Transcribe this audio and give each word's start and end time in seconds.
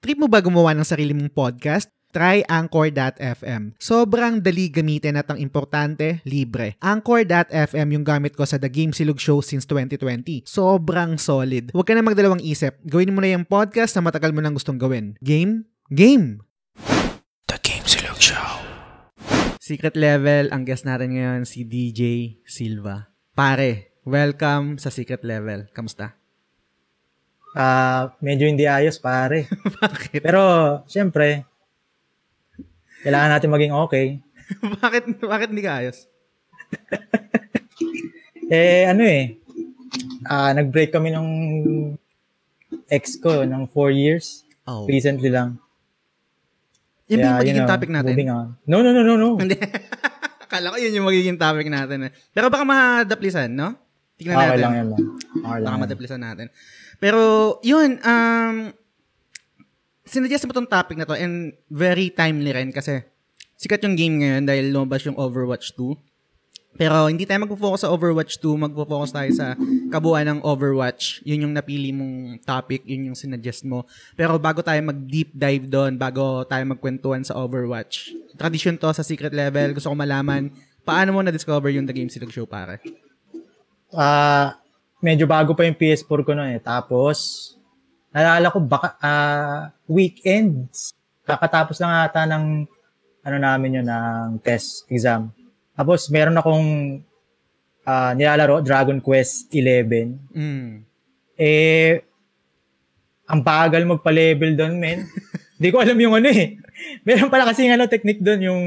Trip 0.00 0.16
mo 0.16 0.32
ba 0.32 0.40
gumawa 0.40 0.72
ng 0.72 0.80
sarili 0.80 1.12
mong 1.12 1.28
podcast? 1.36 1.92
Try 2.08 2.40
Anchor.fm. 2.48 3.76
Sobrang 3.76 4.40
dali 4.40 4.72
gamitin 4.72 5.20
at 5.20 5.28
ang 5.28 5.36
importante, 5.36 6.24
libre. 6.24 6.80
Anchor.fm 6.80 7.88
yung 7.92 8.00
gamit 8.00 8.32
ko 8.32 8.48
sa 8.48 8.56
The 8.56 8.72
Game 8.72 8.96
Silog 8.96 9.20
Show 9.20 9.44
since 9.44 9.68
2020. 9.68 10.48
Sobrang 10.48 11.20
solid. 11.20 11.68
Huwag 11.76 11.84
ka 11.84 11.92
na 11.92 12.00
magdalawang 12.00 12.40
isip. 12.40 12.80
Gawin 12.88 13.12
mo 13.12 13.20
na 13.20 13.36
yung 13.36 13.44
podcast 13.44 13.92
na 13.92 14.08
matagal 14.08 14.32
mo 14.32 14.40
nang 14.40 14.56
gustong 14.56 14.80
gawin. 14.80 15.20
Game? 15.20 15.68
Game! 15.92 16.48
The 17.44 17.60
Game 17.60 17.84
Silog 17.84 18.16
Show. 18.16 18.40
Secret 19.60 20.00
level, 20.00 20.48
ang 20.48 20.64
guest 20.64 20.88
natin 20.88 21.12
ngayon 21.12 21.44
si 21.44 21.68
DJ 21.68 22.40
Silva. 22.48 23.12
Pare, 23.36 24.00
welcome 24.08 24.80
sa 24.80 24.88
Secret 24.88 25.20
Level. 25.28 25.68
Kamusta? 25.76 26.19
Ah, 27.54 28.14
medyo 28.22 28.46
hindi 28.46 28.66
ayos, 28.66 29.02
pare. 29.02 29.50
Bakit? 29.82 30.22
Pero, 30.22 30.42
syempre, 30.86 31.46
kailangan 33.02 33.30
natin 33.38 33.50
maging 33.50 33.74
okay. 33.74 34.06
bakit, 34.82 35.06
bakit 35.22 35.48
hindi 35.54 35.62
ka 35.62 35.72
ayos? 35.82 35.98
Eh, 38.50 38.82
ano 38.82 39.06
eh, 39.06 39.38
ah, 40.26 40.50
nag-break 40.50 40.90
kami 40.90 41.14
ng 41.14 41.26
ex 42.90 43.14
ko 43.22 43.46
ng 43.46 43.62
four 43.70 43.94
years. 43.94 44.42
Oh. 44.66 44.90
Recently 44.90 45.30
lang. 45.30 45.62
Yan 47.06 47.18
ba 47.18 47.26
yung 47.26 47.38
magiging 47.38 47.54
you 47.54 47.62
know, 47.62 47.70
topic 47.70 47.90
natin? 47.94 48.10
Moving 48.10 48.30
on. 48.34 48.46
No, 48.66 48.82
no, 48.82 48.90
no, 48.90 49.02
no, 49.06 49.14
no. 49.14 49.38
Hindi. 49.38 49.54
Akala 50.42 50.74
ko 50.74 50.76
yun 50.82 50.98
yung 50.98 51.06
magiging 51.06 51.38
topic 51.38 51.70
natin. 51.70 51.98
Eh. 52.06 52.12
Pero 52.34 52.50
baka 52.50 52.66
madaplisan, 52.66 53.54
no? 53.54 53.78
Tingnan 54.18 54.34
Okay 54.34 54.46
natin. 54.50 54.62
lang 54.66 54.74
yan 54.74 54.88
lang. 54.90 55.00
Okay 55.30 55.58
lang. 55.62 55.66
Baka 55.70 55.76
madaplisan 55.78 56.20
natin. 56.22 56.46
Pero, 57.00 57.56
yun, 57.64 57.96
um, 58.04 58.70
sinuggest 60.04 60.44
mo 60.44 60.52
tong 60.52 60.68
topic 60.68 61.00
na 61.00 61.08
to 61.08 61.16
and 61.16 61.56
very 61.72 62.12
timely 62.12 62.52
rin 62.52 62.68
kasi 62.74 63.00
sikat 63.56 63.80
yung 63.86 63.96
game 63.96 64.20
ngayon 64.20 64.42
dahil 64.44 64.68
lumabas 64.68 65.06
yung 65.08 65.16
Overwatch 65.16 65.72
2. 65.78 65.96
Pero 66.80 67.10
hindi 67.10 67.26
tayo 67.26 67.42
magpo-focus 67.44 67.82
sa 67.82 67.90
Overwatch 67.90 68.38
2, 68.38 68.56
magpo-focus 68.70 69.10
tayo 69.10 69.30
sa 69.34 69.58
kabuuan 69.90 70.24
ng 70.24 70.40
Overwatch. 70.40 71.20
Yun 71.26 71.44
yung 71.44 71.54
napili 71.54 71.90
mong 71.90 72.40
topic, 72.46 72.86
yun 72.86 73.10
yung 73.10 73.18
sinuggest 73.18 73.66
mo. 73.66 73.84
Pero 74.14 74.38
bago 74.38 74.62
tayo 74.62 74.78
mag-deep 74.80 75.34
dive 75.34 75.66
doon, 75.66 75.98
bago 75.98 76.46
tayo 76.46 76.62
magkwentuhan 76.70 77.26
sa 77.26 77.36
Overwatch, 77.36 78.14
tradition 78.38 78.78
to 78.78 78.94
sa 78.94 79.02
secret 79.02 79.34
level, 79.34 79.76
gusto 79.76 79.90
ko 79.90 79.96
malaman, 79.98 80.48
paano 80.86 81.12
mo 81.12 81.20
na-discover 81.20 81.74
yung 81.74 81.84
The 81.84 81.92
Game 81.92 82.08
Silog 82.08 82.32
Show, 82.32 82.46
pare? 82.46 82.80
Ah, 83.90 84.56
medyo 85.00 85.24
bago 85.24 85.56
pa 85.56 85.64
yung 85.66 85.76
PS4 85.76 86.20
ko 86.24 86.32
noon 86.36 86.56
eh. 86.56 86.62
Tapos, 86.62 87.50
naalala 88.12 88.52
ko 88.52 88.58
baka 88.60 88.96
ah, 89.00 89.72
weekends. 89.88 90.92
Kakatapos 91.24 91.80
lang 91.80 91.92
ata 92.04 92.24
ng 92.28 92.68
ano 93.20 93.36
namin 93.36 93.80
yun, 93.80 93.88
ng 93.88 94.40
test 94.40 94.88
exam. 94.92 95.32
Tapos, 95.76 96.08
meron 96.12 96.36
akong 96.36 96.68
ah, 97.88 98.12
nilalaro, 98.12 98.60
Dragon 98.60 99.00
Quest 99.00 99.48
11. 99.52 100.36
Mm. 100.36 100.84
Eh, 101.40 102.04
ang 103.24 103.40
bagal 103.40 103.82
magpa-level 103.88 104.56
doon, 104.56 104.74
men. 104.76 105.08
Hindi 105.56 105.68
ko 105.72 105.80
alam 105.80 105.96
yung 105.96 106.14
ano 106.16 106.28
eh. 106.28 106.56
Meron 107.04 107.32
pala 107.32 107.48
kasi 107.48 107.68
ano, 107.68 107.88
technique 107.88 108.20
doon, 108.20 108.40
yung 108.44 108.64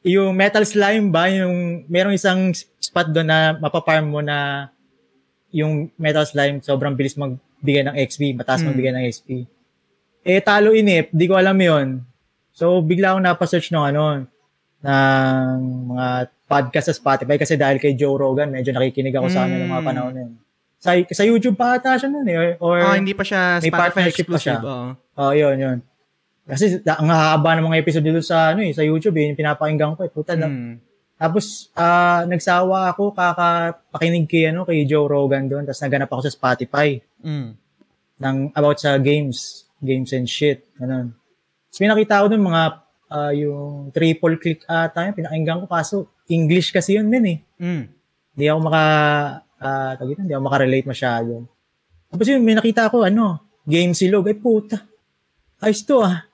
yung 0.00 0.32
metal 0.32 0.64
slime 0.64 1.12
ba, 1.12 1.28
yung 1.28 1.84
merong 1.84 2.16
isang 2.16 2.56
spot 2.80 3.12
doon 3.12 3.28
na 3.28 3.38
mapaparm 3.60 4.08
mo 4.08 4.20
na 4.24 4.68
yung 5.52 5.72
metal 5.94 6.22
slime 6.22 6.58
sobrang 6.58 6.92
bilis 6.92 7.14
magbigay 7.14 7.82
ng 7.82 7.96
XP, 7.96 8.32
mataas 8.32 8.60
Hmm. 8.60 8.70
magbigay 8.70 8.92
ng 8.92 9.04
XP. 9.04 9.28
Eh, 10.22 10.38
talo 10.38 10.70
inip, 10.70 11.08
di 11.08 11.24
ko 11.24 11.34
alam 11.34 11.56
yon 11.56 12.04
So, 12.50 12.78
bigla 12.78 13.12
akong 13.12 13.24
napasearch 13.24 13.70
ng 13.70 13.84
ano, 13.86 14.26
ng 14.80 15.58
mga 15.88 16.06
podcast 16.44 16.86
sa 16.88 16.94
Spotify 16.94 17.36
kasi 17.36 17.54
dahil 17.54 17.76
kay 17.76 17.94
Joe 17.94 18.16
Rogan, 18.16 18.50
medyo 18.50 18.70
nakikinig 18.70 19.12
ako 19.12 19.26
sa 19.28 19.44
kanya 19.44 19.60
ng 19.60 19.70
mga 19.70 19.80
Mm. 19.80 19.88
panahon 19.88 20.12
na 20.12 20.20
yun. 20.20 20.32
Sa, 20.76 20.90
sa 21.06 21.22
YouTube 21.22 21.54
pa 21.54 21.76
ata 21.76 21.94
siya 21.94 22.08
nun 22.08 22.24
eh. 22.24 22.56
Or, 22.58 22.80
Oh, 22.80 22.96
hindi 22.96 23.12
pa 23.12 23.20
siya 23.20 23.60
may 23.60 23.68
Spotify 23.68 23.80
partnership 23.86 24.26
pa 24.26 24.34
exclusive. 24.34 24.58
siya. 24.58 24.64
oo. 24.64 24.88
Oh, 25.14 25.32
yun, 25.32 25.56
yun. 25.56 25.78
Kasi 26.42 26.64
ang 26.82 27.06
haba 27.06 27.50
ng 27.54 27.64
mga 27.64 27.78
episode 27.78 28.02
dito 28.02 28.18
sa 28.20 28.50
ano 28.50 28.60
eh, 28.60 28.72
sa 28.72 28.82
YouTube 28.82 29.14
eh, 29.14 29.28
yung 29.28 29.38
pinapakinggan 29.38 29.94
ko 29.94 30.02
eh. 30.02 30.10
Puta. 30.10 30.34
Mm. 30.34 30.80
Tapos 31.20 31.68
ah, 31.76 32.24
nagsawa 32.24 32.88
ako 32.96 33.12
kakapakinig 33.12 34.24
kay 34.24 34.48
ano 34.48 34.64
kay 34.64 34.88
Joe 34.88 35.04
Rogan 35.04 35.52
doon, 35.52 35.68
tapos 35.68 35.84
naganap 35.84 36.08
ako 36.08 36.22
sa 36.24 36.32
Spotify 36.32 36.96
Mm. 37.20 37.52
ng 38.16 38.36
about 38.56 38.80
sa 38.80 38.96
games, 38.96 39.68
games 39.84 40.16
and 40.16 40.24
shit, 40.24 40.64
ganun. 40.80 41.12
Tapos 41.68 41.78
may 41.84 41.90
nakita 41.92 42.24
ko 42.24 42.26
doon 42.32 42.44
mga 42.48 42.62
ah, 43.12 43.32
yung 43.36 43.92
triple 43.92 44.40
click 44.40 44.64
ata 44.64 45.04
yun, 45.04 45.14
pinakinggan 45.14 45.60
ko 45.60 45.66
kaso 45.68 45.96
English 46.24 46.72
kasi 46.72 46.96
yun 46.96 47.12
din 47.12 47.24
eh. 47.28 47.38
Mm. 47.60 47.84
Hindi 48.32 48.44
ako 48.48 48.58
maka 48.64 48.84
ah, 49.60 49.92
tawag 50.00 50.16
dito, 50.16 50.24
hindi 50.24 50.32
ako 50.32 50.44
makarelate 50.48 50.88
masyado. 50.88 51.44
Tapos 52.08 52.26
yun, 52.26 52.40
may 52.40 52.56
nakita 52.56 52.88
ako 52.88 53.04
ano, 53.04 53.44
game 53.68 53.92
silog, 53.92 54.24
ay 54.24 54.40
puta. 54.40 54.82
Ayos 55.60 55.84
to 55.84 56.00
ah. 56.00 56.24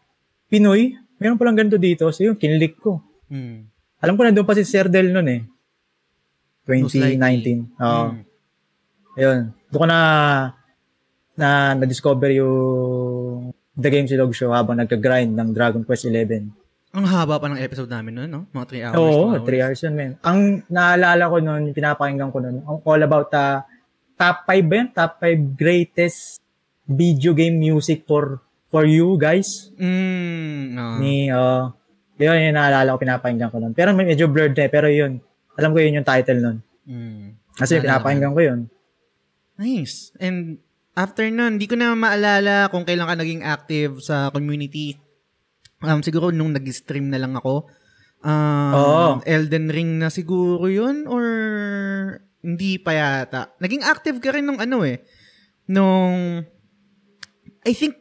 Pinoy, 0.47 0.95
meron 1.19 1.35
palang 1.37 1.59
ganito 1.59 1.75
dito. 1.75 2.07
So 2.15 2.23
yun, 2.23 2.39
kinlik 2.39 2.79
ko. 2.79 3.03
Mm. 3.27 3.67
Alam 4.07 4.15
ko 4.15 4.23
nandun 4.23 4.47
pa 4.47 4.55
si 4.55 4.63
Sir 4.63 4.87
Del 4.87 5.11
nun 5.11 5.27
eh. 5.27 5.43
Most 6.71 6.95
likely. 6.95 7.19
2019. 7.19 7.83
Oo. 7.83 8.07
Mm. 8.15 8.23
Ayun. 9.19 9.41
Doon 9.75 9.81
ko 9.83 9.87
na 9.91 10.01
na 11.35 11.75
na-discover 11.75 12.31
yung 12.39 13.51
The 13.75 13.91
Game 13.91 14.07
Silog 14.07 14.33
Show 14.33 14.55
habang 14.55 14.79
nagka-grind 14.79 15.35
ng 15.35 15.51
Dragon 15.51 15.83
Quest 15.83 16.07
11. 16.09 16.49
Ang 16.97 17.05
haba 17.13 17.37
pa 17.37 17.51
ng 17.51 17.61
episode 17.61 17.93
namin 17.93 18.15
noon, 18.15 18.31
no? 18.31 18.43
Mga 18.55 18.67
3 18.73 18.87
hours. 18.89 18.97
Oo, 18.97 19.37
two 19.37 19.53
3 19.53 19.65
hours 19.69 19.81
yun, 19.85 19.95
man. 19.99 20.13
Ang 20.25 20.39
naalala 20.73 21.29
ko 21.29 21.37
yung 21.43 21.77
pinapakinggan 21.77 22.31
ko 22.33 22.39
nun, 22.41 22.65
ang 22.65 22.79
all 22.87 23.03
about 23.05 23.29
uh, 23.37 23.61
top 24.17 24.49
5 24.49 24.71
ba 24.71 24.75
yun? 24.81 24.89
Top 24.95 25.13
5 25.21 25.61
greatest 25.61 26.41
video 26.89 27.35
game 27.35 27.59
music 27.59 28.09
for 28.09 28.41
for 28.73 28.89
you 28.89 29.19
guys. 29.21 29.69
Mm. 29.77 30.73
oo. 30.73 30.97
Ni, 31.05 31.29
uh, 31.29 31.69
yun 32.17 32.49
yung 32.49 32.57
naalala 32.57 32.97
ko, 32.97 32.99
pinapakinggan 33.01 33.51
ko 33.53 33.59
nun. 33.61 33.73
Pero 33.77 33.93
medyo 33.93 34.27
blurred 34.29 34.57
na 34.57 34.65
eh, 34.65 34.73
pero 34.73 34.89
yun. 34.89 35.21
Alam 35.57 35.73
ko 35.77 35.79
yun 35.81 36.01
yung 36.01 36.09
title 36.09 36.41
nun. 36.41 36.59
Mm. 36.89 37.37
Kasi 37.57 37.77
Naalala 37.77 37.85
pinapakinggan 37.85 38.33
ko 38.33 38.41
yun. 38.41 38.61
Nice. 39.57 40.13
And 40.21 40.61
after 40.97 41.29
nun, 41.29 41.61
di 41.61 41.69
ko 41.69 41.77
na 41.77 41.93
maalala 41.93 42.73
kung 42.73 42.85
kailan 42.89 43.09
ka 43.09 43.17
naging 43.17 43.43
active 43.45 44.01
sa 44.01 44.33
community. 44.33 44.97
Um, 45.85 46.01
siguro 46.01 46.33
nung 46.33 46.57
nag-stream 46.57 47.13
na 47.13 47.21
lang 47.21 47.37
ako. 47.37 47.69
Um, 48.25 48.73
Oo. 48.73 49.07
Elden 49.29 49.69
Ring 49.69 50.01
na 50.01 50.09
siguro 50.09 50.73
yun 50.73 51.05
or 51.05 51.25
hindi 52.41 52.81
pa 52.81 52.97
yata. 52.97 53.53
Naging 53.61 53.85
active 53.85 54.19
ka 54.25 54.33
rin 54.33 54.49
nung 54.49 54.61
ano 54.61 54.87
eh. 54.89 55.05
Nung, 55.69 56.47
I 57.67 57.73
think, 57.75 57.99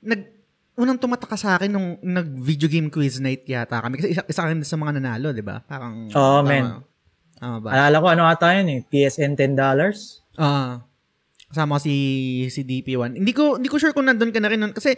nag, 0.00 0.39
unang 0.80 0.96
tumatak 0.96 1.28
ka 1.28 1.36
sa 1.36 1.60
akin 1.60 1.68
nung 1.68 2.00
nag-video 2.00 2.66
game 2.66 2.88
quiz 2.88 3.20
night 3.20 3.44
yata 3.44 3.78
kami. 3.78 4.00
Kasi 4.00 4.16
isa, 4.16 4.24
isa 4.24 4.40
ka 4.40 4.48
rin 4.48 4.64
sa 4.64 4.80
mga 4.80 4.96
nanalo, 4.96 5.30
di 5.30 5.44
ba? 5.44 5.60
Parang, 5.60 6.08
Oo, 6.08 6.40
tama. 6.40 6.48
men. 6.48 6.66
Tama 7.36 7.56
ba? 7.60 7.68
Alala 7.72 7.96
ko 8.00 8.06
ano 8.08 8.22
ata 8.24 8.56
yun 8.56 8.68
eh, 8.68 8.80
PSN 8.82 9.36
$10. 9.36 9.56
Ah. 10.36 10.80
kasama 11.50 11.76
ko 11.76 11.82
si 11.82 11.94
si 12.46 12.62
DP1. 12.62 13.18
Hindi 13.18 13.34
ko 13.34 13.58
hindi 13.58 13.66
ko 13.66 13.74
sure 13.74 13.90
kung 13.90 14.06
nandun 14.06 14.30
ka 14.30 14.38
na 14.38 14.46
rin 14.46 14.62
nun 14.62 14.70
kasi 14.70 14.94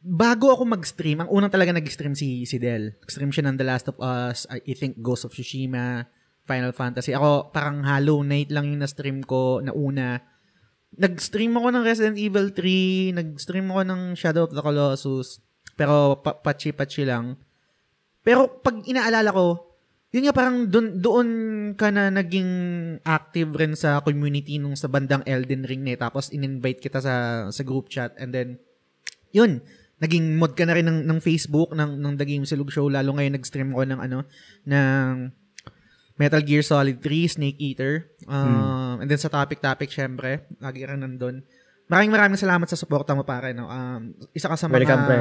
bago 0.00 0.48
ako 0.48 0.64
mag-stream, 0.64 1.20
ang 1.20 1.28
unang 1.28 1.52
talaga 1.52 1.74
nag-stream 1.74 2.16
si 2.16 2.48
si 2.48 2.56
Del. 2.56 2.96
Nag-stream 3.04 3.28
siya 3.28 3.44
ng 3.44 3.56
The 3.60 3.66
Last 3.66 3.86
of 3.92 4.00
Us, 4.00 4.48
I 4.48 4.64
I 4.64 4.72
think 4.72 5.04
Ghost 5.04 5.28
of 5.28 5.36
Tsushima, 5.36 6.08
Final 6.48 6.72
Fantasy. 6.72 7.12
Ako 7.12 7.52
parang 7.52 7.84
Hollow 7.84 8.24
Knight 8.24 8.48
lang 8.48 8.72
yung 8.72 8.80
na-stream 8.80 9.20
ko 9.20 9.60
na 9.60 9.76
una. 9.76 10.16
Nag-stream 10.94 11.52
ako 11.58 11.68
ng 11.74 11.84
Resident 11.84 12.16
Evil 12.16 12.54
3, 12.54 13.18
nag-stream 13.18 13.66
ako 13.74 13.82
ng 13.82 14.00
Shadow 14.14 14.46
of 14.46 14.54
the 14.54 14.62
Colossus, 14.62 15.42
pero 15.74 16.22
pa- 16.22 16.38
patchy-patchy 16.38 17.02
lang. 17.02 17.34
Pero 18.22 18.62
pag 18.62 18.80
inaalala 18.86 19.34
ko, 19.34 19.66
yun 20.14 20.24
nga 20.24 20.34
parang 20.34 20.64
doon 20.70 21.02
doon 21.02 21.28
ka 21.76 21.90
na 21.90 22.08
naging 22.08 22.48
active 23.04 23.52
rin 23.52 23.76
sa 23.76 24.00
community 24.00 24.56
nung 24.56 24.78
sa 24.78 24.88
bandang 24.88 25.20
Elden 25.26 25.66
Ring 25.66 25.84
na. 25.84 25.98
Tapos 25.98 26.32
in-invite 26.32 26.80
kita 26.80 27.02
sa 27.02 27.46
sa 27.52 27.62
group 27.66 27.92
chat 27.92 28.16
and 28.16 28.32
then 28.32 28.56
yun, 29.34 29.60
naging 30.00 30.40
mod 30.40 30.56
ka 30.56 30.64
na 30.64 30.72
rin 30.72 30.88
ng, 30.88 31.04
ng 31.04 31.20
Facebook 31.20 31.76
ng 31.76 32.00
ng 32.00 32.14
The 32.16 32.26
Game 32.28 32.44
Silog 32.48 32.72
Show 32.72 32.88
lalo 32.88 33.12
ngayon 33.12 33.36
nag-stream 33.36 33.70
ko 33.76 33.84
ng 33.84 34.00
ano 34.00 34.24
ng 34.64 35.12
Metal 36.16 36.40
Gear 36.40 36.64
Solid 36.64 36.98
3, 37.04 37.36
Snake 37.36 37.60
Eater. 37.60 38.08
Um, 38.24 39.04
And 39.04 39.08
then 39.08 39.20
sa 39.20 39.28
topic-topic, 39.28 39.92
syempre, 39.92 40.48
lagi 40.56 40.82
rin 40.88 41.04
nandun. 41.04 41.44
Maraming 41.86 42.10
maraming 42.10 42.40
salamat 42.40 42.66
sa 42.66 42.74
suporta 42.74 43.12
mo, 43.12 43.22
pare. 43.22 43.52
No? 43.52 43.68
Um, 43.68 44.16
isa 44.32 44.48
ka 44.48 44.56
sa 44.56 44.66
mga 44.66 44.74
Welcome, 44.82 45.04
pre. 45.06 45.20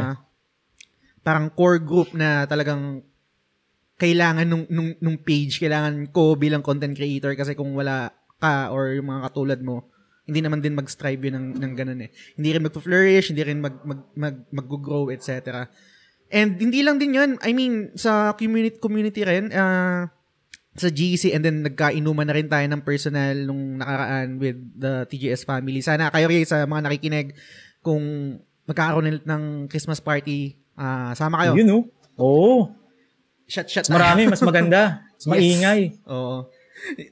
parang 1.21 1.45
core 1.51 1.83
group 1.83 2.15
na 2.15 2.47
talagang 2.47 3.03
kailangan 3.99 4.47
nung, 4.47 4.63
nung, 4.71 4.95
nung 4.99 5.17
page, 5.19 5.59
kailangan 5.59 6.11
ko 6.11 6.35
bilang 6.35 6.63
content 6.63 6.95
creator 6.95 7.31
kasi 7.35 7.55
kung 7.55 7.75
wala 7.75 8.11
ka 8.39 8.71
or 8.71 8.95
yung 8.95 9.11
mga 9.11 9.21
katulad 9.31 9.59
mo, 9.61 9.87
Hindi 10.25 10.41
naman 10.41 10.57
din 10.57 10.73
mag-strive 10.73 11.21
yun 11.21 11.37
ng, 11.37 11.47
ng 11.61 11.73
ganun 11.77 12.01
eh. 12.01 12.09
Hindi 12.33 12.49
rin 12.49 12.65
mag-flourish, 12.65 13.29
hindi 13.29 13.45
rin 13.45 13.61
mag, 13.61 13.77
mag, 13.85 14.09
mag, 14.17 14.35
mag-grow, 14.49 15.13
etc. 15.13 15.69
And 16.33 16.57
hindi 16.57 16.81
lang 16.81 16.97
din 16.97 17.13
yun. 17.13 17.37
I 17.45 17.53
mean, 17.53 17.93
sa 17.93 18.33
community, 18.33 18.81
community 18.81 19.21
rin, 19.21 19.53
ah, 19.53 20.09
sa 20.75 20.91
GC 20.91 21.31
and 21.31 21.41
then 21.41 21.63
nagkainuman 21.63 22.27
na 22.27 22.35
rin 22.35 22.51
tayo 22.51 22.67
ng 22.67 22.83
personal 22.83 23.31
nung 23.47 23.79
nakaraan 23.79 24.35
with 24.35 24.59
the 24.75 25.07
TGS 25.07 25.47
family. 25.47 25.79
Sana 25.79 26.11
kayo 26.11 26.27
rin 26.27 26.43
sa 26.43 26.67
mga 26.67 26.91
nakikinig 26.91 27.31
kung 27.79 28.03
magkakaroon 28.67 29.23
ng 29.23 29.43
Christmas 29.71 30.03
party, 30.03 30.59
ah, 30.75 31.15
sama 31.15 31.39
kayo. 31.39 31.55
Yun, 31.55 31.67
no? 31.67 31.79
Oo. 32.19 32.75
Shot, 33.47 33.71
shot. 33.71 33.85
Mas 33.87 33.93
marami, 33.93 34.21
mas 34.27 34.41
maganda. 34.43 35.05
Mas 35.15 35.25
maingay. 35.31 35.95
Oo. 36.11 36.49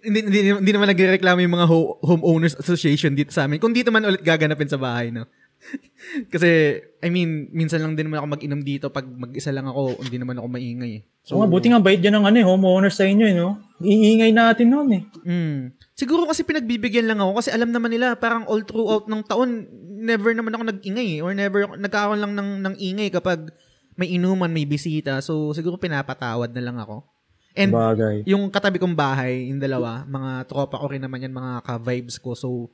Hindi, 0.04 0.20
hindi, 0.28 0.40
hindi 0.60 0.72
naman 0.76 0.92
nagreklamo 0.92 1.40
yung 1.40 1.56
mga 1.56 1.68
ho- 1.72 1.96
homeowners 2.04 2.60
association 2.60 3.16
dito 3.16 3.32
sa 3.32 3.48
amin. 3.48 3.64
Kung 3.64 3.72
dito 3.72 3.96
man 3.96 4.04
ulit 4.04 4.20
gaganapin 4.20 4.68
sa 4.68 4.76
bahay, 4.76 5.08
no? 5.08 5.24
Kasi, 6.34 6.82
I 7.00 7.10
mean, 7.10 7.50
minsan 7.56 7.80
lang 7.80 7.96
din 7.96 8.08
naman 8.12 8.24
ako 8.24 8.28
mag-inom 8.40 8.62
dito 8.62 8.92
pag 8.92 9.08
mag-isa 9.08 9.50
lang 9.50 9.66
ako, 9.68 10.04
hindi 10.04 10.18
naman 10.20 10.38
ako 10.38 10.48
maingay. 10.52 10.92
eh. 11.00 11.02
So, 11.24 11.40
nga, 11.40 11.48
buti 11.48 11.72
nga 11.72 11.80
bait 11.80 12.04
dyan 12.04 12.20
ng 12.20 12.26
ano, 12.28 12.38
eh, 12.38 12.46
homeowners 12.46 13.00
sa 13.00 13.08
inyo, 13.08 13.26
eh, 13.32 13.36
no? 13.36 13.56
Iingay 13.80 14.36
natin 14.36 14.68
noon, 14.68 14.90
eh. 14.92 15.04
Mm. 15.24 15.72
Siguro 15.94 16.26
kasi 16.26 16.42
pinagbibigyan 16.44 17.06
lang 17.06 17.22
ako 17.22 17.40
kasi 17.40 17.50
alam 17.54 17.70
naman 17.70 17.94
nila 17.94 18.18
parang 18.18 18.50
all 18.50 18.66
throughout 18.66 19.06
ng 19.06 19.22
taon 19.30 19.70
never 20.04 20.34
naman 20.34 20.52
ako 20.52 20.64
nag-ingay 20.74 21.08
eh, 21.18 21.24
or 21.24 21.32
never 21.38 21.70
nagkakaroon 21.78 22.20
lang 22.20 22.34
ng, 22.34 22.50
ng 22.66 22.76
ingay 22.82 23.10
kapag 23.14 23.54
may 23.94 24.10
inuman, 24.18 24.50
may 24.50 24.66
bisita. 24.66 25.22
So 25.22 25.54
siguro 25.54 25.78
pinapatawad 25.78 26.50
na 26.50 26.66
lang 26.66 26.82
ako. 26.82 27.06
And 27.54 27.70
Bagay. 27.70 28.26
yung 28.26 28.50
katabi 28.50 28.82
kong 28.82 28.98
bahay, 28.98 29.54
yung 29.54 29.62
dalawa, 29.62 30.02
mga 30.10 30.50
tropa 30.50 30.82
ko 30.82 30.90
rin 30.90 31.06
naman 31.06 31.22
yan, 31.22 31.38
mga 31.38 31.62
ka-vibes 31.62 32.18
ko. 32.18 32.34
So 32.34 32.74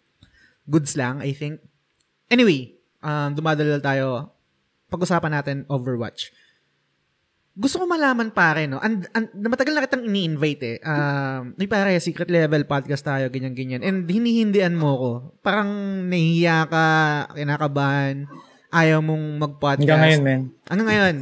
goods 0.64 0.96
lang, 0.96 1.20
I 1.20 1.36
think. 1.36 1.60
Anyway, 2.32 2.79
um, 3.04 3.30
dumadalal 3.36 3.82
tayo. 3.82 4.32
Pag-usapan 4.90 5.32
natin 5.32 5.58
Overwatch. 5.70 6.34
Gusto 7.60 7.84
ko 7.84 7.86
malaman 7.92 8.32
pare, 8.32 8.66
no? 8.72 8.80
And, 8.80 9.04
and, 9.12 9.28
matagal 9.36 9.76
na 9.76 9.84
kitang 9.84 10.08
ini-invite 10.08 10.64
eh. 10.64 10.78
Um, 10.80 11.54
may 11.60 11.68
pare, 11.68 12.00
secret 12.00 12.32
level 12.32 12.64
podcast 12.64 13.04
tayo, 13.04 13.28
ganyan-ganyan. 13.28 13.84
And 13.84 14.08
hinihindian 14.08 14.80
mo 14.80 14.92
ko. 14.96 15.12
Parang 15.44 15.68
nahihiya 16.08 16.72
ka, 16.72 16.88
kinakabahan, 17.36 18.32
ayaw 18.72 19.04
mong 19.04 19.26
mag-podcast. 19.44 19.86
Hanggang 19.86 20.02
ngayon, 20.08 20.22
men. 20.24 20.42
Ano 20.72 20.82
ngayon? 20.88 21.16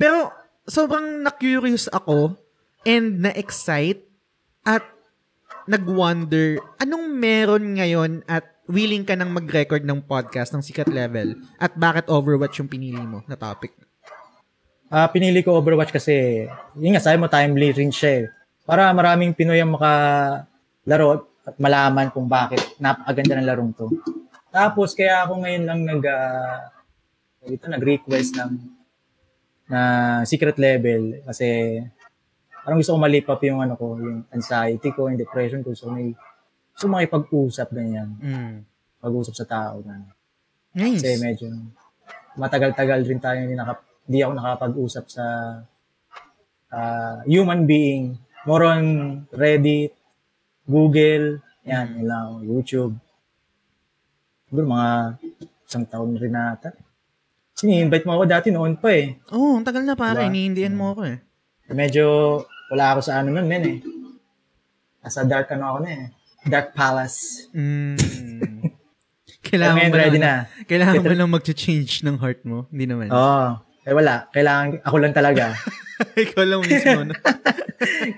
Pero 0.00 0.30
sobrang 0.70 1.26
na-curious 1.26 1.90
ako 1.90 2.38
and 2.86 3.26
na-excite 3.26 4.06
at 4.62 4.86
nag-wonder 5.66 6.62
anong 6.78 7.10
meron 7.10 7.74
ngayon 7.74 8.22
at 8.30 8.55
willing 8.66 9.06
ka 9.06 9.14
nang 9.14 9.30
mag-record 9.30 9.86
ng 9.86 10.02
podcast 10.02 10.50
ng 10.54 10.62
Secret 10.62 10.90
Level 10.90 11.38
at 11.58 11.74
bakit 11.78 12.10
Overwatch 12.10 12.58
yung 12.58 12.70
pinili 12.70 12.98
mo 12.98 13.22
na 13.30 13.38
topic? 13.38 13.74
Ah, 14.86 15.10
pinili 15.10 15.42
ko 15.42 15.58
Overwatch 15.58 15.90
kasi, 15.90 16.46
yun 16.78 16.94
nga, 16.94 17.02
sabi 17.02 17.18
mo, 17.18 17.26
timely 17.26 17.74
rin 17.74 17.90
siya, 17.90 18.22
eh. 18.22 18.24
Para 18.66 18.90
maraming 18.94 19.34
Pinoy 19.34 19.58
ang 19.58 19.74
makalaro 19.74 21.26
at 21.46 21.54
malaman 21.58 22.10
kung 22.10 22.26
bakit 22.26 22.62
napakaganda 22.78 23.38
ng 23.38 23.46
larong 23.46 23.72
to. 23.74 23.86
Tapos, 24.50 24.94
kaya 24.94 25.26
ako 25.26 25.42
ngayon 25.42 25.64
lang 25.66 25.80
nag, 25.86 26.02
ah, 26.06 26.70
ito, 27.46 27.66
nag-request 27.66 28.38
ng 28.42 28.52
na 29.66 29.80
secret 30.22 30.54
level 30.62 31.26
kasi 31.26 31.82
parang 32.62 32.78
gusto 32.78 32.94
ko 32.94 32.98
malip 33.02 33.26
up 33.26 33.42
yung 33.42 33.58
ano 33.58 33.74
ko, 33.74 33.98
yung 33.98 34.22
anxiety 34.30 34.94
ko, 34.94 35.10
yung 35.10 35.18
depression 35.18 35.66
ko. 35.66 35.74
So, 35.74 35.90
may 35.90 36.14
gusto 36.76 36.92
ko 36.92 36.92
makipag-usap 36.92 37.72
ganyan. 37.72 38.12
Mm. 38.20 38.60
Pag-usap 39.00 39.32
sa 39.32 39.48
tao. 39.48 39.80
Na. 39.80 40.12
Nice. 40.76 41.00
Kasi 41.00 41.16
medyo 41.24 41.48
matagal-tagal 42.36 43.00
rin 43.08 43.16
tayo 43.16 43.40
hindi, 43.40 43.56
naka, 43.56 43.80
hindi 44.04 44.20
ako 44.20 44.32
nakapag-usap 44.36 45.04
sa 45.08 45.24
ah, 46.68 47.24
human 47.24 47.64
being. 47.64 48.20
More 48.44 48.68
on 48.68 48.84
Reddit, 49.32 49.96
Google, 50.68 51.40
yan, 51.64 51.96
yun 51.96 52.06
lang, 52.12 52.28
YouTube. 52.44 52.94
Siguro 54.46 54.68
mga 54.68 55.16
isang 55.64 55.88
taon 55.88 56.12
rin 56.20 56.36
nata. 56.36 56.76
Sini-invite 57.56 58.04
mo 58.04 58.20
ako 58.20 58.24
dati 58.28 58.52
noon 58.52 58.76
pa 58.76 58.92
eh. 58.92 59.16
Oh, 59.32 59.56
ang 59.56 59.64
tagal 59.64 59.80
na 59.80 59.96
pare. 59.96 60.28
Diba? 60.28 60.28
Iniindihan 60.28 60.76
mo 60.76 60.92
ako 60.92 61.08
eh. 61.08 61.24
Medyo 61.72 62.04
wala 62.68 62.84
ako 62.92 63.00
sa 63.00 63.24
ano 63.24 63.32
nun, 63.32 63.48
men 63.48 63.64
eh. 63.64 63.78
Nasa 65.00 65.24
dark 65.24 65.48
ano 65.56 65.72
ako 65.72 65.78
na 65.88 65.90
eh. 65.96 66.06
Dark 66.46 66.72
Palace. 66.72 67.50
Mm. 67.52 67.98
Kailangan 69.46 69.78
mo 69.90 69.94
ready 69.94 70.18
lang, 70.18 70.46
na. 70.46 70.64
Kailangan 70.66 71.02
mo 71.06 71.14
lang 71.14 71.30
mag-change 71.30 72.02
ng 72.02 72.16
heart 72.18 72.42
mo. 72.42 72.66
Hindi 72.70 72.86
naman. 72.90 73.14
Oo. 73.14 73.62
eh 73.86 73.94
wala. 73.94 74.26
Kailangan, 74.34 74.82
ako 74.82 74.96
lang 74.98 75.14
talaga. 75.14 75.54
Ikaw 76.26 76.42
lang 76.42 76.60
mismo. 76.66 77.00
no? 77.06 77.14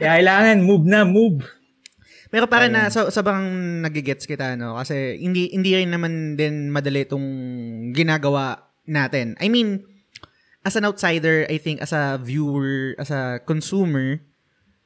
Kaya 0.01 0.13
kailangan, 0.21 0.57
move 0.65 0.85
na, 0.89 1.05
move. 1.05 1.45
Pero 2.29 2.45
para 2.45 2.69
na 2.69 2.93
so, 2.93 3.09
sobrang 3.09 3.41
nagigets 3.81 4.29
kita 4.29 4.53
no 4.53 4.77
kasi 4.77 5.17
hindi 5.17 5.49
hindi 5.49 5.73
rin 5.73 5.89
naman 5.89 6.37
din 6.37 6.69
madali 6.69 7.09
itong 7.09 7.29
ginagawa 7.97 8.69
natin. 8.85 9.33
I 9.41 9.49
mean, 9.49 9.89
as 10.61 10.77
an 10.77 10.85
outsider, 10.85 11.49
I 11.49 11.57
think 11.57 11.81
as 11.81 11.97
a 11.97 12.21
viewer, 12.21 12.93
as 13.01 13.09
a 13.09 13.41
consumer, 13.49 14.21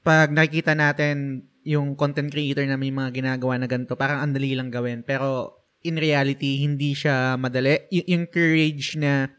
pag 0.06 0.30
nakikita 0.30 0.78
natin 0.78 1.46
yung 1.62 1.94
content 1.94 2.30
creator 2.30 2.66
na 2.66 2.74
may 2.76 2.90
mga 2.90 3.14
ginagawa 3.14 3.58
na 3.58 3.70
ganito, 3.70 3.94
parang 3.94 4.22
ang 4.22 4.34
dali 4.34 4.54
lang 4.54 4.70
gawin. 4.70 5.06
Pero 5.06 5.58
in 5.82 5.98
reality, 5.98 6.62
hindi 6.62 6.94
siya 6.94 7.34
madali. 7.38 7.86
Y- 7.90 8.06
yung 8.14 8.26
courage 8.30 8.98
na 8.98 9.30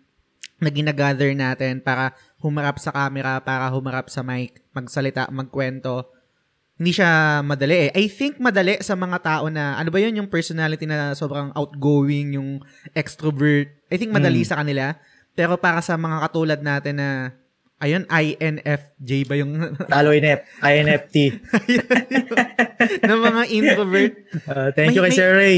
na 0.64 0.72
ginagather 0.72 1.36
natin 1.36 1.84
para 1.84 2.16
humarap 2.40 2.80
sa 2.80 2.96
camera, 2.96 3.44
para 3.44 3.68
humarap 3.68 4.08
sa 4.08 4.24
mic, 4.24 4.64
magsalita, 4.72 5.28
magkwento, 5.28 6.08
hindi 6.80 6.96
siya 6.96 7.44
madali 7.44 7.88
eh. 7.88 7.90
I 7.92 8.08
think 8.08 8.40
madali 8.40 8.80
sa 8.80 8.96
mga 8.96 9.20
tao 9.22 9.46
na, 9.52 9.76
ano 9.76 9.92
ba 9.92 10.00
yun, 10.00 10.16
yung 10.24 10.32
personality 10.32 10.88
na 10.88 11.12
sobrang 11.14 11.52
outgoing, 11.52 12.40
yung 12.40 12.64
extrovert. 12.96 13.70
I 13.92 13.96
think 14.00 14.16
madali 14.16 14.42
Mm. 14.42 14.48
sa 14.48 14.58
kanila. 14.64 14.96
Pero 15.36 15.60
para 15.60 15.84
sa 15.84 16.00
mga 16.00 16.18
katulad 16.30 16.60
natin 16.64 16.96
na, 16.98 17.10
ayun, 17.84 18.08
INFJ 18.08 19.28
ba 19.28 19.36
yung, 19.36 19.52
Talo 19.86 20.10
INF, 20.10 20.48
INFT. 20.58 21.16
na 23.04 23.16
mga 23.16 23.44
introvert. 23.52 24.14
Uh, 24.44 24.70
thank 24.72 24.92
you 24.92 25.00
May- 25.00 25.12
kay 25.12 25.16
Sir 25.16 25.32
Ray. 25.34 25.58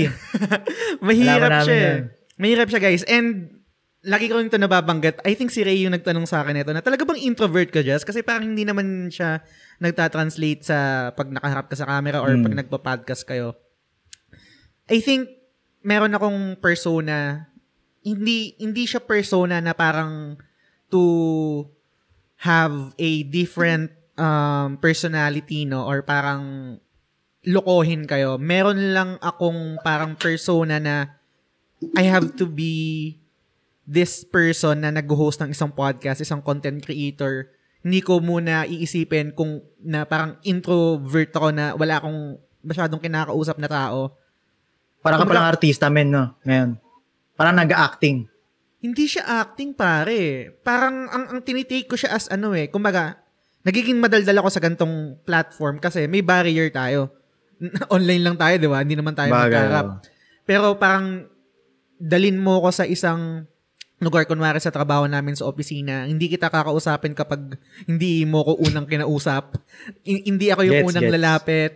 Mahirap 1.05 1.63
siya. 1.63 1.71
eh. 1.71 1.81
yan. 1.81 1.99
Mahirap 2.35 2.67
siya, 2.67 2.81
guys. 2.81 3.03
And, 3.07 3.55
lagi 4.03 4.27
ko 4.27 4.37
rin 4.37 4.45
ito 4.45 4.59
nababanggit. 4.59 5.17
I 5.21 5.33
think 5.33 5.49
si 5.49 5.65
Ray 5.65 5.81
yung 5.81 5.95
nagtanong 5.95 6.29
sa 6.29 6.43
akin 6.43 6.59
ito 6.59 6.69
na 6.69 6.79
talaga 6.79 7.01
bang 7.01 7.17
introvert 7.19 7.71
ka, 7.71 7.81
Jess? 7.81 8.05
Kasi 8.05 8.21
parang 8.21 8.45
hindi 8.45 8.61
naman 8.61 9.09
siya 9.09 9.41
nagtatranslate 9.79 10.61
sa 10.61 10.77
pag 11.11 11.25
nakaharap 11.27 11.65
ka 11.65 11.75
sa 11.75 11.89
camera 11.89 12.21
or 12.21 12.29
Mm. 12.31 12.43
pag 12.45 12.55
nagpa-podcast 12.61 13.25
kayo. 13.25 13.57
I 14.85 15.01
think 15.01 15.25
meron 15.81 16.13
akong 16.13 16.61
persona 16.61 17.49
hindi 17.99 18.53
hindi 18.55 18.85
siya 18.85 19.01
persona 19.01 19.57
na 19.57 19.73
parang 19.73 20.37
to 20.87 21.01
have 22.45 22.93
a 23.01 23.25
different 23.25 23.89
um, 24.21 24.77
personality 24.77 25.65
no 25.65 25.83
or 25.89 26.05
parang 26.05 26.77
lokohin 27.45 28.05
kayo. 28.05 28.37
Meron 28.37 28.93
lang 28.93 29.17
akong 29.21 29.81
parang 29.81 30.13
persona 30.13 30.77
na 30.77 31.17
I 31.97 32.05
have 32.07 32.37
to 32.37 32.45
be 32.45 33.17
this 33.85 34.25
person 34.25 34.81
na 34.81 34.89
nag-host 34.89 35.37
ng 35.41 35.53
isang 35.53 35.69
podcast, 35.69 36.21
isang 36.21 36.41
content 36.41 36.81
creator. 36.81 37.53
Hindi 37.85 38.01
ko 38.01 38.17
muna 38.17 38.65
iisipin 38.65 39.29
kung 39.37 39.61
na 39.85 40.09
parang 40.09 40.41
introvert 40.41 41.29
ako 41.29 41.53
na 41.53 41.77
wala 41.77 42.01
akong 42.01 42.41
masyadong 42.65 42.97
kinakausap 42.97 43.61
na 43.61 43.69
tao. 43.69 44.17
Parang 45.05 45.21
ka 45.21 45.29
palang 45.29 45.45
artista, 45.53 45.85
men, 45.93 46.09
no? 46.09 46.33
Ngayon. 46.41 46.81
Parang 47.37 47.53
nag-acting. 47.61 48.25
Hindi 48.85 49.09
siya 49.09 49.41
acting 49.41 49.73
pare. 49.73 50.53
Parang 50.61 51.09
ang, 51.09 51.25
ang 51.33 51.39
tinitake 51.41 51.89
ko 51.89 51.97
siya 51.97 52.13
as 52.13 52.29
ano 52.29 52.53
eh. 52.53 52.69
Kumbaga, 52.69 53.17
nagiging 53.65 53.97
madaldal 53.97 54.45
ako 54.45 54.49
sa 54.53 54.61
gantong 54.61 55.17
platform 55.25 55.81
kasi 55.81 56.05
may 56.05 56.21
barrier 56.21 56.69
tayo. 56.69 57.09
Online 57.95 58.21
lang 58.21 58.37
tayo, 58.37 58.61
di 58.61 58.69
ba? 58.69 58.85
Hindi 58.85 58.93
naman 58.93 59.17
tayo 59.17 59.33
magkarap. 59.33 60.05
Pero 60.45 60.77
parang 60.77 61.25
dalin 61.97 62.37
mo 62.37 62.61
ko 62.61 62.69
sa 62.69 62.85
isang 62.85 63.49
lugar, 63.97 64.27
kunwari 64.29 64.61
sa 64.61 64.69
trabaho 64.69 65.07
namin 65.09 65.33
sa 65.33 65.47
opisina, 65.49 66.05
hindi 66.05 66.27
kita 66.29 66.51
kakausapin 66.51 67.15
kapag 67.17 67.57
hindi 67.89 68.27
mo 68.27 68.43
ko 68.45 68.53
unang 68.61 68.85
kinausap. 68.85 69.57
Hindi 70.05 70.51
ako 70.53 70.61
yung 70.67 70.77
Gets, 70.83 70.89
unang 70.93 71.05
gets. 71.09 71.15
lalapit. 71.15 71.71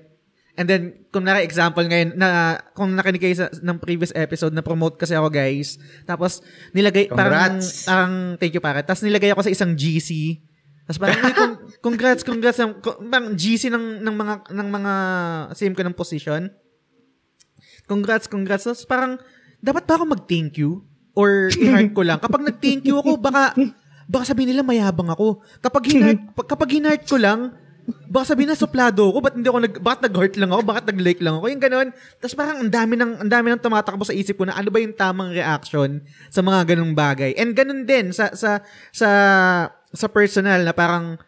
And 0.60 0.68
then, 0.68 1.08
kung 1.08 1.24
naka 1.24 1.40
example 1.40 1.88
ngayon, 1.88 2.20
na, 2.20 2.60
kung 2.76 2.92
nakinig 2.92 3.24
kayo 3.24 3.32
sa, 3.32 3.48
ng 3.48 3.80
previous 3.80 4.12
episode, 4.12 4.52
na 4.52 4.60
promote 4.60 5.00
kasi 5.00 5.16
ako 5.16 5.32
guys. 5.32 5.80
Tapos, 6.04 6.44
nilagay, 6.76 7.08
parang, 7.08 7.56
Congrats. 7.56 7.88
parang, 7.88 8.14
thank 8.36 8.52
you 8.52 8.60
pare. 8.60 8.84
Tapos 8.84 9.00
nilagay 9.00 9.32
ako 9.32 9.48
sa 9.48 9.54
isang 9.56 9.72
GC. 9.72 10.36
Tapos 10.84 11.00
parang, 11.00 11.16
"Uy, 11.16 11.32
con- 11.32 11.58
congrats, 11.88 12.28
congrats. 12.28 12.60
ng- 12.60 12.84
Parang 12.84 13.40
GC 13.40 13.72
ng, 13.72 14.04
ng 14.04 14.16
mga, 14.20 14.34
ng 14.52 14.68
mga 14.68 14.94
same 15.56 15.72
ko 15.72 15.82
ng 15.82 15.96
position. 15.96 16.52
congrats, 17.88 18.28
congrats. 18.28 18.68
Tapos 18.68 18.84
parang, 18.84 19.16
dapat 19.64 19.88
ba 19.88 19.96
ako 19.96 20.12
mag-thank 20.12 20.60
you? 20.60 20.84
Or 21.16 21.50
i-heart 21.50 21.96
ko 21.96 22.04
lang? 22.04 22.20
Kapag 22.20 22.44
nag-thank 22.44 22.84
you 22.84 23.00
ako, 23.00 23.18
baka, 23.18 23.56
baka 24.06 24.24
sabihin 24.28 24.54
nila 24.54 24.62
mayabang 24.62 25.10
ako. 25.10 25.40
Kapag 25.58 25.84
hinart, 25.88 26.20
kapag 26.52 26.70
hinart 26.70 27.04
ko 27.08 27.18
lang, 27.18 27.56
baka 28.10 28.34
sabihin 28.34 28.50
na 28.52 28.58
suplado 28.58 29.10
ako, 29.10 29.20
ba't 29.22 29.36
hindi 29.36 29.50
ako 29.50 29.60
nag, 29.62 29.76
bakit 29.80 30.02
nag-heart 30.10 30.36
lang 30.38 30.52
ako, 30.52 30.62
bakit 30.66 30.86
nag-like 30.90 31.22
lang 31.22 31.36
ako, 31.38 31.46
yung 31.50 31.64
ganun. 31.64 31.88
Tapos 32.22 32.36
parang 32.36 32.58
ang 32.64 32.72
dami 32.72 32.94
ng, 32.98 33.12
ang 33.22 33.30
dami 33.30 33.48
ng 33.54 33.62
tumatakbo 33.62 34.04
sa 34.06 34.16
isip 34.16 34.40
ko 34.40 34.46
na 34.48 34.56
ano 34.58 34.70
ba 34.70 34.80
yung 34.82 34.96
tamang 34.96 35.32
reaction 35.34 36.02
sa 36.30 36.42
mga 36.42 36.76
ganung 36.76 36.94
bagay. 36.98 37.38
And 37.38 37.54
ganun 37.54 37.84
din 37.86 38.12
sa, 38.16 38.34
sa, 38.34 38.64
sa, 38.90 39.10
sa 39.72 40.08
personal 40.10 40.66
na 40.66 40.74
parang, 40.74 41.20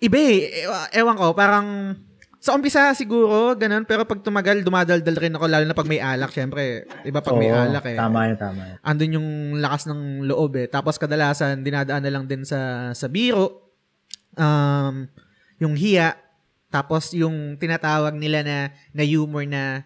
iba 0.00 0.16
eh, 0.16 0.64
ewan 0.96 1.16
ko, 1.16 1.32
parang, 1.32 1.96
sa 2.40 2.56
umpisa 2.56 2.96
siguro, 2.96 3.52
ganun, 3.52 3.84
pero 3.84 4.08
pag 4.08 4.24
tumagal, 4.24 4.64
dumadaldal 4.64 5.16
rin 5.20 5.36
ako, 5.36 5.44
lalo 5.44 5.64
na 5.68 5.76
pag 5.76 5.84
may 5.84 6.00
alak, 6.00 6.32
syempre, 6.32 6.88
iba 7.04 7.20
pag 7.20 7.36
may 7.36 7.52
Oo, 7.52 7.68
alak 7.68 7.84
eh. 7.84 8.00
Tama 8.00 8.32
yun, 8.32 8.38
tama 8.40 8.60
yun. 8.64 8.76
Andun 8.80 9.16
yung 9.20 9.28
lakas 9.60 9.84
ng 9.92 10.24
loob 10.24 10.56
eh. 10.56 10.64
Tapos 10.64 10.96
kadalasan, 10.96 11.60
dinadaan 11.60 12.00
na 12.00 12.08
lang 12.08 12.24
din 12.24 12.40
sa, 12.48 12.90
sa 12.96 13.12
biro, 13.12 13.76
um, 14.40 15.04
yung 15.60 15.76
hiya, 15.76 16.16
tapos 16.72 17.12
yung 17.12 17.60
tinatawag 17.60 18.16
nila 18.16 18.40
na, 18.42 18.58
na 18.96 19.04
humor 19.04 19.44
na, 19.44 19.84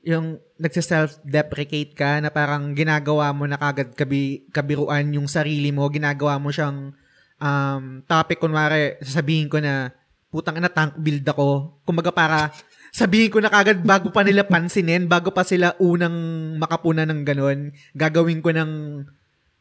yung 0.00 0.40
nagsa-self-deprecate 0.56 1.92
ka 1.92 2.24
na 2.24 2.32
parang 2.32 2.72
ginagawa 2.72 3.36
mo 3.36 3.44
na 3.44 3.60
kagad 3.60 3.92
kabi, 3.92 4.48
kabiruan 4.48 5.12
yung 5.12 5.28
sarili 5.28 5.68
mo, 5.68 5.84
ginagawa 5.92 6.40
mo 6.40 6.48
siyang 6.48 6.96
um, 7.36 7.84
topic, 8.08 8.40
kunwari, 8.40 8.96
sasabihin 9.04 9.52
ko 9.52 9.60
na, 9.60 9.92
putang 10.32 10.56
ina, 10.56 10.72
tank 10.72 10.96
build 10.96 11.26
ako. 11.26 11.80
Kumbaga 11.84 12.08
para, 12.14 12.48
sabihin 12.94 13.28
ko 13.28 13.44
na 13.44 13.52
kagad 13.52 13.84
bago 13.84 14.08
pa 14.08 14.24
nila 14.24 14.46
pansinin, 14.46 15.04
bago 15.04 15.34
pa 15.34 15.44
sila 15.44 15.76
unang 15.76 16.56
makapuna 16.56 17.04
ng 17.04 17.20
ganun, 17.20 17.74
gagawin 17.92 18.40
ko 18.40 18.50
ng 18.56 19.04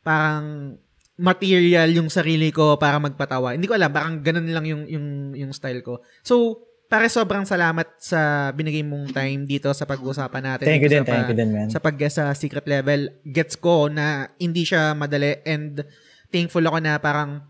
parang 0.02 0.78
material 1.20 1.92
yung 1.92 2.08
sarili 2.08 2.50
ko 2.50 2.80
para 2.80 2.96
magpatawa. 2.96 3.52
Hindi 3.52 3.68
ko 3.68 3.76
alam, 3.76 3.92
parang 3.92 4.24
ganun 4.24 4.48
lang 4.48 4.64
yung, 4.64 4.84
yung, 4.88 5.08
yung 5.36 5.52
style 5.52 5.84
ko. 5.84 6.00
So, 6.24 6.64
pare 6.90 7.12
sobrang 7.12 7.44
salamat 7.44 8.00
sa 8.00 8.50
binigay 8.56 8.82
mong 8.82 9.12
time 9.14 9.44
dito 9.46 9.70
sa 9.76 9.84
pag-uusapan 9.84 10.56
natin. 10.56 10.66
Thank 10.66 10.84
you 10.88 10.90
din, 10.90 11.04
thank 11.04 11.28
you 11.28 11.38
din, 11.38 11.52
man. 11.52 11.68
Sa 11.68 11.84
pag-guest 11.84 12.18
sa 12.18 12.32
secret 12.34 12.66
level. 12.66 13.14
Gets 13.28 13.60
ko 13.60 13.92
na 13.92 14.32
hindi 14.40 14.64
siya 14.64 14.96
madali 14.96 15.44
and 15.44 15.84
thankful 16.32 16.64
ako 16.64 16.80
na 16.82 16.98
parang 16.98 17.44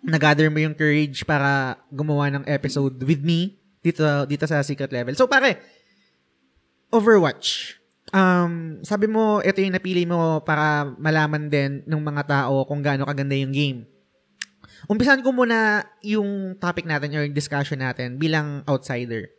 nag-gather 0.00 0.48
mo 0.48 0.58
yung 0.58 0.74
courage 0.74 1.22
para 1.28 1.76
gumawa 1.92 2.32
ng 2.32 2.44
episode 2.48 2.96
with 3.04 3.20
me 3.20 3.60
dito 3.84 4.02
dito 4.24 4.48
sa 4.48 4.64
secret 4.64 4.90
level. 4.90 5.12
So 5.12 5.28
pare, 5.28 5.60
Overwatch. 6.90 7.79
Um, 8.10 8.82
sabi 8.82 9.06
mo, 9.06 9.38
ito 9.40 9.62
yung 9.62 9.74
napili 9.74 10.02
mo 10.02 10.42
para 10.42 10.90
malaman 10.98 11.46
din 11.46 11.86
ng 11.86 12.02
mga 12.02 12.22
tao 12.26 12.66
kung 12.66 12.82
gaano 12.82 13.06
kaganda 13.06 13.38
yung 13.38 13.54
game. 13.54 13.86
Umpisan 14.90 15.22
ko 15.22 15.30
muna 15.30 15.86
yung 16.02 16.56
topic 16.58 16.88
natin 16.88 17.14
or 17.14 17.22
yung 17.22 17.36
discussion 17.36 17.78
natin 17.78 18.18
bilang 18.18 18.66
outsider. 18.66 19.30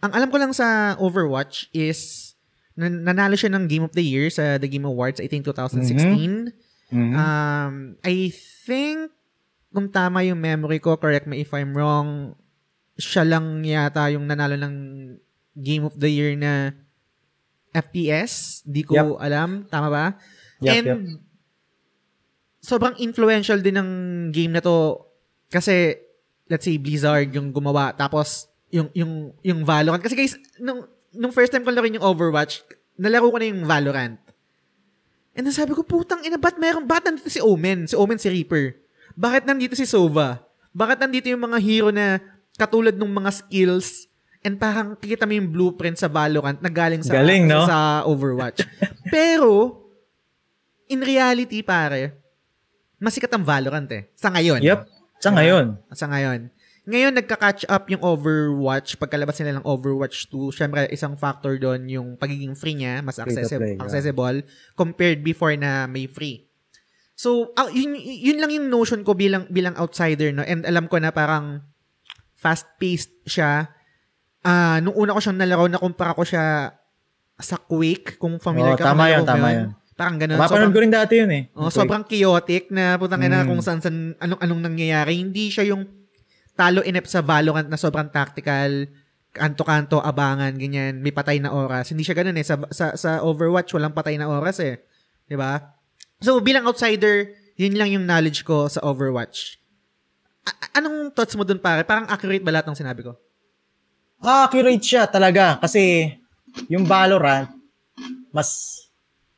Ang 0.00 0.12
alam 0.14 0.28
ko 0.32 0.36
lang 0.40 0.52
sa 0.56 0.96
Overwatch 0.96 1.68
is 1.74 2.32
nan- 2.78 3.02
nanalo 3.04 3.36
siya 3.36 3.50
ng 3.52 3.66
Game 3.68 3.84
of 3.86 3.94
the 3.94 4.02
Year 4.02 4.30
sa 4.30 4.56
The 4.58 4.70
Game 4.70 4.86
Awards, 4.86 5.20
I 5.20 5.28
think 5.28 5.44
2016. 5.46 6.50
Mhm. 6.90 7.12
Um, 7.14 7.74
I 8.06 8.30
think, 8.66 9.10
kung 9.74 9.90
tama 9.90 10.22
yung 10.22 10.38
memory 10.38 10.78
ko, 10.78 10.94
correct 10.94 11.26
me 11.26 11.42
if 11.42 11.50
I'm 11.50 11.74
wrong, 11.74 12.38
siya 12.94 13.26
lang 13.26 13.66
yata 13.66 14.06
yung 14.14 14.30
nanalo 14.30 14.54
ng 14.54 14.74
Game 15.58 15.82
of 15.86 15.98
the 15.98 16.10
Year 16.10 16.34
na 16.38 16.74
FPS. 17.74 18.62
Di 18.62 18.86
ko 18.86 18.94
Yup. 18.94 19.18
alam. 19.18 19.66
Tama 19.66 19.88
ba? 19.90 20.04
Yup, 20.62 20.70
And, 20.70 20.86
yup. 20.86 21.00
sobrang 22.62 22.94
influential 23.02 23.58
din 23.58 23.76
ng 23.76 23.90
game 24.30 24.54
na 24.54 24.62
to 24.62 25.02
kasi, 25.50 25.98
let's 26.46 26.64
say, 26.64 26.78
Blizzard 26.78 27.34
yung 27.34 27.50
gumawa. 27.50 27.92
Tapos, 27.92 28.46
yung, 28.70 28.88
yung, 28.94 29.34
yung 29.42 29.60
Valorant. 29.66 30.02
Kasi 30.02 30.14
guys, 30.14 30.34
nung, 30.58 30.86
nung 31.14 31.34
first 31.34 31.50
time 31.50 31.62
ko 31.62 31.70
laruin 31.70 31.98
yung 31.98 32.06
Overwatch, 32.06 32.62
nalaro 32.98 33.30
ko 33.30 33.38
na 33.38 33.46
yung 33.50 33.66
Valorant. 33.66 34.18
And 35.34 35.42
then 35.42 35.54
sabi 35.54 35.74
ko, 35.74 35.82
putang 35.82 36.22
ina, 36.22 36.38
ba't 36.38 36.58
meron, 36.62 36.86
ba't 36.86 37.02
nandito 37.02 37.26
si 37.26 37.42
Omen? 37.42 37.90
Si 37.90 37.98
Omen 37.98 38.18
si 38.18 38.30
Reaper. 38.30 38.78
Bakit 39.18 39.46
nandito 39.46 39.74
si 39.74 39.82
Sova? 39.86 40.42
Bakit 40.74 41.02
nandito 41.02 41.26
yung 41.26 41.42
mga 41.42 41.58
hero 41.58 41.90
na 41.90 42.22
katulad 42.54 42.94
ng 42.94 43.10
mga 43.10 43.30
skills 43.30 44.06
and 44.44 44.60
parang 44.60 44.92
kita 45.00 45.24
mo 45.24 45.32
yung 45.32 45.48
blueprint 45.48 45.96
sa 45.96 46.06
Valorant 46.06 46.60
na 46.60 46.68
galing 46.68 47.00
sa, 47.00 47.16
Galing, 47.16 47.48
no? 47.48 47.64
sa 47.64 48.04
Overwatch. 48.04 48.60
Pero, 49.14 49.80
in 50.86 51.00
reality, 51.00 51.64
pare, 51.64 52.12
masikat 53.00 53.32
ang 53.32 53.42
Valorant 53.42 53.88
eh. 53.90 54.12
Sa 54.14 54.28
ngayon. 54.28 54.60
Yep. 54.60 54.80
Sa 55.18 55.30
ngayon. 55.32 55.66
Sa 55.96 56.06
ngayon. 56.12 56.40
Ngayon, 56.84 57.16
nagka-catch 57.16 57.64
up 57.64 57.88
yung 57.88 58.04
Overwatch. 58.04 59.00
Pagkalabas 59.00 59.40
nila 59.40 59.56
ng 59.56 59.64
Overwatch 59.64 60.28
2, 60.28 60.52
syempre, 60.52 60.84
isang 60.92 61.16
factor 61.16 61.56
doon 61.56 61.88
yung 61.88 62.08
pagiging 62.20 62.52
free 62.52 62.76
niya, 62.76 63.00
mas 63.00 63.16
accessible, 63.16 63.64
play, 63.64 63.80
yeah. 63.80 63.84
accessible 63.88 64.36
compared 64.76 65.24
before 65.24 65.56
na 65.56 65.88
may 65.88 66.04
free. 66.04 66.44
So, 67.16 67.56
ah, 67.56 67.72
yun, 67.72 67.96
yun 67.96 68.36
lang 68.36 68.52
yung 68.52 68.68
notion 68.68 69.00
ko 69.00 69.16
bilang 69.16 69.48
bilang 69.48 69.72
outsider, 69.80 70.28
no? 70.34 70.44
And 70.44 70.68
alam 70.68 70.90
ko 70.92 71.00
na 71.00 71.08
parang 71.08 71.64
fast-paced 72.36 73.24
siya. 73.24 73.72
Ah, 74.44 74.76
nung 74.78 74.92
una 74.94 75.10
ko 75.10 75.20
siyang 75.20 75.40
nalaro, 75.40 75.66
nakumpara 75.66 76.12
ko 76.12 76.22
siya 76.22 76.76
sa 77.34 77.56
Quake, 77.56 78.14
kung 78.14 78.36
familiar 78.36 78.76
Oo, 78.76 78.78
ka. 78.78 78.92
tama 78.92 79.08
yun, 79.08 79.24
tama 79.24 79.48
yun. 79.50 79.68
Parang 79.94 80.18
ganun. 80.18 80.36
Mapanood 80.36 80.50
Sobrang- 80.68 80.74
ko 80.74 80.82
rin 80.82 80.92
dati 80.92 81.14
yun 81.16 81.30
eh. 81.30 81.42
Oh, 81.54 81.70
sobrang 81.70 82.04
chaotic 82.04 82.68
na 82.68 82.94
putang 82.94 83.22
ina 83.22 83.42
Mm. 83.42 83.48
kung 83.48 83.60
saan 83.62 83.78
saan 83.78 84.12
anong 84.18 84.40
anong 84.42 84.62
nangyayari. 84.64 85.16
Hindi 85.16 85.48
siya 85.48 85.70
yung 85.70 85.86
talo 86.52 86.82
inep 86.82 87.06
sa 87.06 87.22
Valorant 87.22 87.66
na 87.66 87.74
sobrang 87.74 88.10
tactical, 88.10 88.90
kanto-kanto, 89.30 89.98
abangan, 89.98 90.50
ganyan, 90.52 90.98
may 90.98 91.10
patay 91.10 91.38
na 91.38 91.50
oras. 91.50 91.88
Hindi 91.88 92.02
siya 92.02 92.14
ganoon 92.14 92.36
eh 92.36 92.42
sa 92.42 92.58
sa, 92.68 92.94
sa 92.94 93.22
Overwatch 93.22 93.70
walang 93.70 93.90
patay 93.92 94.14
na 94.14 94.26
oras 94.26 94.58
eh. 94.58 94.82
'Di 95.24 95.34
ba? 95.34 95.62
So 96.18 96.38
bilang 96.38 96.66
outsider, 96.66 97.30
yun 97.54 97.74
lang 97.74 97.88
yung 97.88 98.04
knowledge 98.04 98.42
ko 98.42 98.66
sa 98.66 98.82
Overwatch. 98.82 99.62
A- 100.44 100.74
anong 100.76 101.10
thoughts 101.12 101.34
mo 101.34 101.42
dun 101.42 101.58
pare? 101.58 101.82
Parang 101.82 102.06
accurate 102.06 102.42
ba 102.42 102.50
lahat 102.50 102.66
ng 102.66 102.76
sinabi 102.76 103.02
ko? 103.02 103.14
Accurate 104.24 104.80
siya 104.80 105.04
talaga 105.06 105.60
kasi 105.60 106.10
yung 106.72 106.88
Valorant 106.88 107.50
mas 108.32 108.80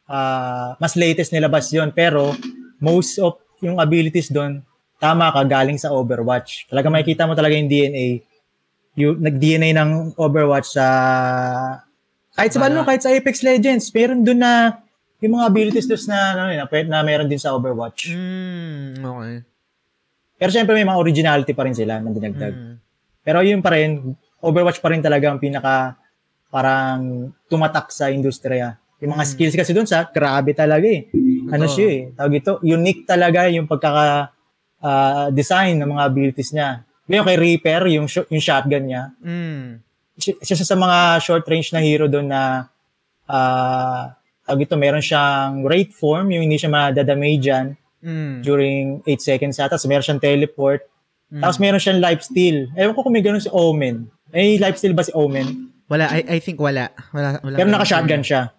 ah, 0.08 0.78
mas 0.78 0.94
latest 0.94 1.34
nilabas 1.34 1.68
yon 1.74 1.90
pero 1.90 2.32
most 2.78 3.18
of 3.18 3.42
yung 3.60 3.82
abilities 3.82 4.30
doon 4.30 4.62
tama 4.96 5.28
ka 5.28 5.44
galing 5.44 5.76
sa 5.76 5.92
Overwatch. 5.92 6.72
Talaga 6.72 6.88
makikita 6.88 7.28
mo 7.28 7.36
talaga 7.36 7.52
yung 7.58 7.68
DNA 7.68 8.24
yung 8.96 9.20
nag-DNA 9.20 9.76
ng 9.76 10.16
Overwatch 10.16 10.72
sa 10.72 10.86
kahit 12.36 12.52
sa 12.52 12.60
Valorant. 12.60 12.84
Kahit 12.84 13.02
sa 13.04 13.12
Apex 13.12 13.40
Legends, 13.44 13.88
meron 13.92 14.20
doon 14.20 14.40
na 14.40 14.80
yung 15.24 15.40
mga 15.40 15.48
abilities 15.48 15.88
doon 15.88 16.00
na, 16.12 16.18
ano, 16.36 16.42
na, 16.52 16.64
na 16.68 16.98
meron 17.00 17.28
din 17.28 17.40
sa 17.40 17.56
Overwatch. 17.56 18.12
Mm, 18.12 19.00
okay. 19.00 19.36
Pero 20.36 20.50
syempre 20.52 20.76
may 20.76 20.84
mga 20.84 21.00
originality 21.00 21.52
pa 21.56 21.64
rin 21.64 21.72
sila 21.72 21.96
na 21.96 22.12
dinagdag. 22.12 22.52
Mm. 22.52 22.74
Pero 23.24 23.38
yun 23.40 23.64
pa 23.64 23.72
rin, 23.72 24.12
Overwatch 24.46 24.78
pa 24.78 24.88
rin 24.88 25.02
talaga 25.02 25.26
ang 25.26 25.36
pinaka 25.36 25.98
parang 26.48 27.28
tumatak 27.46 27.90
sa 27.90 28.06
industriya. 28.08 28.78
Yung 28.96 29.12
mga 29.12 29.24
Mm. 29.26 29.32
skills 29.34 29.54
kasi 29.54 29.74
doon 29.74 29.84
sa 29.84 30.06
grabe 30.06 30.54
talaga 30.54 30.86
eh. 30.86 31.10
Ano 31.46 31.66
siya 31.66 31.86
eh, 31.86 32.00
tawag 32.14 32.32
ito, 32.36 32.52
unique 32.62 33.04
talaga 33.04 33.44
yung 33.46 33.66
pagkaka 33.66 34.30
ah, 34.78 35.28
design 35.28 35.76
ng 35.76 35.90
mga 35.90 36.02
abilities 36.04 36.52
niya. 36.52 36.84
Ngayon 37.06 37.24
kay 37.24 37.36
Reaper, 37.36 37.82
yung, 37.88 38.06
sh- 38.06 38.28
yung 38.28 38.40
shotgun 38.40 38.84
niya, 38.86 39.02
Mm. 39.18 39.82
siya 40.16 40.56
sa 40.56 40.76
mga 40.76 40.98
short 41.18 41.42
range 41.44 41.72
na 41.72 41.80
hero 41.80 42.06
doon 42.06 42.28
na 42.28 42.70
ah 43.26 44.14
tawag 44.46 44.62
ito, 44.62 44.78
meron 44.78 45.02
siyang 45.02 45.66
rate 45.66 45.90
form, 45.90 46.30
yung 46.30 46.46
hindi 46.46 46.54
siya 46.54 46.70
madadamagean 46.70 47.74
Mm. 47.98 48.34
during 48.40 48.84
8 49.02 49.18
seconds 49.18 49.58
ata. 49.58 49.74
So 49.74 49.90
meron 49.90 50.04
siyang 50.04 50.22
teleport. 50.22 50.86
Mm. 51.26 51.42
Tapos 51.42 51.58
meron 51.58 51.82
siyang 51.82 51.98
lifesteal. 51.98 52.70
Ewan 52.72 52.94
ko 52.94 53.02
kung 53.02 53.10
may 53.10 53.24
ganun 53.24 53.42
si 53.42 53.50
Omen. 53.50 54.06
May 54.30 54.56
lifesteal 54.56 54.92
ba 54.92 55.02
si 55.02 55.12
Omen? 55.12 55.70
Wala, 55.86 56.10
I, 56.10 56.26
I 56.26 56.38
think 56.40 56.58
wala. 56.58 56.90
Wala, 57.14 57.38
wala 57.40 57.54
Pero 57.54 57.70
naka-shotgun 57.70 58.22
siya. 58.22 58.50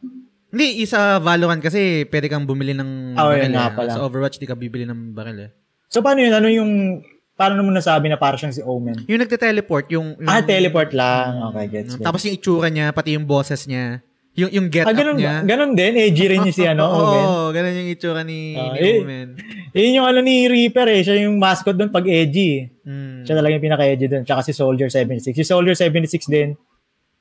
Hindi, 0.47 0.79
isa 0.79 1.19
Valorant 1.19 1.59
kasi 1.59 2.07
pwede 2.07 2.31
kang 2.31 2.47
bumili 2.47 2.71
ng 2.71 3.19
Ah, 3.19 3.27
baril. 3.29 3.51
yun 3.51 3.59
eh. 3.59 3.75
pala. 3.75 3.91
Sa 3.91 4.07
Overwatch, 4.07 4.39
di 4.39 4.47
ka 4.47 4.55
bibili 4.55 4.87
ng 4.87 5.11
baril 5.11 5.37
eh. 5.43 5.51
So 5.91 5.99
paano 5.99 6.23
yun? 6.23 6.31
Ano 6.31 6.47
yung, 6.47 7.03
paano 7.35 7.59
mo 7.61 7.69
nasabi 7.69 8.07
na 8.07 8.15
parang 8.15 8.39
siyang 8.39 8.55
si 8.55 8.63
Omen? 8.63 9.03
Yung 9.05 9.19
nagte-teleport, 9.19 9.91
yung... 9.91 10.15
yung 10.15 10.23
Ah, 10.25 10.39
teleport 10.39 10.95
lang. 10.95 11.43
Okay, 11.51 11.65
gets. 11.69 11.91
Mm, 11.91 11.99
gets. 11.99 12.05
Tapos 12.07 12.21
yung 12.23 12.35
itsura 12.35 12.67
niya, 12.71 12.95
pati 12.95 13.19
yung 13.19 13.27
bosses 13.27 13.67
niya. 13.67 13.99
Yung, 14.37 14.53
yung 14.53 14.67
get 14.69 14.85
ah, 14.85 14.93
up 14.93 14.97
ganun, 14.97 15.17
niya. 15.17 15.41
ba? 15.41 15.49
ganun 15.49 15.73
din. 15.73 15.93
Edgy 15.97 16.25
rin 16.29 16.45
yung 16.45 16.53
si 16.53 16.61
ano, 16.61 16.85
Oo, 16.89 17.01
Omen. 17.01 17.25
ganun 17.57 17.73
yung 17.73 17.89
itsura 17.89 18.21
ni, 18.21 18.53
Ah, 18.53 18.69
ni 18.71 18.79
eh. 18.79 18.97
Omen. 19.01 19.27
Yun 19.73 19.97
yung 19.97 20.07
ano 20.07 20.19
ni 20.21 20.45
Reaper 20.45 20.87
eh. 20.93 21.01
Siya 21.01 21.25
yung 21.25 21.41
mascot 21.41 21.73
doon 21.73 21.89
pag 21.89 22.05
edgy. 22.05 22.69
eh. 22.69 22.85
Mm. 22.85 23.25
Siya 23.25 23.33
talaga 23.33 23.57
yung 23.57 23.65
pinaka-edgy 23.65 24.05
doon. 24.05 24.23
Tsaka 24.23 24.45
si 24.45 24.53
Soldier 24.53 24.87
76. 24.87 25.33
Si 25.33 25.43
Soldier 25.43 25.73
76 25.73 26.29
din, 26.29 26.53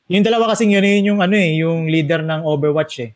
Yung 0.07 0.23
dalawa 0.23 0.55
kasing 0.55 0.71
yun, 0.71 0.87
yun 0.87 1.05
yung 1.11 1.21
ano 1.21 1.35
eh, 1.35 1.59
yung 1.59 1.91
leader 1.91 2.23
ng 2.23 2.47
Overwatch 2.47 2.95
eh. 3.03 3.11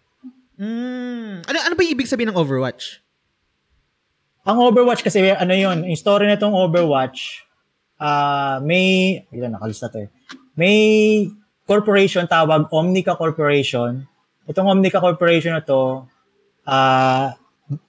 Mm. 0.58 1.46
Ano, 1.46 1.56
ano 1.62 1.74
ba 1.76 1.82
yung 1.86 1.94
ibig 1.94 2.10
sabihin 2.10 2.34
ng 2.34 2.40
Overwatch? 2.40 2.98
Ang 4.42 4.58
Overwatch 4.58 4.98
kasi, 5.00 5.22
ano 5.22 5.54
yun, 5.54 5.86
yung 5.86 5.94
story 5.94 6.26
na 6.26 6.34
itong 6.34 6.50
Overwatch, 6.50 7.46
ah 7.94 8.58
may, 8.58 9.22
ilan 9.30 9.54
nakalista 9.54 9.86
to 9.86 10.02
eh. 10.02 10.08
May 10.56 10.76
corporation 11.70 12.26
tawag 12.26 12.66
Omnica 12.74 13.14
Corporation. 13.14 14.02
Itong 14.50 14.66
Omnica 14.66 14.98
Corporation 14.98 15.54
na 15.54 15.62
to, 15.62 16.02
ah 16.66 17.38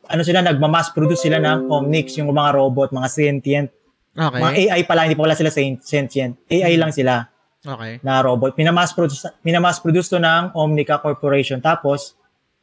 ano 0.05 0.21
sila, 0.21 0.45
nagmamass 0.45 0.93
produce 0.93 1.25
sila 1.25 1.41
ng 1.41 1.65
Omnix, 1.65 2.13
yung 2.21 2.29
mga 2.29 2.53
robot, 2.53 2.93
mga 2.93 3.09
sentient. 3.09 3.69
Okay. 4.13 4.37
Mga 4.37 4.51
AI 4.69 4.81
pala, 4.85 5.09
hindi 5.09 5.17
pa 5.17 5.25
wala 5.25 5.33
sila 5.33 5.49
sen- 5.49 5.81
sentient. 5.81 6.37
AI 6.45 6.77
lang 6.77 6.93
sila 6.93 7.25
Okay. 7.65 7.97
na 8.05 8.21
robot. 8.21 8.53
Minamass 8.57 8.93
produce, 8.93 9.25
minamass 9.41 9.81
produce 9.81 10.09
to 10.09 10.21
ng 10.21 10.53
Omnica 10.53 11.01
Corporation. 11.01 11.57
Tapos, 11.61 12.13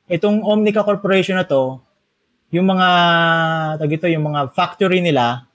itong 0.06 0.42
Omnica 0.46 0.86
Corporation 0.86 1.38
na 1.38 1.46
to, 1.46 1.82
yung 2.54 2.70
mga, 2.70 2.88
tag 3.82 3.90
ito, 3.90 4.06
yung 4.06 4.26
mga 4.30 4.54
factory 4.54 5.02
nila, 5.02 5.46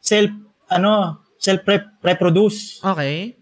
self, 0.00 0.32
ano, 0.72 1.20
self-reproduce. 1.36 2.80
Okay. 2.82 3.37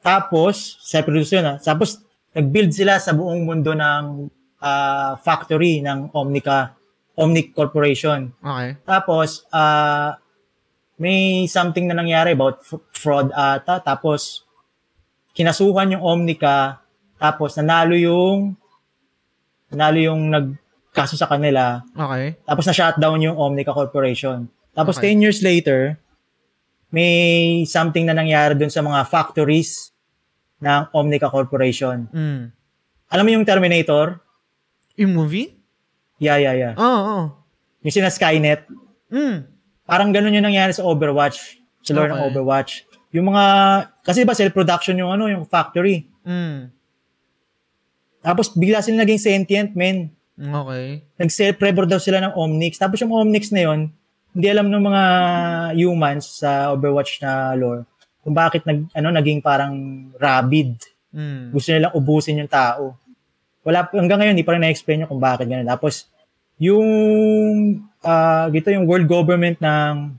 Tapos, 0.00 0.78
self-produce 0.82 1.38
yun 1.38 1.46
ah. 1.46 1.56
Tapos, 1.58 2.02
nag-build 2.32 2.70
sila 2.70 2.98
sa 2.98 3.12
buong 3.12 3.42
mundo 3.44 3.74
ng 3.74 4.30
ah, 4.60 5.18
factory 5.18 5.82
ng 5.82 6.10
Omnica, 6.14 6.74
Omnic 7.18 7.50
Corporation. 7.50 8.30
Okay. 8.38 8.78
Tapos, 8.86 9.42
ah 9.50 10.18
may 10.98 11.46
something 11.46 11.86
na 11.86 11.94
nangyari 11.94 12.34
about 12.34 12.58
f- 12.58 12.82
fraud 12.90 13.30
ata. 13.30 13.78
Tapos, 13.78 14.42
kinasuhan 15.30 15.94
yung 15.94 16.02
Omnica. 16.02 16.82
Tapos, 17.14 17.54
nanalo 17.54 17.94
yung 17.94 18.58
nanalo 19.70 19.98
yung 19.98 20.26
nagkaso 20.26 21.14
sa 21.14 21.30
kanila. 21.30 21.86
Okay. 21.94 22.34
Tapos, 22.42 22.66
na-shutdown 22.66 23.30
yung 23.30 23.38
Omnica 23.38 23.70
Corporation. 23.70 24.50
Tapos, 24.74 24.98
Okay. 24.98 25.14
10 25.14 25.22
years 25.22 25.38
later, 25.38 25.94
may 26.90 27.62
something 27.62 28.02
na 28.02 28.16
nangyari 28.16 28.58
dun 28.58 28.72
sa 28.72 28.82
mga 28.82 29.06
factories 29.06 29.87
ng 30.58 30.82
Omnica 30.94 31.30
Corporation. 31.30 32.10
Mm. 32.10 32.50
Alam 33.08 33.24
mo 33.24 33.30
yung 33.32 33.46
Terminator? 33.46 34.20
Yung 34.98 35.14
movie? 35.14 35.54
Yeah, 36.18 36.36
yeah, 36.42 36.54
yeah. 36.54 36.74
Oo, 36.74 37.00
oo. 37.06 37.22
Yung 37.86 37.94
sina 37.94 38.10
Skynet. 38.10 38.66
Mm. 39.08 39.46
Parang 39.86 40.10
ganun 40.10 40.34
yung 40.34 40.44
nangyari 40.44 40.74
sa 40.74 40.84
Overwatch. 40.84 41.62
Sa 41.86 41.94
lore 41.94 42.10
ng 42.10 42.18
Okay. 42.18 42.26
Overwatch. 42.34 42.70
Yung 43.14 43.32
mga, 43.32 43.44
kasi 44.04 44.26
ba 44.26 44.36
self-production 44.36 44.98
yung 44.98 45.14
ano, 45.14 45.30
yung 45.30 45.46
factory. 45.48 46.10
Mm. 46.26 46.74
Tapos 48.20 48.52
bigla 48.52 48.82
sila 48.82 49.06
naging 49.06 49.22
sentient, 49.22 49.72
men. 49.78 50.12
Okay. 50.36 51.06
Nag-self-rebor 51.16 51.86
daw 51.88 52.02
sila 52.02 52.20
ng 52.20 52.34
Omnix. 52.34 52.76
Tapos 52.76 53.00
yung 53.00 53.14
Omnix 53.14 53.54
na 53.54 53.64
yun, 53.64 53.80
hindi 54.34 54.46
alam 54.50 54.68
ng 54.68 54.82
mga 54.84 55.02
humans 55.78 56.42
sa 56.42 56.74
Overwatch 56.74 57.22
na 57.24 57.54
lore 57.56 57.86
kung 58.22 58.34
bakit 58.34 58.66
nag, 58.68 58.90
ano, 58.92 59.08
naging 59.14 59.40
parang 59.40 59.72
rabid. 60.16 60.76
Mm. 61.14 61.54
Gusto 61.54 61.68
nilang 61.72 61.94
ubusin 61.96 62.40
yung 62.44 62.50
tao. 62.50 62.98
Wala, 63.64 63.88
hanggang 63.92 64.20
ngayon, 64.20 64.34
hindi 64.36 64.46
pa 64.46 64.56
rin 64.56 64.62
na-explain 64.64 65.04
nyo 65.04 65.08
kung 65.08 65.22
bakit 65.22 65.48
ganun. 65.48 65.68
Tapos, 65.68 66.08
yung, 66.58 66.86
ah 68.02 68.50
gito 68.50 68.68
yung 68.70 68.86
world 68.86 69.06
government 69.06 69.58
ng, 69.62 70.14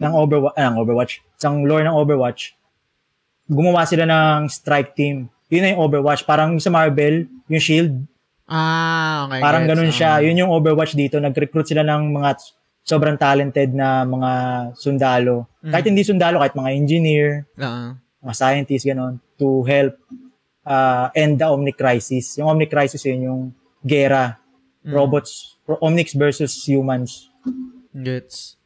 ng 0.00 0.12
Overwatch, 0.12 0.56
ah, 0.56 0.66
ng 0.72 0.76
Overwatch, 0.80 1.12
isang 1.38 1.62
lore 1.68 1.84
ng 1.84 1.94
Overwatch, 1.94 2.56
gumawa 3.46 3.84
sila 3.84 4.08
ng 4.08 4.48
strike 4.48 4.96
team. 4.96 5.28
Yun 5.52 5.62
na 5.62 5.68
yung 5.76 5.82
Overwatch. 5.84 6.24
Parang 6.24 6.56
sa 6.56 6.72
Marvel, 6.72 7.28
yung 7.46 7.62
Shield, 7.62 7.94
Ah, 8.52 9.24
okay. 9.24 9.40
Parang 9.40 9.64
ganun 9.64 9.88
Ah. 9.88 9.96
siya. 9.96 10.12
Yun 10.20 10.44
yung 10.44 10.52
Overwatch 10.52 10.92
dito. 10.92 11.16
Nag-recruit 11.16 11.64
sila 11.64 11.80
ng 11.86 12.12
mga 12.12 12.36
sobrang 12.82 13.14
talented 13.14 13.70
na 13.72 14.02
mga 14.02 14.30
sundalo. 14.74 15.46
Mm. 15.62 15.70
Kahit 15.70 15.86
hindi 15.86 16.02
sundalo, 16.02 16.42
kahit 16.42 16.54
mga 16.58 16.70
engineer, 16.74 17.46
Oo. 17.58 17.94
mga 17.96 18.34
scientists, 18.34 18.86
ganun, 18.86 19.22
to 19.38 19.62
help 19.62 19.94
uh, 20.66 21.08
end 21.14 21.38
the 21.38 21.46
Omnic 21.46 21.78
Crisis. 21.78 22.38
Yung 22.38 22.50
Omnic 22.50 22.70
Crisis, 22.70 23.02
yun 23.06 23.22
yung 23.22 23.40
gera. 23.86 24.38
Mm. 24.82 24.92
Robots, 24.98 25.58
Omnics 25.66 26.18
versus 26.18 26.52
humans. 26.66 27.30
Gets. 27.94 28.58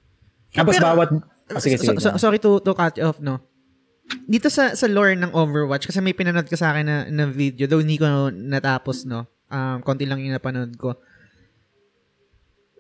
Tapos 0.57 0.81
Pero- 0.81 0.87
bawat... 0.89 1.09
Ah, 1.47 1.63
sige, 1.63 1.79
sige. 1.79 1.95
So- 2.01 2.17
so- 2.17 2.19
sorry 2.19 2.41
to, 2.43 2.59
to 2.59 2.73
cut 2.75 2.97
off, 3.05 3.21
no? 3.21 3.39
Dito 4.27 4.47
sa 4.47 4.71
sa 4.79 4.87
lore 4.87 5.19
ng 5.19 5.35
Overwatch, 5.35 5.91
kasi 5.91 5.99
may 5.99 6.15
pinanood 6.15 6.47
ka 6.47 6.55
sa 6.55 6.71
akin 6.71 6.87
na, 6.87 6.97
na 7.11 7.27
video, 7.27 7.67
though 7.67 7.83
hindi 7.83 7.99
ko 7.99 8.31
natapos, 8.31 9.03
no? 9.03 9.27
Um, 9.51 9.83
konti 9.83 10.07
lang 10.07 10.23
yung 10.23 10.35
napanood 10.35 10.75
ko. 10.79 10.99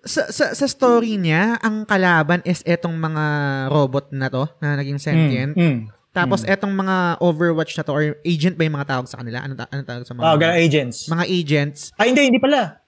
Sa, 0.06 0.30
sa, 0.30 0.54
sa 0.54 0.66
story 0.70 1.18
niya, 1.18 1.58
ang 1.58 1.82
kalaban 1.82 2.40
is 2.46 2.62
etong 2.62 2.94
mga 2.94 3.24
robot 3.68 4.14
na 4.14 4.30
to, 4.30 4.46
na 4.62 4.78
naging 4.78 5.02
sentient. 5.02 5.52
Mm, 5.52 5.62
mm. 5.62 5.78
Tapos 6.16 6.48
etong 6.48 6.72
mga 6.72 7.20
Overwatch 7.20 7.76
na 7.76 7.84
to, 7.84 7.92
or 7.92 8.16
agent 8.24 8.56
ba 8.56 8.64
yung 8.64 8.78
mga 8.80 8.88
tawag 8.88 9.04
sa 9.10 9.20
kanila? 9.20 9.44
Ano, 9.44 9.52
ano 9.52 9.80
tawag 9.84 10.08
sa 10.08 10.16
mga? 10.16 10.24
Ah, 10.24 10.36
ganun, 10.40 10.56
agents. 10.56 11.12
Mga 11.12 11.24
agents, 11.28 11.78
Ay, 12.00 12.14
hindi, 12.14 12.32
hindi 12.32 12.40
pala. 12.40 12.80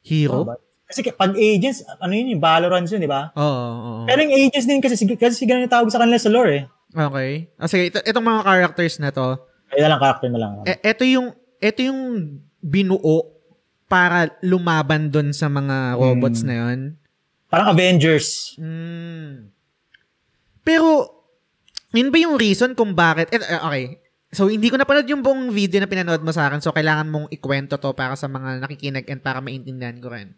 hero? 0.00 0.48
Oh, 0.48 0.56
kasi 0.88 1.04
pag 1.12 1.36
agents, 1.36 1.84
ano 2.00 2.16
yun, 2.16 2.32
yung 2.32 2.40
Valorant 2.40 2.88
yun, 2.88 3.04
di 3.04 3.10
ba? 3.10 3.28
Oo, 3.36 3.44
oo, 3.44 3.76
oo. 3.76 4.04
Pero 4.08 4.24
yung 4.24 4.32
agents 4.32 4.64
din 4.64 4.80
kasi, 4.80 4.96
kasi 5.04 5.44
ganun 5.44 5.68
yung 5.68 5.74
tawag 5.76 5.92
sa 5.92 6.00
kanila 6.00 6.16
sa 6.16 6.32
lore 6.32 6.64
eh. 6.64 6.64
Okay. 6.96 7.52
Ah, 7.60 7.68
sige, 7.68 7.92
ito, 7.92 8.00
itong 8.00 8.24
mga 8.24 8.40
characters 8.48 8.96
na 8.96 9.12
to, 9.12 9.36
Ay, 9.68 9.84
na 9.84 9.92
lang, 9.92 10.00
character 10.00 10.28
na 10.32 10.38
lang. 10.40 10.50
E- 10.64 10.80
eto 10.80 11.04
yung 11.04 11.36
eto 11.60 11.84
yung 11.84 12.00
binuo 12.64 13.36
para 13.88 14.36
lumaban 14.44 15.08
doon 15.08 15.32
sa 15.32 15.48
mga 15.48 15.96
robots 15.96 16.44
Hmm. 16.44 16.48
na 16.48 16.54
yon. 16.54 16.80
Parang 17.48 17.72
Avengers. 17.72 18.54
Mm. 18.60 19.48
Pero 20.60 21.08
yun 21.96 22.12
ba 22.12 22.20
yung 22.20 22.36
reason 22.36 22.76
kung 22.76 22.92
bakit 22.92 23.32
et, 23.32 23.40
eh, 23.40 23.56
okay. 23.64 23.84
So 24.28 24.52
hindi 24.52 24.68
ko 24.68 24.76
napanood 24.76 25.08
yung 25.08 25.24
buong 25.24 25.48
video 25.48 25.80
na 25.80 25.88
pinanood 25.88 26.20
mo 26.20 26.28
sa 26.28 26.52
akin 26.52 26.60
so 26.60 26.68
kailangan 26.68 27.08
mong 27.08 27.32
ikwento 27.32 27.80
to 27.80 27.96
para 27.96 28.12
sa 28.12 28.28
mga 28.28 28.60
nakikinig 28.60 29.08
and 29.08 29.24
para 29.24 29.40
maintindihan 29.40 29.96
ko 29.96 30.12
rin. 30.12 30.36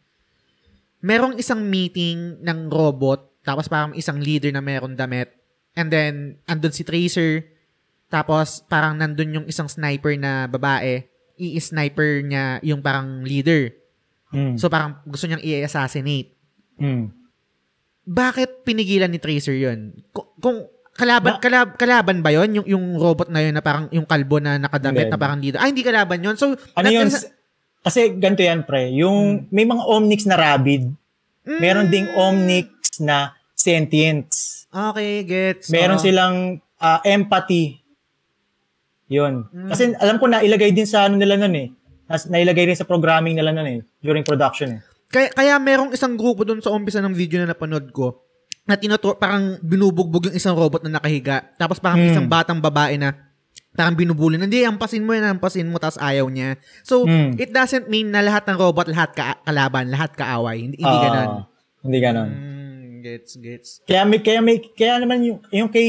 Merong 1.03 1.35
isang 1.43 1.67
meeting 1.67 2.39
ng 2.39 2.71
robot 2.71 3.43
tapos 3.43 3.67
parang 3.67 3.91
isang 3.99 4.23
leader 4.23 4.55
na 4.55 4.63
meron 4.63 4.95
damit 4.95 5.35
and 5.75 5.91
then 5.91 6.39
andun 6.47 6.71
si 6.71 6.87
Tracer 6.87 7.51
tapos 8.07 8.63
parang 8.71 8.95
nandun 8.95 9.43
yung 9.43 9.47
isang 9.51 9.67
sniper 9.67 10.15
na 10.15 10.47
babae 10.47 11.10
i-sniper 11.41 12.21
niya 12.21 12.61
yung 12.61 12.85
parang 12.85 13.25
leader. 13.25 13.73
Mm. 14.31 14.61
So 14.61 14.69
parang 14.69 15.01
gusto 15.03 15.25
niyang 15.25 15.41
i-assassinate. 15.41 16.37
Mm. 16.77 17.11
Bakit 18.05 18.63
pinigilan 18.63 19.09
ni 19.09 19.19
Tracer 19.19 19.55
yun? 19.55 19.97
Kung, 20.11 20.29
kung 20.39 20.59
kalaban, 20.93 21.37
Ba- 21.37 21.41
kalab, 21.41 21.69
kalaban 21.77 22.19
ba 22.21 22.31
yun? 22.31 22.61
Yung, 22.61 22.67
yung 22.67 22.85
robot 22.97 23.29
na 23.29 23.41
yun 23.41 23.55
na 23.55 23.63
parang 23.63 23.89
yung 23.89 24.05
kalbo 24.05 24.37
na 24.39 24.61
nakadamit 24.61 25.09
na 25.09 25.17
parang 25.17 25.41
leader? 25.41 25.57
Ah, 25.57 25.69
hindi 25.69 25.81
kalaban 25.81 26.21
yun. 26.21 26.37
So, 26.37 26.53
Ano 26.77 26.87
not- 26.87 26.95
yun? 26.95 27.09
Kasi 27.81 28.13
ganito 28.13 28.45
yan, 28.45 28.69
pre. 28.69 28.93
Yung 28.93 29.49
may 29.49 29.65
mga 29.65 29.81
Omnix 29.89 30.29
na 30.29 30.37
rabid, 30.37 30.93
Mm. 31.49 31.59
meron 31.59 31.89
ding 31.89 32.09
Omnix 32.13 32.69
na 33.01 33.33
sentients. 33.57 34.69
Okay, 34.69 35.25
gets. 35.25 35.73
Meron 35.73 35.97
Oo. 35.97 36.05
silang 36.05 36.37
ah, 36.77 37.01
empathy. 37.03 37.80
Yun. 39.11 39.51
Mm. 39.51 39.69
Kasi 39.69 39.83
alam 39.99 40.17
ko 40.17 40.31
na 40.31 40.41
ilagay 40.41 40.71
din 40.71 40.87
sa 40.87 41.11
ano 41.11 41.19
nila 41.19 41.35
nun 41.35 41.55
eh. 41.59 41.69
Nas, 42.07 42.31
nailagay 42.31 42.71
rin 42.71 42.79
sa 42.79 42.87
programming 42.87 43.35
nila 43.35 43.51
nun 43.51 43.67
eh. 43.67 43.79
During 43.99 44.23
production 44.23 44.79
eh. 44.79 44.81
Kaya, 45.11 45.29
kaya 45.35 45.55
merong 45.59 45.91
isang 45.91 46.15
grupo 46.15 46.47
doon 46.47 46.63
sa 46.63 46.71
umpisa 46.71 47.03
ng 47.03 47.11
video 47.11 47.43
na 47.43 47.51
napanood 47.51 47.91
ko 47.91 48.23
na 48.63 48.79
tinuto, 48.79 49.19
parang 49.19 49.59
binubugbog 49.59 50.31
yung 50.31 50.39
isang 50.39 50.55
robot 50.55 50.87
na 50.87 51.03
nakahiga. 51.03 51.51
Tapos 51.59 51.83
parang 51.83 52.07
Hmm. 52.07 52.11
isang 52.15 52.27
batang 52.31 52.63
babae 52.63 52.95
na 52.95 53.19
parang 53.75 53.99
binubuli. 53.99 54.39
Hindi, 54.39 54.63
ampasin 54.63 55.03
mo 55.03 55.11
yan, 55.11 55.27
ampasin 55.39 55.67
mo, 55.67 55.83
tapos 55.83 55.99
ayaw 55.99 56.31
niya. 56.31 56.55
So, 56.87 57.03
Hmm. 57.03 57.35
it 57.35 57.51
doesn't 57.51 57.91
mean 57.91 58.15
na 58.15 58.23
lahat 58.23 58.47
ng 58.47 58.55
robot, 58.55 58.87
lahat 58.87 59.11
ka 59.15 59.43
kalaban, 59.43 59.91
lahat 59.91 60.15
kaaway. 60.15 60.63
Hindi, 60.63 60.79
hindi 60.79 60.99
Ah, 60.99 61.03
ganun. 61.03 61.31
Hindi 61.81 61.99
ganon. 61.99 62.29
Mm, 62.31 62.60
gets, 63.01 63.35
gets. 63.41 63.69
Kaya 63.89 64.05
may, 64.05 64.21
kaya 64.21 64.41
may, 64.45 64.61
kaya 64.61 65.01
naman 65.01 65.25
yung, 65.25 65.39
yung 65.51 65.71
kay 65.73 65.89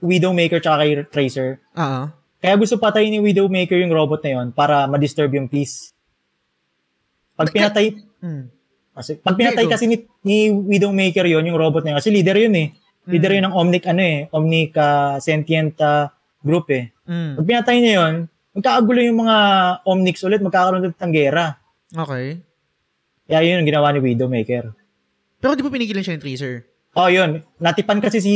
Widowmaker 0.00 0.58
tsaka 0.58 0.82
kay 0.82 0.92
Tracer, 1.06 1.60
Oo. 1.76 2.10
kaya 2.40 2.54
gusto 2.56 2.80
patayin 2.80 3.12
ni 3.12 3.20
Widowmaker 3.20 3.76
yung 3.78 3.92
robot 3.92 4.24
na 4.24 4.30
yon 4.40 4.46
para 4.50 4.88
ma-disturb 4.88 5.30
yung 5.36 5.46
peace. 5.46 5.92
Pag 7.36 7.52
pinatay, 7.54 7.94
Mm. 8.18 8.50
kasi, 8.98 9.14
pag 9.22 9.38
pinatay 9.38 9.70
kasi 9.70 9.86
ni, 9.86 10.02
ni 10.26 10.50
Widowmaker 10.50 11.28
yon 11.28 11.46
yung 11.46 11.60
robot 11.60 11.86
na 11.86 11.94
yun, 11.94 11.98
kasi 12.02 12.10
leader 12.10 12.34
yun 12.34 12.56
eh. 12.58 12.68
Leader 13.08 13.32
yun 13.32 13.48
ng 13.48 13.56
Omnic, 13.56 13.84
ano 13.88 14.02
eh, 14.04 14.28
Omnic 14.28 14.76
ah, 14.76 15.16
sentient 15.22 15.78
ah, 15.80 16.12
group 16.44 16.68
eh. 16.68 16.92
Mm. 17.08 17.40
Pag 17.40 17.46
pinatay 17.46 17.76
niya 17.80 17.94
yun, 18.04 18.14
magkakagulo 18.52 19.00
yung 19.00 19.24
mga 19.24 19.36
Omnics 19.86 20.22
ulit, 20.26 20.42
magkakaroon 20.44 20.84
ulit 20.84 20.98
ng 20.98 21.12
gera. 21.14 21.56
Okay. 21.88 22.42
Kaya 23.28 23.40
yun 23.44 23.60
ang 23.60 23.68
ginawa 23.68 23.92
ni 23.92 24.00
Widowmaker. 24.02 24.76
Pero 25.38 25.54
di 25.54 25.62
ba 25.62 25.70
pinigilan 25.70 26.02
siya 26.02 26.14
ng 26.18 26.22
Tracer? 26.22 26.66
Oh, 26.98 27.06
yun. 27.06 27.42
Natipan 27.62 28.02
kasi 28.02 28.18
si 28.18 28.34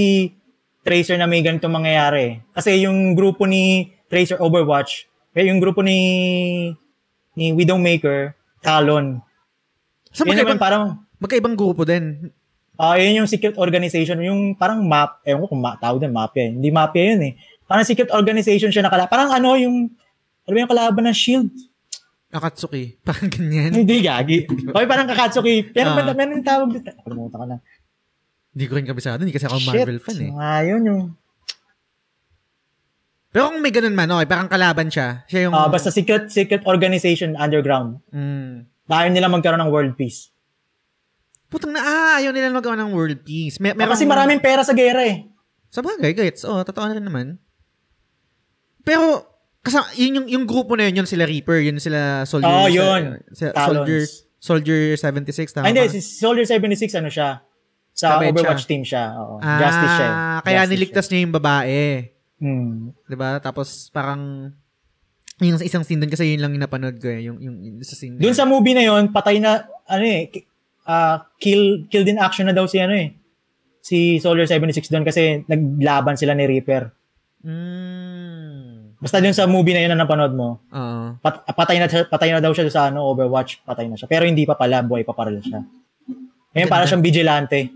Tracer 0.83 1.19
na 1.19 1.27
may 1.27 1.43
ganito 1.43 1.67
mangyayari. 1.67 2.43
Kasi 2.55 2.83
yung 2.83 3.15
grupo 3.19 3.47
ni 3.47 3.91
Tracer 4.07 4.39
Overwatch, 4.39 5.07
eh, 5.35 5.47
yung 5.49 5.59
grupo 5.59 5.83
ni 5.83 5.99
ni 7.33 7.51
Widowmaker, 7.57 8.37
Talon. 8.61 9.25
So, 10.13 10.29
Yun 10.29 10.37
magkaibang, 10.37 10.61
parang, 10.61 10.85
magkaibang 11.17 11.57
grupo 11.57 11.89
din. 11.89 12.29
ah 12.77 12.99
yun 13.01 13.25
yung 13.25 13.31
secret 13.31 13.57
organization, 13.57 14.21
yung 14.21 14.53
parang 14.59 14.85
map, 14.85 15.23
ewan 15.25 15.47
ko 15.47 15.57
kung 15.57 15.63
ma- 15.63 15.79
din, 15.97 16.13
eh. 16.13 16.49
Hindi 16.53 16.69
mafia 16.69 17.05
yun 17.15 17.23
eh. 17.25 17.33
Parang 17.65 17.89
secret 17.89 18.13
organization 18.13 18.69
siya 18.69 18.85
nakala. 18.85 19.09
Parang 19.09 19.33
ano 19.33 19.57
yung, 19.57 19.89
ano 20.45 20.55
yung 20.55 20.69
kalaban 20.69 21.09
ng 21.09 21.17
shield? 21.17 21.49
Akatsuki. 22.33 22.97
Parang 23.07 23.29
ganyan. 23.29 23.71
Hindi 23.85 24.01
gagi. 24.01 24.49
Okay, 24.49 24.87
parang 24.89 25.05
Kakatsuki. 25.05 25.69
Pero 25.69 25.93
uh, 25.93 26.17
meron 26.17 26.41
yung 26.41 26.47
tawag 26.47 26.69
dito. 26.73 26.89
Kalimutan 27.05 27.37
ko 27.37 27.47
na. 27.47 27.57
Hindi 28.53 28.65
ko 28.69 28.73
rin 28.77 28.89
kabisado. 28.89 29.21
Hindi 29.21 29.37
kasi 29.37 29.45
ako 29.49 29.61
Shit. 29.61 29.69
Marvel 29.69 30.01
fan 30.01 30.19
eh. 30.21 30.31
Nga 30.33 30.53
yun 30.65 30.83
yung, 30.89 31.03
Pero 33.33 33.49
kung 33.49 33.65
may 33.65 33.73
ganun 33.73 33.97
man, 33.97 34.13
okay, 34.13 34.29
parang 34.29 34.49
kalaban 34.49 34.93
siya. 34.93 35.25
Siya 35.25 35.49
yung... 35.49 35.57
ah 35.57 35.65
basta 35.73 35.89
secret 35.89 36.29
secret 36.29 36.69
organization 36.69 37.33
underground. 37.37 37.97
Mm. 38.13 38.69
Dahil 38.85 39.09
nila 39.13 39.33
magkaroon 39.33 39.61
ng 39.65 39.73
world 39.73 39.97
peace. 39.97 40.29
Putang 41.49 41.73
na, 41.73 41.81
ah, 41.81 42.15
ayaw 42.21 42.33
nila 42.33 42.53
magawa 42.53 42.77
ng 42.81 42.93
world 42.93 43.25
peace. 43.25 43.57
May, 43.61 43.73
Ah, 43.73 43.77
meron, 43.77 43.93
kasi 43.97 44.05
maraming 44.05 44.41
pera 44.41 44.65
sa 44.65 44.77
gera 44.77 45.01
eh. 45.05 45.29
Sa 45.73 45.81
bagay, 45.81 46.13
gets. 46.13 46.45
Oh, 46.45 46.61
totoo 46.61 46.85
na 46.89 46.97
rin 46.97 47.05
naman. 47.05 47.41
Pero, 48.85 49.32
kasi 49.63 49.79
yun 49.97 50.13
yung, 50.23 50.27
yung 50.29 50.45
grupo 50.45 50.75
na 50.75 50.91
yun, 50.91 51.03
yun 51.03 51.09
sila 51.09 51.25
Reaper, 51.25 51.63
yun 51.63 51.79
sila 51.79 52.27
Soldier. 52.27 52.51
Oo, 52.51 52.67
yun. 52.67 53.23
sa-. 53.31 53.55
Soldier, 53.55 54.01
Soldier 54.37 54.81
76, 54.99 55.55
tama 55.55 55.65
Ah, 55.65 55.71
hindi, 55.71 55.87
si 55.89 56.03
Soldier 56.03 56.43
76 56.45 56.99
ano 56.99 57.07
siya? 57.07 57.47
Sa 57.93 58.17
Kabet 58.19 58.33
Overwatch 58.35 58.65
siya. 58.65 58.71
team 58.73 58.83
siya. 58.83 59.05
Oo. 59.17 59.37
Ah, 59.39 59.61
Justice 59.61 59.95
siya. 59.95 60.09
eh. 60.09 60.15
kaya 60.43 60.59
Justice 60.59 60.73
niligtas 60.73 61.07
niya 61.09 61.21
yung 61.23 61.35
babae. 61.35 61.79
siya. 62.03 62.11
Hmm. 62.43 62.91
'Di 63.07 63.15
ba? 63.15 63.39
Tapos 63.39 63.87
parang 63.95 64.51
yung 65.39 65.59
sa 65.59 65.67
isang 65.67 65.87
scene 65.87 66.03
doon 66.03 66.11
kasi 66.11 66.27
yun 66.27 66.43
lang 66.43 66.51
yung 66.51 66.65
napanood 66.65 66.99
ko 66.99 67.07
eh, 67.07 67.23
yung 67.23 67.39
yung, 67.39 67.57
yung 67.61 67.77
sa 67.83 67.95
scene. 67.95 68.19
Doon 68.19 68.31
yun. 68.31 68.35
sa 68.35 68.43
movie 68.43 68.75
na 68.75 68.83
yon 68.83 69.11
patay 69.11 69.39
na, 69.39 69.63
ano 69.87 70.03
eh, 70.03 70.27
ah, 70.83 71.23
kill, 71.39 71.87
killed 71.87 72.07
in 72.07 72.19
action 72.19 72.47
na 72.47 72.55
daw 72.55 72.67
si 72.67 72.83
ano 72.83 72.95
eh. 72.95 73.15
Si 73.79 74.19
Soldier 74.19 74.47
76 74.47 74.91
doon 74.91 75.07
kasi 75.07 75.43
naglaban 75.47 76.19
sila 76.19 76.35
ni 76.35 76.47
Reaper. 76.47 76.91
Mm. 77.43 78.02
Basta 79.03 79.19
doon 79.19 79.35
sa 79.35 79.51
movie 79.51 79.75
na 79.75 79.83
yun 79.83 79.91
na 79.91 79.99
napanood 79.99 80.31
mo, 80.31 80.63
Oo. 80.71 81.19
pat- 81.19 81.43
patay 81.45 81.77
na 81.77 81.91
patay 82.07 82.31
na 82.31 82.39
daw 82.39 82.55
siya 82.55 82.71
sa 82.71 82.87
ano 82.87 83.03
Overwatch, 83.05 83.67
patay 83.67 83.91
na 83.91 83.99
siya. 83.99 84.07
Pero 84.07 84.23
hindi 84.23 84.47
pa 84.47 84.55
pala, 84.55 84.79
buhay 84.79 85.03
pa 85.03 85.11
pala 85.11 85.35
siya. 85.37 85.59
Ngayon 86.55 86.71
para 86.71 86.87
siyang 86.87 87.03
vigilante. 87.03 87.75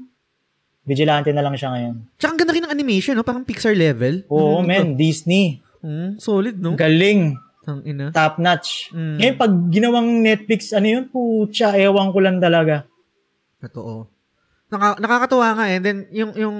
Vigilante 0.86 1.34
na 1.34 1.42
lang 1.42 1.58
siya 1.58 1.74
ngayon. 1.74 1.94
Tsaka 2.14 2.30
ang 2.30 2.38
ganda 2.38 2.54
rin 2.54 2.62
ng 2.62 2.70
animation, 2.70 3.18
no? 3.18 3.26
Parang 3.26 3.42
Pixar 3.42 3.74
level. 3.74 4.22
Oo, 4.30 4.62
Mm, 4.62 4.64
men, 4.64 4.86
Disney. 4.94 5.58
Mm, 5.82 6.14
solid, 6.16 6.54
no? 6.56 6.78
Galing. 6.78 7.34
Ang 7.66 7.82
ina. 7.82 8.14
Top 8.14 8.38
notch. 8.38 8.94
Mm. 8.94 9.18
Ngayon 9.18 9.34
pag 9.34 9.52
ginawang 9.66 10.08
Netflix, 10.22 10.70
ano 10.70 10.86
yun, 10.86 11.04
putya, 11.10 11.74
ewan 11.74 12.14
ko 12.14 12.22
lang 12.22 12.38
talaga. 12.38 12.86
Totoo. 13.58 14.06
Naka, 14.70 14.94
nakakatuwa 14.98 15.58
nga 15.58 15.64
eh. 15.66 15.74
And 15.74 15.82
then, 15.82 15.98
yung, 16.14 16.30
yung, 16.38 16.56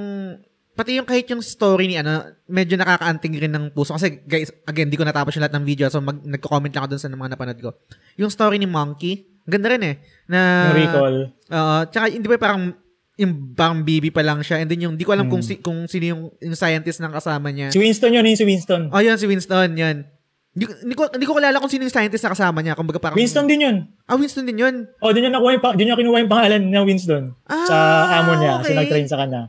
pati 0.77 1.01
yung 1.01 1.09
kahit 1.09 1.25
yung 1.33 1.41
story 1.41 1.89
ni 1.89 1.97
ano, 1.97 2.21
medyo 2.47 2.77
nakakaanting 2.77 3.35
rin 3.41 3.51
ng 3.51 3.73
puso. 3.73 3.97
Kasi 3.97 4.21
guys, 4.23 4.53
again, 4.69 4.93
di 4.93 5.01
ko 5.01 5.09
natapos 5.09 5.33
yung 5.33 5.49
lahat 5.49 5.57
ng 5.57 5.65
video. 5.65 5.89
So, 5.89 6.05
mag, 6.05 6.21
nagko-comment 6.21 6.69
lang 6.69 6.85
ako 6.85 6.91
dun 6.93 7.01
sa 7.01 7.09
mga 7.09 7.33
napanood 7.33 7.61
ko. 7.65 7.71
Yung 8.21 8.29
story 8.29 8.61
ni 8.61 8.69
Monkey, 8.69 9.41
ganda 9.49 9.73
rin 9.73 9.83
eh. 9.83 9.95
Na, 10.29 10.71
recall. 10.77 11.33
Oo. 11.33 11.77
tsaka, 11.89 12.13
hindi 12.13 12.29
ba 12.29 12.37
parang, 12.37 12.77
yung 13.17 13.57
parang 13.57 13.81
baby 13.81 14.13
pa 14.13 14.21
lang 14.21 14.45
siya. 14.45 14.61
And 14.61 14.69
then 14.69 14.85
yung, 14.85 14.95
di 15.01 15.09
ko 15.09 15.17
alam 15.17 15.33
kung, 15.33 15.41
Hmm. 15.41 15.49
si, 15.49 15.55
kung 15.65 15.89
sino 15.89 16.05
yung, 16.05 16.23
yung 16.37 16.53
scientist 16.53 17.01
ng 17.01 17.17
kasama 17.17 17.49
niya. 17.49 17.73
Si 17.73 17.81
Winston 17.81 18.13
yun, 18.13 18.29
yun 18.29 18.37
si 18.37 18.45
Winston. 18.45 18.93
Oh, 18.93 19.01
yun, 19.01 19.17
si 19.17 19.25
Winston, 19.25 19.73
yun. 19.73 20.05
Hindi, 20.57 20.93
ko- 20.97 21.13
hindi 21.13 21.25
ko, 21.25 21.37
kilala 21.37 21.57
kung 21.57 21.73
sino 21.73 21.85
yung 21.85 21.93
scientist 21.93 22.25
na 22.25 22.33
kasama 22.37 22.61
niya. 22.61 22.77
Kumbaga 22.77 23.01
parang, 23.01 23.17
Winston 23.17 23.49
din 23.49 23.65
yun. 23.65 23.77
Ah, 24.05 24.21
Winston 24.21 24.45
din 24.45 24.61
yun. 24.61 24.89
Oh, 25.01 25.13
doon 25.13 25.25
niya 25.25 25.33
nakuha 25.33 25.57
yung, 25.57 25.65
doon 25.65 25.87
niya 25.89 25.97
kinuha 25.97 26.19
yung 26.21 26.33
pangalan 26.33 26.63
ng 26.69 26.85
Winston. 26.85 27.23
Ah, 27.49 27.65
sa 27.65 27.77
amo 28.21 28.37
niya, 28.37 28.61
okay. 28.61 28.73
so 28.73 28.77
nag-train 28.77 29.09
sa 29.09 29.17
kanya. 29.21 29.49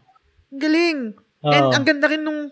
Ang 0.51 0.59
galing. 0.59 0.99
Oo. 1.43 1.53
And 1.53 1.65
ang 1.73 1.85
ganda 1.85 2.07
rin 2.07 2.23
nung 2.23 2.51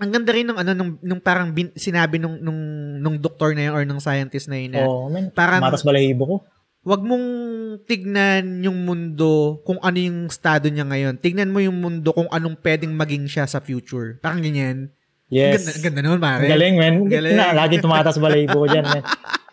ang 0.00 0.10
ganda 0.10 0.32
rin 0.32 0.48
nung 0.48 0.56
ano 0.56 0.72
nung, 0.72 0.96
nung 1.04 1.20
parang 1.20 1.52
bin, 1.52 1.68
sinabi 1.76 2.16
nung 2.16 2.40
nung 2.40 2.60
nung 2.98 3.16
doktor 3.20 3.52
na 3.52 3.68
yun 3.68 3.72
or 3.76 3.84
nung 3.84 4.00
scientist 4.00 4.48
na 4.48 4.56
yun 4.56 4.80
oh, 4.80 5.12
man, 5.12 5.28
parang- 5.28 5.60
matas 5.60 5.84
balahibo 5.84 6.24
ko. 6.24 6.36
wag 6.80 7.04
mong 7.04 7.26
tignan 7.84 8.64
yung 8.64 8.88
mundo 8.88 9.60
kung 9.68 9.76
ano 9.84 10.00
yung 10.00 10.32
estado 10.32 10.72
niya 10.72 10.88
ngayon. 10.88 11.20
Tignan 11.20 11.52
mo 11.52 11.60
yung 11.60 11.76
mundo 11.76 12.08
kung 12.16 12.32
anong 12.32 12.56
pwedeng 12.64 12.96
maging 12.96 13.28
siya 13.28 13.44
sa 13.44 13.60
future. 13.60 14.16
Parang 14.24 14.40
ganyan. 14.40 14.88
Ang 14.88 14.96
Yes. 15.28 15.60
ganda, 15.60 15.70
ang 15.70 15.84
ganda 15.84 16.00
naman, 16.00 16.18
pare. 16.24 16.42
Ang 16.48 16.52
galing, 16.56 16.74
man. 16.80 16.94
Galing. 17.04 17.36
Na, 17.36 17.52
lagi 17.52 17.78
tumatas 17.78 18.16
balahibo 18.16 18.64
ko 18.64 18.66
dyan, 18.66 18.82
man. 18.88 19.04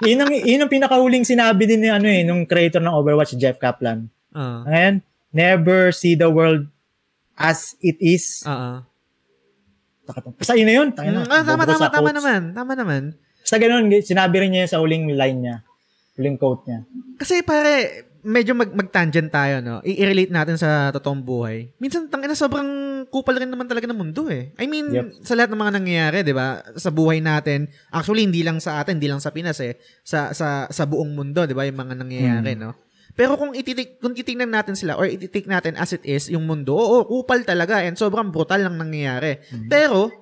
Yun 0.08 0.20
ang, 0.24 0.32
yun 0.32 0.62
ang 0.64 0.72
pinakahuling 0.72 1.28
sinabi 1.28 1.68
din 1.68 1.84
ni 1.84 1.92
ano 1.92 2.08
eh, 2.08 2.24
nung 2.24 2.48
creator 2.48 2.80
ng 2.80 2.96
Overwatch, 2.96 3.36
Jeff 3.36 3.60
Kaplan. 3.60 4.08
Ah. 4.32 4.64
Ngayon, 4.64 4.96
never 5.30 5.92
see 5.92 6.16
the 6.16 6.32
world 6.32 6.66
as 7.38 7.78
it 7.80 7.96
is. 8.00 8.42
Basta 10.38 10.56
yun 10.56 10.68
na 10.68 10.76
yun. 10.76 10.90
Tayo 10.92 11.10
Mm, 11.10 11.16
na. 11.18 11.22
ah, 11.30 11.44
tama, 11.44 11.64
tama, 11.64 11.80
sa 11.80 11.92
tama 11.92 12.12
naman. 12.12 12.42
Tama 12.52 12.74
naman. 12.74 13.02
Basta 13.38 13.58
ganun, 13.58 13.92
sinabi 14.02 14.36
rin 14.40 14.52
niya 14.52 14.66
yun 14.66 14.72
sa 14.72 14.80
huling 14.80 15.06
line 15.14 15.40
niya. 15.40 15.56
Huling 16.16 16.36
quote 16.36 16.64
niya. 16.66 16.80
Kasi 17.16 17.44
pare, 17.44 17.74
medyo 18.22 18.52
mag 18.52 18.72
mag-tangent 18.74 19.30
tayo, 19.30 19.60
no? 19.60 19.80
I-relate 19.82 20.32
natin 20.32 20.56
sa 20.56 20.92
totoong 20.92 21.22
buhay. 21.22 21.72
Minsan, 21.78 22.08
tangina, 22.08 22.34
sobrang 22.34 22.68
kupal 23.08 23.38
rin 23.38 23.48
naman 23.48 23.68
talaga 23.68 23.86
ng 23.86 23.96
mundo, 23.96 24.28
eh. 24.28 24.52
I 24.58 24.66
mean, 24.66 24.90
Yep. 24.90 25.24
sa 25.24 25.36
lahat 25.36 25.52
ng 25.52 25.62
mga 25.62 25.74
nangyayari, 25.78 26.18
di 26.24 26.34
ba? 26.34 26.60
Sa 26.76 26.90
buhay 26.90 27.20
natin, 27.20 27.68
actually, 27.88 28.24
hindi 28.24 28.42
lang 28.42 28.58
sa 28.58 28.82
atin, 28.82 28.98
hindi 28.98 29.08
lang 29.08 29.22
sa 29.22 29.32
Pinas, 29.32 29.60
eh. 29.60 29.78
Sa, 30.02 30.34
sa, 30.34 30.68
sa 30.68 30.84
buong 30.84 31.14
mundo, 31.14 31.44
di 31.44 31.54
ba? 31.54 31.64
Yung 31.64 31.78
mga 31.78 31.94
nangyayari, 31.96 32.52
Hmm. 32.56 32.62
no? 32.64 32.72
Pero 33.18 33.34
kung 33.34 33.58
ititik, 33.58 33.98
kung 33.98 34.14
titingnan 34.14 34.54
natin 34.54 34.78
sila 34.78 34.94
or 34.94 35.10
ititik 35.10 35.50
natin 35.50 35.74
as 35.74 35.90
it 35.90 36.06
is, 36.06 36.30
yung 36.30 36.46
mundo, 36.46 36.78
oo, 36.78 37.02
kupal 37.10 37.42
talaga 37.42 37.82
and 37.82 37.98
sobrang 37.98 38.30
brutal 38.30 38.62
lang 38.62 38.78
nangyayari. 38.78 39.42
Pero, 39.66 40.14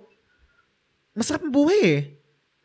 masarap 1.12 1.44
ang 1.44 1.52
buhay 1.52 1.82
eh. 1.84 2.02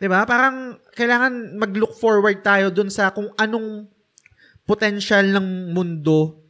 'Di 0.01 0.07
ba? 0.09 0.25
Parang 0.25 0.81
kailangan 0.97 1.61
mag-look 1.61 1.93
forward 1.99 2.41
tayo 2.41 2.73
dun 2.73 2.89
sa 2.89 3.13
kung 3.13 3.29
anong 3.37 3.91
potential 4.65 5.27
ng 5.35 5.75
mundo 5.75 6.41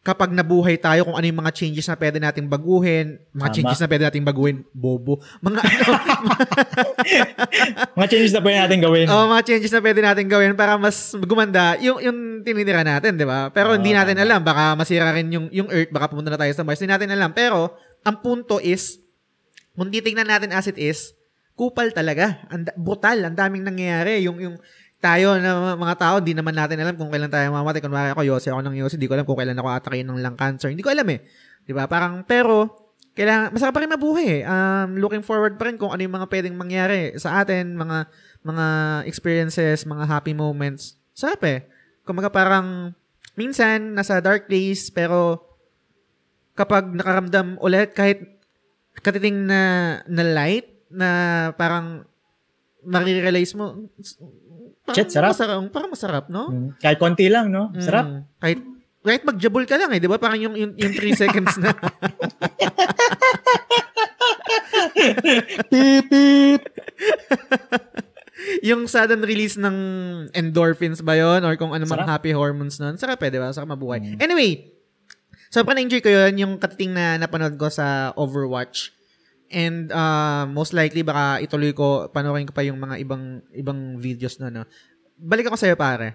kapag 0.00 0.32
nabuhay 0.32 0.74
tayo 0.74 1.04
kung 1.04 1.12
ano 1.12 1.22
yung 1.22 1.38
mga 1.38 1.52
changes 1.52 1.84
na 1.84 1.94
pwede 1.94 2.16
nating 2.16 2.46
baguhin, 2.46 3.20
mga 3.30 3.42
Tama. 3.42 3.52
changes 3.52 3.78
na 3.78 3.86
pwede 3.86 4.02
nating 4.08 4.24
baguhin, 4.24 4.56
bobo. 4.72 5.20
Mga 5.38 5.58
ano, 5.60 5.84
Mga 7.96 8.06
changes 8.08 8.32
na 8.32 8.40
pwede 8.40 8.58
natin 8.58 8.78
gawin. 8.80 9.06
oh, 9.06 9.26
mga 9.28 9.42
changes 9.44 9.70
na 9.70 9.80
pwede 9.80 9.98
nating 10.00 10.26
gawin 10.26 10.52
para 10.54 10.74
mas 10.76 11.12
gumanda 11.20 11.76
yung 11.78 11.98
yung 12.00 12.18
tinitira 12.40 12.80
natin, 12.80 13.14
'di 13.14 13.24
ba? 13.24 13.48
Pero 13.50 13.72
Oo, 13.72 13.76
hindi 13.76 13.92
natin 13.92 14.16
tama. 14.16 14.24
alam, 14.24 14.40
baka 14.40 14.62
masira 14.72 15.10
rin 15.12 15.28
yung 15.28 15.46
yung 15.50 15.68
Earth, 15.68 15.90
baka 15.90 16.08
pumunta 16.08 16.30
na 16.30 16.38
tayo 16.38 16.50
sa 16.52 16.64
Mars, 16.64 16.80
hindi 16.80 16.90
natin 16.90 17.10
alam. 17.10 17.30
Pero 17.30 17.74
ang 18.00 18.16
punto 18.18 18.56
is 18.56 18.96
kung 19.72 19.88
titingnan 19.88 20.26
natin 20.26 20.50
as 20.50 20.64
it 20.64 20.76
is, 20.76 21.12
kupal 21.52 21.88
talaga. 21.90 22.40
Ang 22.48 22.64
brutal, 22.74 23.20
ang 23.20 23.36
daming 23.36 23.62
nangyayari. 23.62 24.24
Yung 24.24 24.40
yung 24.40 24.54
tayo 25.00 25.40
na 25.40 25.72
mga 25.80 25.96
tao, 25.96 26.14
di 26.20 26.36
naman 26.36 26.52
natin 26.52 26.76
alam 26.76 26.92
kung 26.92 27.08
kailan 27.08 27.32
tayo 27.32 27.48
mamatay. 27.48 27.80
Kung 27.80 27.96
ako, 27.96 28.20
Yossi 28.20 28.52
ako 28.52 28.60
ng 28.60 28.76
Yossi, 28.76 29.00
di 29.00 29.08
ko 29.08 29.16
alam 29.16 29.24
kung 29.24 29.40
kailan 29.40 29.56
ako 29.56 29.68
atakin 29.72 30.04
ng 30.12 30.20
lung 30.20 30.36
cancer. 30.36 30.68
Hindi 30.68 30.84
ko 30.84 30.92
alam 30.92 31.08
eh. 31.08 31.24
Di 31.64 31.72
ba? 31.72 31.88
Parang, 31.88 32.20
pero, 32.28 32.68
kailangan, 33.16 33.56
masarap 33.56 33.72
pa 33.72 33.80
rin 33.80 33.90
mabuhay 33.96 34.26
eh. 34.28 34.42
Um, 34.44 35.00
looking 35.00 35.24
forward 35.24 35.56
pa 35.56 35.72
rin 35.72 35.80
kung 35.80 35.88
ano 35.88 36.04
yung 36.04 36.14
mga 36.20 36.28
pwedeng 36.28 36.54
mangyari 36.54 37.16
sa 37.16 37.40
atin, 37.40 37.80
mga, 37.80 38.12
mga 38.44 38.66
experiences, 39.08 39.88
mga 39.88 40.04
happy 40.04 40.36
moments. 40.36 41.00
Sarap 41.16 41.40
eh. 41.48 41.64
Kumaga 42.04 42.28
parang, 42.28 42.92
minsan, 43.40 43.96
nasa 43.96 44.20
dark 44.20 44.52
place, 44.52 44.92
pero, 44.92 45.48
kapag 46.52 46.92
nakaramdam 46.92 47.56
ulit, 47.64 47.96
kahit 47.96 48.20
katiting 49.00 49.48
na, 49.48 49.96
na 50.04 50.24
light, 50.28 50.68
na 50.92 51.08
parang, 51.56 52.04
marirealize 52.84 53.52
mo, 53.56 53.88
parang 54.84 54.96
Shit, 54.96 55.10
sarap. 55.12 55.32
Masarap, 55.36 55.58
parang 55.70 55.90
masarap, 55.92 56.24
no? 56.32 56.50
Mm. 56.50 56.68
Kahit 56.80 56.98
konti 56.98 57.26
lang, 57.28 57.52
no? 57.52 57.70
Sarap. 57.78 58.06
Mm. 58.06 58.22
Kahit 58.40 58.58
kahit 59.00 59.24
magjabol 59.24 59.64
ka 59.64 59.80
lang 59.80 59.96
eh, 59.96 60.00
'di 60.00 60.08
ba? 60.12 60.20
Parang 60.20 60.36
yung 60.36 60.52
yung, 60.52 60.72
yung 60.76 60.92
3 60.92 61.16
seconds 61.16 61.56
na. 61.56 61.72
Beep, 65.72 66.04
beep. 66.12 66.62
yung 68.60 68.84
sudden 68.88 69.24
release 69.24 69.56
ng 69.56 69.76
endorphins 70.36 71.00
ba 71.00 71.16
'yon 71.16 71.40
or 71.48 71.56
kung 71.56 71.72
ano 71.72 71.88
mang 71.88 72.04
happy 72.04 72.36
hormones 72.36 72.76
nun. 72.76 73.00
Sarap 73.00 73.24
eh, 73.24 73.32
'di 73.32 73.40
ba? 73.40 73.48
Sarap 73.56 73.72
mabuhay. 73.72 74.04
Mm. 74.04 74.20
Anyway, 74.20 74.68
sobrang 75.48 75.80
na-enjoy 75.80 76.04
ko 76.04 76.12
'yun 76.12 76.34
yung 76.36 76.52
katiting 76.60 76.92
na 76.92 77.16
napanood 77.16 77.56
ko 77.56 77.72
sa 77.72 78.12
Overwatch. 78.20 78.92
And 79.50 79.90
uh, 79.90 80.46
most 80.46 80.70
likely 80.70 81.02
baka 81.02 81.42
ituloy 81.42 81.74
ko 81.74 82.06
panoorin 82.08 82.46
ko 82.46 82.54
pa 82.54 82.62
yung 82.62 82.78
mga 82.78 83.02
ibang 83.02 83.42
ibang 83.50 83.98
videos 83.98 84.38
na 84.38 84.48
no. 84.48 84.62
Balik 85.18 85.50
ako 85.50 85.58
sa 85.58 85.74
pare. 85.74 86.14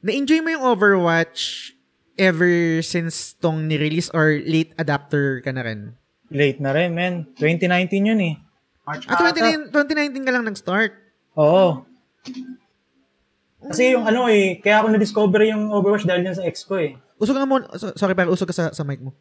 Na-enjoy 0.00 0.40
mo 0.40 0.48
yung 0.48 0.64
Overwatch 0.64 1.74
ever 2.16 2.80
since 2.80 3.36
tong 3.36 3.68
ni-release 3.68 4.08
or 4.14 4.40
late 4.40 4.72
adapter 4.76 5.44
ka 5.44 5.52
na 5.52 5.60
rin? 5.60 5.92
Late 6.32 6.56
na 6.56 6.72
rin, 6.72 6.94
man. 6.96 7.28
2019 7.36 8.08
yun 8.08 8.20
eh. 8.22 8.34
March 8.86 9.04
Ah, 9.10 9.18
ata. 9.20 9.36
2019, 9.36 9.74
2019 10.22 10.24
ka 10.24 10.32
lang 10.32 10.44
nag-start. 10.46 10.92
Oo. 11.36 11.84
Kasi 13.60 13.92
yung 13.92 14.08
ano 14.08 14.24
eh, 14.32 14.56
kaya 14.56 14.80
ako 14.80 14.96
na-discover 14.96 15.44
yung 15.44 15.68
Overwatch 15.68 16.08
dahil 16.08 16.24
yan 16.24 16.36
sa 16.38 16.46
ex 16.48 16.64
ko 16.64 16.80
eh. 16.80 16.96
Usog 17.20 17.36
nga 17.36 17.44
mo. 17.44 17.60
so- 17.76 17.92
Sorry, 17.92 18.16
pero 18.16 18.32
usog 18.32 18.48
ka 18.48 18.56
sa, 18.56 18.72
sa 18.72 18.86
mic 18.88 19.04
mo. 19.04 19.12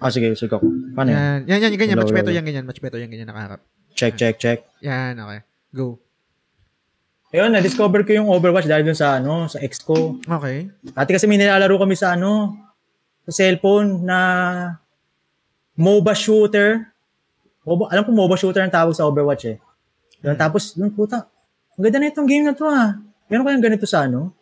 Ah, 0.00 0.12
sige, 0.12 0.32
sige 0.36 0.52
ako. 0.52 0.68
Paano 0.92 1.08
yan? 1.12 1.48
Yan, 1.48 1.58
yan, 1.60 1.70
yan, 1.72 1.80
ganyan. 1.80 1.96
Hello, 1.96 2.04
Much 2.04 2.14
better 2.14 2.32
yan, 2.34 2.44
ganyan. 2.44 2.64
Much 2.68 2.80
better 2.80 2.98
yan, 3.00 3.08
ganyan. 3.08 3.28
Nakaharap. 3.28 3.60
Check, 3.96 4.14
check, 4.20 4.36
check. 4.36 4.58
Yan, 4.84 5.16
okay. 5.16 5.40
Go. 5.72 5.96
Ayun, 7.32 7.50
na-discover 7.52 8.04
ko 8.06 8.12
yung 8.14 8.28
Overwatch 8.30 8.68
dahil 8.68 8.86
dun 8.86 8.96
sa 8.96 9.18
ano, 9.18 9.48
sa 9.50 9.58
ex 9.60 9.82
ko. 9.82 10.20
Okay. 10.22 10.70
Dati 10.94 11.10
kasi 11.10 11.26
may 11.26 11.40
nilalaro 11.40 11.76
kami 11.80 11.96
sa 11.98 12.14
ano, 12.14 12.54
sa 13.26 13.32
cellphone 13.34 14.04
na 14.04 14.18
MOBA 15.74 16.14
shooter. 16.14 16.92
MOBA, 17.66 17.92
alam 17.92 18.02
ko 18.06 18.10
MOBA 18.14 18.36
shooter 18.38 18.62
ang 18.62 18.72
tawag 18.72 18.94
sa 18.94 19.08
Overwatch 19.08 19.44
eh. 19.48 19.58
Yun, 20.22 20.36
Tapos, 20.38 20.76
yung 20.78 20.94
puta, 20.94 21.26
ang 21.76 21.82
ganda 21.82 22.00
na 22.00 22.08
itong 22.08 22.28
game 22.28 22.46
na 22.46 22.54
to 22.56 22.64
ah. 22.64 22.96
Meron 23.26 23.44
kayang 23.44 23.64
ganito 23.64 23.84
sa 23.84 24.06
ano, 24.06 24.32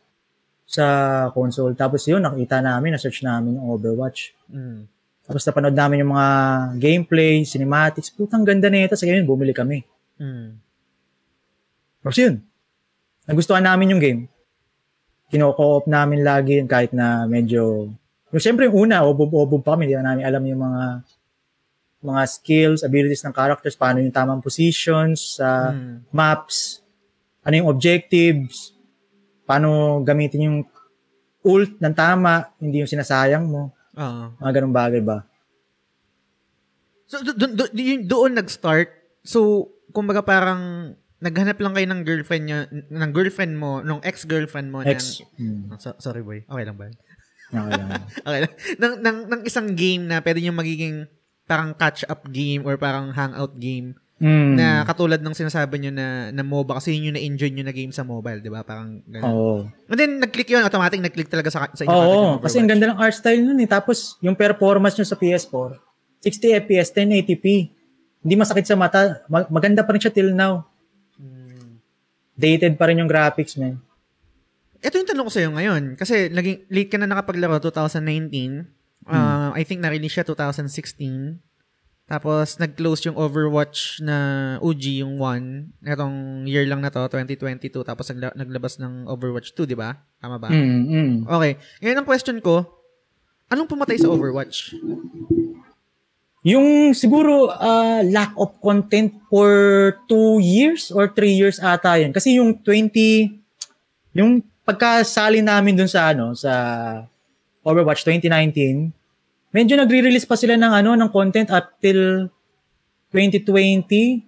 sa 0.68 0.84
console. 1.32 1.76
Tapos 1.76 2.04
yun, 2.04 2.20
nakita 2.20 2.60
namin, 2.60 2.96
na-search 2.96 3.24
namin 3.24 3.56
yung 3.56 3.68
Overwatch. 3.74 4.36
Mm. 4.52 4.86
Tapos 5.24 5.42
napanood 5.48 5.72
namin 5.72 6.04
yung 6.04 6.12
mga 6.12 6.28
gameplay, 6.76 7.42
cinematics. 7.48 8.12
Putang 8.12 8.44
ganda 8.44 8.68
na 8.68 8.84
ito. 8.84 8.96
Sa 8.96 9.08
ganyan, 9.08 9.24
bumili 9.24 9.56
kami. 9.56 9.80
Mm. 10.20 10.60
Tapos 12.04 12.18
yun, 12.20 12.44
nagustuhan 13.24 13.64
namin 13.64 13.96
yung 13.96 14.02
game. 14.04 14.22
Kino-co-op 15.32 15.88
namin 15.88 16.20
lagi 16.20 16.60
kahit 16.68 16.92
na 16.92 17.24
medyo... 17.24 17.88
Yung 18.34 18.42
siyempre 18.42 18.68
yung 18.68 18.90
una, 18.90 19.00
obob-obob 19.08 19.64
pa 19.64 19.72
kami. 19.74 19.88
Hindi 19.88 19.96
na 19.96 20.12
namin 20.12 20.24
alam 20.28 20.42
yung 20.44 20.60
mga 20.60 20.84
mga 22.04 22.22
skills, 22.28 22.84
abilities 22.84 23.24
ng 23.24 23.32
characters, 23.32 23.80
paano 23.80 24.04
yung 24.04 24.12
tamang 24.12 24.44
positions 24.44 25.40
sa 25.40 25.72
Mm. 25.72 26.04
maps, 26.12 26.84
ano 27.40 27.54
yung 27.64 27.68
objectives, 27.72 28.76
paano 29.48 30.00
gamitin 30.04 30.44
yung 30.44 30.58
ult 31.40 31.80
ng 31.80 31.94
tama, 31.96 32.52
hindi 32.60 32.84
yung 32.84 32.90
sinasayang 32.92 33.48
mo. 33.48 33.72
Oo. 33.94 34.24
Mga 34.38 34.52
ganun 34.54 34.74
bagay 34.74 35.00
ba? 35.00 35.22
So, 37.06 37.20
do, 37.20 37.32
do, 37.36 37.46
do, 37.46 37.64
yun- 37.74 38.06
doon 38.08 38.34
nag-start. 38.34 38.90
So, 39.22 39.70
kumbaga 39.94 40.24
parang 40.24 40.94
naghanap 41.22 41.56
lang 41.56 41.72
kayo 41.72 41.86
ng 41.88 42.02
girlfriend 42.04 42.44
niya, 42.44 42.58
ng 42.70 43.12
girlfriend 43.14 43.54
mo, 43.56 43.80
nung 43.80 44.02
ex-girlfriend 44.04 44.68
mo. 44.68 44.84
Ex. 44.84 45.24
Ng. 45.38 45.72
Oh, 45.72 45.78
so- 45.80 45.96
sorry 45.96 46.20
boy. 46.20 46.44
Okay 46.44 46.64
lang 46.64 46.76
ba? 46.76 46.90
Okay 47.54 47.70
lang. 47.70 47.88
Okay 48.26 48.40
lang. 48.44 48.52
ng, 48.76 48.94
ng, 49.00 49.18
ng 49.30 49.40
isang 49.46 49.68
game 49.72 50.04
na 50.04 50.18
pwede 50.20 50.42
nyo 50.42 50.52
magiging 50.52 51.06
parang 51.44 51.76
catch-up 51.76 52.24
game 52.32 52.64
or 52.64 52.74
parang 52.80 53.12
hangout 53.12 53.54
game 53.56 53.94
Hmm. 54.14 54.54
na 54.54 54.86
katulad 54.86 55.18
ng 55.18 55.34
sinasabi 55.34 55.82
nyo 55.82 55.90
na, 55.90 56.30
na 56.30 56.46
MOBA 56.46 56.78
kasi 56.78 56.94
yun 56.94 57.10
yung 57.10 57.16
na-enjoy 57.18 57.50
nyo 57.50 57.66
na 57.66 57.74
game 57.74 57.90
sa 57.90 58.06
mobile, 58.06 58.38
di 58.38 58.46
ba? 58.46 58.62
Parang 58.62 59.02
ganun. 59.10 59.26
Oo. 59.26 59.54
And 59.90 59.98
then, 59.98 60.22
nag-click 60.22 60.46
yun, 60.54 60.62
automatic 60.62 61.02
nag-click 61.02 61.26
talaga 61.26 61.50
sa, 61.50 61.66
sa 61.74 61.82
inyo. 61.82 61.90
Oo, 61.90 62.38
yung 62.38 62.42
kasi 62.46 62.62
ang 62.62 62.70
ganda 62.70 62.94
ng 62.94 62.98
art 63.02 63.18
style 63.18 63.42
nun 63.42 63.58
eh. 63.58 63.66
Tapos, 63.66 64.14
yung 64.22 64.38
performance 64.38 64.94
nyo 64.94 65.02
sa 65.02 65.18
PS4, 65.18 65.82
60 66.22 66.62
FPS, 66.62 66.94
1080p. 66.94 67.46
Hindi 68.22 68.34
masakit 68.38 68.64
sa 68.70 68.78
mata. 68.78 69.26
Ma- 69.26 69.50
maganda 69.50 69.82
pa 69.82 69.90
rin 69.90 70.00
siya 70.00 70.14
till 70.14 70.30
now. 70.30 70.62
Hmm. 71.18 71.82
Dated 72.38 72.78
pa 72.78 72.86
rin 72.86 73.02
yung 73.02 73.10
graphics, 73.10 73.58
man. 73.58 73.82
Ito 74.78 74.94
yung 74.94 75.10
tanong 75.10 75.26
ko 75.26 75.32
sa'yo 75.34 75.50
ngayon. 75.58 75.82
Kasi 75.98 76.30
naging 76.30 76.70
late 76.70 76.90
ka 76.92 77.02
na 77.02 77.10
nakapaglaro 77.10 77.58
2019. 77.58 78.62
Uh, 79.04 79.50
I 79.52 79.66
think 79.66 79.82
na-release 79.82 80.22
siya 80.22 80.24
2016. 80.24 81.42
Tapos 82.04 82.60
nag-close 82.60 83.08
yung 83.08 83.16
Overwatch 83.16 84.04
na 84.04 84.16
OG, 84.60 85.00
yung 85.00 85.16
1. 85.16 85.88
Itong 85.88 86.44
year 86.44 86.68
lang 86.68 86.84
na 86.84 86.92
to, 86.92 87.00
2022. 87.08 87.80
Tapos 87.80 88.12
nagla- 88.12 88.36
naglabas 88.36 88.76
ng 88.76 89.08
Overwatch 89.08 89.56
2, 89.56 89.64
di 89.64 89.72
ba? 89.72 89.96
Tama 90.20 90.36
ba? 90.36 90.52
Mm, 90.52 90.80
mm. 90.84 91.12
Okay. 91.24 91.56
Ngayon 91.80 91.96
ang 91.96 92.08
question 92.08 92.38
ko, 92.44 92.68
anong 93.48 93.72
pumatay 93.72 93.96
sa 93.96 94.12
Overwatch? 94.12 94.76
Yung 96.44 96.92
siguro 96.92 97.48
ah, 97.48 98.04
lack 98.04 98.36
of 98.36 98.52
content 98.60 99.16
for 99.32 99.48
two 100.04 100.44
years 100.44 100.92
or 100.92 101.08
three 101.08 101.32
years 101.32 101.56
ata 101.56 101.96
yun. 101.96 102.12
Kasi 102.12 102.36
yung 102.36 102.60
20, 102.60 103.32
yung 104.12 104.44
pagkasali 104.68 105.40
namin 105.40 105.72
dun 105.72 105.88
sa 105.88 106.12
ano, 106.12 106.36
sa 106.36 106.52
Overwatch 107.64 108.04
2019, 108.04 108.92
medyo 109.54 109.78
nagre-release 109.78 110.26
pa 110.26 110.34
sila 110.34 110.58
ng 110.58 110.72
ano, 110.74 110.90
ng 110.98 111.10
content 111.14 111.48
up 111.54 111.78
till 111.78 112.26
2020. 113.14 114.26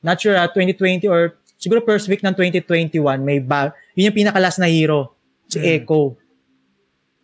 Not 0.00 0.16
sure 0.16 0.40
ah, 0.40 0.48
2020 0.48 1.04
or 1.12 1.36
siguro 1.60 1.84
first 1.84 2.08
week 2.08 2.24
ng 2.24 2.32
2021 2.32 2.96
may 3.20 3.36
ba 3.38 3.76
yun 3.92 4.08
yung 4.12 4.16
pinaka 4.16 4.40
last 4.40 4.56
na 4.56 4.68
hero, 4.68 5.12
si 5.44 5.60
Hmm. 5.60 5.76
Echo. 5.76 6.16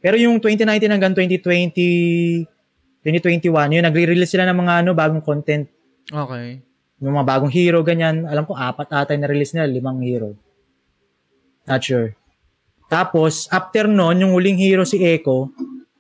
Pero 0.03 0.21
yung 0.21 0.37
2019 0.37 0.93
hanggang 0.93 1.15
2020 1.17 2.53
2021, 3.03 3.75
yun, 3.75 3.83
nagre-release 3.83 4.31
sila 4.31 4.47
ng 4.47 4.59
mga 4.63 4.73
ano, 4.87 4.91
bagong 4.95 5.25
content. 5.27 5.67
Okay. 6.07 6.63
Yung 7.03 7.19
mga 7.19 7.27
bagong 7.27 7.51
hero, 7.51 7.83
ganyan. 7.83 8.31
Alam 8.31 8.47
ko, 8.47 8.55
apat 8.55 8.95
ata 8.95 9.11
yung 9.11 9.27
na-release 9.27 9.59
nila, 9.59 9.67
limang 9.67 9.99
hero. 10.07 10.39
Not 11.67 11.83
sure. 11.83 12.15
Tapos, 12.87 13.51
after 13.51 13.91
nun, 13.91 14.23
yung 14.23 14.39
huling 14.39 14.55
hero 14.55 14.87
si 14.87 15.03
Echo, 15.03 15.51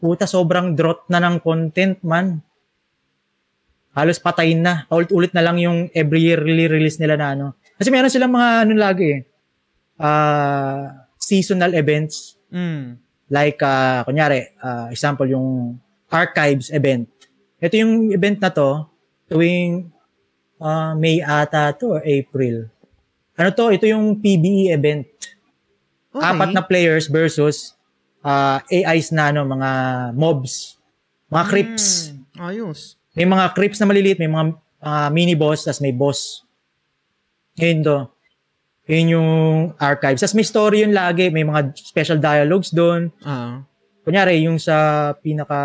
puta, 0.03 0.27
sobrang 0.27 0.75
drought 0.75 1.07
na 1.07 1.23
ng 1.23 1.39
content, 1.39 2.03
man. 2.03 2.43
Halos 3.95 4.19
patayin 4.19 4.59
na. 4.59 4.83
Paulit-ulit 4.91 5.31
na 5.31 5.47
lang 5.47 5.63
yung 5.63 5.87
every 5.95 6.27
yearly 6.27 6.67
release 6.67 6.99
nila 6.99 7.15
na 7.15 7.27
ano. 7.39 7.47
Kasi 7.79 7.95
meron 7.95 8.11
silang 8.11 8.35
mga 8.35 8.67
ano 8.67 8.75
lagi 8.75 9.07
eh. 9.15 9.21
ah, 10.03 11.07
seasonal 11.23 11.79
events. 11.79 12.35
Mm. 12.51 12.99
Like, 13.31 13.63
ah, 13.63 14.03
kunyari, 14.03 14.59
ah, 14.59 14.91
example, 14.91 15.31
yung 15.31 15.79
archives 16.11 16.75
event. 16.75 17.07
Ito 17.63 17.79
yung 17.79 18.11
event 18.11 18.43
na 18.43 18.51
to, 18.51 18.91
tuwing 19.31 19.87
ah, 20.59 20.99
May 20.99 21.23
ata 21.23 21.71
to 21.79 21.95
or 21.95 22.03
April. 22.03 22.67
Ano 23.39 23.49
to? 23.55 23.71
Ito 23.71 23.87
yung 23.87 24.19
PBE 24.19 24.75
event. 24.75 25.07
Okay. 26.13 26.27
Apat 26.27 26.51
na 26.53 26.61
players 26.61 27.09
versus 27.09 27.73
ah, 28.23 28.63
AIs 28.67 29.11
na 29.11 29.35
ano, 29.35 29.47
mga 29.47 29.71
mobs. 30.17 30.79
Mga 31.29 31.45
creeps. 31.51 31.87
Mm, 32.11 32.43
ayos. 32.43 32.97
May 33.13 33.29
mga 33.29 33.45
creeps 33.53 33.79
na 33.83 33.87
maliliit, 33.87 34.19
may 34.19 34.31
mga 34.31 34.57
ah, 34.83 35.09
mini 35.13 35.37
boss, 35.37 35.67
tas 35.67 35.83
may 35.83 35.93
boss. 35.93 36.47
Yun 37.61 37.85
to. 37.85 38.09
Yun 38.89 39.15
yung 39.15 39.31
archives. 39.79 40.25
Tas 40.25 40.35
may 40.35 40.43
story 40.43 40.83
yun 40.83 40.95
lagi, 40.97 41.31
may 41.31 41.47
mga 41.47 41.77
special 41.77 42.19
dialogues 42.19 42.73
doon. 42.75 43.13
Ah. 43.23 43.63
kunyari, 44.03 44.43
yung 44.43 44.59
sa 44.59 45.15
pinaka 45.23 45.63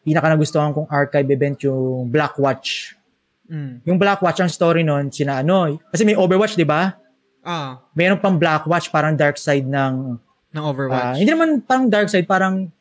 pinaka 0.00 0.32
nagustuhan 0.32 0.72
kong 0.72 0.88
archive 0.88 1.28
event 1.28 1.60
yung 1.68 2.08
Blackwatch. 2.08 2.96
Mm. 3.44 3.84
Yung 3.84 4.00
Blackwatch 4.00 4.40
ang 4.40 4.48
story 4.48 4.80
nun, 4.80 5.12
sina 5.12 5.44
ano, 5.44 5.76
kasi 5.92 6.08
may 6.08 6.16
Overwatch, 6.16 6.56
di 6.56 6.64
ba? 6.64 6.96
Ah. 7.44 7.84
Mayroon 7.92 8.16
pang 8.16 8.40
Blackwatch, 8.40 8.88
parang 8.88 9.12
dark 9.12 9.36
side 9.36 9.68
ng, 9.68 10.16
Ng 10.48 10.64
Overwatch. 10.64 11.16
hindi 11.16 11.28
naman 11.28 11.60
parang 11.60 11.86
dark 11.86 12.08
side, 12.08 12.24
parang 12.24 12.72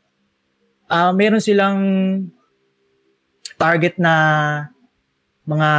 ah 0.87 1.11
meron 1.11 1.39
silang 1.39 1.77
target 3.55 3.97
na 3.97 4.13
mga 5.43 5.69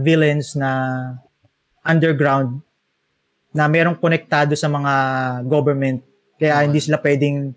villains 0.00 0.52
na 0.52 0.70
underground 1.80 2.60
na 3.50 3.66
merong 3.66 3.96
konektado 3.96 4.52
sa 4.54 4.68
mga 4.68 4.92
government 5.44 6.04
kaya 6.36 6.56
Okay. 6.56 6.64
hindi 6.66 6.80
sila 6.80 6.96
pwedeng 6.98 7.52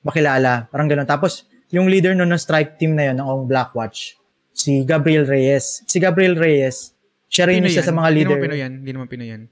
makilala. 0.00 0.66
Parang 0.66 0.86
gano'n. 0.86 1.04
Tapos, 1.04 1.44
yung 1.68 1.86
leader 1.86 2.12
nun 2.12 2.28
ng 2.28 2.40
strike 2.40 2.76
team 2.76 2.92
na 2.92 3.10
yun, 3.10 3.16
ng 3.16 3.44
Blackwatch, 3.44 4.16
si 4.50 4.82
Gabriel 4.82 5.24
Reyes. 5.24 5.84
Si 5.84 5.96
Gabriel 5.96 6.34
Reyes, 6.34 6.96
siya 7.28 7.44
rin 7.46 7.62
isa 7.62 7.80
yan? 7.80 7.86
sa 7.86 7.92
mga 7.92 8.08
Hindi 8.08 8.16
leader. 8.18 8.34
naman 8.34 8.44
Pinoy 8.46 8.60
yan. 8.60 8.72
Hindi 8.80 8.90
naman 8.90 9.06
Pinoy 9.06 9.28
yan. 9.28 9.42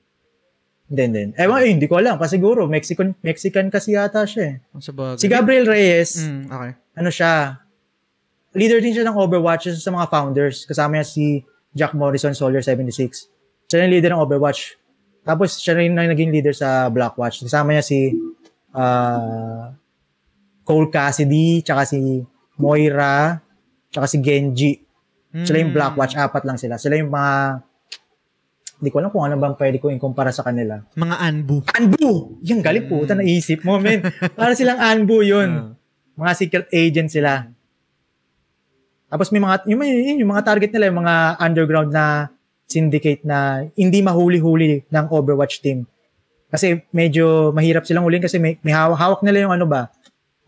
Hindi, 0.91 1.03
hindi. 1.07 1.23
Ewan, 1.39 1.59
eh, 1.63 1.71
hindi 1.71 1.87
ko 1.87 2.03
alam. 2.03 2.19
Kasi 2.19 2.35
siguro, 2.35 2.67
Mexican, 2.67 3.15
Mexican 3.23 3.71
kasi 3.71 3.95
yata 3.95 4.27
siya 4.27 4.43
eh. 4.43 4.75
Ang 4.75 4.83
sa 4.83 4.91
bagay. 4.91 5.23
Si 5.23 5.31
Gabriel 5.31 5.65
Reyes, 5.65 6.27
Mm, 6.27 6.51
okay. 6.51 6.71
ano 6.99 7.09
siya, 7.09 7.63
leader 8.53 8.83
din 8.83 8.91
siya 8.91 9.07
ng 9.07 9.15
Overwatch, 9.15 9.71
sa 9.71 9.91
mga 9.91 10.11
founders. 10.11 10.67
Kasama 10.67 10.99
niya 10.99 11.07
si 11.07 11.47
Jack 11.71 11.95
Morrison, 11.95 12.35
Soldier 12.35 12.59
76. 12.59 13.31
Siya 13.71 13.87
rin 13.87 13.95
leader 13.95 14.11
ng 14.11 14.21
Overwatch. 14.21 14.75
Tapos 15.23 15.63
siya 15.63 15.79
rin 15.79 15.95
ang 15.95 16.11
naging 16.11 16.35
leader 16.35 16.51
sa 16.51 16.91
Blackwatch. 16.91 17.47
Kasama 17.47 17.71
niya 17.71 17.87
si 17.87 18.11
ah, 18.75 19.71
Cole 20.67 20.91
Cassidy, 20.91 21.63
tsaka 21.63 21.87
si 21.87 22.19
Moira, 22.59 23.39
tsaka 23.91 24.07
si 24.07 24.19
Genji. 24.19 24.75
Sila 25.31 25.63
yung 25.63 25.71
Mm. 25.71 25.79
Blackwatch, 25.79 26.19
apat 26.19 26.43
lang 26.43 26.59
sila. 26.59 26.75
Sila 26.75 26.99
yung 26.99 27.15
mga 27.15 27.63
hindi 28.81 28.89
ko 28.89 28.97
alam 28.97 29.13
kung 29.13 29.29
ano 29.29 29.37
bang 29.37 29.55
pwede 29.61 29.77
ko 29.77 29.93
ikumpara 29.93 30.33
sa 30.33 30.41
kanila. 30.41 30.81
Mga 30.97 31.17
Anbu. 31.21 31.57
Anbu! 31.69 32.41
Yung 32.41 32.65
galing 32.65 32.89
Mm. 32.89 32.91
puta, 32.91 33.13
naisip 33.13 33.61
mo, 33.61 33.77
men. 33.77 34.01
Para 34.33 34.57
silang 34.57 34.81
Anbu 34.81 35.21
yun. 35.21 35.51
Ah. 35.53 35.69
Mga 36.17 36.33
secret 36.33 36.67
agent 36.73 37.13
sila. 37.13 37.45
Tapos 39.07 39.29
may 39.29 39.43
mga, 39.43 39.69
yung, 39.69 39.85
yung, 39.85 40.19
yung 40.25 40.33
mga 40.33 40.45
target 40.49 40.71
nila, 40.73 40.89
yung 40.89 41.05
mga 41.05 41.15
underground 41.37 41.91
na 41.93 42.33
syndicate 42.65 43.21
na 43.21 43.67
hindi 43.75 44.01
mahuli-huli 44.01 44.87
ng 44.89 45.07
Overwatch 45.11 45.61
team. 45.61 45.85
Kasi 46.49 46.81
medyo 46.91 47.53
mahirap 47.53 47.85
silang 47.85 48.07
huliin 48.07 48.23
kasi 48.23 48.41
may, 48.41 48.57
may 48.63 48.73
hawak, 48.73 48.97
hawak 48.97 49.21
nila 49.27 49.45
yung 49.45 49.55
ano 49.55 49.67
ba, 49.69 49.91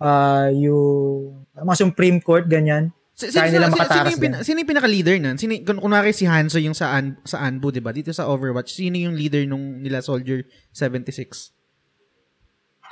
uh, 0.00 0.48
yung 0.54 1.42
mga 1.52 1.76
Supreme 1.78 2.18
Court, 2.22 2.46
ganyan. 2.46 2.94
Si- 3.22 3.30
Kaya 3.30 3.46
sino- 3.46 3.54
nila 3.54 3.66
sino- 3.66 3.74
makatakas 3.76 3.96
sino, 3.96 4.10
yung, 4.10 4.20
pina- 4.20 4.42
sino 4.42 4.56
yung 4.58 4.70
pinaka-leader 4.70 5.16
nun? 5.16 5.36
Sino, 5.36 5.52
kun, 5.62 5.78
kunwari 5.78 6.10
si 6.10 6.24
Hanzo 6.24 6.58
yung 6.58 6.74
sa, 6.74 6.90
An, 6.92 7.16
sa 7.22 7.38
Anbu, 7.40 7.70
di 7.70 7.78
ba? 7.78 7.90
Dito 7.90 8.10
sa 8.10 8.26
Overwatch, 8.26 8.74
sino 8.74 8.96
yung 8.96 9.14
leader 9.14 9.44
nung 9.44 9.78
nila 9.78 10.00
Soldier 10.00 10.42
76? 10.70 11.54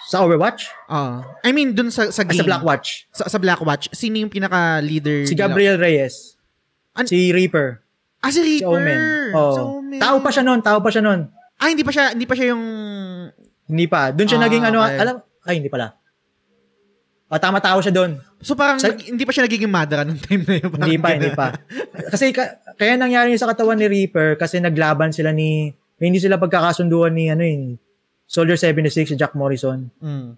Sa 0.07 0.23
Overwatch? 0.23 0.71
Ah, 0.87 1.23
I 1.43 1.51
mean, 1.51 1.71
dun 1.71 1.91
sa, 1.91 2.09
sa 2.09 2.23
Ah, 2.23 2.27
game. 2.27 2.41
sa 2.41 2.47
Blackwatch. 2.47 2.89
Sa, 3.11 3.29
sa 3.29 3.37
Blackwatch, 3.37 3.93
sino 3.93 4.17
yung 4.17 4.31
pinaka-leader? 4.31 5.27
Si 5.27 5.35
nila? 5.35 5.47
Gabriel 5.47 5.77
Reyes. 5.77 6.41
An- 6.95 7.07
si 7.07 7.31
Reaper. 7.31 7.85
Ah, 8.19 8.29
si 8.29 8.41
Si 8.41 8.59
Reaper. 8.59 8.69
Omen. 8.71 9.01
Oh. 9.33 9.53
Si 9.53 9.61
Omen. 9.61 10.01
Tao 10.01 10.17
pa 10.19 10.31
siya 10.31 10.43
noon, 10.43 10.61
tao 10.61 10.81
pa 10.81 10.89
siya 10.89 11.01
noon. 11.01 11.29
Ah, 11.57 11.69
hindi 11.69 11.85
pa 11.85 11.93
siya, 11.93 12.13
hindi 12.13 12.25
pa 12.25 12.33
siya 12.33 12.57
yung... 12.57 12.65
Hindi 13.67 13.87
pa. 13.87 14.11
Doon 14.11 14.27
siya 14.27 14.41
Ah, 14.41 14.45
naging 14.49 14.65
ano, 14.65 14.79
okay. 14.81 14.97
alam, 14.99 15.17
ay 15.45 15.55
hindi 15.61 15.69
pala. 15.69 16.00
O, 17.31 17.39
tama 17.39 17.63
tao 17.63 17.79
siya 17.79 17.95
doon. 17.95 18.19
So 18.43 18.59
parang 18.59 18.83
Sa- 18.83 18.91
hindi 18.91 19.23
pa 19.23 19.31
siya 19.31 19.47
nagiging 19.47 19.71
Madara 19.71 20.03
nung 20.03 20.19
time 20.19 20.43
na 20.43 20.55
yun. 20.59 20.67
Hindi 20.67 20.99
pa, 20.99 21.09
ganun. 21.09 21.17
hindi 21.17 21.31
pa. 21.31 21.47
Kasi 22.11 22.35
ka, 22.35 22.43
kaya 22.75 22.99
nangyari 22.99 23.31
yun 23.31 23.39
sa 23.39 23.47
katawan 23.47 23.79
ni 23.79 23.87
Reaper 23.87 24.35
kasi 24.35 24.59
naglaban 24.59 25.15
sila 25.15 25.31
ni, 25.31 25.71
hindi 25.97 26.19
sila 26.19 26.43
pagkakasunduan 26.43 27.15
ni 27.15 27.31
ano 27.31 27.47
yun, 27.47 27.79
Soldier 28.27 28.59
76 28.59 29.07
si 29.07 29.15
Jack 29.15 29.39
Morrison. 29.39 29.95
Mm. 30.03 30.35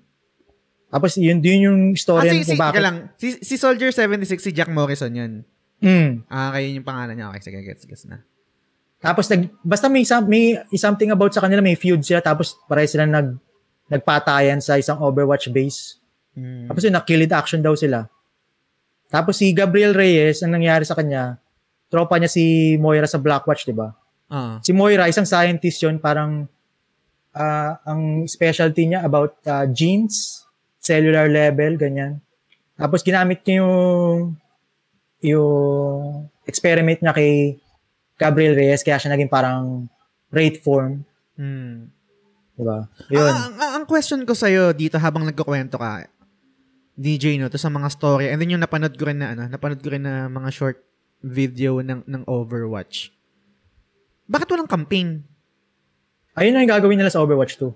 Tapos 0.93 1.17
yun 1.17 1.41
din 1.41 1.65
yung 1.65 1.81
Ah, 1.91 1.97
story 1.97 2.29
si, 2.29 2.37
si, 2.45 2.49
kung 2.53 2.61
bakit. 2.61 2.85
lang. 2.85 2.97
Si, 3.17 3.41
si 3.41 3.57
Soldier 3.57 3.89
76, 3.89 4.29
si 4.39 4.53
Jack 4.53 4.69
Morrison 4.69 5.09
yun. 5.09 5.33
Mm. 5.81 6.29
Ah, 6.29 6.53
kaya 6.53 6.69
yun 6.69 6.85
yung 6.85 6.89
pangalan 6.89 7.17
niya. 7.17 7.33
Okay, 7.33 7.41
sige, 7.41 7.65
gets, 7.65 7.89
gets 7.89 8.05
na. 8.05 8.21
Tapos 9.01 9.33
nag, 9.33 9.49
basta 9.65 9.89
may, 9.89 10.05
may 10.29 10.45
something 10.77 11.09
about 11.09 11.33
sa 11.33 11.41
kanila, 11.41 11.65
may 11.65 11.75
feud 11.75 12.05
sila, 12.05 12.21
tapos 12.21 12.53
pare 12.69 12.85
sila 12.85 13.09
nag, 13.09 13.33
nagpatayan 13.89 14.61
sa 14.61 14.77
isang 14.77 15.01
Overwatch 15.01 15.49
base. 15.49 16.02
Mm. 16.33 16.69
Tapos 16.69 16.83
yun, 16.85 16.95
nakilled 16.95 17.33
action 17.33 17.61
daw 17.61 17.77
sila. 17.77 18.09
Tapos 19.13 19.37
si 19.37 19.53
Gabriel 19.53 19.93
Reyes, 19.93 20.41
ang 20.41 20.57
nangyari 20.57 20.89
sa 20.89 20.97
kanya, 20.97 21.37
tropa 21.93 22.17
niya 22.17 22.33
si 22.33 22.77
Moira 22.81 23.05
sa 23.05 23.21
Blackwatch, 23.21 23.69
di 23.69 23.77
ba? 23.77 23.93
Ah. 24.33 24.57
Si 24.65 24.73
Moira, 24.73 25.13
isang 25.13 25.29
scientist 25.29 25.85
yun, 25.85 26.01
parang 26.01 26.49
ah, 27.37 27.77
ang 27.85 28.25
specialty 28.25 28.89
niya 28.89 29.05
about 29.05 29.37
ah, 29.45 29.69
genes, 29.69 30.49
cellular 30.81 31.29
level, 31.29 31.77
ganyan. 31.77 32.25
Tapos 32.81 33.05
ginamit 33.05 33.45
niya 33.45 33.61
yung 33.61 33.77
yung 35.23 36.27
experiment 36.49 36.99
niya 36.99 37.13
kay 37.15 37.61
Gabriel 38.17 38.57
Reyes, 38.57 38.81
kaya 38.81 38.97
siya 38.97 39.13
naging 39.13 39.29
parang 39.31 39.87
rate 40.33 40.65
form, 40.65 41.05
Mm. 41.33 41.89
di 42.57 42.63
ba? 42.65 42.85
Yun. 43.09 43.25
Ah, 43.25 43.49
ang, 43.49 43.55
ang, 43.57 43.73
ang 43.81 43.85
question 43.89 44.21
ko 44.25 44.37
sa'yo 44.37 44.73
dito 44.77 45.01
habang 45.01 45.25
nagkukwento 45.25 45.81
ka, 45.81 46.07
DJ, 46.93 47.41
no, 47.41 47.49
to 47.49 47.57
sa 47.57 47.73
mga 47.73 47.89
story, 47.89 48.29
and 48.29 48.37
then 48.37 48.53
yung 48.53 48.61
napanood 48.61 48.93
ko 49.01 49.09
rin 49.09 49.21
na, 49.21 49.33
ano, 49.33 49.49
napanood 49.49 49.81
ko 49.81 49.89
rin 49.89 50.05
na 50.05 50.29
mga 50.29 50.51
short 50.53 50.79
video 51.25 51.81
ng, 51.81 52.05
ng 52.05 52.23
Overwatch. 52.29 53.09
Bakit 54.29 54.49
walang 54.53 54.69
campaign? 54.69 55.25
Ayun 56.37 56.53
na 56.53 56.65
yung 56.65 56.73
gagawin 56.73 56.99
nila 57.01 57.13
sa 57.13 57.25
Overwatch 57.25 57.57
2. 57.57 57.73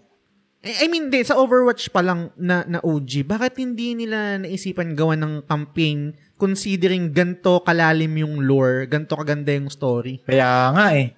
I 0.67 0.85
I 0.85 0.87
mean, 0.91 1.09
di, 1.09 1.23
sa 1.23 1.39
Overwatch 1.39 1.89
pa 1.95 2.03
lang 2.03 2.35
na, 2.37 2.67
na 2.67 2.83
OG, 2.83 3.25
bakit 3.25 3.57
hindi 3.57 3.95
nila 3.95 4.41
naisipan 4.43 4.99
gawa 4.99 5.15
ng 5.17 5.47
campaign 5.47 6.13
considering 6.37 7.15
ganto 7.15 7.63
kalalim 7.65 8.13
yung 8.21 8.45
lore, 8.45 8.85
ganto 8.91 9.17
kaganda 9.17 9.55
yung 9.55 9.73
story? 9.73 10.21
Kaya 10.27 10.75
nga 10.75 10.87
eh. 10.93 11.17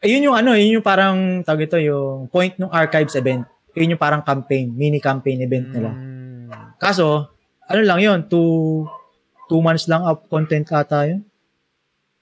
Ayun 0.00 0.32
yung 0.32 0.36
ano, 0.36 0.56
yun 0.56 0.80
yung 0.80 0.84
parang, 0.84 1.44
tawag 1.44 1.68
ito, 1.68 1.76
yung 1.76 2.28
point 2.32 2.56
ng 2.56 2.72
archives 2.72 3.16
event. 3.16 3.44
Yun 3.76 3.94
yung 3.94 4.02
parang 4.02 4.24
campaign, 4.24 4.72
mini 4.72 4.98
campaign 4.98 5.44
event 5.44 5.68
nila. 5.70 5.92
Mm. 5.92 6.09
Kaso, 6.80 7.28
ano 7.68 7.80
lang 7.84 8.00
yun, 8.00 8.18
two, 8.26 8.88
two 9.46 9.60
months 9.60 9.84
lang 9.86 10.00
up 10.02 10.24
content 10.26 10.64
ata 10.72 11.06
yun. 11.06 11.20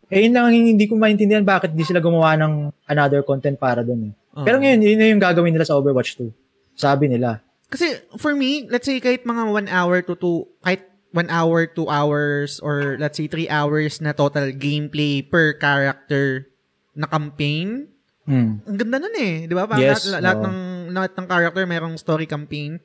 Eh, 0.08 0.24
yun 0.24 0.32
lang 0.34 0.48
ang 0.48 0.56
hindi 0.56 0.88
ko 0.88 0.96
maintindihan 0.96 1.44
bakit 1.44 1.76
di 1.76 1.84
sila 1.84 2.00
gumawa 2.00 2.34
ng 2.40 2.72
another 2.88 3.22
content 3.22 3.54
para 3.54 3.84
dun 3.84 4.10
eh. 4.10 4.12
Oo. 4.34 4.44
Pero 4.44 4.56
ngayon, 4.58 4.80
yun 4.80 4.98
na 4.98 5.06
yung 5.12 5.22
gagawin 5.22 5.52
nila 5.52 5.68
sa 5.68 5.76
Overwatch 5.76 6.16
2. 6.16 6.32
Sabi 6.74 7.06
nila. 7.12 7.44
Kasi 7.68 8.00
for 8.16 8.32
me, 8.32 8.64
let's 8.66 8.88
say 8.88 8.96
kahit 8.98 9.28
mga 9.28 9.52
one 9.52 9.68
hour 9.68 10.00
to 10.00 10.16
two, 10.16 10.48
kahit 10.64 10.80
one 11.12 11.28
hour, 11.28 11.68
two 11.68 11.88
hours, 11.88 12.56
or 12.64 12.96
let's 12.96 13.20
say 13.20 13.28
three 13.28 13.48
hours 13.52 14.00
na 14.00 14.16
total 14.16 14.48
gameplay 14.56 15.20
per 15.20 15.54
character 15.60 16.48
na 16.96 17.06
campaign, 17.06 17.92
Hmm. 18.28 18.60
ang 18.68 18.76
ganda 18.76 19.00
nun 19.00 19.16
eh. 19.16 19.48
Di 19.48 19.56
ba? 19.56 19.64
Parang 19.64 19.80
Yes, 19.80 20.04
lahat, 20.04 20.20
lahat 20.20 20.36
oo. 20.36 20.44
ng, 20.44 20.58
lahat 20.92 21.12
ng 21.16 21.26
character 21.32 21.64
mayroong 21.64 21.96
story 21.96 22.28
campaign. 22.28 22.76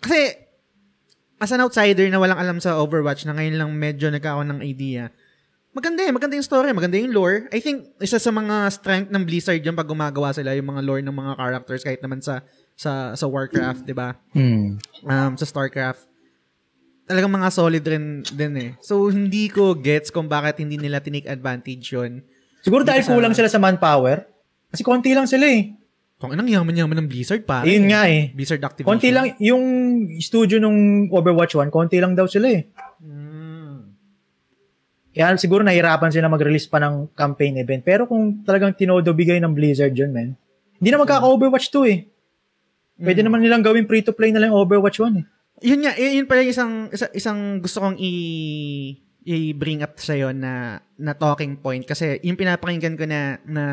Kasi, 0.00 0.32
as 1.40 1.50
an 1.50 1.64
outsider 1.64 2.04
na 2.12 2.20
walang 2.20 2.36
alam 2.36 2.58
sa 2.60 2.76
Overwatch 2.76 3.24
na 3.24 3.32
ngayon 3.32 3.56
lang 3.56 3.70
medyo 3.72 4.12
nagkakaroon 4.12 4.52
ng 4.52 4.60
idea, 4.60 5.08
maganda 5.72 6.02
eh. 6.02 6.12
Maganda 6.12 6.36
yung 6.36 6.46
story. 6.46 6.74
Maganda 6.74 6.98
yung 6.98 7.14
lore. 7.14 7.46
I 7.54 7.62
think, 7.62 7.94
isa 8.02 8.18
sa 8.18 8.28
mga 8.34 8.68
strength 8.74 9.08
ng 9.08 9.22
Blizzard 9.24 9.62
yung 9.62 9.78
pag 9.78 9.88
gumagawa 9.88 10.34
sila, 10.34 10.52
yung 10.52 10.68
mga 10.68 10.82
lore 10.84 11.02
ng 11.02 11.14
mga 11.14 11.32
characters 11.38 11.82
kahit 11.86 12.02
naman 12.02 12.20
sa 12.20 12.42
sa 12.74 13.14
sa 13.14 13.26
Warcraft, 13.28 13.86
di 13.86 13.94
ba? 13.96 14.16
Hmm. 14.32 14.80
um, 15.04 15.32
sa 15.36 15.46
StarCraft, 15.46 16.08
talagang 17.04 17.32
mga 17.32 17.48
solid 17.52 17.84
rin 17.84 18.22
din 18.22 18.54
eh. 18.56 18.70
So, 18.80 19.08
hindi 19.10 19.50
ko 19.50 19.76
gets 19.76 20.08
kung 20.12 20.30
bakit 20.30 20.62
hindi 20.62 20.76
nila 20.78 21.02
tinake 21.02 21.28
advantage 21.28 21.92
yun. 21.92 22.22
Siguro 22.60 22.84
dahil 22.84 23.04
sa- 23.04 23.16
kulang 23.16 23.34
sila 23.36 23.48
sa 23.48 23.60
manpower. 23.60 24.28
Kasi 24.70 24.86
konti 24.86 25.10
lang 25.10 25.26
sila 25.26 25.50
eh. 25.50 25.74
Kung 26.20 26.36
anong 26.36 26.52
yaman-yaman 26.52 27.00
ng 27.00 27.08
Blizzard 27.08 27.48
pa. 27.48 27.64
Ayun 27.64 27.88
nga 27.88 28.04
eh. 28.04 28.28
Blizzard 28.36 28.60
Activision. 28.60 28.92
Konti 28.92 29.08
lang, 29.08 29.32
yung 29.40 29.64
studio 30.20 30.60
nung 30.60 31.08
Overwatch 31.08 31.56
1, 31.56 31.72
konti 31.72 31.96
lang 31.96 32.12
daw 32.12 32.28
sila 32.28 32.60
eh. 32.60 32.68
Mm. 33.00 33.96
Kaya 35.16 35.32
siguro 35.40 35.64
nahirapan 35.64 36.12
sila 36.12 36.28
mag-release 36.28 36.68
pa 36.68 36.76
ng 36.76 37.16
campaign 37.16 37.64
event. 37.64 37.80
Pero 37.80 38.04
kung 38.04 38.44
talagang 38.44 38.76
tinodo 38.76 39.16
bigay 39.16 39.40
ng 39.40 39.56
Blizzard 39.56 39.96
yun, 39.96 40.12
man, 40.12 40.36
hindi 40.76 40.88
na 40.92 41.00
magkaka-Overwatch 41.00 41.72
2 41.72 41.88
eh. 41.88 41.98
Pwede 43.00 43.24
naman 43.24 43.40
nilang 43.40 43.64
gawin 43.64 43.88
free-to-play 43.88 44.28
na 44.28 44.44
lang 44.44 44.52
Overwatch 44.52 45.00
1 45.00 45.16
eh. 45.16 45.24
Yun 45.64 45.80
nga, 45.88 45.96
yun, 45.96 46.20
yun 46.20 46.26
pala 46.28 46.44
yung 46.44 46.52
isang, 46.52 46.72
isa, 46.92 47.08
isang 47.16 47.64
gusto 47.64 47.80
kong 47.80 47.96
i 47.96 48.12
i-bring 49.24 49.84
up 49.84 50.00
sa'yo 50.00 50.32
na 50.32 50.80
na 50.96 51.12
talking 51.12 51.60
point 51.60 51.84
kasi 51.84 52.16
yung 52.24 52.40
pinapakinggan 52.40 52.96
ko 52.96 53.04
na 53.04 53.36
na 53.44 53.64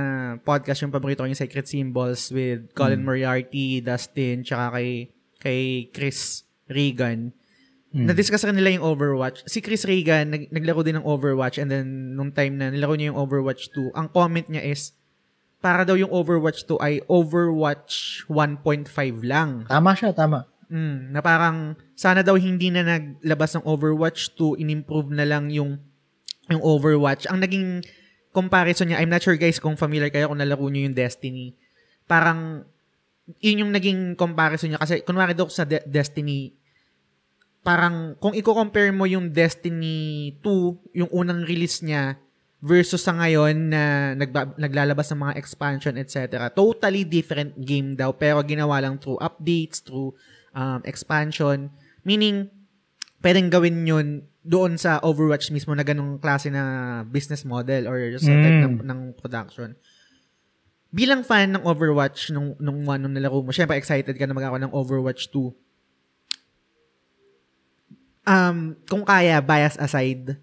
podcast 0.44 0.84
yung 0.84 0.92
paborito 0.92 1.24
ko 1.24 1.28
yung 1.32 1.40
Secret 1.40 1.68
Symbols 1.68 2.32
with 2.36 2.76
Colin 2.76 3.04
Moriarty, 3.04 3.80
Dustin, 3.80 4.44
tsaka 4.44 4.76
kay 4.80 4.90
kay 5.40 5.62
Chris 5.96 6.44
Regan. 6.68 7.32
Na-discuss 7.98 8.44
rin 8.46 8.60
nila 8.60 8.78
yung 8.78 8.86
Overwatch. 8.86 9.48
Si 9.48 9.64
Chris 9.64 9.88
Regan, 9.88 10.30
nag, 10.30 10.52
naglaro 10.52 10.84
din 10.84 11.00
ng 11.00 11.08
Overwatch 11.08 11.58
and 11.58 11.72
then 11.72 12.14
nung 12.14 12.30
time 12.36 12.60
na 12.60 12.70
nilaro 12.70 12.94
niya 12.94 13.16
yung 13.16 13.20
Overwatch 13.24 13.72
2, 13.74 13.96
ang 13.96 14.12
comment 14.12 14.46
niya 14.46 14.62
is, 14.68 14.94
para 15.64 15.88
daw 15.88 15.98
yung 15.98 16.12
Overwatch 16.12 16.68
2 16.68 16.78
ay 16.78 16.94
Overwatch 17.10 18.28
1.5 18.30 19.24
lang. 19.24 19.66
Tama 19.66 19.98
siya, 19.98 20.12
tama. 20.14 20.46
Mm, 20.68 21.16
na 21.16 21.24
parang 21.24 21.80
sana 21.96 22.20
daw 22.20 22.36
hindi 22.36 22.68
na 22.68 22.84
naglabas 22.84 23.56
ng 23.56 23.64
Overwatch 23.64 24.36
2, 24.36 24.60
in-improve 24.60 25.16
na 25.16 25.24
lang 25.24 25.48
yung 25.48 25.80
yung 26.52 26.64
Overwatch. 26.64 27.28
Ang 27.28 27.40
naging 27.44 27.84
comparison 28.36 28.92
niya, 28.92 29.00
I'm 29.00 29.12
not 29.12 29.24
sure 29.24 29.40
guys 29.40 29.60
kung 29.60 29.80
familiar 29.80 30.12
kayo 30.12 30.28
kung 30.28 30.40
nalaro 30.40 30.68
niyo 30.68 30.92
yung 30.92 30.96
Destiny. 30.96 31.56
Parang 32.04 32.68
yun 33.44 33.68
yung 33.68 33.72
naging 33.72 34.16
comparison 34.16 34.72
niya 34.72 34.80
kasi 34.80 35.04
kunwari 35.04 35.36
daw 35.36 35.52
sa 35.52 35.68
De- 35.68 35.84
Destiny 35.84 36.56
parang 37.68 38.16
kung 38.24 38.32
i-compare 38.32 38.96
mo 38.96 39.04
yung 39.04 39.28
Destiny 39.28 40.32
2, 40.40 41.04
yung 41.04 41.12
unang 41.12 41.44
release 41.44 41.84
niya 41.84 42.16
versus 42.64 43.04
sa 43.04 43.12
ngayon 43.12 43.56
na 43.68 44.16
nagba- 44.16 44.56
naglalabas 44.56 45.12
ng 45.12 45.20
mga 45.20 45.34
expansion 45.36 46.00
etc. 46.00 46.48
Totally 46.56 47.04
different 47.04 47.60
game 47.60 47.92
daw 47.92 48.16
pero 48.16 48.40
ginawa 48.48 48.80
lang 48.80 48.96
through 48.96 49.20
updates, 49.20 49.84
through 49.84 50.16
um, 50.58 50.82
expansion. 50.84 51.70
Meaning, 52.02 52.50
pwedeng 53.22 53.54
gawin 53.54 53.86
yun 53.86 54.08
doon 54.42 54.80
sa 54.80 54.98
Overwatch 55.04 55.52
mismo 55.52 55.76
na 55.76 55.86
ganong 55.86 56.18
klase 56.18 56.50
na 56.50 56.64
business 57.06 57.46
model 57.46 57.86
or 57.86 58.00
sa 58.18 58.32
Mm. 58.32 58.42
type 58.42 58.60
ng, 58.64 58.76
ng 58.82 59.00
production. 59.14 59.76
Bilang 60.88 61.22
fan 61.22 61.52
ng 61.52 61.68
Overwatch 61.68 62.32
nung, 62.32 62.56
nung 62.58 62.88
one 62.88 62.98
nung 62.98 63.12
nalaro 63.12 63.44
mo, 63.44 63.52
syempre 63.52 63.76
excited 63.76 64.16
ka 64.16 64.26
na 64.26 64.34
magkakaroon 64.34 64.66
ng 64.66 64.74
Overwatch 64.74 65.28
2. 65.30 65.52
Um, 68.28 68.76
kung 68.88 69.04
kaya, 69.04 69.40
bias 69.40 69.76
aside, 69.76 70.36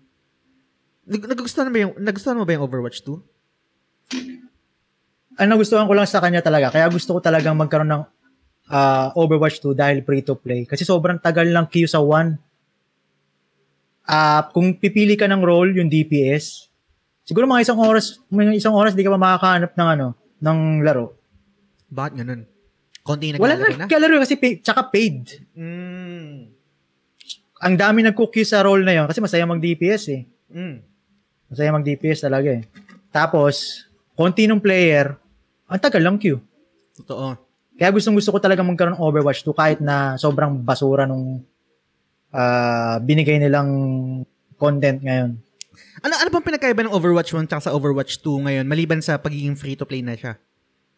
nag- 1.04 1.28
nagustuhan 1.28 1.68
mo 1.68 1.72
ba 1.72 1.80
yung, 1.84 1.94
nagustuhan 1.96 2.36
mo 2.36 2.44
ba 2.44 2.52
yung 2.52 2.64
Overwatch 2.64 3.00
2? 3.04 3.20
Ang 5.40 5.48
nagustuhan 5.48 5.88
ko 5.88 5.92
lang 5.96 6.06
sa 6.06 6.20
kanya 6.20 6.44
talaga, 6.44 6.70
kaya 6.70 6.86
gusto 6.88 7.16
ko 7.16 7.20
talagang 7.20 7.56
magkaroon 7.56 7.88
ng 7.88 8.04
ah, 8.70 9.12
Overwatch 9.16 9.60
2 9.60 9.76
dahil 9.76 10.00
free-to-play. 10.04 10.64
Kasi 10.64 10.86
sobrang 10.86 11.20
tagal 11.20 11.48
lang 11.48 11.68
queue 11.68 11.88
sa 11.88 12.00
1. 12.00 12.36
ah 14.04 14.52
kung 14.52 14.76
pipili 14.76 15.16
ka 15.16 15.24
ng 15.24 15.40
role, 15.40 15.72
yung 15.80 15.88
DPS, 15.88 16.68
siguro 17.24 17.48
mga 17.48 17.64
isang 17.64 17.80
oras, 17.80 18.20
mga 18.28 18.52
isang 18.52 18.76
oras 18.76 18.92
di 18.92 19.00
ka 19.00 19.08
pa 19.08 19.20
makakahanap 19.20 19.72
ng 19.72 19.88
ano, 19.96 20.06
ng 20.44 20.58
laro. 20.84 21.16
Bakit 21.88 22.12
ganun? 22.20 22.44
Konti 23.04 23.32
na 23.32 23.40
Wala 23.40 23.56
naglalaro 23.56 23.80
na 23.80 23.88
kalaro 23.88 24.16
kasi 24.20 24.36
pay, 24.40 24.60
tsaka 24.60 24.88
paid. 24.88 25.44
Mm. 25.56 26.52
Ang 27.64 27.74
dami 27.80 28.04
nag-cookie 28.04 28.44
sa 28.44 28.60
role 28.64 28.84
na 28.84 28.92
yon 28.92 29.08
kasi 29.08 29.24
masaya 29.24 29.48
mag-DPS 29.48 30.04
eh. 30.12 30.22
Mm. 30.52 30.84
Masaya 31.48 31.70
mag-DPS 31.72 32.24
talaga 32.24 32.48
eh. 32.52 32.64
Tapos, 33.12 33.84
konti 34.16 34.48
ng 34.48 34.60
player, 34.60 35.16
ang 35.68 35.80
tagal 35.80 36.00
lang 36.00 36.16
queue. 36.16 36.40
Totoo. 36.96 37.43
Kaya 37.74 37.90
gustong 37.90 38.14
gusto 38.14 38.30
ko 38.30 38.38
talaga 38.38 38.62
magkaroon 38.62 38.94
ng 38.94 39.02
Overwatch 39.02 39.42
2 39.42 39.50
kahit 39.54 39.78
na 39.82 40.14
sobrang 40.14 40.54
basura 40.62 41.06
nung 41.10 41.42
ah, 42.30 43.02
binigay 43.02 43.38
nilang 43.42 43.70
content 44.58 45.02
ngayon. 45.02 45.38
Ano 46.06 46.14
ano 46.14 46.28
bang 46.30 46.46
pinagkaiba 46.46 46.86
ng 46.86 46.94
Overwatch 46.94 47.34
1 47.34 47.50
tsaka 47.50 47.70
sa 47.70 47.74
Overwatch 47.74 48.22
2 48.22 48.46
ngayon 48.46 48.66
maliban 48.66 49.02
sa 49.02 49.18
pagiging 49.18 49.58
free 49.58 49.74
to 49.74 49.86
play 49.86 50.06
na 50.06 50.14
siya? 50.14 50.38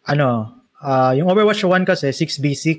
Ano, 0.05 0.53
ah, 0.81 1.17
yung 1.17 1.33
Overwatch 1.33 1.65
1 1.65 1.89
kasi 1.89 2.13
6v6, 2.13 2.73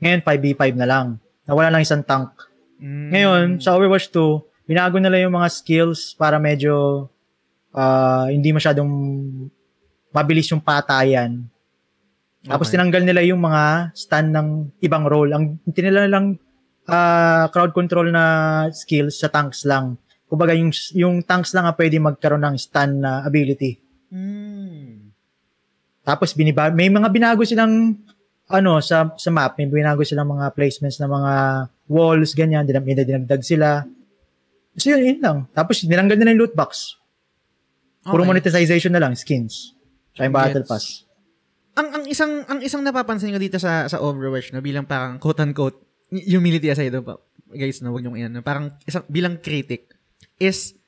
ngayon 0.00 0.20
5v5 0.24 0.62
na 0.80 0.88
lang. 0.88 1.06
Nawala 1.44 1.68
lang 1.68 1.84
isang 1.84 2.02
tank. 2.02 2.32
Mm. 2.80 3.08
Ngayon, 3.12 3.46
sa 3.60 3.76
Overwatch 3.76 4.08
2, 4.10 4.68
binago 4.68 4.96
nila 4.96 5.20
yung 5.20 5.36
mga 5.36 5.48
skills 5.52 6.16
para 6.16 6.40
medyo 6.40 7.06
ah, 7.76 8.26
hindi 8.32 8.50
masyadong 8.50 8.88
mabilis 10.10 10.48
yung 10.48 10.62
patayan. 10.62 11.44
Tapos 12.44 12.68
Okay. 12.68 12.76
tinanggal 12.76 13.02
nila 13.08 13.24
yung 13.24 13.40
mga 13.40 13.96
stun 13.96 14.28
ng 14.28 14.48
ibang 14.84 15.08
role. 15.08 15.32
Ang 15.32 15.44
tinila 15.72 16.04
lang 16.04 16.36
ah, 16.84 17.48
crowd 17.48 17.72
control 17.72 18.12
na 18.12 18.24
skills 18.68 19.16
sa 19.16 19.32
tanks 19.32 19.64
lang. 19.64 19.96
Kumbaga 20.28 20.52
yung 20.52 20.68
yung 20.92 21.24
tanks 21.24 21.56
lang 21.56 21.64
ang 21.64 21.76
pwede 21.76 21.96
magkaroon 21.96 22.44
ng 22.44 22.56
stun 22.60 23.00
na 23.00 23.24
ability. 23.24 23.80
Mm. 24.12 25.08
Tapos 26.04 26.36
biniba 26.36 26.68
may 26.68 26.92
mga 26.92 27.08
binago 27.08 27.48
silang 27.48 27.96
ano 28.44 28.72
sa 28.84 29.08
sa 29.16 29.30
map, 29.32 29.56
may 29.56 29.64
binago 29.64 30.04
silang 30.04 30.28
mga 30.28 30.52
placements 30.52 31.00
ng 31.00 31.08
mga 31.08 31.32
walls 31.88 32.36
ganyan, 32.36 32.68
may 32.84 32.92
dinagdag 32.92 33.40
sila. 33.40 33.88
So 34.76 34.92
yun, 34.92 35.00
yun 35.00 35.18
lang. 35.24 35.38
Tapos 35.56 35.80
nilanggal 35.86 36.18
nila 36.20 36.36
yung 36.36 36.42
loot 36.44 36.52
box. 36.52 36.98
Puro 38.04 38.20
Okay. 38.20 38.36
monetization 38.36 38.92
na 38.92 39.00
lang, 39.00 39.16
skins. 39.16 39.72
Tsaka 40.12 40.28
yung 40.28 40.36
battle 40.36 40.66
pass. 40.68 41.03
Ang 41.74 41.88
ang 41.90 42.04
isang 42.06 42.32
ang 42.46 42.60
isang 42.62 42.82
napapansin 42.86 43.34
ko 43.34 43.40
dito 43.42 43.58
sa 43.58 43.90
sa 43.90 43.98
Overwatch 43.98 44.54
no 44.54 44.62
bilang 44.62 44.86
parang 44.86 45.18
quote 45.18 45.42
unquote 45.42 45.82
humility 46.10 46.70
aside 46.70 46.94
pa 47.02 47.18
guys 47.50 47.82
no 47.82 47.90
wag 47.90 48.06
niyo 48.06 48.14
iyan 48.14 48.42
parang 48.46 48.70
isang 48.86 49.02
bilang 49.10 49.42
critic 49.42 49.90
is 50.38 50.78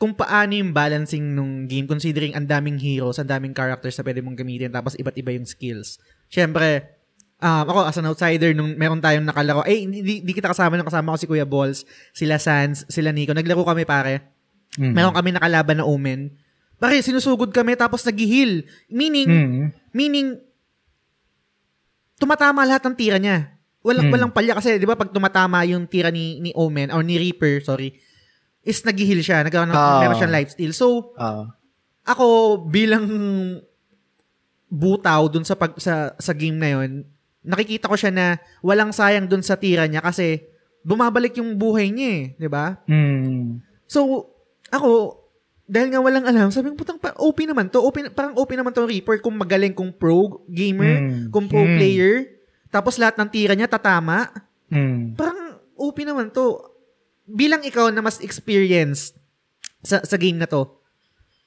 kung 0.00 0.16
paano 0.16 0.56
yung 0.56 0.72
balancing 0.72 1.36
nung 1.36 1.68
game 1.68 1.84
considering 1.84 2.32
ang 2.32 2.48
daming 2.48 2.80
heroes, 2.80 3.20
ang 3.20 3.28
daming 3.28 3.52
characters 3.52 4.00
na 4.00 4.04
pwede 4.08 4.24
mong 4.24 4.32
gamitin 4.32 4.72
tapos 4.72 4.96
iba't 4.96 5.12
iba 5.12 5.28
yung 5.36 5.44
skills. 5.44 6.00
Syempre, 6.32 6.96
um, 7.36 7.68
ako 7.68 7.84
as 7.84 8.00
an 8.00 8.08
outsider 8.08 8.56
nung 8.56 8.80
meron 8.80 9.04
tayong 9.04 9.28
nakalaro, 9.28 9.60
eh 9.68 9.84
hindi, 9.84 10.24
hindi 10.24 10.32
kita 10.32 10.56
kasama 10.56 10.80
nung 10.80 10.88
kasama 10.88 11.12
ko 11.12 11.16
si 11.20 11.28
Kuya 11.28 11.44
Balls, 11.44 11.84
sila 12.16 12.40
Sans, 12.40 12.88
sila 12.88 13.12
Nico. 13.12 13.36
Naglaro 13.36 13.60
kami 13.60 13.84
pare. 13.84 14.24
Mm. 14.80 14.96
Meron 14.96 15.12
kami 15.12 15.36
nakalaban 15.36 15.76
na 15.76 15.84
Omen. 15.84 16.32
Pare, 16.80 17.04
sinusugod 17.04 17.52
kami 17.52 17.76
tapos 17.76 18.00
nag-heal. 18.02 18.64
Meaning, 18.88 19.28
Mm. 19.28 19.64
Meaning, 19.92 20.28
tumatama 22.16 22.64
lahat 22.64 22.88
ng 22.88 22.96
tira 22.96 23.20
niya. 23.20 23.52
Walang, 23.80 24.08
Hmm. 24.08 24.12
walang 24.12 24.32
palya 24.32 24.52
kasi, 24.52 24.76
di 24.76 24.84
ba, 24.84 24.96
pag 24.96 25.08
tumatama 25.08 25.64
yung 25.64 25.84
tira 25.84 26.08
ni, 26.08 26.36
ni 26.38 26.52
Omen, 26.52 26.92
or 26.92 27.00
ni 27.00 27.16
Reaper, 27.16 27.60
sorry, 27.60 27.96
is 28.60 28.80
nag-heal 28.84 29.20
siya. 29.20 29.40
Nagkaroon 29.40 29.72
ng, 29.72 29.76
Ah. 29.76 30.00
meron 30.00 30.16
siyang 30.16 30.32
life 30.32 30.52
steal. 30.52 30.72
So, 30.72 31.16
Ah. 31.16 31.48
ako, 32.04 32.60
bilang 32.68 33.08
butaw 34.68 35.28
dun 35.28 35.44
sa, 35.44 35.56
pag, 35.56 35.76
sa, 35.76 36.12
sa 36.16 36.32
game 36.32 36.56
na 36.56 36.68
yon 36.76 37.04
nakikita 37.40 37.88
ko 37.88 37.96
siya 37.96 38.12
na 38.12 38.26
walang 38.60 38.92
sayang 38.92 39.24
dun 39.24 39.40
sa 39.40 39.56
tira 39.56 39.88
niya 39.88 40.04
kasi 40.04 40.44
bumabalik 40.84 41.40
yung 41.40 41.56
buhay 41.56 41.88
niya 41.88 42.08
eh. 42.12 42.24
Di 42.36 42.48
ba? 42.52 42.76
Mm. 42.84 43.64
So, 43.88 44.28
ako, 44.68 45.19
dahil 45.70 45.94
nga 45.94 46.02
walang 46.02 46.26
alam, 46.26 46.50
sabi 46.50 46.74
ko, 46.74 46.74
putang, 46.74 46.98
OP 46.98 47.38
naman 47.46 47.70
to. 47.70 47.78
OP, 47.78 48.02
parang 48.10 48.34
OP 48.34 48.50
naman 48.52 48.74
to 48.74 48.82
Reaper 48.82 49.22
kung 49.22 49.38
magaling, 49.38 49.70
kung 49.70 49.94
pro 49.94 50.42
gamer, 50.50 50.98
Mm. 50.98 51.30
kung 51.30 51.46
pro 51.46 51.62
Mm. 51.62 51.78
player. 51.78 52.14
Tapos 52.68 52.98
lahat 52.98 53.14
ng 53.14 53.30
tira 53.30 53.54
niya 53.54 53.70
tatama. 53.70 54.26
Mm. 54.66 55.14
Parang 55.14 55.38
OP 55.78 56.02
naman 56.02 56.34
to. 56.34 56.58
Bilang 57.22 57.62
ikaw 57.62 57.94
na 57.94 58.02
mas 58.02 58.18
experienced 58.18 59.14
sa, 59.80 60.02
sa 60.02 60.18
game 60.18 60.42
na 60.42 60.50
to, 60.50 60.66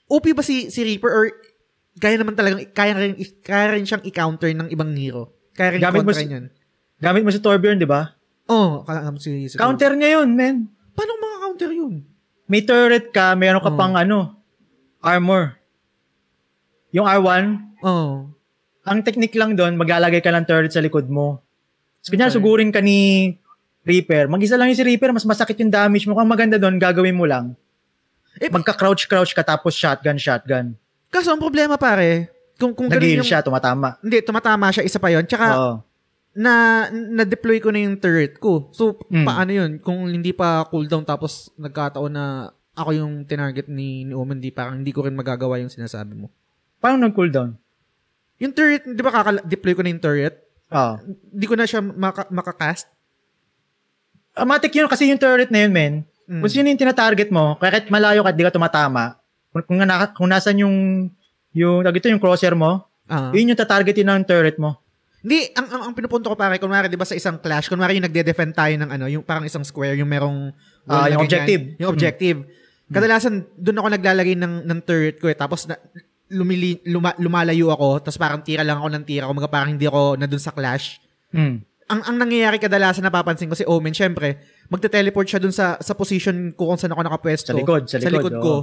OP 0.07 0.31
ba 0.31 0.39
si, 0.39 0.71
si 0.71 0.79
Reaper 0.81 1.11
or 1.11 1.27
kaya 1.99 2.15
naman 2.15 2.33
talagang, 2.33 2.63
kaya 2.71 2.95
rin, 2.95 3.13
kaya 3.43 3.75
rin 3.75 3.83
siyang 3.83 4.07
i-counter 4.07 4.49
ng 4.49 4.71
ibang 4.71 4.95
hero? 4.95 5.35
Kaya 5.51 5.75
rin 5.75 5.83
Gamit 5.83 6.01
mo 6.01 6.15
si- 6.15 6.25
yun? 6.25 6.47
Gamit 6.97 7.27
mo 7.27 7.29
si 7.29 7.43
Torbjorn, 7.43 7.75
di 7.75 7.85
ba? 7.85 8.15
Oh, 8.47 8.87
kaya 8.87 9.03
si, 9.19 9.51
si 9.51 9.59
Counter 9.59 9.93
niya 9.93 10.23
yun, 10.23 10.31
man. 10.31 10.71
Paano 10.95 11.11
mga 11.13 11.37
counter 11.43 11.71
yun? 11.75 12.07
May 12.45 12.61
turret 12.61 13.09
ka, 13.09 13.33
meron 13.33 13.59
ka 13.59 13.71
Oh. 13.71 13.77
pang 13.77 13.93
ano, 13.93 14.35
armor. 14.99 15.55
Yung 16.91 17.05
R1, 17.05 17.43
Oh. 17.81 18.29
ang 18.83 18.99
technique 19.01 19.33
lang 19.33 19.53
doon, 19.53 19.73
maglalagay 19.73 20.19
ka 20.19 20.29
ng 20.29 20.45
turret 20.45 20.69
sa 20.69 20.79
likod 20.79 21.07
mo. 21.07 21.41
So, 21.99 22.11
kunyari, 22.11 22.29
Okay. 22.29 22.37
sugurin 22.37 22.69
ka 22.69 22.79
ni 22.79 23.33
Reaper. 23.81 24.27
Mag-isa 24.27 24.55
lang 24.55 24.67
yung 24.67 24.79
si 24.79 24.83
Reaper, 24.83 25.11
mas 25.11 25.23
masakit 25.23 25.55
yung 25.57 25.67
damage 25.67 26.03
mo. 26.03 26.15
Kung 26.15 26.27
maganda 26.27 26.55
doon, 26.55 26.75
gagawin 26.77 27.15
mo 27.15 27.23
lang. 27.23 27.55
Eh, 28.37 28.47
Magka-crouch-crouch 28.47 29.31
ka 29.31 29.43
tapos 29.43 29.71
shotgun, 29.73 30.15
shotgun. 30.15 30.75
Kaso 31.07 31.29
ang 31.29 31.39
problema 31.39 31.75
pare, 31.75 32.31
kung 32.55 32.71
kung 32.71 32.87
Nag-heal 32.87 33.19
yung, 33.19 33.27
siya, 33.27 33.39
tumatama. 33.39 33.99
hindi, 33.99 34.19
tumatama 34.19 34.67
siya, 34.69 34.83
isa 34.83 34.97
pa 34.97 35.09
yon 35.09 35.23
Tsaka, 35.23 35.47
Oo. 35.53 35.73
Na, 36.33 36.85
na-deploy 36.89 37.61
ko 37.61 37.69
na 37.69 37.85
yung 37.85 37.97
turret 37.97 38.41
ko. 38.41 38.69
So, 38.73 38.97
Mm. 39.09 39.25
paano 39.25 39.51
yun? 39.53 39.71
Kung 39.77 40.09
hindi 40.09 40.33
pa 40.33 40.65
cooldown 40.65 41.05
tapos 41.05 41.53
nagkataon 41.55 42.09
na 42.09 42.25
ako 42.73 42.89
yung 42.97 43.13
tinarget 43.29 43.69
ni, 43.69 44.01
ni 44.01 44.13
Omen, 44.17 44.41
di, 44.41 44.49
parang 44.49 44.81
hindi 44.81 44.89
ko 44.89 45.05
rin 45.05 45.13
magagawa 45.13 45.61
yung 45.61 45.69
sinasabi 45.69 46.17
mo. 46.17 46.33
Paano 46.81 47.05
nag-cooldown? 47.05 47.53
Yung 48.41 48.53
turret, 48.53 48.81
di 48.81 49.01
ba 49.05 49.13
kaka-deploy 49.13 49.73
ko 49.77 49.81
na 49.85 49.93
yung 49.93 50.01
turret? 50.01 50.35
Oo. 50.73 50.93
Hindi 51.05 51.45
ko 51.45 51.53
na 51.53 51.69
siya 51.69 51.85
maka, 51.85 52.25
makakast. 52.33 52.89
Amatic 54.33 54.73
yun 54.73 54.89
kasi 54.89 55.05
yung 55.05 55.21
turret 55.21 55.53
na 55.53 55.69
yun, 55.69 55.71
men. 55.71 55.93
Mm. 56.25 56.41
Kung 56.41 56.49
sino 56.49 56.65
yung 56.65 56.81
tinatarget 56.81 57.29
mo, 57.29 57.53
kahit 57.61 57.93
malayo 57.93 58.25
ka, 58.25 58.33
di 58.33 58.41
ka 58.41 58.49
tumatama, 58.49 59.21
kung, 59.53 59.63
kung, 59.69 59.77
na, 59.85 60.09
kung 60.09 60.25
nasan 60.25 60.57
yung, 60.65 60.75
yung, 61.53 61.85
ito, 61.85 62.09
yung 62.09 62.17
crosshair 62.17 62.57
mo, 62.57 62.89
Ah. 63.05 63.29
yun 63.35 63.53
yung 63.53 63.59
tatargetin 63.59 64.07
ng 64.09 64.25
turret 64.25 64.57
mo. 64.57 64.79
Hindi, 65.23 65.55
ang, 65.55 65.67
ang, 65.71 65.81
ang 65.87 65.93
pinupunto 65.95 66.27
ko 66.27 66.35
pare, 66.35 66.59
kunwari, 66.59 66.91
di 66.91 66.99
ba 66.99 67.07
sa 67.07 67.15
isang 67.15 67.39
clash, 67.39 67.71
kunwari 67.71 67.95
yung 67.95 68.03
nagde-defend 68.03 68.51
tayo 68.51 68.75
ng 68.75 68.89
ano, 68.91 69.05
yung 69.07 69.23
parang 69.23 69.47
isang 69.47 69.63
square, 69.63 69.95
yung 69.95 70.11
merong... 70.11 70.51
na 70.83 71.07
yung 71.07 71.23
ganyan. 71.23 71.23
objective. 71.23 71.63
Yung 71.79 71.91
objective. 71.95 72.37
Kadalasan, 72.91 73.47
doon 73.55 73.79
ako 73.79 73.87
naglalagay 73.95 74.35
ng, 74.35 74.67
ng 74.67 74.79
turret 74.83 75.17
ko 75.23 75.31
eh. 75.31 75.37
Tapos, 75.39 75.63
na, 75.63 75.79
lumili, 76.27 76.83
luma, 76.83 77.15
lumalayo 77.15 77.71
ako, 77.71 78.03
tapos 78.03 78.19
parang 78.19 78.43
tira 78.43 78.67
lang 78.67 78.83
ako 78.83 78.89
ng 78.99 79.03
tira. 79.07 79.29
Kumaga 79.31 79.47
parang 79.47 79.71
hindi 79.71 79.87
ako 79.87 80.19
na 80.19 80.27
doon 80.27 80.43
sa 80.43 80.51
clash. 80.51 80.99
Mm. 81.31 81.63
Ang, 81.87 82.01
ang 82.03 82.17
nangyayari 82.19 82.57
kadalasan, 82.59 83.03
napapansin 83.05 83.47
ko 83.47 83.55
si 83.55 83.63
Omen, 83.67 83.95
syempre, 83.95 84.39
magte-teleport 84.67 85.27
siya 85.27 85.39
doon 85.39 85.55
sa, 85.55 85.79
sa 85.79 85.93
position 85.95 86.51
ko 86.55 86.73
kung 86.73 86.79
saan 86.79 86.91
ako 86.91 87.01
nakapwesto. 87.05 87.51
Sa 87.51 87.57
likod, 87.57 87.83
sa 87.87 87.99
likod, 87.99 88.33
ko. 88.39 88.53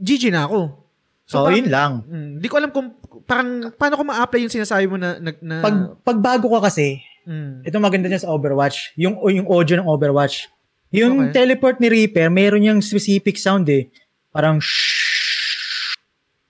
GG 0.00 0.32
na 0.32 0.48
ako. 0.48 0.85
So, 1.26 1.42
parang- 1.42 1.58
yun 1.58 1.68
lang. 1.68 1.92
Mm, 2.06 2.30
Hindi 2.38 2.48
ko 2.48 2.56
alam 2.56 2.70
kung 2.70 2.86
parang 3.22 3.48
paano 3.72 3.94
ko 3.94 4.02
ma-apply 4.04 4.40
yung 4.40 4.54
sinasabi 4.54 4.86
mo 4.86 4.94
na, 4.94 5.18
na, 5.18 5.30
na 5.36 5.54
Pag, 5.58 5.74
pag 6.00 6.18
bago 6.20 6.46
ka 6.48 6.70
kasi, 6.70 7.02
mm, 7.22 7.66
ito 7.66 7.76
maganda 7.76 8.06
niya 8.06 8.22
sa 8.22 8.30
Overwatch, 8.30 8.94
yung, 8.94 9.18
yung 9.26 9.46
audio 9.46 9.74
ng 9.76 9.88
Overwatch. 9.88 10.46
Yung 10.88 11.28
Okay. 11.28 11.42
teleport 11.42 11.76
ni 11.76 11.90
Reaper, 11.90 12.30
meron 12.30 12.62
yung 12.62 12.78
specific 12.78 13.34
sound 13.36 13.66
eh. 13.66 13.90
Parang. 14.30 14.62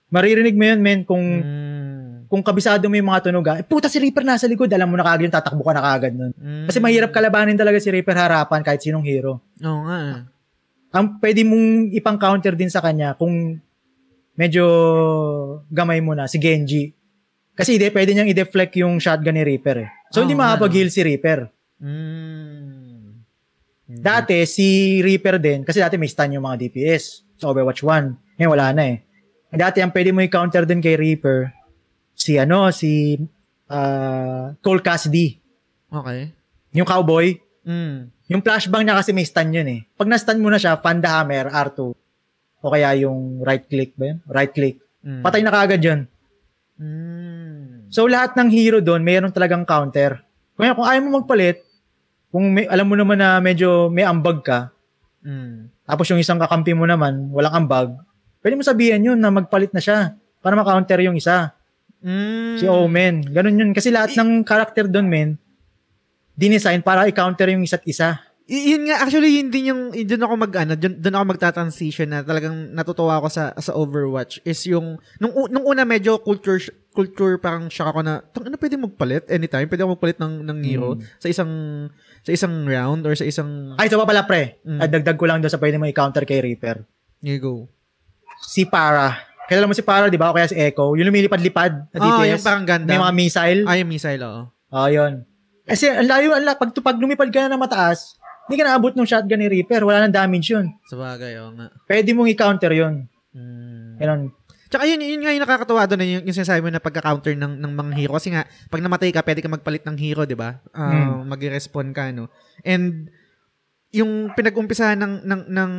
Maririnig 0.07 0.53
mo 0.53 0.63
yun, 0.63 0.79
men, 0.79 1.01
kung, 1.03 1.19
mm, 1.19 2.29
kung 2.29 2.39
kabisado 2.39 2.85
mo 2.85 2.95
yung 2.95 3.09
mga 3.09 3.23
tunog, 3.25 3.43
eh, 3.51 3.65
puta 3.65 3.89
si 3.89 3.97
Reaper 3.97 4.23
nasa 4.23 4.45
likod, 4.45 4.69
alam 4.69 4.87
mo 4.87 4.95
na 4.95 5.03
kagad 5.03 5.25
yung 5.25 5.33
tatakbo 5.33 5.63
ka 5.63 5.73
na 5.73 5.83
kagad 5.83 6.13
nun. 6.13 6.31
mm. 6.31 6.67
Kasi 6.69 6.77
mahirap 6.77 7.09
kalabanin 7.09 7.57
talaga 7.57 7.75
si 7.75 7.89
Reaper 7.89 8.15
harapan 8.15 8.61
kahit 8.61 8.79
sinong 8.79 9.03
hero. 9.03 9.41
Oo 9.57 9.81
nga. 9.83 9.97
eh. 9.99 10.15
Ang 10.93 11.19
pwede 11.19 11.41
mong 11.43 11.65
ipang 11.91 12.15
counter 12.15 12.53
din 12.53 12.69
sa 12.69 12.79
kanya 12.79 13.11
kung 13.13 13.59
medyo 14.37 14.63
gamay 15.67 15.99
mo 15.99 16.13
na 16.13 16.29
si 16.29 16.37
Genji. 16.37 16.93
Kasi 17.57 17.75
hindi, 17.75 17.89
pwede 17.89 18.13
niyang 18.13 18.29
i-deflect 18.29 18.77
yung 18.77 19.01
shotgun 19.01 19.33
ni 19.33 19.43
Reaper 19.43 19.77
eh. 19.81 19.89
So, 20.13 20.21
hindi 20.21 20.37
Oo 20.37 20.39
nga, 20.39 20.55
makapag-heal 20.55 20.93
si 20.93 21.01
Reaper. 21.01 21.49
Mm. 21.81 23.25
Dati, 23.97 24.45
si 24.45 24.99
Reaper 25.01 25.41
din, 25.41 25.65
kasi 25.65 25.81
dati 25.81 25.97
may 25.97 26.07
stun 26.07 26.37
yung 26.37 26.45
mga 26.45 26.69
DPS 26.69 27.25
sa 27.41 27.49
Overwatch 27.49 27.81
1. 27.81 28.37
Ngayon, 28.37 28.51
wala 28.53 28.67
na 28.77 28.83
eh. 28.93 28.97
Dati, 29.49 29.81
ang 29.81 29.89
pwede 29.89 30.13
mo 30.13 30.21
i-counter 30.21 30.69
din 30.69 30.85
kay 30.85 30.93
Reaper, 30.93 31.49
si 32.13 32.37
ano, 32.37 32.69
si 32.69 33.17
uh, 33.73 34.53
Cole 34.61 34.85
Cassidy. 34.85 35.33
Okay. 35.89 36.29
Yung 36.77 36.85
cowboy, 36.85 37.41
Mm. 37.67 38.15
Yung 38.31 38.41
flashbang 38.41 38.87
niya 38.87 38.95
kasi 38.95 39.11
may 39.11 39.27
stun 39.27 39.51
yun 39.51 39.67
eh. 39.67 39.83
Pag 39.99 40.07
na-stun 40.07 40.39
mo 40.39 40.47
na 40.47 40.55
siya, 40.55 40.79
fan 40.79 41.03
the 41.03 41.11
hammer, 41.11 41.51
R2. 41.51 41.91
O 42.67 42.71
kaya 42.75 42.91
yung 42.99 43.39
right 43.47 43.63
click 43.63 43.95
ba 43.95 44.11
yun? 44.11 44.19
Right 44.27 44.51
click. 44.51 44.83
Mm. 44.99 45.23
Patay 45.23 45.39
na 45.39 45.55
kaagad 45.55 45.79
yun. 45.79 45.99
Mm. 46.75 47.87
So 47.87 48.03
lahat 48.11 48.35
ng 48.35 48.51
hero 48.51 48.83
doon, 48.83 49.07
mayroon 49.07 49.31
talagang 49.31 49.63
counter. 49.63 50.19
Kaya 50.59 50.75
kung 50.75 50.83
ayaw 50.83 51.01
mo 51.07 51.23
magpalit, 51.23 51.63
kung 52.27 52.51
may, 52.51 52.67
alam 52.67 52.91
mo 52.91 52.99
naman 52.99 53.15
na 53.15 53.39
medyo 53.39 53.87
may 53.87 54.03
ambag 54.03 54.43
ka, 54.43 54.75
Mm. 55.23 55.71
tapos 55.87 56.07
yung 56.11 56.19
isang 56.19 56.39
kakampi 56.39 56.75
mo 56.75 56.83
naman, 56.83 57.31
walang 57.31 57.65
ambag, 57.65 57.95
pwede 58.43 58.59
mo 58.59 58.63
sabihin 58.63 59.07
yun 59.11 59.19
na 59.19 59.31
magpalit 59.31 59.71
na 59.71 59.79
siya 59.79 60.15
para 60.43 60.55
ma-counter 60.59 60.99
yung 61.03 61.15
isa. 61.15 61.55
Mm. 62.03 62.55
Si 62.61 62.65
Omen. 62.67 63.15
Ganun 63.31 63.59
yun. 63.59 63.71
Kasi 63.73 63.89
lahat 63.89 64.13
ng 64.15 64.45
character 64.45 64.85
doon, 64.85 65.07
men, 65.09 65.29
dinesign 66.37 66.85
para 66.85 67.09
i-counter 67.09 67.49
yung 67.49 67.65
isa't 67.65 67.81
isa. 67.89 68.21
Y- 68.47 68.71
yun 68.71 68.87
nga 68.87 69.03
actually 69.03 69.35
yun 69.35 69.51
din 69.51 69.67
yung 69.67 69.81
yun 69.91 70.07
doon 70.07 70.23
ako 70.23 70.33
mag 70.39 70.53
ano 70.55 70.73
doon, 70.73 71.11
ako 71.11 71.25
magta-transition 71.27 72.07
na 72.07 72.23
talagang 72.23 72.71
natutuwa 72.71 73.19
ako 73.19 73.27
sa 73.27 73.51
sa 73.53 73.75
Overwatch 73.75 74.39
is 74.41 74.63
yung 74.63 74.95
nung 75.19 75.35
nung 75.51 75.67
una 75.67 75.83
medyo 75.83 76.15
culture 76.17 76.55
culture 76.95 77.35
parang 77.37 77.67
shock 77.67 77.91
ako 77.91 77.99
na 78.01 78.23
tang 78.23 78.47
ano 78.47 78.55
pwede 78.55 78.79
magpalit 78.79 79.27
anytime 79.27 79.67
pwede 79.67 79.83
ako 79.83 79.99
magpalit 79.99 80.17
ng 80.17 80.47
ng 80.47 80.57
hero 80.63 80.95
sa 81.19 81.27
isang 81.27 81.51
sa 82.23 82.31
isang 82.31 82.63
round 82.63 83.03
or 83.03 83.11
sa 83.13 83.27
isang 83.27 83.75
Ay, 83.75 83.87
pa 83.87 84.03
pala, 84.03 84.23
pre. 84.23 84.59
Mm. 84.63 84.79
At 84.79 84.89
dagdag 84.91 85.15
ko 85.15 85.27
lang 85.27 85.39
doon 85.39 85.51
sa 85.51 85.59
pwede 85.59 85.75
mo 85.75 85.83
i-counter 85.83 86.23
kay 86.23 86.39
Reaper. 86.39 86.83
here 87.19 87.35
you 87.35 87.39
go 87.39 87.55
Si 88.37 88.63
Para. 88.63 89.15
Kilala 89.47 89.63
mo 89.63 89.71
si 89.71 89.81
Para, 89.81 90.07
di 90.07 90.19
ba? 90.19 90.29
O 90.29 90.35
kaya 90.35 90.45
si 90.45 90.53
Echo. 90.53 90.91
Yung 90.93 91.07
lumilipad-lipad 91.07 91.87
na 91.89 91.97
ah 91.97 92.03
DPS. 92.19 92.31
yung 92.31 92.43
parang 92.43 92.65
ganda 92.67 92.87
May 92.87 92.99
mga 92.99 93.15
missile. 93.15 93.61
ah 93.63 93.75
yung 93.75 93.89
missile 93.89 94.21
oo 94.21 94.41
Oh, 94.67 94.87
yun. 94.87 95.23
Kasi 95.63 95.87
ang 95.87 96.03
layo, 96.03 96.31
ang 96.31 96.43
la- 96.43 96.55
pag, 96.55 96.71
pag 96.73 96.99
lumipad 96.99 97.27
ka 97.27 97.43
na 97.43 97.55
ng 97.55 97.63
mataas, 97.63 98.19
hindi 98.47 98.55
ka 98.55 98.65
naabot 98.65 98.95
ng 98.95 99.03
shotgun 99.03 99.43
ni 99.43 99.47
Reaper. 99.51 99.83
Wala 99.83 100.07
nang 100.07 100.15
damage 100.15 100.55
yun. 100.55 100.71
sa 100.87 100.95
bagay 100.95 101.35
oo 101.37 101.51
nga 101.53 101.67
Pwede 101.83 102.15
mong 102.15 102.31
i-counter 102.31 102.71
yun. 102.71 103.05
mm. 103.35 103.99
Ganun. 103.99 104.31
Tsaka 104.67 104.83
yun, 104.83 104.99
yun 104.99 105.23
nga 105.23 105.31
yung 105.31 105.43
nakakatawa 105.47 105.87
doon, 105.87 106.03
yung, 106.03 106.23
yung 106.27 106.35
sinasabi 106.35 106.59
mo 106.59 106.67
na 106.67 106.83
pagka-counter 106.83 107.39
ng, 107.39 107.55
ng 107.55 107.71
mga 107.71 107.91
hero. 107.95 108.11
Kasi 108.19 108.35
nga, 108.35 108.43
pag 108.67 108.83
namatay 108.83 109.15
ka, 109.15 109.23
pwede 109.23 109.39
ka 109.39 109.47
magpalit 109.47 109.87
ng 109.87 109.95
hero, 109.95 110.27
di 110.27 110.35
ba? 110.35 110.59
Uh, 110.75 111.23
Mag-respawn 111.23 111.95
ka, 111.95 112.11
no? 112.11 112.27
And, 112.67 113.07
yung 113.95 114.35
pinag-umpisahan 114.35 114.99
ng, 114.99 115.13
ng, 115.23 115.41
ng 115.47 115.71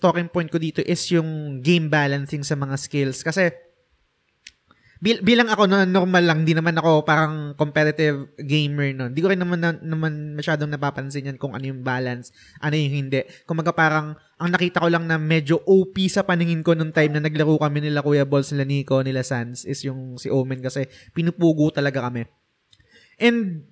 talking 0.00 0.32
point 0.32 0.48
ko 0.48 0.56
dito 0.56 0.80
is 0.80 1.04
yung 1.12 1.60
game 1.60 1.92
balancing 1.92 2.40
sa 2.40 2.56
mga 2.56 2.80
skills. 2.80 3.20
Kasi, 3.20 3.52
bil- 5.00 5.24
bilang 5.24 5.48
ako 5.48 5.64
na 5.64 5.88
normal 5.88 6.22
lang, 6.22 6.44
di 6.44 6.52
naman 6.52 6.76
ako 6.76 7.02
parang 7.02 7.56
competitive 7.56 8.36
gamer 8.36 8.92
no. 8.92 9.08
Di 9.08 9.24
ko 9.24 9.32
rin 9.32 9.40
naman 9.40 9.58
na, 9.58 9.72
naman 9.80 10.36
masyadong 10.36 10.68
napapansin 10.68 11.32
yan 11.32 11.40
kung 11.40 11.56
ano 11.56 11.64
yung 11.64 11.80
balance, 11.80 12.30
ano 12.60 12.76
yung 12.76 13.08
hindi. 13.08 13.24
Kumaga 13.48 13.72
parang 13.72 14.14
ang 14.36 14.50
nakita 14.52 14.84
ko 14.84 14.88
lang 14.92 15.08
na 15.08 15.16
medyo 15.16 15.58
OP 15.64 15.96
sa 16.12 16.22
paningin 16.22 16.60
ko 16.60 16.76
nung 16.76 16.92
time 16.92 17.16
na 17.16 17.24
naglaro 17.24 17.56
kami 17.56 17.80
nila 17.80 18.04
Kuya 18.04 18.28
Balls, 18.28 18.52
nila 18.52 18.68
Nico, 18.68 19.00
nila 19.00 19.24
Sans 19.24 19.64
is 19.64 19.80
yung 19.82 20.20
si 20.20 20.28
Omen 20.28 20.60
kasi 20.60 20.84
pinupugo 21.16 21.72
talaga 21.72 22.04
kami. 22.04 22.28
And 23.20 23.68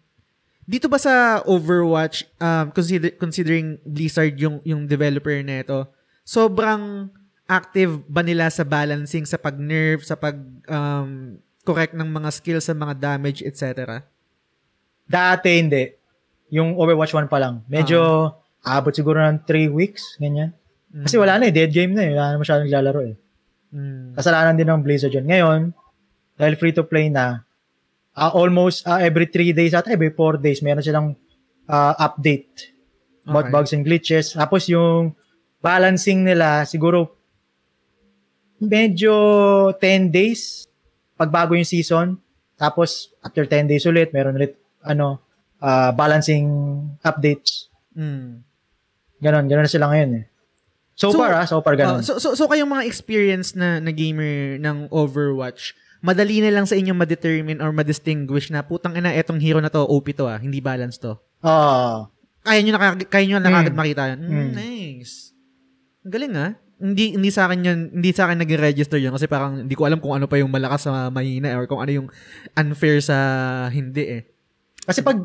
dito 0.68 0.92
ba 0.92 1.00
sa 1.00 1.40
Overwatch, 1.48 2.28
um, 2.40 2.68
consider, 2.76 3.16
considering 3.16 3.80
Blizzard 3.88 4.36
yung, 4.36 4.60
yung 4.68 4.84
developer 4.84 5.32
nito, 5.40 5.88
sobrang 6.28 7.08
active 7.48 8.04
ba 8.04 8.20
nila 8.20 8.52
sa 8.52 8.62
balancing, 8.62 9.24
sa 9.24 9.40
pag-nerf, 9.40 10.04
sa 10.04 10.14
pag 10.20 10.36
um, 10.68 11.40
correct 11.64 11.96
ng 11.96 12.06
mga 12.06 12.28
skills 12.28 12.68
sa 12.68 12.76
mga 12.76 12.94
damage, 12.96 13.40
etc. 13.40 14.04
Dati 15.08 15.48
hindi. 15.56 15.88
Yung 16.52 16.76
Overwatch 16.76 17.16
1 17.16 17.28
pa 17.32 17.40
lang. 17.40 17.64
Medyo 17.68 18.30
abot 18.60 18.92
siguro 18.92 19.24
ng 19.24 19.48
3 19.48 19.72
weeks, 19.72 20.20
ganyan. 20.20 20.52
Kasi 20.88 21.20
wala 21.20 21.40
na 21.40 21.48
eh, 21.48 21.52
dead 21.52 21.72
game 21.72 21.92
na 21.92 22.04
eh. 22.04 22.12
Wala 22.16 22.36
na 22.36 22.40
masyadong 22.40 22.68
naglalaro 22.68 23.00
eh. 23.04 23.14
Mm. 23.72 24.16
Kasalanan 24.16 24.56
din 24.56 24.68
ng 24.68 24.80
Blizzard 24.80 25.12
yun. 25.12 25.28
Ngayon, 25.28 25.60
dahil 26.40 26.54
free 26.56 26.72
to 26.72 26.84
play 26.84 27.12
na, 27.12 27.44
ah, 28.16 28.32
almost 28.32 28.88
ah, 28.88 29.00
every 29.00 29.28
3 29.28 29.52
days 29.52 29.76
at 29.76 29.88
every 29.88 30.12
4 30.12 30.40
days, 30.40 30.64
meron 30.64 30.84
silang 30.84 31.16
ah, 31.68 31.92
update 31.96 32.72
about 33.28 33.48
Okay. 33.48 33.52
bugs 33.52 33.72
and 33.76 33.84
glitches. 33.84 34.32
Tapos 34.32 34.64
yung 34.72 35.12
balancing 35.60 36.24
nila, 36.24 36.64
siguro 36.64 37.17
medyo 38.60 39.12
10 39.72 40.10
days 40.10 40.66
pag 41.14 41.28
bago 41.28 41.54
yung 41.54 41.66
season. 41.66 42.18
Tapos 42.54 43.14
after 43.20 43.42
10 43.42 43.66
days 43.66 43.84
ulit, 43.84 44.10
meron 44.10 44.34
ulit 44.34 44.54
ano, 44.80 45.18
ah, 45.58 45.90
balancing 45.90 46.46
updates. 47.00 47.70
Mm. 47.94 48.42
Ganon, 49.18 49.44
ganon 49.46 49.66
na 49.66 49.70
sila 49.70 49.90
ngayon 49.90 50.22
eh. 50.22 50.24
So, 50.94 51.10
So, 51.10 51.18
far 51.18 51.30
ah, 51.32 51.46
so 51.46 51.62
far 51.62 51.74
ganon. 51.74 51.98
Oh, 51.98 52.02
so, 52.02 52.18
so, 52.18 52.34
so 52.34 52.46
kayong 52.46 52.68
mga 52.68 52.82
experience 52.84 53.54
na, 53.54 53.78
na 53.78 53.90
gamer 53.90 54.58
ng 54.58 54.90
Overwatch, 54.90 55.74
madali 55.98 56.38
na 56.38 56.50
lang 56.50 56.66
sa 56.66 56.74
inyo 56.74 56.90
ma-determine 56.92 57.58
or 57.58 57.70
ma-distinguish 57.70 58.50
na 58.50 58.62
putang 58.62 58.94
ina, 58.94 59.10
etong 59.10 59.38
hero 59.38 59.58
na 59.58 59.70
to, 59.70 59.78
OP 59.80 60.10
to 60.12 60.26
ah, 60.26 60.38
hindi 60.38 60.58
balance 60.58 60.98
to. 60.98 61.14
Ah, 61.38 62.10
Kaya 62.40 62.62
nyo, 62.62 62.72
nakag- 62.74 63.06
kaya 63.06 63.24
nyo 63.28 63.38
na 63.38 63.50
Mm. 63.50 63.74
makita 63.76 64.02
yun. 64.08 64.20
Mm, 64.20 64.30
Mm. 64.32 64.50
Nice. 64.54 65.14
Ang 66.02 66.12
galing 66.14 66.34
ah. 66.34 66.50
Hindi 66.78 67.18
hindi 67.18 67.30
sa 67.34 67.50
akin 67.50 67.58
yun, 67.58 67.78
hindi 67.90 68.10
sa 68.14 68.30
akin 68.30 68.38
nag-register 68.38 69.02
yun 69.02 69.10
kasi 69.10 69.26
parang 69.26 69.66
hindi 69.66 69.74
ko 69.74 69.82
alam 69.82 69.98
kung 69.98 70.14
ano 70.14 70.30
pa 70.30 70.38
yung 70.38 70.50
malakas 70.50 70.86
sa 70.86 71.10
mahina 71.10 71.58
or 71.58 71.66
kung 71.66 71.82
ano 71.82 71.90
yung 71.90 72.08
unfair 72.54 73.02
sa 73.02 73.16
hindi 73.68 74.22
eh. 74.22 74.22
Kasi 74.86 75.02
pag 75.02 75.18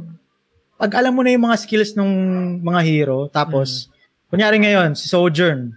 pag 0.84 0.92
alam 0.98 1.14
mo 1.14 1.22
na 1.22 1.32
yung 1.32 1.46
mga 1.46 1.62
skills 1.62 1.94
ng 1.96 2.10
mga 2.60 2.82
hero, 2.84 3.30
tapos, 3.30 3.88
kunyari 4.28 4.60
ngayon, 4.60 4.98
si 4.98 5.08
Sojourn, 5.08 5.72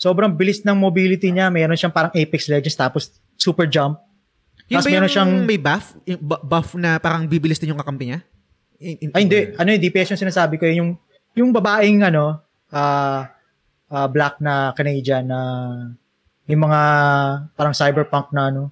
sobrang 0.00 0.32
bilis 0.32 0.64
ng 0.64 0.72
mobility 0.72 1.28
niya, 1.28 1.52
mayroon 1.52 1.76
siyang 1.76 1.92
parang 1.92 2.14
Apex 2.14 2.48
Legends, 2.48 2.78
tapos 2.78 3.20
super 3.36 3.68
jump. 3.68 4.00
Yun 4.70 4.80
Tapos 4.80 4.88
meron 4.88 5.10
siyang- 5.10 5.44
may 5.44 5.58
buff? 5.58 5.98
Yung 6.06 6.22
bu- 6.22 6.40
buff 6.40 6.72
na 6.78 6.96
parang 6.96 7.26
bibilis 7.26 7.58
din 7.58 7.74
yung 7.74 7.80
kakampi 7.82 8.14
niya? 8.14 8.20
In- 8.80 9.10
in- 9.10 9.12
Ay, 9.12 9.28
hindi. 9.28 9.52
Ano 9.58 9.68
yung 9.74 9.82
DPS 9.82 10.14
yung 10.14 10.22
sinasabi 10.24 10.56
ko, 10.56 10.64
yung, 10.70 10.94
yung 11.36 11.50
babaeng, 11.52 12.06
ano, 12.06 12.40
ah 12.70 13.28
ah, 13.90 14.06
black 14.06 14.38
na 14.38 14.70
Canadian 14.72 15.26
na 15.26 15.40
yung 16.46 16.62
mga 16.62 16.80
parang 17.52 17.74
cyberpunk 17.74 18.30
na 18.30 18.48
ano. 18.48 18.62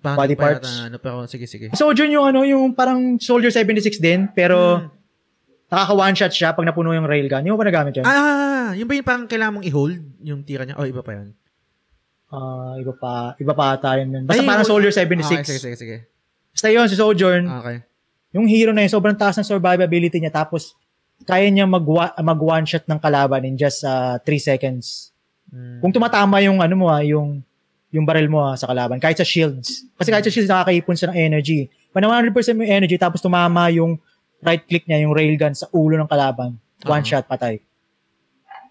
Paano 0.00 0.16
body 0.16 0.34
pa 0.34 0.42
yata, 0.48 0.64
parts. 0.64 0.70
Ano, 0.80 0.96
pero 0.96 1.16
sige, 1.26 1.44
sige. 1.44 1.68
Sojourn 1.72 2.08
yung 2.08 2.24
ano, 2.24 2.40
yung 2.42 2.72
parang 2.72 3.20
Soldier 3.20 3.52
76 3.52 4.00
din, 4.00 4.26
pero 4.30 4.80
Hmm. 4.80 4.88
nakaka 5.68 5.92
one 5.92 6.16
shot 6.16 6.32
siya 6.32 6.50
pag 6.50 6.64
napuno 6.64 6.90
yung 6.90 7.04
railgun. 7.04 7.44
Yung 7.44 7.54
pa 7.54 7.62
nagamit 7.62 7.94
yun? 7.94 8.04
Ah, 8.04 8.72
yun 8.72 8.88
ba 8.88 8.94
yung 8.94 9.04
parang 9.04 9.24
kailangan 9.28 9.52
mong 9.54 9.66
i-hold 9.68 10.00
yung 10.20 10.40
tira 10.40 10.64
niya? 10.64 10.74
Oh, 10.74 10.88
iba 10.88 11.00
pa 11.00 11.12
yun. 11.14 11.36
Ah, 12.30 12.78
iba 12.78 12.94
pa, 12.94 13.34
iba 13.36 13.52
pa 13.52 13.74
ata 13.74 13.98
yun. 13.98 14.24
Basta 14.24 14.38
Ay, 14.38 14.46
parang 14.46 14.62
yung- 14.62 14.72
Soldier 14.72 14.88
Ah, 14.88 14.98
76. 15.02 15.44
sige, 15.44 15.58
sige, 15.60 15.76
sige. 15.76 15.96
Basta 16.50 16.68
yun, 16.70 16.86
si 16.86 16.96
Sojourn, 16.96 17.44
Ah, 17.44 17.58
Okay. 17.60 17.76
yung 18.32 18.46
hero 18.46 18.70
na 18.72 18.80
yun, 18.80 18.90
sobrang 18.90 19.14
taas 19.14 19.36
ng 19.36 19.44
survivability 19.44 20.16
niya, 20.16 20.32
tapos 20.32 20.78
kaya 21.28 21.46
niya 21.52 21.68
mag, 21.68 21.84
mag 22.20 22.40
one 22.40 22.64
shot 22.64 22.84
ng 22.88 23.00
kalaban 23.00 23.44
in 23.44 23.54
just 23.56 23.84
3 23.84 24.24
seconds. 24.40 25.10
Mm. 25.50 25.82
Kung 25.82 25.92
tumatama 25.92 26.38
yung 26.40 26.62
ano 26.62 26.74
mo 26.78 26.86
ah, 26.88 27.02
yung 27.02 27.42
yung 27.90 28.06
barrel 28.06 28.30
mo 28.30 28.38
ah, 28.38 28.54
sa 28.54 28.70
kalaban, 28.70 29.02
kahit 29.02 29.18
sa 29.18 29.26
shields. 29.26 29.82
Kasi 29.98 30.08
kahit 30.14 30.22
sa 30.22 30.32
shields, 30.32 30.50
nakakaipon 30.50 30.94
siya 30.94 31.10
ng 31.10 31.18
energy. 31.18 31.66
Pag 31.90 32.06
na 32.06 32.22
100% 32.22 32.54
mo 32.54 32.62
yung 32.62 32.74
energy, 32.82 32.94
tapos 32.94 33.18
tumama 33.18 33.66
yung 33.74 33.98
right 34.40 34.62
click 34.62 34.86
niya, 34.86 35.02
yung 35.02 35.12
railgun 35.12 35.52
sa 35.58 35.66
ulo 35.74 35.98
ng 35.98 36.06
kalaban, 36.06 36.54
one 36.86 37.02
Ah. 37.02 37.06
shot 37.06 37.26
patay. 37.26 37.58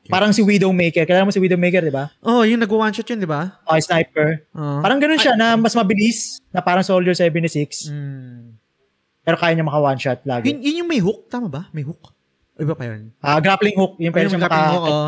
Parang 0.09 0.33
si 0.33 0.41
Widowmaker. 0.41 1.05
Kailangan 1.05 1.29
mo 1.29 1.33
si 1.35 1.37
Widowmaker, 1.37 1.85
di 1.85 1.93
ba? 1.93 2.09
Oh, 2.25 2.41
yung 2.41 2.57
nag-one 2.57 2.89
shot 2.89 3.05
yun, 3.13 3.21
di 3.21 3.29
ba? 3.29 3.61
Okay, 3.69 3.81
sniper. 3.85 4.41
Oh. 4.57 4.81
Parang 4.81 4.97
ganun 4.97 5.21
siya 5.21 5.37
na 5.37 5.53
mas 5.53 5.77
mabilis 5.77 6.41
na 6.49 6.65
parang 6.65 6.81
Soldier 6.81 7.13
76. 7.13 7.93
Mm. 7.93 8.57
Pero 9.21 9.37
kaya 9.37 9.53
niya 9.53 9.61
maka 9.69 9.77
one 9.77 9.99
shot 10.01 10.19
lagi. 10.25 10.49
Yun, 10.49 10.65
yun 10.65 10.75
yung 10.81 10.89
may 10.89 10.97
hook, 10.97 11.29
tama 11.29 11.45
ba? 11.45 11.69
May 11.69 11.85
hook? 11.85 12.09
O 12.59 12.61
iba 12.61 12.75
pa 12.75 12.83
yun? 12.83 13.15
Ah, 13.23 13.39
grappling 13.39 13.71
hook. 13.73 13.95
Yung 13.97 14.11
pwede 14.11 14.19
Ay, 14.19 14.27
yung 14.27 14.35
siya 14.35 14.43
grappling 14.43 14.67
maka 14.67 14.75
hook, 14.75 14.83
oh. 14.83 15.07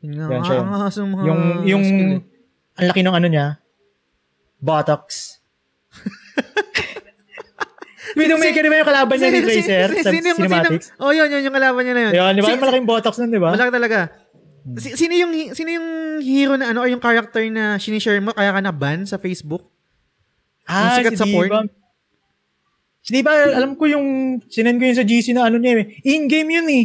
Yun 0.00 0.12
nga. 0.16 0.24
Siya. 0.40 0.56
Ah, 0.64 0.88
sa 0.88 1.04
mga 1.04 1.20
Yung, 1.28 1.40
yung, 1.68 1.84
eh. 1.84 2.24
ang 2.80 2.86
laki 2.88 3.04
ng 3.04 3.12
ano 3.12 3.28
niya, 3.28 3.60
buttocks. 4.56 5.44
Widowmaker, 8.16 8.64
di 8.64 8.70
ba 8.70 8.80
yung 8.80 8.88
kalaban 8.88 9.18
niya 9.18 9.28
ni 9.28 9.40
Tracer 9.44 9.88
sa 9.92 10.08
yung- 10.08 10.24
cinematics? 10.24 10.88
Oh, 10.96 11.12
yun, 11.12 11.28
yun, 11.28 11.44
yung 11.44 11.52
kalaban 11.52 11.84
niya 11.84 11.92
na 11.92 12.00
yun. 12.08 12.12
Yun, 12.16 12.32
di 12.32 12.40
ba? 12.40 12.48
Si- 12.48 12.56
Malaking 12.56 12.88
buttocks 12.88 13.20
nun, 13.20 13.28
di 13.28 13.36
ba? 13.36 13.52
Malaki 13.52 13.68
talaga. 13.68 14.08
Si- 14.80 14.96
sino 14.96 15.12
yung 15.14 15.30
sino 15.52 15.68
yung 15.70 15.86
hero 16.24 16.56
na 16.56 16.72
ano 16.72 16.80
or 16.82 16.88
yung 16.88 16.98
character 16.98 17.44
na 17.52 17.76
sinishare 17.76 18.18
mo 18.18 18.32
kaya 18.32 18.50
ka 18.50 18.58
na 18.58 18.72
ban 18.72 19.04
sa 19.04 19.14
Facebook? 19.14 19.62
Ah, 20.64 20.96
Yung 20.96 20.98
sikat 20.98 21.12
si 21.12 21.18
sa 21.20 21.26
porn? 21.28 21.46
Diva. 21.46 21.60
Si 23.06 23.14
Diva, 23.14 23.30
alam 23.54 23.78
ko 23.78 23.86
yung, 23.86 24.38
sinend 24.50 24.82
ko 24.82 24.90
yun 24.90 24.98
sa 24.98 25.06
GC 25.06 25.30
na 25.30 25.46
ano 25.46 25.62
niya, 25.62 25.78
eh. 25.78 25.86
in-game 26.02 26.58
yun 26.58 26.68
eh. 26.74 26.84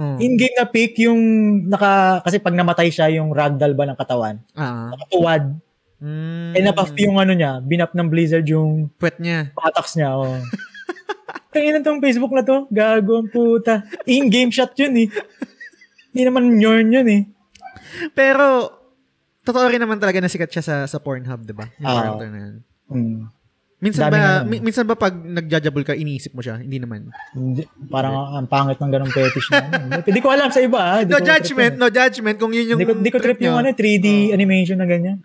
Oh. 0.00 0.16
In-game 0.16 0.56
na 0.56 0.64
pick 0.64 0.96
yung 1.04 1.20
naka, 1.68 2.24
kasi 2.24 2.40
pag 2.40 2.56
namatay 2.56 2.88
siya, 2.88 3.12
yung 3.12 3.36
ragdoll 3.36 3.76
ba 3.76 3.84
ng 3.84 4.00
katawan, 4.00 4.40
ah. 4.56 4.96
nakatuwad. 4.96 5.60
Mm. 6.00 6.56
Eh, 6.56 6.62
nabuff 6.64 6.96
yung 6.96 7.20
ano 7.20 7.36
niya, 7.36 7.60
binap 7.60 7.92
ng 7.92 8.08
Blizzard 8.08 8.48
yung 8.48 8.88
Puwet 8.96 9.20
niya. 9.20 9.52
buttocks 9.52 9.92
niya. 10.00 10.16
Oh. 10.16 10.40
Tangin 11.52 11.84
tong 11.84 12.00
Facebook 12.00 12.32
na 12.32 12.40
to. 12.40 12.64
Gago 12.72 13.20
ang 13.20 13.28
puta. 13.28 13.84
In-game 14.08 14.48
shot 14.48 14.72
yun 14.80 15.04
eh. 15.04 15.08
Hindi 16.16 16.22
naman 16.24 16.56
yorn 16.56 16.88
yun 16.88 17.08
eh. 17.12 17.22
Pero, 18.16 18.72
totoo 19.44 19.68
rin 19.68 19.84
naman 19.84 20.00
talaga 20.00 20.24
na 20.24 20.32
sikat 20.32 20.48
siya 20.48 20.64
sa, 20.64 20.74
sa 20.88 20.96
Pornhub, 20.96 21.44
di 21.44 21.52
ba? 21.52 21.68
Yung 21.76 21.92
character 21.92 22.28
na 22.32 22.38
yun. 22.40 22.56
Hmm. 22.88 23.20
Minsan 23.78 24.10
Daming 24.10 24.18
ba, 24.18 24.30
ano. 24.42 24.50
mi- 24.50 24.58
minsan 24.58 24.82
ba 24.82 24.98
pag 24.98 25.14
nagjajabol 25.14 25.86
ka, 25.86 25.94
iniisip 25.94 26.34
mo 26.34 26.42
siya? 26.42 26.58
Hindi 26.58 26.82
naman. 26.82 27.14
Hindi, 27.30 27.62
parang 27.86 28.34
ang 28.34 28.50
pangit 28.50 28.74
ng 28.74 28.90
ganong 28.90 29.14
fetish 29.14 29.54
na. 29.54 29.70
ano. 29.70 30.02
Hindi 30.02 30.18
ko 30.18 30.34
alam 30.34 30.50
sa 30.50 30.58
iba. 30.58 30.80
ah. 30.82 30.98
Hindi 30.98 31.14
No 31.14 31.22
judgment, 31.22 31.74
no 31.78 31.86
judgment 31.86 32.36
kung 32.36 32.50
yun 32.50 32.74
yung 32.74 32.78
Hindi 32.82 32.90
ko, 32.90 32.94
hindi 32.98 33.12
ko 33.14 33.18
trip 33.22 33.38
yung 33.38 33.54
ano, 33.54 33.70
3D 33.70 34.34
animation 34.34 34.82
na 34.82 34.86
ganyan. 34.86 35.22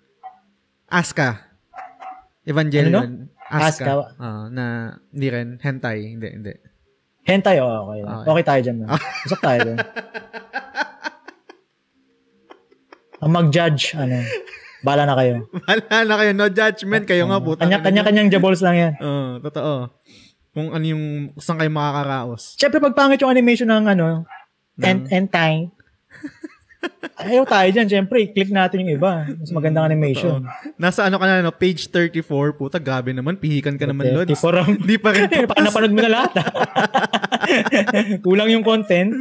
Aska. 0.86 1.50
Evangelion. 2.46 3.26
Aska. 3.50 3.82
Asuka. 3.82 3.94
Ah, 4.18 4.46
na, 4.48 4.66
hindi 5.10 5.28
rin. 5.30 5.48
Hentai. 5.58 6.14
Hindi, 6.14 6.28
hindi. 6.30 6.54
Hentai, 7.26 7.58
oh, 7.58 7.90
okay. 7.90 8.00
Okay. 8.06 8.30
Okay, 8.30 8.44
tayo 8.44 8.60
dyan. 8.62 8.78
Usap 9.26 9.40
tayo 9.42 9.60
dyan. 9.66 9.78
Ang 13.24 13.32
mag-judge, 13.32 13.96
ano, 13.96 14.20
bala 14.84 15.08
na 15.08 15.16
kayo. 15.16 15.48
Wala 15.72 16.00
na 16.04 16.16
kayo. 16.20 16.32
No 16.36 16.48
judgment. 16.52 17.08
Kayo 17.08 17.24
nga, 17.32 17.40
puta. 17.40 17.64
Kanya, 17.64 17.80
kanya-kanyang 17.80 18.30
jabols 18.30 18.60
lang 18.60 18.76
yan. 18.76 18.94
Oo, 19.00 19.40
totoo. 19.40 19.90
Kung 20.54 20.70
ano 20.76 20.86
yung, 20.86 21.34
saan 21.40 21.58
kayo 21.58 21.72
makakaraos. 21.72 22.60
Siyempre, 22.60 22.84
pag 22.84 22.94
pangit 22.94 23.24
yung 23.24 23.32
animation 23.32 23.72
ng 23.72 23.90
ano, 23.96 24.28
and, 24.78 25.10
and 25.10 25.32
time, 25.32 25.74
ayaw 27.18 27.48
tayo 27.48 27.68
dyan. 27.72 27.88
Siyempre, 27.90 28.30
click 28.30 28.52
natin 28.52 28.86
yung 28.86 29.00
iba. 29.00 29.26
Mas 29.26 29.50
magandang 29.50 29.88
animation. 29.88 30.46
Nasa 30.76 31.08
ano 31.08 31.18
ka 31.18 31.26
na, 31.26 31.42
no? 31.42 31.56
page 31.56 31.88
34. 31.90 32.60
Puta, 32.60 32.78
gabi 32.78 33.16
naman. 33.16 33.40
Pihikan 33.40 33.80
ka 33.80 33.88
naman, 33.88 34.12
Lods. 34.12 34.36
Hindi 34.68 34.98
pa 35.00 35.10
rin 35.16 35.32
napanood 35.66 35.94
mo 35.96 36.02
na 36.04 36.12
lahat. 36.12 36.32
ah. 36.38 36.46
Kulang 38.26 38.50
yung 38.52 38.66
content. 38.66 39.16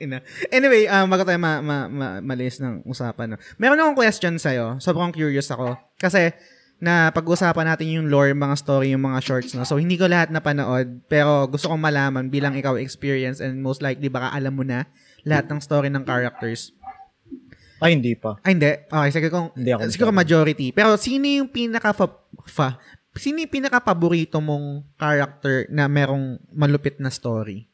Ina. 0.00 0.24
Anyway, 0.48 0.88
um, 0.88 1.12
bago 1.12 1.28
tayo 1.28 1.36
ma, 1.36 1.60
ma, 1.60 1.84
ma, 1.84 2.08
malis 2.24 2.56
ng 2.56 2.88
usapan. 2.88 3.36
No? 3.36 3.38
Meron 3.60 3.76
akong 3.76 4.00
question 4.00 4.40
sa'yo. 4.40 4.80
Sobrang 4.80 5.12
curious 5.12 5.52
ako. 5.52 5.76
Kasi, 6.00 6.32
na 6.80 7.12
pag-usapan 7.12 7.68
natin 7.68 8.00
yung 8.00 8.08
lore, 8.08 8.32
mga 8.32 8.56
story, 8.56 8.96
yung 8.96 9.04
mga 9.04 9.20
shorts. 9.20 9.52
No? 9.52 9.68
So, 9.68 9.76
hindi 9.76 10.00
ko 10.00 10.08
lahat 10.08 10.32
napanood. 10.32 11.04
Pero 11.04 11.44
gusto 11.52 11.68
kong 11.68 11.84
malaman 11.84 12.32
bilang 12.32 12.56
ikaw 12.56 12.80
experience 12.80 13.44
and 13.44 13.60
most 13.60 13.84
likely 13.84 14.08
baka 14.08 14.32
alam 14.32 14.56
mo 14.56 14.64
na 14.64 14.88
lahat 15.28 15.52
ng 15.52 15.60
story 15.60 15.92
ng 15.92 16.08
characters. 16.08 16.72
Ay, 17.80 17.96
hindi 17.96 18.16
pa. 18.16 18.40
Ay, 18.40 18.56
hindi. 18.56 18.72
Okay, 18.88 19.10
sige 19.12 19.28
kung, 19.28 19.52
Hindi 19.52 19.72
ako 19.72 19.80
siguro 19.92 20.12
majority. 20.12 20.72
Pero 20.72 20.96
sino 20.96 21.24
yung 21.28 21.48
pinaka 21.48 21.92
fa, 21.92 22.76
sino 23.16 23.40
yung 23.40 23.52
pinaka 23.52 23.80
paborito 23.80 24.40
mong 24.40 24.84
character 24.96 25.68
na 25.68 25.88
merong 25.88 26.40
malupit 26.52 26.96
na 27.00 27.12
story? 27.12 27.69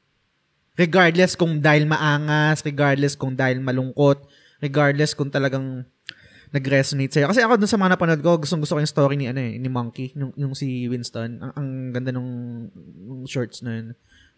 Regardless 0.77 1.33
kung 1.35 1.59
dahil 1.59 1.89
maangas, 1.89 2.61
regardless 2.61 3.17
kung 3.17 3.33
dahil 3.33 3.65
malungkot, 3.65 4.29
regardless 4.61 5.17
kung 5.17 5.33
talagang 5.33 5.89
nag-resonate 6.53 7.11
sa'yo. 7.11 7.27
Kasi 7.33 7.41
ako 7.43 7.59
dun 7.59 7.71
sa 7.71 7.81
mga 7.81 7.97
napanood 7.97 8.23
ko, 8.23 8.39
gustong 8.39 8.63
gusto 8.63 8.79
ko 8.79 8.81
yung 8.81 8.93
story 8.93 9.15
ni, 9.19 9.27
ano 9.27 9.41
eh, 9.43 9.59
ni 9.59 9.69
Monkey, 9.69 10.15
yung, 10.15 10.31
yung 10.39 10.53
si 10.55 10.87
Winston. 10.87 11.43
Ang, 11.43 11.53
ang 11.57 11.69
ganda 11.91 12.15
nung, 12.15 12.31
nung 12.77 13.27
shorts 13.27 13.65
na 13.67 13.73
yun. 13.77 13.87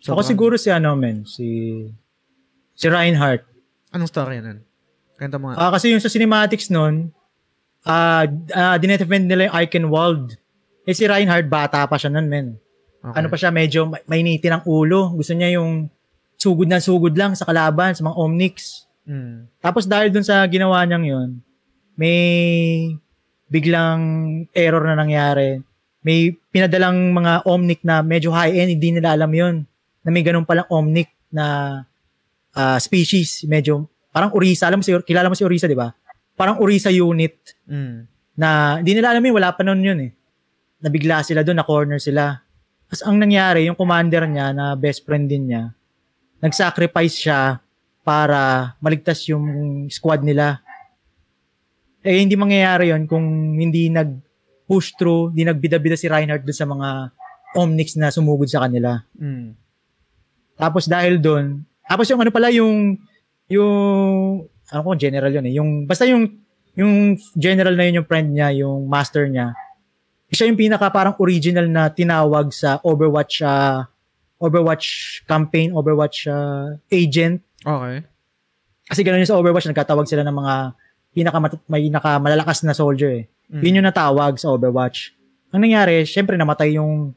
So, 0.01 0.15
Ako 0.15 0.23
siguro 0.23 0.55
si 0.57 0.71
ano, 0.71 0.95
men, 0.95 1.27
si 1.27 1.83
si 2.79 2.87
Reinhardt. 2.87 3.43
Anong 3.91 4.07
story 4.09 4.39
yan? 4.39 4.63
Kanta 5.19 5.43
mo 5.43 5.51
nga. 5.51 5.59
Ah, 5.59 5.71
kasi 5.75 5.91
yung 5.91 5.99
sa 5.99 6.07
cinematics 6.07 6.71
nun, 6.71 7.11
ah 7.83 8.27
uh, 8.55 8.77
dinetefend 8.79 9.27
nila 9.27 9.51
yung 9.51 9.57
Eichenwald. 9.59 10.39
Eh 10.87 10.95
si 10.95 11.03
Reinhardt, 11.05 11.51
bata 11.51 11.83
pa 11.91 11.99
siya 11.99 12.15
nun, 12.15 12.31
men. 12.31 12.55
Okay. 13.03 13.15
Ano 13.19 13.27
pa 13.27 13.37
siya, 13.37 13.51
medyo 13.51 13.91
may- 13.91 14.07
mainitin 14.07 14.59
ang 14.59 14.65
ulo. 14.65 15.11
Gusto 15.19 15.35
niya 15.35 15.59
yung 15.59 15.91
sugod 16.39 16.71
na 16.71 16.79
sugod 16.79 17.19
lang 17.19 17.35
sa 17.35 17.45
kalaban, 17.45 17.93
sa 17.93 18.07
mga 18.07 18.17
Omnics. 18.17 18.87
Mm. 19.05 19.51
Tapos 19.59 19.85
dahil 19.85 20.15
dun 20.15 20.23
sa 20.23 20.47
ginawa 20.47 20.87
niyang 20.87 21.05
yun, 21.05 21.29
may 21.99 22.95
biglang 23.51 24.01
error 24.55 24.87
na 24.87 24.95
nangyari. 24.95 25.59
May 26.07 26.31
pinadalang 26.55 27.11
mga 27.11 27.43
Omnic 27.43 27.83
na 27.83 28.07
medyo 28.07 28.31
high-end, 28.31 28.79
hindi 28.79 28.95
nila 28.95 29.19
alam 29.19 29.35
yun. 29.35 29.67
Na 30.07 30.09
may 30.15 30.23
ganun 30.23 30.47
palang 30.47 30.71
Omnic 30.71 31.11
na 31.35 31.83
ah, 32.55 32.79
species, 32.79 33.45
medyo 33.51 33.91
parang 34.15 34.31
Orisa. 34.31 34.71
Alam 34.71 34.81
mo 34.81 34.85
si, 34.87 34.95
kilala 35.05 35.27
mo 35.27 35.35
si 35.35 35.43
Orisa, 35.43 35.67
di 35.67 35.77
ba? 35.77 35.91
Parang 36.39 36.63
Orisa 36.63 36.89
unit 36.89 37.59
Mm. 37.69 38.09
na 38.39 38.79
hindi 38.81 38.97
nila 38.97 39.13
alam 39.13 39.21
yun, 39.21 39.35
wala 39.37 39.53
pa 39.53 39.61
noon 39.67 39.83
yun 39.83 39.99
eh. 40.09 40.11
Nabigla 40.81 41.21
sila 41.27 41.43
doon, 41.43 41.59
na-corner 41.59 41.99
sila. 42.01 42.39
Tapos 42.89 43.03
ang 43.05 43.19
nangyari, 43.21 43.67
yung 43.69 43.77
commander 43.77 44.25
niya 44.25 44.55
na 44.57 44.73
best 44.73 45.05
friend 45.05 45.29
din 45.29 45.53
niya, 45.53 45.75
nag-sacrifice 46.39 47.17
siya 47.29 47.59
para 48.07 48.73
maligtas 48.81 49.27
yung 49.29 49.45
squad 49.93 50.25
nila. 50.25 50.63
Eh, 52.01 52.25
hindi 52.25 52.39
mangyayari 52.39 52.95
yon 52.95 53.05
kung 53.05 53.59
hindi 53.59 53.93
nag-push 53.93 54.97
through, 54.97 55.35
hindi 55.35 55.45
nagbida-bida 55.45 55.99
si 55.99 56.09
Reinhardt 56.09 56.47
doon 56.47 56.59
sa 56.59 56.69
mga 56.69 56.89
Omnics 57.57 57.97
na 57.97 58.13
sumugod 58.13 58.49
sa 58.49 58.69
kanila. 58.69 59.01
Mm. 59.17 59.57
Tapos 60.57 60.85
dahil 60.85 61.17
doon, 61.17 61.65
tapos 61.89 62.05
yung 62.13 62.21
ano 62.21 62.29
pala 62.29 62.53
yung 62.53 63.01
yung 63.49 64.45
ano 64.69 64.81
ko 64.85 64.93
general 64.95 65.33
yun 65.33 65.49
eh. 65.49 65.55
Yung 65.57 65.71
basta 65.89 66.05
yung 66.05 66.29
yung 66.77 67.17
general 67.35 67.75
na 67.75 67.89
yun 67.89 68.05
yung 68.05 68.09
friend 68.09 68.29
niya, 68.37 68.49
yung 68.63 68.85
master 68.85 69.27
niya. 69.27 69.57
Siya 70.29 70.53
yung 70.53 70.61
pinaka 70.61 70.93
parang 70.93 71.17
original 71.17 71.65
na 71.67 71.89
tinawag 71.89 72.53
sa 72.53 72.77
Overwatch 72.85 73.41
ah, 73.43 73.89
Overwatch 74.39 75.21
campaign, 75.27 75.75
Overwatch 75.75 76.31
ah, 76.31 76.79
agent. 76.89 77.43
Okay. 77.63 78.07
Kasi 78.89 79.01
ganoon 79.03 79.27
yung 79.27 79.31
sa 79.31 79.39
Overwatch, 79.39 79.69
nagkatawag 79.69 80.07
sila 80.07 80.23
ng 80.23 80.37
mga 80.39 80.55
pinaka 81.13 81.39
may 81.67 81.83
pinaka 81.83 82.11
malalakas 82.23 82.63
na 82.63 82.73
soldier 82.73 83.11
eh. 83.11 83.25
Mm. 83.51 83.63
Yun 83.65 83.77
yung 83.83 83.89
natawag 83.91 84.39
sa 84.39 84.55
Overwatch. 84.55 85.13
Ang 85.51 85.67
nangyari, 85.67 86.07
syempre 86.07 86.39
namatay 86.39 86.79
yung 86.79 87.13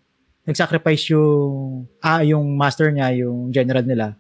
nag-sacrifice 0.48 1.14
yung 1.14 1.86
ah, 2.02 2.26
yung 2.26 2.58
master 2.58 2.90
niya, 2.90 3.14
yung 3.14 3.54
general 3.54 3.86
nila. 3.86 4.18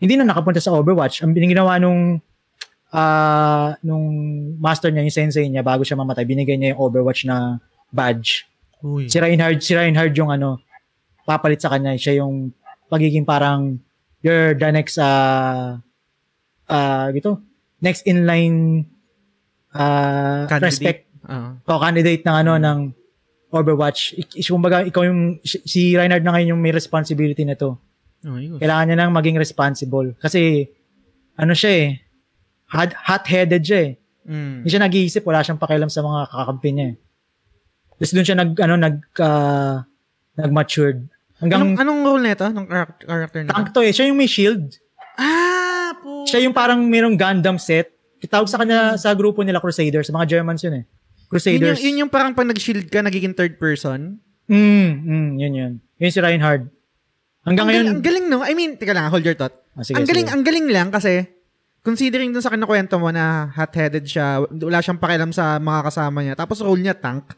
Hindi 0.00 0.18
na 0.18 0.26
nakapunta 0.26 0.58
sa 0.58 0.74
Overwatch. 0.74 1.22
Ang 1.22 1.36
ginawa 1.36 1.78
nung 1.78 2.18
ah 2.92 3.76
nung 3.84 4.04
master 4.58 4.88
niya, 4.88 5.04
yung 5.04 5.14
sensei 5.14 5.46
niya, 5.46 5.60
bago 5.60 5.84
siya 5.84 6.00
mamatay, 6.00 6.24
binigay 6.24 6.56
niya 6.56 6.74
yung 6.74 6.88
Overwatch 6.88 7.28
na 7.28 7.60
badge. 7.92 8.48
Uy. 8.82 9.06
Si 9.06 9.20
Reinhard, 9.20 9.62
si 9.62 9.76
Reinhard 9.76 10.10
yung 10.16 10.32
ano, 10.32 10.58
papalit 11.24 11.58
sa 11.58 11.70
kanya. 11.70 11.94
Siya 11.94 12.20
yung 12.20 12.50
pagiging 12.86 13.24
parang 13.24 13.78
you're 14.20 14.54
the 14.54 14.68
next 14.68 14.96
uh 14.96 15.80
uh 16.68 17.06
gito 17.10 17.40
next 17.78 18.04
in 18.04 18.22
line 18.22 18.86
uh 19.72 20.44
Candidate. 20.46 20.68
respect 20.68 21.00
Ah. 21.22 21.54
o 21.62 21.78
candidate 21.78 22.26
ng 22.26 22.36
ano 22.36 22.52
ng 22.58 22.78
Overwatch. 23.52 24.16
Is- 24.32 24.48
Kumbaga, 24.48 24.80
ikaw 24.80 25.04
yung, 25.04 25.36
si- 25.44 25.92
Reinhard 25.92 26.24
na 26.24 26.32
ngayon 26.32 26.56
yung 26.56 26.62
may 26.64 26.72
responsibility 26.72 27.44
na 27.44 27.52
to. 27.52 27.76
Oh. 28.24 28.36
Kailangan 28.56 28.88
niya 28.88 28.96
nang 28.96 29.12
maging 29.12 29.36
responsible. 29.36 30.16
Kasi, 30.16 30.64
ano 31.36 31.52
siya 31.52 31.72
eh, 31.76 31.88
hot, 32.72 32.96
hot-headed 32.96 33.60
siya 33.60 33.80
eh. 33.86 33.92
Mm. 34.24 34.64
Hindi 34.64 34.70
siya 34.72 34.82
nag-iisip, 34.82 35.22
wala 35.22 35.44
siyang 35.44 35.60
pakialam 35.60 35.92
sa 35.92 36.00
mga 36.00 36.32
kakampi 36.32 36.68
niya 36.72 36.86
eh. 36.88 36.96
Tapos 37.92 38.10
doon 38.16 38.24
siya 38.24 38.38
nag, 38.40 38.50
ano, 38.56 38.74
nag, 38.80 38.96
uh, 39.20 39.74
nag-matured. 40.32 41.11
Hanggang, 41.42 41.74
Anong, 41.74 41.82
anong 41.82 42.00
role 42.06 42.22
nito? 42.22 42.46
Ng 42.46 42.66
character, 42.70 43.04
character 43.10 43.38
nito? 43.42 43.50
tank 43.50 43.68
to 43.74 43.82
eh. 43.82 43.90
Siya 43.90 44.06
yung 44.06 44.18
may 44.18 44.30
shield. 44.30 44.78
Ah, 45.18 45.90
po. 45.98 46.22
Siya 46.22 46.38
yung 46.46 46.54
parang 46.54 46.78
mayroong 46.86 47.18
Gundam 47.18 47.58
set. 47.58 47.90
Kitawag 48.22 48.46
sa 48.46 48.62
kanya 48.62 48.94
sa 48.94 49.10
grupo 49.18 49.42
nila 49.42 49.58
Crusaders. 49.58 50.06
Mga 50.06 50.38
Germans 50.38 50.62
yun 50.62 50.74
eh. 50.78 50.84
Yun 50.86 51.26
Crusaders. 51.26 51.82
yung, 51.82 51.82
yun 51.82 51.96
yung 52.06 52.12
parang 52.12 52.30
pag 52.30 52.46
nag-shield 52.46 52.86
ka, 52.86 53.02
nagiging 53.02 53.34
third 53.34 53.58
person. 53.58 54.22
Mm, 54.46 54.90
mm, 55.02 55.28
yun 55.42 55.52
yun. 55.52 55.72
Yun 55.98 56.10
si 56.14 56.20
Reinhard. 56.22 56.70
ang, 57.42 57.58
Hanggang 57.58 57.66
ngayon, 57.66 57.82
galing, 57.82 57.96
ang 57.98 58.02
galing, 58.06 58.26
no? 58.30 58.38
I 58.46 58.54
mean, 58.54 58.78
teka 58.78 58.94
lang, 58.94 59.10
hold 59.10 59.26
your 59.26 59.34
thought. 59.34 59.56
Ah, 59.74 59.82
sige, 59.82 59.98
ang 59.98 60.06
galing, 60.06 60.30
sige. 60.30 60.34
ang 60.38 60.42
galing 60.46 60.66
lang 60.70 60.88
kasi 60.94 61.26
considering 61.82 62.30
dun 62.30 62.44
sa 62.44 62.54
kinukwento 62.54 62.94
mo 63.02 63.10
na 63.10 63.50
hot-headed 63.50 64.06
siya, 64.06 64.46
wala 64.46 64.78
siyang 64.78 65.02
pakialam 65.02 65.34
sa 65.34 65.58
mga 65.58 65.80
kasama 65.90 66.18
niya, 66.22 66.34
tapos 66.38 66.62
role 66.62 66.78
niya 66.78 66.94
tank. 66.94 67.34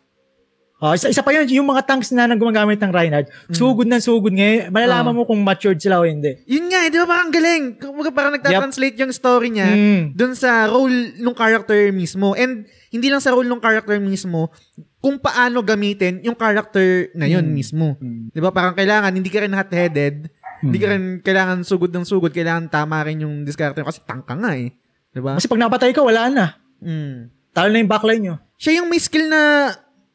Oh, 0.85 0.93
isa, 0.93 1.09
isa 1.09 1.25
pa 1.25 1.33
yun, 1.33 1.49
yung 1.49 1.65
mga 1.65 1.89
tanks 1.89 2.13
na 2.13 2.29
nang 2.29 2.37
gumagamit 2.37 2.77
ng 2.77 2.93
Reinhardt, 2.93 3.33
sugod 3.49 3.89
na 3.89 3.97
sugod 3.97 4.37
ngayon. 4.37 4.69
Malalaman 4.69 5.17
Oh. 5.17 5.17
mo 5.17 5.23
kung 5.25 5.41
matured 5.41 5.81
sila 5.81 5.97
o 5.97 6.05
hindi. 6.05 6.37
Yun 6.45 6.69
nga, 6.69 6.85
eh, 6.85 6.93
di 6.93 7.01
ba 7.01 7.09
parang 7.09 7.33
galing? 7.33 7.81
Kumbaga 7.81 8.11
parang 8.13 8.37
nagtatranslate 8.37 9.01
yung 9.01 9.09
story 9.09 9.49
niya 9.49 9.73
Mm. 9.73 10.13
dun 10.13 10.37
sa 10.37 10.69
role 10.69 11.17
ng 11.17 11.33
character 11.33 11.89
mismo. 11.89 12.37
And 12.37 12.69
hindi 12.93 13.09
lang 13.09 13.25
sa 13.25 13.33
role 13.33 13.49
ng 13.49 13.65
character 13.65 13.97
mismo, 13.97 14.53
kung 15.01 15.17
paano 15.17 15.65
gamitin 15.65 16.21
yung 16.21 16.37
character 16.37 17.09
na 17.17 17.25
yun 17.25 17.49
Mm. 17.49 17.55
mismo. 17.57 17.97
Mm. 17.97 18.37
Di 18.37 18.41
ba? 18.45 18.53
Parang 18.53 18.77
kailangan, 18.77 19.09
hindi 19.09 19.33
ka 19.33 19.41
rin 19.41 19.57
hot-headed, 19.57 20.29
hindi 20.61 20.77
Hmm. 20.77 20.85
ka 20.85 20.89
rin 20.93 21.05
kailangan 21.25 21.59
sugod 21.65 21.97
ng 21.97 22.05
sugod, 22.05 22.29
kailangan 22.29 22.69
tama 22.69 23.01
rin 23.05 23.25
yung 23.25 23.41
discarte 23.41 23.81
mo 23.81 23.89
kasi 23.89 24.05
tank 24.05 24.29
ka 24.29 24.37
nga 24.37 24.53
eh. 24.53 24.69
Di 25.09 25.21
ba? 25.25 25.41
Kasi 25.41 25.49
pag 25.49 25.65
napatay 25.65 25.97
ka, 25.97 26.05
wala 26.05 26.29
na. 26.29 26.47
Mm. 26.85 27.33
Talo 27.57 27.73
na 27.73 27.81
yung 27.81 27.89
backline 27.89 28.21
nyo. 28.21 28.37
Siya 28.61 28.81
yung 28.81 28.89
may 28.89 28.99
skill 28.99 29.29
na 29.29 29.73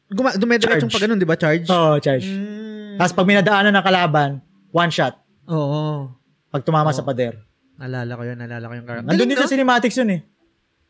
Guma- 0.10 0.34
dumediretso 0.34 0.86
Charge. 0.86 0.94
pa 0.94 1.00
ganun, 1.00 1.18
di 1.18 1.28
ba? 1.28 1.38
Charge? 1.38 1.66
Oo, 1.70 2.02
charge. 2.02 2.26
Mm. 2.26 2.98
Tapos 2.98 3.14
pag 3.14 3.28
minadaanan 3.30 3.74
ng 3.74 3.86
kalaban, 3.86 4.30
one 4.74 4.90
shot. 4.90 5.14
Oo. 5.46 6.10
Pag 6.50 6.66
tumama 6.66 6.90
Oo. 6.90 6.98
sa 6.98 7.06
pader. 7.06 7.38
Naalala 7.78 8.12
ko 8.18 8.24
yun, 8.26 8.38
naalala 8.38 8.66
ko 8.66 8.74
yung 8.74 8.88
character. 8.90 9.08
Nandun 9.08 9.28
din 9.30 9.38
sa 9.38 9.48
cinematics 9.48 9.98
yun 9.98 10.12
eh. 10.18 10.22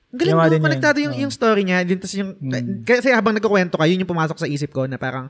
Galing 0.10 0.34
Ginawa 0.34 0.48
no, 0.48 0.52
din 0.52 0.64
konektado 0.64 0.98
yung, 0.98 1.14
Oo. 1.14 1.22
yung 1.22 1.34
story 1.36 1.62
niya. 1.62 1.84
Din, 1.84 2.00
tas 2.00 2.16
yung, 2.16 2.34
Mm. 2.40 2.82
Kasi 2.82 3.12
habang 3.12 3.36
nagkukwento 3.36 3.78
ka, 3.78 3.86
yun 3.86 4.02
yung 4.02 4.10
pumasok 4.10 4.40
sa 4.40 4.48
isip 4.48 4.72
ko 4.72 4.88
na 4.88 4.96
parang 4.96 5.30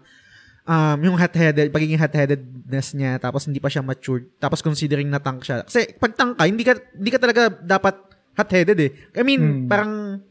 um, 0.63 0.97
yung 1.01 1.17
hot-headed, 1.17 1.73
pagiging 1.73 1.97
hot-headedness 1.97 2.93
niya, 2.93 3.17
tapos 3.17 3.49
hindi 3.49 3.57
pa 3.57 3.67
siya 3.67 3.81
matured, 3.81 4.29
tapos 4.37 4.61
considering 4.61 5.09
na 5.09 5.17
tank 5.17 5.41
siya. 5.41 5.65
Kasi 5.65 5.97
pag 5.97 6.13
tank 6.13 6.37
ka, 6.37 6.45
hindi 6.45 6.61
ka, 6.61 6.77
hindi 6.93 7.09
ka 7.09 7.17
talaga 7.17 7.49
dapat 7.49 7.97
hot-headed 8.37 8.77
eh. 8.77 8.91
I 9.17 9.23
mean, 9.25 9.41
Mm. 9.41 9.67
parang 9.67 10.21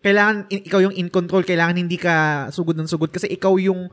kailangan 0.00 0.46
in- 0.48 0.64
ikaw 0.64 0.80
yung 0.80 0.94
in 0.94 1.08
control, 1.08 1.42
kailangan 1.42 1.76
hindi 1.76 1.96
ka 1.96 2.14
sugod 2.48 2.74
ng 2.74 2.86
sugod 2.86 3.08
kasi 3.08 3.26
ikaw 3.26 3.54
yung 3.56 3.90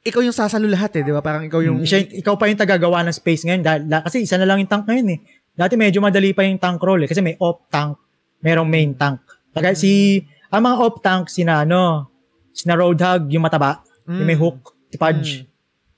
ikaw 0.00 0.22
yung 0.22 0.32
sasalo 0.32 0.64
lahat 0.64 0.94
eh, 0.94 1.02
di 1.02 1.10
ba? 1.10 1.20
Parang 1.20 1.42
ikaw 1.42 1.60
yung... 1.60 1.82
Yung, 1.82 1.84
siya, 1.84 2.00
ikaw 2.00 2.38
pa 2.38 2.46
yung 2.46 2.56
tagagawa 2.56 3.02
ng 3.02 3.12
space 3.12 3.44
ngayon. 3.44 3.60
Dahil, 3.60 3.80
la- 3.84 4.00
kasi 4.00 4.22
isa 4.22 4.38
na 4.38 4.46
lang 4.46 4.56
yung 4.58 4.70
tank 4.70 4.86
ngayon 4.86 5.08
eh. 5.10 5.18
Dati 5.52 5.74
medyo 5.74 5.98
madali 5.98 6.32
pa 6.32 6.46
yung 6.46 6.56
tank 6.56 6.78
roll 6.78 7.02
eh. 7.02 7.08
Kasi 7.10 7.18
may 7.18 7.34
off 7.36 7.66
tank, 7.68 7.98
merong 8.40 8.64
main 8.64 8.94
tank. 8.94 9.20
Kaya 9.50 9.74
si, 9.74 10.22
ang 10.48 10.62
mga 10.62 10.76
off 10.78 10.96
tank, 11.02 11.26
sina 11.26 11.66
ano, 11.66 12.08
sina 12.48 12.72
Roadhog, 12.72 13.28
yung 13.28 13.42
mataba, 13.42 13.82
Mm. 14.06 14.16
yung 14.16 14.26
may 14.26 14.38
hook, 14.38 14.58
si 14.88 14.96
Pudge. 14.96 15.30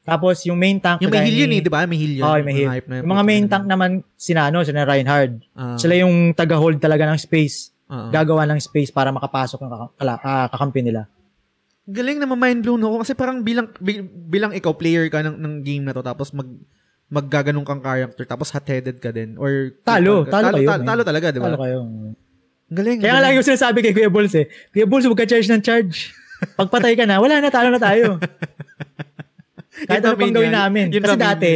Tapos 0.02 0.42
yung 0.42 0.58
main 0.58 0.80
tank, 0.80 0.98
Yung 0.98 1.12
may 1.12 1.22
heal 1.22 1.46
yun 1.46 1.50
ni- 1.52 1.60
eh, 1.60 1.62
di 1.62 1.70
ba? 1.70 1.86
May 1.86 1.94
heal 1.94 2.14
yun. 2.18 2.24
Oo, 2.24 2.40
may 2.42 2.54
heal. 2.56 2.70
Yung 2.82 3.06
mga 3.06 3.22
main 3.22 3.44
tank 3.46 3.64
naman, 3.64 3.90
sina 4.16 4.50
ano, 4.50 4.64
sina 4.64 4.82
Reinhard. 4.82 5.38
Ah, 5.54 5.78
Sila 5.78 5.94
yung 5.94 6.34
taga-hold 6.34 6.82
talaga 6.82 7.06
ng 7.06 7.14
space. 7.14 7.69
Ah. 7.90 8.08
Gagawa 8.08 8.46
ng 8.46 8.56
space 8.56 8.88
para 8.88 9.10
makapasok 9.10 9.58
ng 9.58 9.70
kaka- 9.70 10.22
ah, 10.22 10.46
kakampi 10.46 10.80
nila. 10.80 11.10
Galing 11.84 12.22
na 12.22 12.30
mind 12.30 12.62
blown 12.62 12.80
ako 12.80 13.02
kasi 13.02 13.12
parang 13.12 13.42
bilang 13.42 13.66
bi- 13.76 14.00
bilang 14.04 14.54
ikaw 14.54 14.70
player 14.70 15.10
ka 15.10 15.20
ng, 15.20 15.34
ng 15.34 15.54
game 15.60 15.82
na 15.82 15.90
to 15.90 16.00
tapos 16.00 16.30
mag 16.30 16.46
maggaganong 17.10 17.66
kang 17.66 17.82
character 17.82 18.22
tapos 18.22 18.54
hot-headed 18.54 19.02
ka 19.02 19.10
din 19.10 19.34
or 19.34 19.74
Talo, 19.82 20.22
talo 20.22 20.54
kayo, 20.54 20.70
talo, 20.70 20.78
man. 20.78 20.86
talo 20.86 21.02
talaga, 21.02 21.26
di 21.34 21.42
ba? 21.42 21.50
Talo 21.50 21.58
kayo. 21.58 21.78
Galing. 22.70 23.02
Kaya 23.02 23.18
lagi 23.18 23.34
ko 23.34 23.44
sinasabi 23.44 23.82
kay 23.82 23.90
Kuya 23.90 24.06
Bulls 24.06 24.30
eh, 24.38 24.46
Kuya 24.70 24.86
Bulls, 24.86 25.02
huwag 25.02 25.18
ka 25.18 25.26
charge 25.26 25.50
ng 25.50 25.58
charge. 25.58 26.14
Pagpatay 26.54 26.94
ka 26.94 27.10
na, 27.10 27.18
wala 27.18 27.42
na, 27.42 27.50
talo 27.50 27.74
na 27.74 27.82
tayo. 27.82 28.22
Kahit 29.90 30.02
ano 30.02 30.14
pang 30.14 30.30
gawin 30.30 30.54
namin. 30.54 30.86
Kasi 30.88 31.18
dati, 31.18 31.52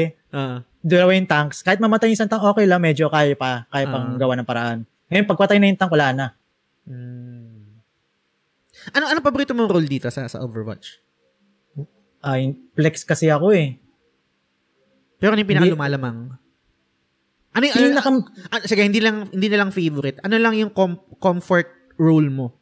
dalawa 0.81 1.11
yung 1.15 1.31
tanks. 1.31 1.63
Kahit 1.63 1.79
mamatay 1.79 2.11
yung 2.11 2.17
isang 2.17 2.27
tank, 2.27 2.43
okay 2.43 2.67
lang, 2.67 2.83
medyo 2.83 3.07
kaya 3.07 3.33
pa, 3.35 3.65
kaya 3.69 3.87
pang 3.87 4.19
gawa 4.19 4.35
ng 4.35 4.49
paraan. 4.49 4.79
Ngayon, 5.13 5.27
pagpatay 5.29 5.57
na 5.61 5.69
yung 5.69 5.81
tank, 5.81 5.93
wala 5.93 6.09
na. 6.13 6.27
Hmm. 6.85 7.81
Ano 8.93 9.05
ano 9.09 9.19
paborito 9.25 9.57
mong 9.57 9.71
role 9.71 9.89
dito 9.89 10.11
sa 10.13 10.29
sa 10.29 10.43
Overwatch? 10.45 11.01
Ay, 12.25 12.57
flex 12.77 13.05
kasi 13.05 13.29
ako 13.29 13.53
eh. 13.53 13.77
Pero 15.21 15.33
ano 15.37 15.41
yung 15.41 15.51
pinakalumalamang? 15.51 16.17
Ano 17.55 17.63
yung, 17.71 17.77
Yung 17.79 17.95
ano, 17.95 17.99
nakam- 18.01 18.27
ah, 18.51 18.65
sige, 18.67 18.83
hindi 18.83 18.99
lang 18.99 19.31
hindi 19.31 19.49
na 19.49 19.65
lang 19.65 19.71
favorite. 19.71 20.19
Ano 20.27 20.37
lang 20.41 20.59
yung 20.59 20.73
com- 20.75 21.01
comfort 21.21 21.71
role 21.97 22.29
mo? 22.29 22.53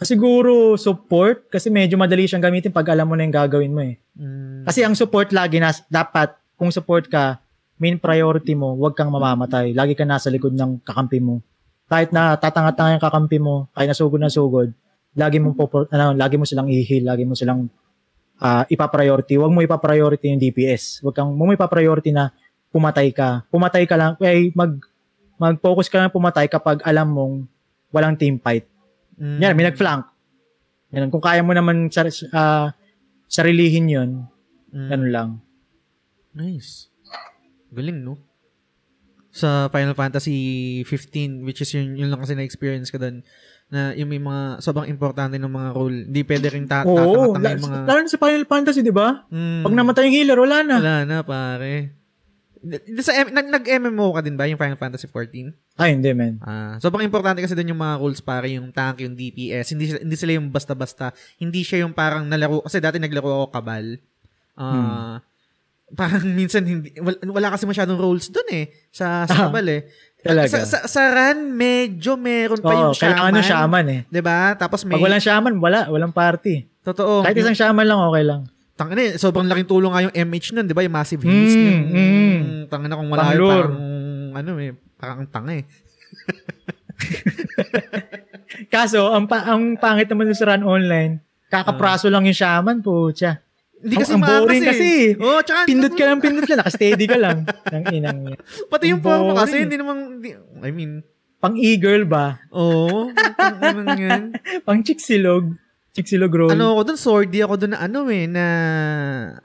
siguro 0.00 0.80
support, 0.80 1.52
kasi 1.52 1.68
medyo 1.68 2.00
madali 2.00 2.24
siyang 2.24 2.40
gamitin 2.40 2.72
pag 2.72 2.88
alam 2.88 3.04
mo 3.04 3.12
na 3.12 3.28
yung 3.28 3.36
gagawin 3.36 3.68
mo 3.68 3.84
eh. 3.84 4.00
Hmm. 4.16 4.64
Kasi 4.64 4.80
ang 4.80 4.96
support 4.96 5.28
lagi, 5.28 5.60
nas, 5.60 5.84
dapat, 5.92 6.32
kung 6.56 6.72
support 6.72 7.04
ka, 7.12 7.36
main 7.80 7.96
priority 7.96 8.52
mo, 8.52 8.76
huwag 8.76 8.92
kang 8.92 9.08
mamamatay. 9.08 9.72
Lagi 9.72 9.96
ka 9.96 10.04
nasa 10.04 10.28
likod 10.28 10.52
ng 10.52 10.84
kakampi 10.84 11.16
mo. 11.18 11.40
Kahit 11.88 12.12
na 12.12 12.36
tatanga-tanga 12.36 13.00
yung 13.00 13.02
kakampi 13.02 13.40
mo, 13.40 13.66
kahit 13.72 13.90
nasugod 13.90 14.20
na 14.20 14.28
sugod, 14.28 14.70
lagi 15.16 15.40
mo 15.40 15.56
po, 15.56 15.66
ano, 15.88 16.12
lagi 16.14 16.36
mo 16.36 16.44
silang 16.44 16.68
i-heal, 16.68 17.08
lagi 17.08 17.24
mo 17.24 17.32
silang 17.32 17.66
ah, 18.36 18.68
ipa-priority. 18.68 19.40
Huwag 19.40 19.50
mo 19.50 19.64
ipa-priority 19.64 20.28
yung 20.28 20.40
DPS. 20.40 21.00
Huwag 21.00 21.16
kang, 21.16 21.32
mo 21.32 21.48
ipa-priority 21.50 22.12
na 22.12 22.30
pumatay 22.68 23.10
ka. 23.10 23.48
Pumatay 23.48 23.88
ka 23.88 23.96
lang, 23.96 24.12
eh, 24.20 24.52
mag, 24.52 24.76
mag-focus 25.40 25.88
ka 25.88 26.04
lang 26.04 26.12
pumatay 26.12 26.46
kapag 26.46 26.84
alam 26.84 27.08
mong 27.10 27.34
walang 27.90 28.14
team 28.14 28.36
fight. 28.36 28.68
Hmm. 29.16 29.40
Yan, 29.40 29.56
may 29.56 29.64
nag-flank. 29.66 30.04
Yan, 30.92 31.08
kung 31.08 31.24
kaya 31.24 31.40
mo 31.40 31.56
naman 31.56 31.88
sar- 31.88 32.12
ah, 32.30 32.76
sarilihin 33.24 33.88
yun, 33.88 34.10
Hmm. 34.70 34.88
ganun 34.92 35.10
lang. 35.10 35.30
Nice. 36.30 36.89
Galing, 37.70 37.98
no? 38.00 38.18
Sa 39.30 39.70
Final 39.70 39.94
Fantasy 39.94 40.36
15, 40.82 41.46
which 41.46 41.62
is 41.62 41.70
yun, 41.70 41.94
yun 41.94 42.10
lang 42.10 42.18
kasi 42.18 42.34
na-experience 42.34 42.90
ko 42.90 42.98
doon, 42.98 43.22
na 43.70 43.94
yung 43.94 44.10
may 44.10 44.18
mga 44.18 44.58
sobrang 44.58 44.84
importante 44.84 45.38
ng 45.38 45.46
mga 45.48 45.68
role. 45.70 45.98
Hindi 46.04 46.22
pwede 46.26 46.46
rin 46.50 46.66
ta- 46.66 46.82
Oo, 46.82 46.98
tatanga-tanga 47.30 47.38
la- 47.40 47.52
yung 47.52 47.64
mga... 47.64 47.78
lalo 47.86 47.98
na 48.00 48.10
sa 48.10 48.18
Final 48.18 48.44
Fantasy, 48.44 48.80
di 48.80 48.90
ba? 48.90 49.22
Mm, 49.30 49.62
Pag 49.62 49.74
namatay 49.76 50.02
yung 50.04 50.16
healer, 50.16 50.38
wala 50.40 50.58
na. 50.60 50.74
Wala 50.76 50.96
na, 51.04 51.16
pare. 51.22 51.94
D- 52.60 52.82
d- 52.82 53.00
Sa, 53.00 53.14
M- 53.14 53.30
nag, 53.30 53.46
nag-MMO 53.48 54.10
ka 54.10 54.20
din 54.20 54.34
ba 54.34 54.44
yung 54.44 54.58
Final 54.58 54.74
Fantasy 54.76 55.06
14? 55.06 55.54
Ay, 55.78 55.94
hindi, 55.94 56.10
man. 56.10 56.42
Ah, 56.42 56.76
sobrang 56.76 57.06
importante 57.06 57.38
kasi 57.38 57.54
doon 57.54 57.70
yung 57.70 57.78
mga 57.78 57.96
roles 57.96 58.20
pare, 58.20 58.50
yung 58.50 58.68
tank, 58.68 59.00
yung 59.00 59.14
DPS. 59.14 59.70
Hindi 59.70 59.86
sila, 59.86 59.98
hindi 60.02 60.16
sila 60.18 60.32
yung 60.34 60.50
basta-basta. 60.50 61.14
Hindi 61.38 61.62
siya 61.62 61.86
yung 61.86 61.94
parang 61.94 62.26
nalaro 62.26 62.60
kasi 62.60 62.82
dati 62.82 62.98
naglaro 62.98 63.30
ako 63.38 63.54
Kabal. 63.54 63.94
Ah, 64.58 65.22
parang 65.92 66.22
minsan 66.38 66.62
hindi 66.62 66.94
wala, 66.96 67.16
wala 67.24 67.48
kasi 67.50 67.64
masyadong 67.64 67.96
roles 67.96 68.28
doon 68.28 68.48
eh 68.48 68.64
sa 68.88 69.24
sa 69.24 69.32
Ah, 69.32 69.38
Kabal 69.46 69.66
eh. 69.66 69.80
talaga. 70.20 70.46
Sa, 70.46 70.58
sa, 70.62 70.78
sa 70.84 71.02
RAN, 71.08 71.50
medyo 71.50 72.14
meron 72.14 72.58
pa 72.58 72.72
yung 72.72 72.90
Oo, 72.90 72.94
shaman. 72.94 73.08
kailangan 73.10 73.32
ng 73.32 73.46
shaman 73.46 73.84
eh. 73.86 74.00
'Di 74.06 74.20
ba? 74.20 74.52
Tapos 74.54 74.82
may 74.82 74.94
Pag 74.94 75.02
walang 75.02 75.22
shaman, 75.22 75.54
wala. 75.56 75.80
Walang 75.86 76.12
party. 76.12 76.68
totoo. 76.80 77.22
Kahit 77.22 77.36
isang 77.36 77.54
shaman 77.54 77.84
lang, 77.84 77.98
okay 77.98 78.22
lang. 78.22 78.40
Tang 78.72 78.88
na, 78.88 79.12
sobrang 79.14 79.44
laking 79.44 79.68
tulong 79.68 79.90
nga 79.90 80.02
yung 80.02 80.14
MH 80.14 80.46
nun, 80.52 80.64
'di 80.64 80.72
ba? 80.72 80.80
Yung 80.80 80.94
massive 80.94 81.20
heals 81.20 81.52
Mm, 81.52 81.60
yung 81.60 81.80
mm. 81.90 82.40
tanga 82.68 82.86
na 82.86 82.96
kung 82.96 83.08
wala 83.08 83.22
yung 83.26 83.28
Panglure. 83.28 83.68
parang 83.68 83.76
ano 84.32 84.50
eh, 84.58 84.72
parang 84.94 85.16
ang 85.20 85.28
tanga 85.28 85.52
eh. 85.52 85.64
Kaso, 88.68 89.10
ang, 89.10 89.24
pa- 89.24 89.46
ang 89.46 89.76
pangit 89.76 90.06
naman 90.06 90.30
sa 90.32 90.46
run 90.46 90.62
online, 90.62 91.20
kakapraso 91.48 92.08
lang 92.08 92.24
yung 92.24 92.36
shaman, 92.36 92.80
putya. 92.80 93.40
Hindi 93.80 93.94
kasi 93.96 94.12
ang 94.12 94.20
boring 94.20 94.60
eh. 94.60 94.68
kasi. 94.68 94.88
Oh, 95.16 95.40
tsaka 95.40 95.64
Pindot 95.64 95.94
ka 95.96 96.04
lang, 96.04 96.20
pindot 96.20 96.44
ka, 96.44 96.54
nakasteady 96.54 97.04
ka 97.08 97.16
lang. 97.16 97.48
Nang 97.72 97.84
inang 97.88 98.18
niya. 98.20 98.36
Pati 98.68 98.92
yung 98.92 99.00
Ang 99.00 99.06
forma 99.08 99.32
kasi 99.40 99.64
hindi 99.64 99.76
naman 99.80 100.20
hindi, 100.20 100.36
I 100.60 100.70
mean, 100.70 101.00
Pang 101.40 101.56
e-girl 101.56 102.04
ba? 102.04 102.36
oh, 102.52 103.08
ano 103.40 103.80
yan? 103.96 104.36
Pang 104.68 104.84
chiksilog. 104.84 105.56
Chiksilog 105.90 106.28
roll. 106.30 106.52
Ano 106.52 106.76
ako 106.76 106.92
doon, 106.92 106.98
swordy 107.00 107.40
ako 107.40 107.54
doon 107.56 107.72
na 107.72 107.80
ano 107.80 108.04
eh, 108.12 108.28
na 108.28 108.44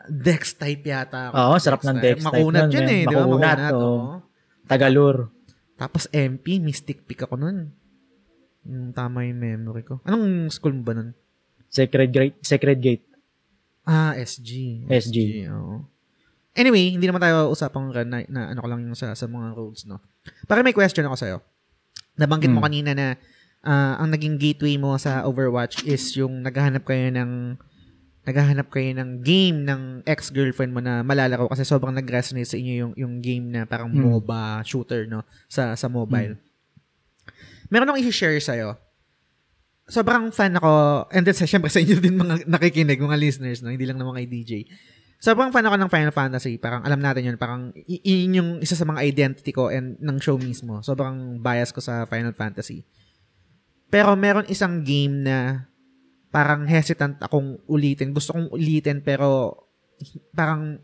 dex 0.06 0.60
type 0.60 0.84
yata 0.84 1.32
ako. 1.32 1.34
Oo, 1.34 1.56
sarap 1.58 1.82
ng 1.88 1.98
dex 2.04 2.20
type 2.20 2.28
Makunat 2.28 2.68
yun 2.70 2.84
men. 2.84 2.92
eh, 2.92 3.02
di 3.08 3.16
ba? 3.16 3.24
Makunat, 3.24 3.58
oo. 3.72 3.80
oo. 3.80 4.16
Tagalur. 4.68 5.32
Tapos 5.80 6.12
MP, 6.12 6.60
mystic 6.60 7.08
pick 7.08 7.24
ako 7.24 7.40
nun. 7.40 7.72
Yung 8.68 8.92
tama 8.92 9.24
yung 9.24 9.40
memory 9.40 9.88
ko. 9.88 10.04
Anong 10.04 10.52
school 10.52 10.76
mo 10.76 10.84
ba 10.84 10.94
nun? 10.94 11.16
Sacred 11.72 12.12
Gate. 12.12 12.36
Sacred 12.44 12.84
Gate. 12.84 13.08
Ah, 13.86 14.18
SG. 14.18 14.84
SG. 14.90 15.46
oo. 15.48 15.86
Anyway, 16.52 16.90
hindi 16.90 17.06
naman 17.06 17.20
tayo 17.20 17.52
usapang 17.52 17.92
na, 17.92 18.24
na 18.26 18.42
ano 18.50 18.60
ko 18.60 18.68
lang 18.68 18.82
yung 18.82 18.96
sa, 18.96 19.12
sa 19.12 19.28
mga 19.28 19.54
roads, 19.54 19.84
no? 19.86 20.00
Para 20.48 20.64
may 20.64 20.72
question 20.72 21.04
ako 21.04 21.16
sa'yo. 21.16 21.38
Nabanggit 22.16 22.48
mo 22.48 22.60
Hmm. 22.60 22.66
kanina 22.66 22.92
na 22.96 23.08
ah, 23.62 24.00
ang 24.00 24.10
naging 24.10 24.40
gateway 24.40 24.80
mo 24.80 24.96
sa 24.96 25.28
Overwatch 25.28 25.84
is 25.84 26.02
yung 26.16 26.42
naghahanap 26.42 26.82
kayo 26.82 27.12
ng 27.12 27.60
naghahanap 28.26 28.74
kayo 28.74 28.90
ng 28.96 29.22
game 29.22 29.62
ng 29.62 30.02
ex-girlfriend 30.02 30.74
mo 30.74 30.82
na 30.82 31.06
malalaro 31.06 31.46
kasi 31.46 31.62
sobrang 31.62 31.94
nag-resonate 31.94 32.50
sa 32.50 32.58
inyo 32.58 32.74
yung, 32.74 32.94
yung 32.98 33.14
game 33.22 33.46
na 33.52 33.70
parang 33.70 33.92
Hmm. 33.92 34.02
MOBA 34.02 34.66
shooter, 34.66 35.06
no? 35.06 35.22
Sa, 35.46 35.76
sa 35.76 35.86
mobile. 35.86 36.40
Meron 37.70 37.86
akong 37.86 38.02
i-share 38.02 38.38
sa'yo. 38.40 38.78
Sobrang 39.86 40.34
fan 40.34 40.58
ako, 40.58 41.06
and 41.14 41.30
then 41.30 41.38
syempre 41.38 41.70
sa 41.70 41.78
inyo 41.78 42.02
din 42.02 42.18
mga 42.18 42.46
nakikinig, 42.54 42.98
mga 42.98 43.22
listeners, 43.22 43.62
no? 43.62 43.70
hindi 43.70 43.86
lang 43.86 44.02
naman 44.02 44.18
kay 44.18 44.26
DJ. 44.26 44.52
Sobrang 45.22 45.50
fan 45.50 45.66
ako 45.66 45.78
ng 45.80 45.90
Final 45.90 46.14
Fantasy. 46.14 46.62
Parang 46.62 46.86
alam 46.86 47.02
natin 47.02 47.26
yun. 47.26 47.38
Parang 47.40 47.74
yun 47.88 48.38
yung 48.38 48.50
isa 48.62 48.78
sa 48.78 48.86
mga 48.86 49.02
identity 49.02 49.50
ko 49.56 49.74
and 49.74 49.98
ng 49.98 50.22
show 50.22 50.38
mismo. 50.38 50.86
Sobrang 50.86 51.42
bias 51.42 51.74
ko 51.74 51.82
sa 51.82 52.06
Final 52.06 52.36
Fantasy. 52.38 52.86
Pero 53.90 54.14
meron 54.14 54.46
isang 54.52 54.86
game 54.86 55.26
na 55.26 55.66
parang 56.30 56.68
hesitant 56.68 57.18
akong 57.24 57.58
ulitin. 57.66 58.12
Gusto 58.14 58.36
kong 58.36 58.54
ulitin 58.54 59.02
pero 59.02 59.56
parang 60.36 60.84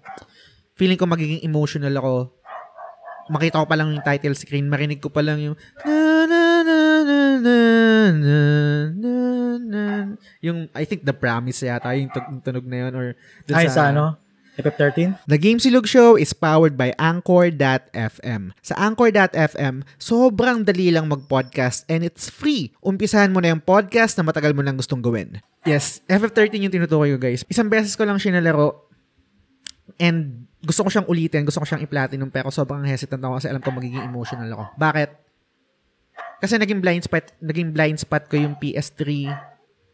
feeling 0.80 0.98
ko 0.98 1.06
magiging 1.06 1.44
emotional 1.44 1.94
ako. 2.00 2.34
Makita 3.30 3.62
ko 3.62 3.66
pa 3.68 3.78
lang 3.78 3.94
yung 3.94 4.02
title 4.02 4.34
screen, 4.34 4.72
marinig 4.72 5.04
ko 5.04 5.14
pa 5.14 5.22
lang 5.22 5.38
yung 5.38 5.56
na 5.86 6.26
na 6.26 6.42
na 6.66 6.78
na 7.06 7.20
na 7.38 7.71
na 8.14 8.38
na 8.92 9.14
na 9.60 9.82
yung 10.44 10.68
I 10.76 10.84
think 10.84 11.08
The 11.08 11.16
Promise 11.16 11.64
yata 11.64 11.96
yung 11.96 12.12
tug- 12.12 12.30
yung 12.30 12.44
tunog 12.44 12.66
na 12.68 12.78
yun 12.88 12.94
or 12.94 13.06
dun 13.48 13.56
Ay, 13.56 13.72
sa 13.72 13.90
ano? 13.92 14.20
FF13? 14.60 15.16
The 15.32 15.40
Game 15.40 15.64
Silog 15.64 15.88
Show 15.88 16.20
is 16.20 16.36
powered 16.36 16.76
by 16.76 16.92
Anchor.fm. 17.00 18.52
Sa 18.60 18.76
Anchor.fm, 18.76 19.88
sobrang 19.96 20.68
dali 20.68 20.92
lang 20.92 21.08
mag-podcast 21.08 21.88
and 21.88 22.04
it's 22.04 22.28
free. 22.28 22.76
Umpisahan 22.84 23.32
mo 23.32 23.40
na 23.40 23.56
yung 23.56 23.64
podcast 23.64 24.20
na 24.20 24.28
matagal 24.28 24.52
mo 24.52 24.60
lang 24.60 24.76
gustong 24.76 25.00
gawin. 25.00 25.40
Yes, 25.64 26.04
FF13 26.06 26.68
yung 26.68 26.74
tinutukoy 26.74 27.16
ko 27.16 27.20
guys. 27.22 27.48
Isang 27.48 27.72
beses 27.72 27.96
ko 27.96 28.04
lang 28.04 28.20
siya 28.20 28.38
nalaro 28.38 28.92
and 29.98 30.52
gusto 30.62 30.86
ko 30.86 30.90
siyang 30.94 31.08
ulitin, 31.10 31.48
gusto 31.48 31.64
ko 31.64 31.66
siyang 31.66 31.82
i-platinum 31.88 32.30
pero 32.30 32.52
sobrang 32.54 32.86
hesitant 32.86 33.24
ako 33.24 33.40
kasi 33.40 33.48
alam 33.50 33.64
ko 33.64 33.72
magiging 33.74 34.04
emotional 34.04 34.52
ako. 34.52 34.66
Bakit? 34.78 35.10
Kasi 36.42 36.58
naging 36.58 36.82
blind 36.82 37.06
spot, 37.06 37.38
naging 37.38 37.70
blind 37.70 38.02
spot 38.02 38.26
ko 38.26 38.36
yung 38.36 38.58
PS3. 38.58 39.30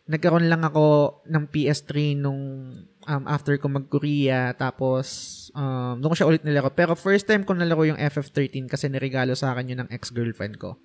Nagkaroon 0.07 0.47
lang 0.47 0.63
ako 0.63 1.19
ng 1.27 1.43
PS3 1.51 2.15
nung 2.15 2.71
um, 3.03 3.23
after 3.27 3.59
ko 3.59 3.67
mag-Korea. 3.67 4.55
Tapos, 4.55 5.07
um, 5.51 5.99
doon 5.99 6.15
ko 6.15 6.17
siya 6.17 6.29
ulit 6.31 6.47
nilaro. 6.47 6.71
Pero 6.71 6.95
first 6.95 7.27
time 7.27 7.43
ko 7.43 7.51
nalaro 7.51 7.83
yung 7.83 7.99
FF13 7.99 8.71
kasi 8.71 8.87
niregalo 8.87 9.35
sa 9.35 9.51
akin 9.51 9.75
yun 9.75 9.79
ng 9.83 9.91
ex-girlfriend 9.91 10.55
ko. 10.55 10.79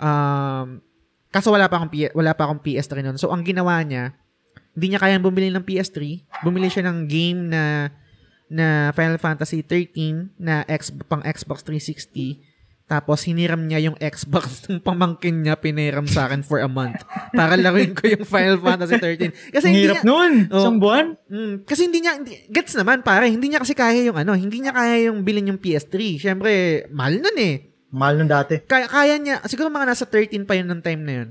Um, 0.00 0.80
kaso 1.28 1.52
wala 1.52 1.68
pa 1.68 1.76
akong, 1.76 1.92
P- 1.92 2.14
wala 2.16 2.32
pa 2.32 2.48
akong 2.48 2.64
PS3 2.64 3.04
noon. 3.04 3.20
So, 3.20 3.28
ang 3.28 3.44
ginawa 3.44 3.84
niya, 3.84 4.16
hindi 4.72 4.96
niya 4.96 5.00
kayang 5.04 5.20
bumili 5.20 5.52
ng 5.52 5.60
PS3. 5.68 6.24
Bumili 6.40 6.72
siya 6.72 6.88
ng 6.88 7.04
game 7.04 7.52
na 7.52 7.92
na 8.50 8.90
Final 8.90 9.22
Fantasy 9.22 9.62
13 9.62 10.34
na 10.34 10.66
X, 10.66 10.90
pang 11.06 11.22
Xbox 11.22 11.62
360. 11.62 12.49
Tapos 12.90 13.22
hiniram 13.22 13.62
niya 13.62 13.86
yung 13.86 13.94
Xbox 14.02 14.60
ng 14.66 14.82
pamangkin 14.82 15.46
niya, 15.46 15.54
piniram 15.54 16.10
sa 16.10 16.26
akin 16.26 16.42
for 16.42 16.58
a 16.58 16.66
month 16.66 16.98
para 17.30 17.54
laruin 17.54 17.94
ko 17.94 18.10
yung 18.10 18.26
Final 18.26 18.58
Fantasy 18.58 18.98
13. 18.98 19.54
Kasi 19.54 19.64
hindi 19.70 19.86
hirap 19.86 20.02
niya, 20.02 20.10
nun. 20.10 20.32
Oh. 20.50 20.58
Isang 20.58 20.78
buwan. 20.82 21.06
Mm, 21.30 21.54
kasi 21.62 21.86
hindi 21.86 22.02
niya, 22.02 22.18
hindi, 22.18 22.34
gets 22.50 22.74
naman 22.74 23.06
pare, 23.06 23.30
hindi 23.30 23.46
niya 23.46 23.62
kasi 23.62 23.78
kaya 23.78 24.02
yung 24.02 24.18
ano, 24.18 24.34
hindi 24.34 24.58
niya 24.58 24.74
kaya 24.74 25.06
yung 25.06 25.22
bilhin 25.22 25.54
yung 25.54 25.62
PS3. 25.62 26.18
Siyempre, 26.18 26.50
mahal 26.90 27.22
nun 27.22 27.38
eh. 27.38 27.70
Mahal 27.94 28.18
nun 28.18 28.26
dati. 28.26 28.58
Kaya, 28.66 28.90
kaya 28.90 29.14
niya, 29.22 29.38
siguro 29.46 29.70
mga 29.70 29.94
nasa 29.94 30.02
13 30.02 30.42
pa 30.42 30.58
yun 30.58 30.66
ng 30.74 30.82
time 30.82 31.02
na 31.06 31.14
yun. 31.22 31.28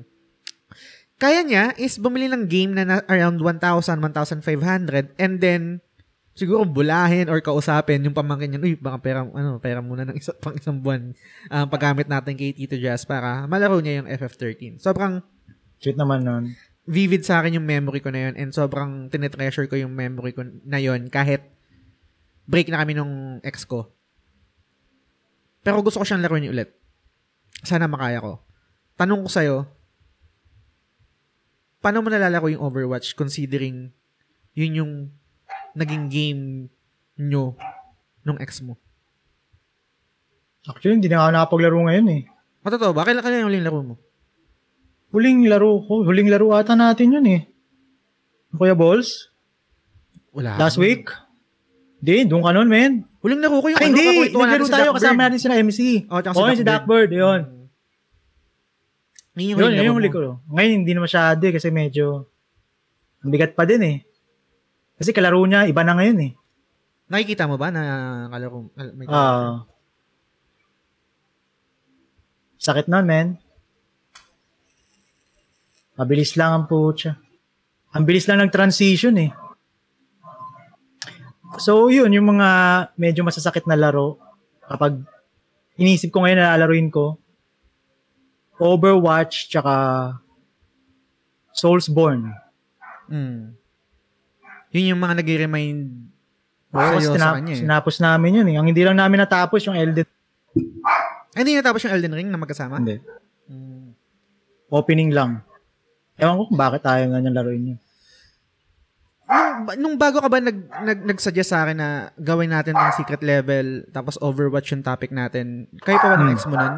Kaya 1.20 1.44
niya 1.44 1.76
is 1.76 2.00
bumili 2.00 2.32
ng 2.32 2.48
game 2.48 2.72
na, 2.72 2.88
na 2.88 2.96
around 3.12 3.44
1,000, 3.44 3.60
1,500 4.00 5.20
and 5.20 5.44
then 5.44 5.84
siguro 6.40 6.64
bulahin 6.64 7.28
or 7.28 7.44
kausapin 7.44 8.00
yung 8.00 8.16
pamangkin 8.16 8.56
niya, 8.56 8.64
uy, 8.64 8.80
baka 8.80 8.98
pera, 9.04 9.28
ano, 9.28 9.60
pera 9.60 9.84
muna 9.84 10.08
ng 10.08 10.16
isa, 10.16 10.32
pang 10.40 10.56
isang 10.56 10.80
buwan 10.80 11.12
ang 11.52 11.68
paggamit 11.68 12.08
natin 12.08 12.40
kay 12.40 12.56
Tito 12.56 12.80
Jazz 12.80 13.04
para 13.04 13.44
malaro 13.44 13.84
niya 13.84 14.00
yung 14.00 14.08
FF13. 14.08 14.80
Sobrang 14.80 15.20
Sweet 15.84 16.00
naman 16.00 16.24
nun. 16.24 16.56
vivid 16.88 17.28
sa 17.28 17.44
akin 17.44 17.60
yung 17.60 17.68
memory 17.68 18.00
ko 18.00 18.10
na 18.10 18.32
yun 18.32 18.34
and 18.40 18.56
sobrang 18.56 19.12
tinetreasure 19.12 19.68
ko 19.68 19.76
yung 19.76 19.92
memory 19.92 20.32
ko 20.32 20.48
na 20.64 20.80
yun 20.80 21.12
kahit 21.12 21.44
break 22.48 22.72
na 22.72 22.80
kami 22.80 22.96
nung 22.96 23.44
ex 23.44 23.68
ko. 23.68 23.92
Pero 25.60 25.84
gusto 25.84 26.00
ko 26.00 26.08
siyang 26.08 26.24
laruin 26.24 26.48
ulit. 26.48 26.72
Sana 27.68 27.92
makaya 27.92 28.24
ko. 28.24 28.40
Tanong 28.96 29.28
ko 29.28 29.30
sa'yo, 29.30 29.58
paano 31.84 32.00
mo 32.00 32.08
nalalaro 32.08 32.48
yung 32.48 32.64
Overwatch 32.64 33.14
considering 33.14 33.92
yun 34.56 34.74
yung 34.80 34.94
naging 35.74 36.06
game 36.08 36.44
nyo 37.16 37.54
nung 38.24 38.40
ex 38.40 38.62
mo? 38.62 38.78
Actually, 40.68 41.00
hindi 41.00 41.10
na 41.10 41.24
ako 41.24 41.30
nakapaglaro 41.32 41.78
ngayon 41.88 42.08
eh. 42.14 42.22
Matotoo 42.62 42.92
ba? 42.92 43.08
Kailan 43.08 43.24
kailan 43.24 43.42
yung 43.42 43.50
huling 43.50 43.66
laro 43.66 43.80
mo? 43.82 43.96
Huling 45.10 45.40
laro 45.50 45.82
ko. 45.82 46.04
Huling 46.04 46.30
laro 46.30 46.54
ata 46.54 46.76
natin 46.76 47.16
yun 47.16 47.26
eh. 47.26 47.42
Kuya 48.54 48.76
Balls? 48.76 49.32
Wala. 50.36 50.60
Last 50.60 50.78
week? 50.78 51.10
Hindi, 52.00 52.30
doon 52.30 52.44
ka 52.44 52.52
nun, 52.54 52.70
men. 52.70 52.92
Huling 53.20 53.42
laro 53.42 53.60
ko 53.60 53.68
yung 53.72 53.80
Ay, 53.82 53.90
ano, 53.90 53.98
hindi. 53.98 54.08
Naglaro 54.32 54.64
si 54.64 54.72
tayo 54.72 54.84
Duckbird. 54.92 54.98
kasama 55.02 55.20
natin 55.26 55.40
sila 55.42 55.56
MC. 55.58 55.80
Oh, 56.08 56.20
tsaka 56.22 56.34
si 56.34 56.40
Oo, 56.40 56.54
si 56.54 56.66
Duckbird. 56.68 57.10
Yun. 57.12 57.42
Yun 59.34 59.40
yung 59.40 59.50
Yun, 59.50 59.58
huling 59.58 59.58
yun 59.58 59.74
laro 59.74 59.88
yung 59.88 59.96
mo. 59.96 60.00
huli 60.00 60.10
ko. 60.12 60.20
Ngayon, 60.52 60.72
hindi 60.76 60.92
na 60.94 61.02
masyado 61.02 61.42
eh, 61.42 61.54
kasi 61.56 61.68
medyo 61.72 62.06
ang 63.20 63.32
bigat 63.32 63.52
pa 63.52 63.64
din 63.64 63.82
eh. 63.82 63.98
Kasi 65.00 65.16
kalaro 65.16 65.40
niya, 65.48 65.64
iba 65.66 65.82
na 65.82 65.96
ngayon 65.96 66.20
eh. 66.22 66.32
Nakikita 67.10 67.48
mo 67.48 67.56
ba 67.56 67.72
na 67.72 67.82
kalaro? 68.30 68.68
kal- 68.76 68.94
may- 68.94 69.08
Ah. 69.10 69.64
sakit 72.60 72.92
nun, 72.92 73.08
men. 73.08 73.28
Mabilis 75.96 76.36
lang 76.36 76.52
ang 76.54 76.66
putya. 76.68 77.16
Ang 77.96 78.04
bilis 78.06 78.28
lang 78.28 78.40
ng-transition 78.40 79.16
eh. 79.20 79.32
So, 81.58 81.90
yun, 81.90 82.14
yung 82.14 82.38
mga 82.38 82.48
medyo 82.96 83.26
masasakit 83.26 83.66
na 83.66 83.76
laro, 83.76 84.20
kapag 84.64 85.02
inisip 85.76 86.14
ko 86.14 86.22
ngayon 86.22 86.40
na 86.40 86.54
lalaruin 86.56 86.92
ko, 86.94 87.18
Overwatch, 88.60 89.48
tsaka 89.48 89.74
Soulsborne. 91.56 92.36
Mm. 93.08 93.59
Yun 94.70 94.94
yung 94.94 95.02
mga 95.02 95.16
nag-remind 95.20 95.82
Oo, 96.70 96.82
sa'yo 97.02 97.18
sa 97.18 97.34
kanya 97.34 97.54
eh. 97.58 97.62
sinapos 97.66 97.98
namin 97.98 98.38
yun 98.42 98.48
eh. 98.54 98.56
Ang 98.62 98.68
hindi 98.70 98.86
lang 98.86 98.94
namin 98.94 99.26
natapos 99.26 99.66
yung 99.66 99.74
Elden. 99.74 100.06
Ay, 101.34 101.42
hindi 101.42 101.58
natapos 101.58 101.82
yung 101.84 101.94
Elden 101.94 102.14
Ring 102.14 102.30
na 102.30 102.38
magkasama? 102.38 102.78
Hindi. 102.78 103.02
Mm. 103.50 103.98
Opening 104.70 105.10
lang. 105.10 105.42
Ewan 106.16 106.38
ko 106.38 106.44
kung 106.48 106.60
bakit 106.60 106.86
tayo 106.86 107.10
nga 107.10 107.18
niyang 107.18 107.34
laruin 107.34 107.70
yun. 107.74 107.80
Nung, 109.30 109.66
nung 109.78 109.96
bago 109.96 110.18
ka 110.18 110.30
ba 110.30 110.38
nag, 110.38 110.58
nag, 110.84 111.00
nag-suggest 111.06 111.50
sa 111.50 111.62
akin 111.62 111.78
na 111.78 111.90
gawin 112.18 112.50
natin 112.50 112.74
ng 112.74 112.92
secret 112.94 113.22
level 113.22 113.86
tapos 113.90 114.18
Overwatch 114.18 114.70
yung 114.70 114.82
topic 114.82 115.10
natin, 115.10 115.70
kayo 115.80 115.98
pa 115.98 116.14
ba 116.14 116.18
ng 116.18 116.28
Hmm. 116.28 116.34
ex 116.34 116.42
mo 116.46 116.56
nun? 116.56 116.76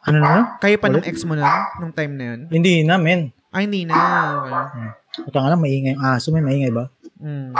Ano 0.00 0.16
na? 0.18 0.56
Kayo 0.58 0.76
pa 0.76 0.88
Ulit? 0.88 1.04
ex 1.04 1.24
mo 1.24 1.32
nun? 1.32 1.48
Nung 1.78 1.92
time 1.92 2.12
na 2.12 2.24
yun? 2.26 2.40
Hindi 2.48 2.84
na, 2.84 2.96
men. 2.96 3.32
Ay, 3.48 3.64
hindi 3.64 3.84
na. 3.84 3.96
Okay. 3.96 4.88
Ito 5.16 5.36
nga 5.36 5.50
lang, 5.50 5.60
maingay 5.62 5.96
yung 5.96 6.04
aso. 6.04 6.30
May 6.30 6.44
maingay 6.44 6.72
ba? 6.74 6.92
Mm. 7.18 7.56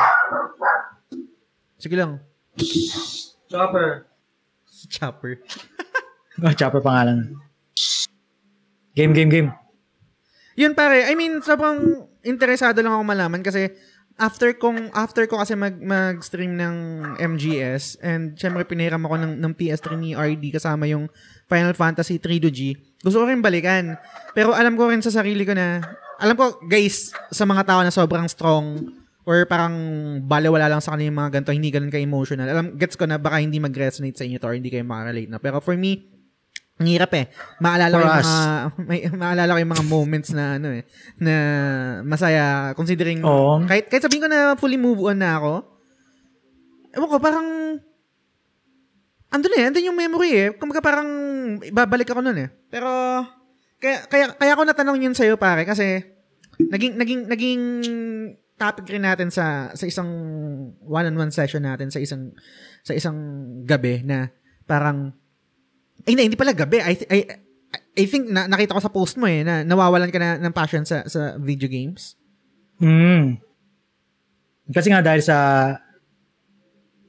Sige 1.78 1.96
lang. 1.96 2.20
Chopper. 3.48 4.06
Si 4.68 4.84
Chopper. 4.90 5.38
Oh, 6.38 6.54
chopper 6.54 6.78
pangalan. 6.78 7.34
Game, 8.94 9.10
game, 9.10 9.26
game. 9.26 9.50
Yun 10.54 10.70
pare, 10.78 11.10
I 11.10 11.18
mean, 11.18 11.42
sobrang 11.42 12.06
interesado 12.22 12.78
lang 12.78 12.94
ako 12.94 13.02
malaman 13.02 13.42
kasi 13.42 13.74
after 14.18 14.50
kong 14.54 14.90
after 14.94 15.26
ko 15.30 15.38
kasi 15.38 15.54
mag 15.54 15.78
mag-stream 15.78 16.58
ng 16.58 16.74
MGS 17.18 18.02
and 18.02 18.34
syempre 18.34 18.66
pinahiram 18.66 19.02
ako 19.06 19.14
ng 19.18 19.32
ng 19.38 19.52
PS3 19.54 19.86
ni 19.98 20.10
RD 20.14 20.58
kasama 20.58 20.90
yung 20.90 21.06
Final 21.46 21.74
Fantasy 21.78 22.18
3 22.18 22.38
G. 22.50 22.74
Gusto 23.02 23.22
ko 23.22 23.30
rin 23.30 23.42
balikan. 23.42 23.94
Pero 24.34 24.54
alam 24.54 24.74
ko 24.74 24.90
rin 24.90 25.02
sa 25.02 25.14
sarili 25.14 25.46
ko 25.46 25.54
na 25.54 25.82
alam 26.18 26.34
ko 26.34 26.58
guys 26.66 27.14
sa 27.30 27.46
mga 27.46 27.62
tao 27.62 27.80
na 27.86 27.94
sobrang 27.94 28.26
strong 28.26 28.90
or 29.28 29.44
parang 29.44 29.76
balewala 30.24 30.72
lang 30.72 30.80
sa 30.80 30.96
kanila 30.96 31.12
yung 31.12 31.20
mga 31.20 31.32
ganito, 31.36 31.52
hindi 31.52 31.68
ganun 31.68 31.92
ka-emotional. 31.92 32.48
Alam, 32.48 32.66
gets 32.80 32.96
ko 32.96 33.04
na 33.04 33.20
baka 33.20 33.44
hindi 33.44 33.60
mag-resonate 33.60 34.16
sa 34.16 34.24
inyo 34.24 34.40
to 34.40 34.48
or 34.48 34.56
hindi 34.56 34.72
kayo 34.72 34.88
makarelate 34.88 35.28
na. 35.28 35.36
Pero 35.36 35.60
for 35.60 35.76
me, 35.76 36.00
ang 36.80 36.88
hirap 36.88 37.12
eh. 37.12 37.28
Maalala 37.60 37.92
ko 37.92 38.02
yung 38.08 38.16
us. 38.16 38.24
mga, 38.24 38.48
may, 38.88 39.00
maalala 39.12 39.50
ko 39.52 39.58
yung 39.60 39.74
mga 39.76 39.84
moments 39.84 40.30
na 40.32 40.56
ano 40.56 40.68
eh, 40.72 40.82
na 41.20 41.34
masaya 42.08 42.72
considering, 42.72 43.20
Oo. 43.20 43.68
kahit, 43.68 43.92
kahit 43.92 44.08
sabihin 44.08 44.24
ko 44.24 44.28
na 44.32 44.56
fully 44.56 44.80
move 44.80 45.04
on 45.04 45.20
na 45.20 45.36
ako, 45.36 45.52
ewan 46.96 47.08
ko, 47.12 47.16
parang, 47.20 47.46
andun 49.28 49.58
eh, 49.60 49.68
andun 49.68 49.88
yung 49.92 49.98
memory 50.00 50.30
eh. 50.32 50.48
Kumbaga 50.56 50.80
parang, 50.80 51.08
babalik 51.68 52.08
ako 52.08 52.24
nun 52.24 52.38
eh. 52.40 52.48
Pero, 52.72 52.88
kaya, 53.78 53.98
kaya, 54.10 54.26
kaya 54.34 54.52
ako 54.54 54.62
natanong 54.66 54.98
yun 54.98 55.14
sa'yo 55.14 55.38
pare, 55.38 55.62
kasi, 55.64 56.02
naging, 56.58 56.98
naging, 56.98 57.20
naging 57.30 57.62
topic 58.58 58.90
rin 58.90 59.06
natin 59.06 59.30
sa, 59.30 59.70
sa 59.72 59.84
isang 59.86 60.10
one-on-one 60.82 61.30
session 61.30 61.62
natin 61.62 61.94
sa 61.94 62.02
isang, 62.02 62.34
sa 62.82 62.92
isang 62.92 63.16
gabi 63.62 64.02
na 64.02 64.34
parang, 64.66 65.14
ay, 66.06 66.14
hindi, 66.14 66.34
hindi 66.34 66.38
pala 66.38 66.54
gabi. 66.54 66.82
I, 66.82 66.94
th- 66.98 67.10
I, 67.10 67.18
I 67.98 68.04
think 68.06 68.30
na, 68.30 68.46
nakita 68.46 68.74
ko 68.74 68.82
sa 68.82 68.92
post 68.92 69.18
mo 69.18 69.26
eh, 69.26 69.42
na 69.42 69.62
nawawalan 69.62 70.10
ka 70.10 70.18
na 70.18 70.38
ng 70.38 70.54
passion 70.54 70.86
sa, 70.86 71.06
sa 71.06 71.38
video 71.38 71.66
games. 71.66 72.14
Hmm. 72.78 73.42
Kasi 74.70 74.92
nga 74.92 75.02
dahil 75.02 75.22
sa 75.24 75.36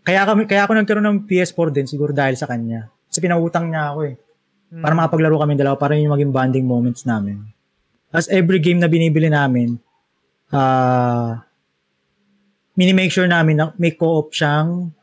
kaya 0.02 0.26
kami 0.26 0.50
kaya 0.50 0.66
ako 0.66 0.74
nagkaroon 0.74 1.06
ng 1.06 1.20
PS4 1.30 1.68
din 1.70 1.86
siguro 1.86 2.10
dahil 2.16 2.34
sa 2.34 2.50
kanya. 2.50 2.90
Kasi 3.06 3.22
pinautang 3.22 3.70
niya 3.70 3.94
ako 3.94 4.00
eh. 4.10 4.16
Para 4.70 4.94
makapaglaro 4.94 5.42
kami 5.42 5.58
dalawa 5.58 5.76
para 5.82 5.98
yun 5.98 6.10
yung 6.10 6.16
maging 6.16 6.34
bonding 6.34 6.66
moments 6.70 7.02
namin. 7.02 7.42
As 8.14 8.30
every 8.30 8.62
game 8.62 8.78
na 8.78 8.86
binibili 8.86 9.30
namin, 9.30 9.82
ah 10.54 11.42
mini-make 12.78 13.12
sure 13.12 13.28
namin 13.28 13.60
na 13.60 13.66
may 13.76 13.98
co-op 13.98 14.32
siyang 14.32 14.94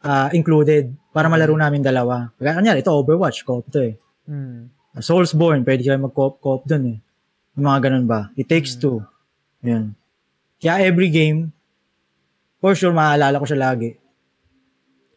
ah, 0.00 0.32
included 0.32 0.94
para 1.10 1.26
malaro 1.28 1.52
namin 1.58 1.84
dalawa. 1.84 2.32
Kaya 2.38 2.56
kanya, 2.56 2.78
ito 2.78 2.88
Overwatch, 2.88 3.44
co-op 3.44 3.66
to 3.68 3.92
eh. 3.92 3.94
Hmm. 4.24 4.70
Soulsborne, 4.96 5.62
pwede 5.66 5.84
kayo 5.84 6.00
mag-co-op 6.00 6.40
co-op 6.40 6.62
dun 6.64 6.96
eh. 6.96 6.98
Yung 7.58 7.66
mga 7.66 7.90
ganun 7.90 8.06
ba? 8.06 8.30
It 8.38 8.48
takes 8.48 8.78
two. 8.78 9.02
Yun. 9.60 9.92
Kaya 10.62 10.86
every 10.86 11.12
game, 11.12 11.52
for 12.62 12.72
sure, 12.72 12.94
maaalala 12.94 13.36
ko 13.36 13.46
siya 13.46 13.60
lagi. 13.68 14.00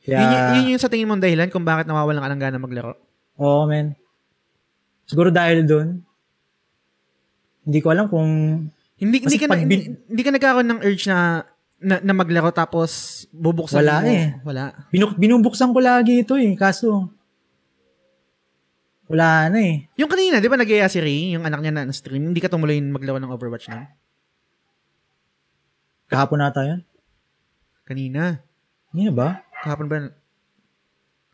Kaya, 0.03 0.19
Yun, 0.19 0.27
yun, 0.27 0.43
yun 0.59 0.71
yung 0.75 0.83
sa 0.83 0.91
tingin 0.91 1.07
mong 1.07 1.23
dahilan 1.23 1.47
kung 1.47 1.63
bakit 1.63 1.87
nawawalan 1.87 2.19
ka 2.19 2.29
ng 2.35 2.41
gana 2.41 2.57
maglaro. 2.59 2.99
Oo, 3.37 3.61
men. 3.65 3.95
Siguro 5.03 5.29
dahil 5.29 5.63
doon, 5.63 5.99
hindi 7.63 7.79
ko 7.79 7.87
alam 7.91 8.07
kung 8.07 8.29
Hindi 8.97 9.19
hindi 9.19 9.37
ka 9.39 9.47
na, 9.47 9.51
pag 9.51 9.61
hindi, 9.63 9.75
hindi 9.89 10.21
ka 10.23 10.31
nagkakaroon 10.31 10.69
ng 10.69 10.81
urge 10.83 11.05
na 11.07 11.43
na, 11.83 11.99
na 11.99 12.13
maglaro 12.15 12.47
tapos 12.55 13.23
bubuksan 13.35 13.83
Wala 13.83 13.99
mo. 13.99 14.07
eh. 14.07 14.25
Wala. 14.47 14.63
binuk- 14.87 15.19
binubuksan 15.19 15.75
ko 15.75 15.79
lagi 15.83 16.23
ito 16.23 16.39
eh. 16.39 16.55
Kaso, 16.55 17.11
wala 19.11 19.51
na 19.51 19.59
eh. 19.59 19.75
Yung 19.99 20.07
kanina, 20.07 20.39
di 20.39 20.47
ba 20.47 20.55
nag 20.55 20.71
si 20.87 20.99
Ray, 21.03 21.35
yung 21.35 21.43
anak 21.43 21.59
niya 21.59 21.75
na 21.75 21.91
stream, 21.91 22.31
hindi 22.31 22.39
ka 22.39 22.47
tumuloy 22.47 22.79
maglaro 22.79 23.19
ng 23.19 23.33
Overwatch 23.35 23.67
na? 23.67 23.91
Kahapon 26.07 26.39
nata 26.39 26.63
yan. 26.63 26.81
Kanina. 27.83 28.39
Hindi 28.95 29.11
na 29.11 29.13
ba? 29.13 29.29
Kahapon 29.59 29.87
ba? 29.91 29.97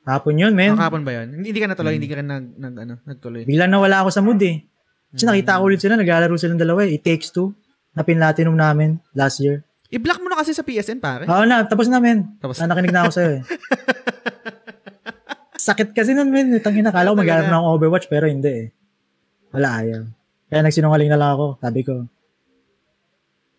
Kahapon 0.03 0.35
yun, 0.35 0.53
men. 0.53 0.73
Kahapon 0.73 1.03
ba 1.03 1.11
yun? 1.13 1.27
Hindi, 1.35 1.47
hindi 1.51 1.61
ka 1.61 1.69
natuloy, 1.69 1.93
Hmm. 1.93 1.99
hindi 2.01 2.09
ka 2.09 2.15
nag, 2.19 2.45
nag, 2.55 2.73
ano, 2.77 2.93
nagtuloy. 3.03 3.43
Bigla 3.45 3.65
nawala 3.65 4.01
ako 4.01 4.09
sa 4.09 4.21
mood 4.21 4.39
eh. 4.41 4.63
Kasi 5.09 5.23
Hmm. 5.23 5.29
nakita 5.33 5.57
ko 5.57 5.63
ulit 5.65 5.79
sila, 5.79 5.95
naglalaro 5.95 6.33
silang 6.35 6.57
dalawa 6.57 6.81
eh. 6.83 6.95
It 6.95 7.03
Takes 7.03 7.29
Two, 7.29 7.53
na 7.91 8.01
pinlatinum 8.01 8.53
namin 8.53 9.01
last 9.11 9.39
year. 9.39 9.65
I-block 9.89 10.21
mo 10.21 10.29
na 10.29 10.37
kasi 10.37 10.53
sa 10.53 10.61
PSN, 10.61 11.01
pare. 11.01 11.25
Oo 11.25 11.43
na, 11.43 11.65
tapos 11.65 11.89
na 11.89 11.97
men. 11.97 12.37
Tapos 12.37 12.61
Ah, 12.61 12.69
nakinig 12.69 12.93
na 12.93 13.03
ako 13.03 13.11
sa'yo 13.11 13.31
eh. 13.37 13.41
Sakit 15.59 15.91
kasi 15.91 16.13
nun 16.13 16.29
men. 16.29 16.53
Tangin 16.61 16.85
na, 16.85 16.93
kala 16.93 17.11
ko 17.11 17.17
maglalaro 17.17 17.49
na 17.49 17.57
akong 17.59 17.73
Overwatch 17.75 18.07
pero 18.07 18.25
hindi 18.25 18.47
eh. 18.49 18.67
Wala, 19.49 19.81
ayaw. 19.81 20.01
Kaya 20.47 20.61
nagsinungaling 20.61 21.09
na 21.09 21.17
lang 21.17 21.31
ako. 21.33 21.57
Sabi 21.59 21.81
ko, 21.81 22.05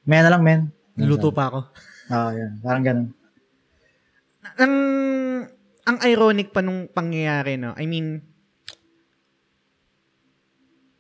maya 0.07 0.23
na 0.23 0.33
lang 0.33 0.43
men. 0.43 0.61
Niluto 0.95 1.31
pa 1.31 1.51
ako. 1.51 1.59
Oo, 2.11 2.31
yan. 2.31 2.53
Parang 2.63 2.83
ganun. 2.83 3.09
Ang, 4.57 4.75
ang 5.91 5.99
ironic 6.07 6.55
pa 6.55 6.63
nung 6.63 6.87
pangyayari, 6.87 7.59
no? 7.59 7.75
I 7.75 7.85
mean, 7.91 8.23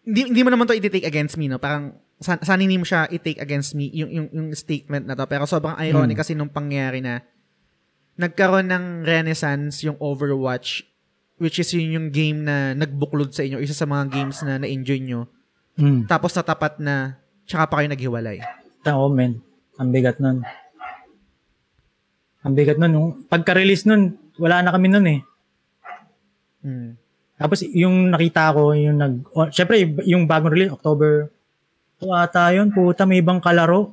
hindi, 0.03 0.20
hindi 0.26 0.41
mo 0.43 0.51
naman 0.51 0.66
to 0.66 0.74
i-take 0.74 1.07
against 1.07 1.38
me, 1.38 1.47
no? 1.47 1.62
Parang, 1.62 1.95
san, 2.18 2.43
sana 2.43 2.59
hindi 2.59 2.74
mo 2.74 2.82
siya 2.82 3.07
i-take 3.07 3.38
against 3.38 3.78
me, 3.78 3.86
yung, 3.95 4.11
yung, 4.11 4.28
yung 4.34 4.49
statement 4.59 5.07
na 5.07 5.14
to. 5.14 5.24
Pero 5.30 5.47
sobrang 5.47 5.78
ironic 5.78 6.18
Hmm. 6.18 6.22
kasi 6.26 6.32
nung 6.34 6.51
pangyayari 6.51 6.99
na 6.99 7.22
nagkaroon 8.18 8.66
ng 8.68 8.84
renaissance 9.07 9.80
yung 9.86 9.97
Overwatch, 9.97 10.84
which 11.41 11.57
is 11.57 11.72
yun 11.72 11.97
yung 11.97 12.09
game 12.12 12.45
na 12.45 12.76
nagbuklod 12.76 13.32
sa 13.32 13.47
inyo, 13.47 13.62
isa 13.62 13.72
sa 13.72 13.88
mga 13.88 14.12
games 14.12 14.45
na 14.45 14.61
na-enjoy 14.61 15.01
nyo. 15.01 15.24
Mm. 15.80 16.05
Tapos 16.05 16.36
natapat 16.36 16.76
na, 16.76 17.16
tsaka 17.49 17.64
pa 17.64 17.74
kayo 17.80 17.88
naghiwalay. 17.88 18.45
Oo, 18.84 19.09
men. 19.09 19.41
Ang 19.80 19.88
bigat 19.88 20.20
nun. 20.20 20.45
Ang 22.45 22.53
bigat 22.53 22.76
nun. 22.76 22.93
Nung 22.93 23.09
pagka-release 23.24 23.88
nun, 23.88 24.20
wala 24.41 24.64
na 24.64 24.72
kami 24.72 24.86
nun 24.88 25.07
eh. 25.07 25.20
Hmm. 26.64 26.97
Tapos 27.36 27.64
yung 27.68 28.09
nakita 28.09 28.53
ko, 28.53 28.72
yung 28.72 28.97
nag... 28.97 29.14
Oh, 29.36 29.49
Siyempre, 29.53 29.84
yung 30.09 30.24
bagong 30.24 30.53
release, 30.53 30.72
October... 30.72 31.28
Ito 32.01 32.16
ata 32.16 32.49
yun, 32.57 32.72
puta, 32.72 33.05
may 33.05 33.20
ibang 33.20 33.45
kalaro. 33.45 33.93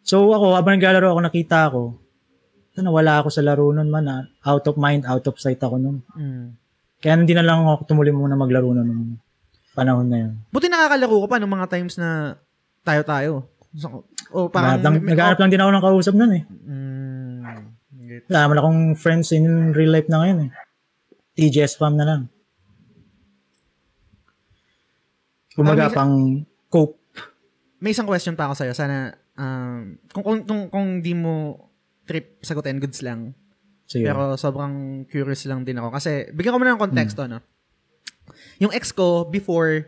So 0.00 0.32
ako, 0.32 0.56
habang 0.56 0.80
naglalaro 0.80 1.12
ako, 1.12 1.20
nakita 1.20 1.68
ko, 1.68 2.00
ito, 2.72 2.80
nawala 2.80 3.20
ako 3.20 3.28
sa 3.28 3.44
laro 3.44 3.68
nun 3.68 3.92
man. 3.92 4.08
ah. 4.08 4.24
Out 4.48 4.64
of 4.72 4.80
mind, 4.80 5.04
out 5.04 5.28
of 5.28 5.36
sight 5.36 5.60
ako 5.60 5.76
nun. 5.76 6.00
Hmm. 6.16 6.56
Kaya 7.04 7.20
hindi 7.20 7.36
na 7.36 7.44
lang 7.44 7.68
ako 7.68 7.84
tumuli 7.84 8.08
muna 8.08 8.32
maglaro 8.32 8.72
nun 8.72 8.88
nung 8.88 9.04
panahon 9.76 10.08
na 10.08 10.16
yun. 10.24 10.32
Buti 10.48 10.72
nakakalaro 10.72 11.12
ko 11.12 11.28
pa 11.28 11.36
nung 11.36 11.52
mga 11.52 11.68
times 11.68 12.00
na 12.00 12.40
tayo-tayo. 12.80 13.44
So, 13.76 14.08
o 14.32 14.48
parang... 14.48 14.80
Lang, 14.80 15.04
naghanap 15.04 15.36
lang 15.36 15.52
din 15.52 15.60
ako 15.60 15.70
ng 15.72 15.84
kausap 15.84 16.14
nun 16.16 16.32
eh. 16.32 16.42
Mm, 16.48 17.11
Wala 18.22 18.38
naman 18.42 18.58
akong 18.58 18.80
friends 18.94 19.30
in 19.30 19.44
real 19.70 19.90
life 19.90 20.06
na 20.06 20.20
ngayon 20.20 20.38
eh. 20.44 20.50
TGS 21.34 21.76
fam 21.76 21.94
na 21.94 22.04
lang. 22.04 22.22
Kumaga 25.52 25.84
Ah, 25.84 25.88
may- 25.88 25.94
pang 25.94 26.14
cope. 26.68 26.96
may 27.78 27.90
isang 27.90 28.06
question 28.06 28.32
pa 28.32 28.46
ako 28.46 28.54
sa'yo. 28.56 28.72
Sana, 28.72 29.10
um, 29.34 29.98
kung, 30.08 30.22
kung, 30.22 30.38
kung, 30.42 30.62
kung 30.68 30.86
di 31.00 31.12
mo 31.12 31.68
trip 32.02 32.40
sagutin, 32.40 32.78
goods 32.78 33.00
lang. 33.00 33.34
Sige. 33.84 34.06
Pero 34.06 34.32
sobrang 34.34 35.04
curious 35.04 35.44
lang 35.44 35.62
din 35.62 35.76
ako. 35.76 35.92
Kasi, 35.92 36.30
bigyan 36.30 36.52
ko 36.52 36.58
muna 36.58 36.72
ng 36.72 36.78
Hmm. 36.78 36.86
konteksto, 36.86 37.26
no? 37.26 37.42
Yung 38.58 38.72
ex 38.72 38.90
ko, 38.90 39.26
before, 39.26 39.84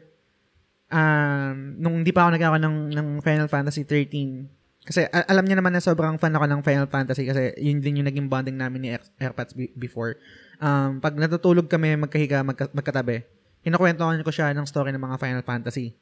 um, 0.90 1.54
nung 1.78 2.02
hindi 2.02 2.12
pa 2.12 2.26
ako 2.26 2.30
nagkakaroon 2.34 2.64
ng, 2.64 2.78
ng 2.92 3.08
Final 3.20 3.48
Fantasy 3.48 3.82
13, 3.82 4.50
kasi 4.84 5.08
alam 5.08 5.48
niya 5.48 5.56
naman 5.56 5.72
na 5.72 5.80
sobrang 5.80 6.20
fan 6.20 6.30
ako 6.30 6.44
ng 6.44 6.60
Final 6.60 6.86
Fantasy 6.86 7.24
kasi 7.24 7.56
yun 7.56 7.80
din 7.80 8.04
yung 8.04 8.08
naging 8.08 8.28
bonding 8.28 8.54
namin 8.54 8.80
ni 8.80 8.88
Air- 8.92 9.08
Airpods 9.18 9.56
be- 9.56 9.72
before. 9.74 10.20
Um, 10.60 11.00
pag 11.00 11.16
natutulog 11.16 11.66
kami 11.66 11.96
magkahiga, 11.96 12.44
magka- 12.44 12.68
magkatabi, 12.68 13.24
kinukwentuhan 13.64 14.20
ko 14.20 14.28
siya 14.28 14.52
ng 14.52 14.68
story 14.68 14.92
ng 14.92 15.00
mga 15.00 15.16
Final 15.16 15.40
Fantasy. 15.40 15.96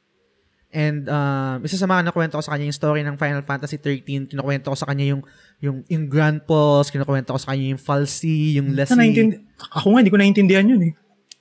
And 0.73 1.05
um, 1.05 1.61
isa 1.61 1.77
sa 1.77 1.85
mga 1.85 2.09
nakwento 2.09 2.35
ko 2.35 2.43
sa 2.43 2.57
kanya 2.57 2.65
yung 2.65 2.75
story 2.75 3.05
ng 3.05 3.15
Final 3.15 3.45
Fantasy 3.45 3.77
13, 3.77 4.33
kinukwento 4.33 4.67
ko 4.67 4.75
sa 4.75 4.89
kanya 4.89 5.15
yung 5.15 5.21
yung 5.61 5.85
yung 5.85 6.09
Grand 6.09 6.41
Pulse, 6.41 6.89
kinukwento 6.89 7.29
ko 7.29 7.39
sa 7.39 7.53
kanya 7.53 7.71
yung 7.71 7.79
Falsi, 7.79 8.57
yung 8.57 8.73
Lassie. 8.73 8.97
naintindi- 8.97 9.37
ako 9.69 9.93
nga, 9.93 9.99
hindi 10.01 10.11
ko 10.11 10.17
naintindihan 10.17 10.65
yun 10.65 10.81
eh. 10.81 10.93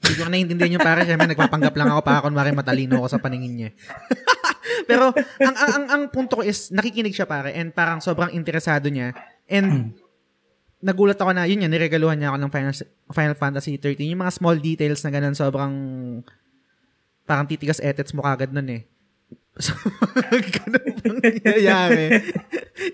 Hindi 0.03 0.15
ko 0.15 0.23
naiintindihan 0.29 0.73
yung 0.77 0.85
pare, 0.85 1.07
syempre 1.09 1.27
nagpapanggap 1.27 1.75
lang 1.75 1.89
ako 1.89 2.01
para 2.03 2.21
kunwari 2.21 2.51
matalino 2.53 3.01
ako 3.01 3.09
sa 3.09 3.19
paningin 3.19 3.55
niya. 3.57 3.71
Pero 4.85 5.11
ang, 5.39 5.55
ang 5.55 5.71
ang 5.71 5.85
ang 5.87 6.03
punto 6.09 6.39
ko 6.39 6.43
is 6.43 6.69
nakikinig 6.69 7.13
siya 7.13 7.25
pare 7.25 7.53
and 7.53 7.71
parang 7.71 7.99
sobrang 7.99 8.31
interesado 8.31 8.87
niya 8.87 9.13
and 9.47 9.93
nagulat 10.79 11.15
ako 11.15 11.31
na 11.31 11.45
yun 11.45 11.63
yan 11.63 11.71
niregaluhan 11.71 12.17
niya 12.17 12.29
ako 12.29 12.39
ng 12.41 12.51
Final, 12.51 12.75
Final 13.09 13.37
Fantasy 13.37 13.77
13 13.77 14.03
yung 14.09 14.21
mga 14.21 14.35
small 14.35 14.57
details 14.57 15.01
na 15.01 15.11
ganun 15.11 15.33
sobrang 15.33 15.73
parang 17.23 17.47
titigas 17.47 17.79
etets 17.79 18.11
mo 18.11 18.21
kagad 18.21 18.51
nun 18.51 18.67
eh. 18.69 18.83
So, 19.53 19.77
ganun 20.57 20.97
bang 20.97 21.19
nangyayari? 21.21 22.25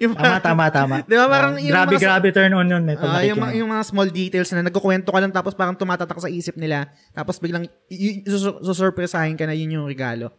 yung 0.03 0.13
Tama, 0.13 0.43
tama, 0.43 0.65
tama. 0.69 0.97
Di 1.01 1.15
ba, 1.15 1.31
parang 1.31 1.55
Oh, 1.55 1.63
yung 1.63 1.71
grabe, 1.71 1.95
mga- 1.95 2.03
grabe 2.03 2.29
turn 2.29 2.51
on 2.53 2.67
yun. 2.67 2.83
Ito, 2.85 3.07
Ah, 3.07 3.23
yung, 3.23 3.39
mga- 3.39 3.55
yung 3.57 3.71
mga 3.71 3.85
small 3.87 4.11
details 4.11 4.51
na 4.51 4.67
nagkukwento 4.67 5.09
ka 5.09 5.23
lang 5.23 5.31
tapos 5.31 5.55
parang 5.55 5.73
tumatatak 5.73 6.19
sa 6.19 6.27
isip 6.27 6.59
nila 6.59 6.91
tapos 7.15 7.39
biglang 7.39 7.63
susurpresahin 8.61 9.39
ka 9.39 9.47
na 9.47 9.55
yun 9.55 9.81
yung 9.81 9.87
regalo. 9.87 10.35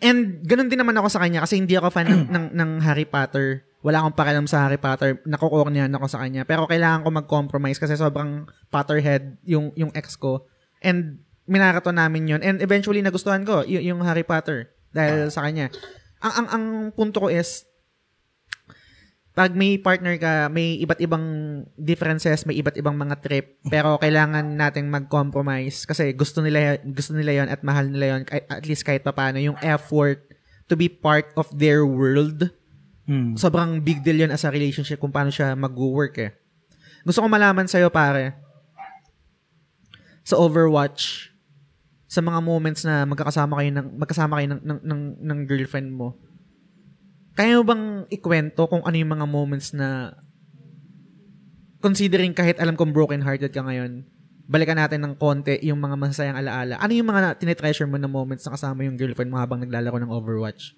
And 0.00 0.40
ganun 0.44 0.72
din 0.72 0.80
naman 0.80 0.96
ako 0.96 1.08
sa 1.12 1.20
kanya 1.20 1.44
kasi 1.44 1.60
hindi 1.60 1.76
ako 1.76 1.92
fan 1.92 2.08
ng, 2.08 2.22
ng, 2.34 2.46
ng 2.56 2.70
Harry 2.84 3.04
Potter. 3.04 3.64
Wala 3.80 4.04
akong 4.04 4.16
pakialam 4.16 4.46
sa 4.48 4.68
Harry 4.68 4.80
Potter. 4.80 5.20
Nakukornihan 5.24 5.92
ako 5.92 6.06
sa 6.08 6.20
kanya. 6.24 6.44
Pero 6.44 6.68
kailangan 6.68 7.04
ko 7.04 7.08
mag-compromise 7.12 7.80
kasi 7.80 7.96
sobrang 7.96 8.44
Potterhead 8.68 9.40
yung, 9.44 9.72
yung 9.76 9.92
ex 9.96 10.16
ko. 10.16 10.44
And 10.84 11.24
minarato 11.48 11.92
namin 11.92 12.28
yun. 12.28 12.40
And 12.44 12.60
eventually 12.60 13.00
nagustuhan 13.00 13.44
ko 13.44 13.64
y- 13.64 13.84
yung 13.88 14.04
Harry 14.04 14.24
Potter 14.24 14.72
dahil 14.92 15.32
sa 15.32 15.44
kanya. 15.44 15.72
Ang, 16.20 16.32
ang, 16.32 16.48
ang 16.52 16.64
punto 16.92 17.24
ko 17.24 17.28
is 17.32 17.69
pag 19.40 19.56
may 19.56 19.80
partner 19.80 20.20
ka, 20.20 20.52
may 20.52 20.76
iba't 20.84 21.00
ibang 21.00 21.24
differences, 21.80 22.44
may 22.44 22.60
iba't 22.60 22.76
ibang 22.76 22.92
mga 22.92 23.24
trip, 23.24 23.56
pero 23.72 23.96
kailangan 24.04 24.44
nating 24.52 24.92
mag-compromise 24.92 25.88
kasi 25.88 26.12
gusto 26.12 26.44
nila 26.44 26.76
gusto 26.84 27.16
nila 27.16 27.40
'yon 27.40 27.48
at 27.48 27.64
mahal 27.64 27.88
nila 27.88 28.06
'yon 28.12 28.22
at 28.28 28.68
least 28.68 28.84
kahit 28.84 29.00
papaano 29.00 29.40
yung 29.40 29.56
effort 29.64 30.20
to 30.68 30.76
be 30.76 30.92
part 30.92 31.32
of 31.40 31.48
their 31.56 31.88
world. 31.88 32.52
Hmm. 33.08 33.32
Sobrang 33.32 33.80
big 33.80 34.04
deal 34.04 34.20
'yon 34.20 34.28
as 34.28 34.44
a 34.44 34.52
relationship 34.52 35.00
kung 35.00 35.08
paano 35.08 35.32
siya 35.32 35.56
mag-work 35.56 36.20
eh. 36.20 36.36
Gusto 37.00 37.24
ko 37.24 37.26
malaman 37.32 37.64
sa'yo 37.64 37.88
pare 37.88 38.36
sa 40.20 40.36
Overwatch 40.36 41.32
sa 42.04 42.20
mga 42.20 42.44
moments 42.44 42.84
na 42.84 43.08
magkakasama 43.08 43.56
kayo 43.56 43.70
ng 43.72 43.88
magkasama 43.96 44.32
kayo 44.36 44.48
ng 44.52 44.62
ng, 44.68 44.80
ng, 44.84 45.00
ng 45.24 45.38
girlfriend 45.48 45.88
mo 45.88 46.20
kaya 47.40 47.56
mo 47.56 47.64
bang 47.64 48.04
ikwento 48.12 48.68
kung 48.68 48.84
ano 48.84 48.96
yung 49.00 49.16
mga 49.16 49.24
moments 49.24 49.72
na 49.72 50.12
considering 51.80 52.36
kahit 52.36 52.60
alam 52.60 52.76
kong 52.76 52.92
broken-hearted 52.92 53.48
ka 53.48 53.64
ngayon, 53.64 54.04
balikan 54.44 54.76
natin 54.76 55.00
ng 55.00 55.16
konti 55.16 55.56
yung 55.64 55.80
mga 55.80 55.96
masasayang 55.96 56.36
alaala. 56.36 56.76
Ano 56.76 56.92
yung 56.92 57.08
mga 57.08 57.40
tinitreasure 57.40 57.88
mo 57.88 57.96
na 57.96 58.12
moments 58.12 58.44
na 58.44 58.52
kasama 58.52 58.84
yung 58.84 59.00
girlfriend 59.00 59.32
mo 59.32 59.40
habang 59.40 59.64
naglalaro 59.64 59.96
ng 60.04 60.12
Overwatch? 60.12 60.76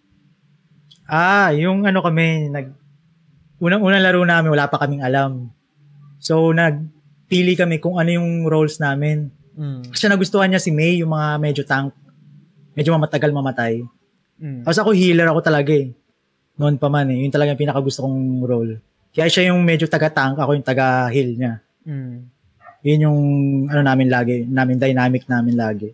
Ah, 1.10 1.50
yung 1.50 1.82
ano 1.82 1.98
kami, 1.98 2.46
nag, 2.54 2.78
unang-unang 3.58 3.98
laro 4.06 4.22
namin, 4.22 4.54
wala 4.54 4.70
pa 4.70 4.78
kaming 4.78 5.02
alam. 5.02 5.50
So, 6.22 6.54
nagpili 6.54 7.58
kami 7.58 7.82
kung 7.82 7.98
ano 7.98 8.22
yung 8.22 8.46
roles 8.46 8.78
namin. 8.78 9.34
Mm. 9.58 9.90
Kasi 9.90 10.06
nagustuhan 10.06 10.46
niya 10.46 10.62
si 10.62 10.70
May, 10.70 11.02
yung 11.02 11.10
mga 11.10 11.42
medyo 11.42 11.62
tank, 11.66 11.90
medyo 12.78 12.94
mamatagal 12.94 13.34
mamatay. 13.34 13.82
Mm. 14.38 14.62
Tapos 14.62 14.78
ako 14.78 14.94
healer 14.94 15.26
ako 15.26 15.42
talaga 15.42 15.74
eh. 15.74 15.90
Noon 16.60 16.76
pa 16.76 16.88
man 16.92 17.08
eh. 17.08 17.24
Yun 17.24 17.32
talaga 17.32 17.54
yung 17.56 17.62
pinakagusto 17.64 18.04
kong 18.04 18.44
role. 18.44 18.76
Kaya 19.12 19.28
siya 19.28 19.52
yung 19.52 19.60
medyo 19.64 19.88
taga-tank, 19.88 20.40
ako 20.40 20.56
yung 20.56 20.66
taga-heal 20.66 21.30
niya. 21.36 21.52
Mm. 21.84 22.16
Yun 22.82 23.04
yung 23.04 23.20
ano 23.70 23.80
namin 23.84 24.08
lagi, 24.10 24.42
namin 24.48 24.76
dynamic 24.80 25.28
namin 25.30 25.54
lagi. 25.54 25.90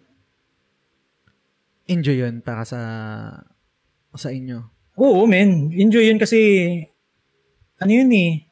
Enjoy 1.89 2.17
yun 2.21 2.41
para 2.45 2.65
sa 2.65 2.81
sa 4.19 4.35
inyo. 4.35 4.59
Oo, 4.99 5.31
men. 5.31 5.71
Enjoy 5.71 6.03
yun 6.11 6.19
kasi, 6.19 6.39
ano 7.79 7.91
yun 7.95 8.11
eh, 8.11 8.43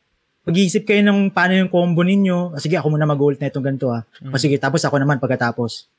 pag-iisip 0.46 0.86
kayo 0.86 1.02
ng 1.02 1.34
paano 1.34 1.59
yung 1.59 1.66
combo 1.66 2.07
ninyo. 2.07 2.54
Ah, 2.54 2.62
sige, 2.62 2.78
ako 2.78 2.94
muna 2.94 3.02
mag-ult 3.02 3.42
na 3.42 3.50
itong 3.50 3.66
ganito 3.66 3.90
ah. 3.90 4.07
Mm. 4.22 4.30
O 4.30 4.38
sige, 4.38 4.57
tapos 4.62 4.86
ako 4.86 5.02
naman 5.02 5.18
pagkatapos. 5.18 5.90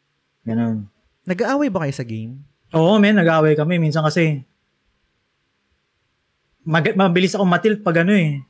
Ganun. 0.47 0.87
Nag-aaway 1.27 1.67
ba 1.67 1.83
kayo 1.83 1.91
sa 1.91 2.07
game? 2.07 2.39
Oo, 2.71 2.95
men, 2.95 3.19
nag-away 3.19 3.59
kami. 3.59 3.75
Minsan 3.75 4.07
kasi, 4.07 4.47
mag- 6.67 6.97
mabilis 6.99 7.33
ako 7.33 7.47
matilt 7.47 7.79
pag 7.79 8.03
ano 8.03 8.11
eh. 8.11 8.43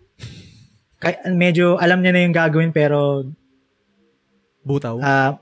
Kaya, 0.97 1.29
medyo 1.29 1.77
alam 1.77 2.01
niya 2.01 2.09
na 2.09 2.25
yung 2.25 2.33
gagawin 2.33 2.73
pero 2.73 3.21
Butaw? 4.65 4.97
ah, 4.97 5.37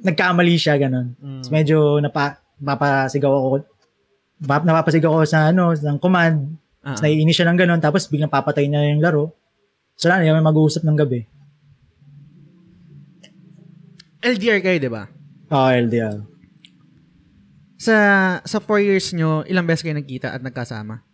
nagkamali 0.00 0.56
siya, 0.56 0.80
ganun. 0.80 1.12
Mm. 1.20 1.44
Tapos 1.44 1.52
medyo 1.52 2.00
napa, 2.00 2.40
napapasigaw 2.56 3.28
ako 3.28 3.46
nap- 4.40 4.64
napapasigaw 4.66 5.12
ako 5.12 5.24
sa 5.28 5.52
ano, 5.52 5.76
ng 5.76 5.98
command. 6.00 6.56
Ah, 6.80 6.96
Tapos 6.96 7.04
naiinis 7.04 7.36
siya 7.36 7.48
ng 7.52 7.60
ganun. 7.60 7.80
Tapos 7.84 8.08
biglang 8.08 8.32
papatay 8.32 8.66
na 8.66 8.88
yung 8.88 9.04
laro. 9.04 9.36
So, 9.94 10.10
lang, 10.10 10.26
yung 10.26 10.42
mag-uusap 10.42 10.82
ng 10.82 10.98
gabi. 10.98 11.22
LDR 14.24 14.58
kayo, 14.58 14.78
di 14.80 14.90
ba? 14.90 15.04
Oo, 15.52 15.68
LDR. 15.70 16.18
Sa 17.78 17.96
sa 18.40 18.58
four 18.58 18.80
years 18.80 19.12
nyo, 19.12 19.44
ilang 19.44 19.68
beses 19.68 19.84
kayo 19.84 19.92
nagkita 19.92 20.32
at 20.32 20.40
nagkasama? 20.40 21.04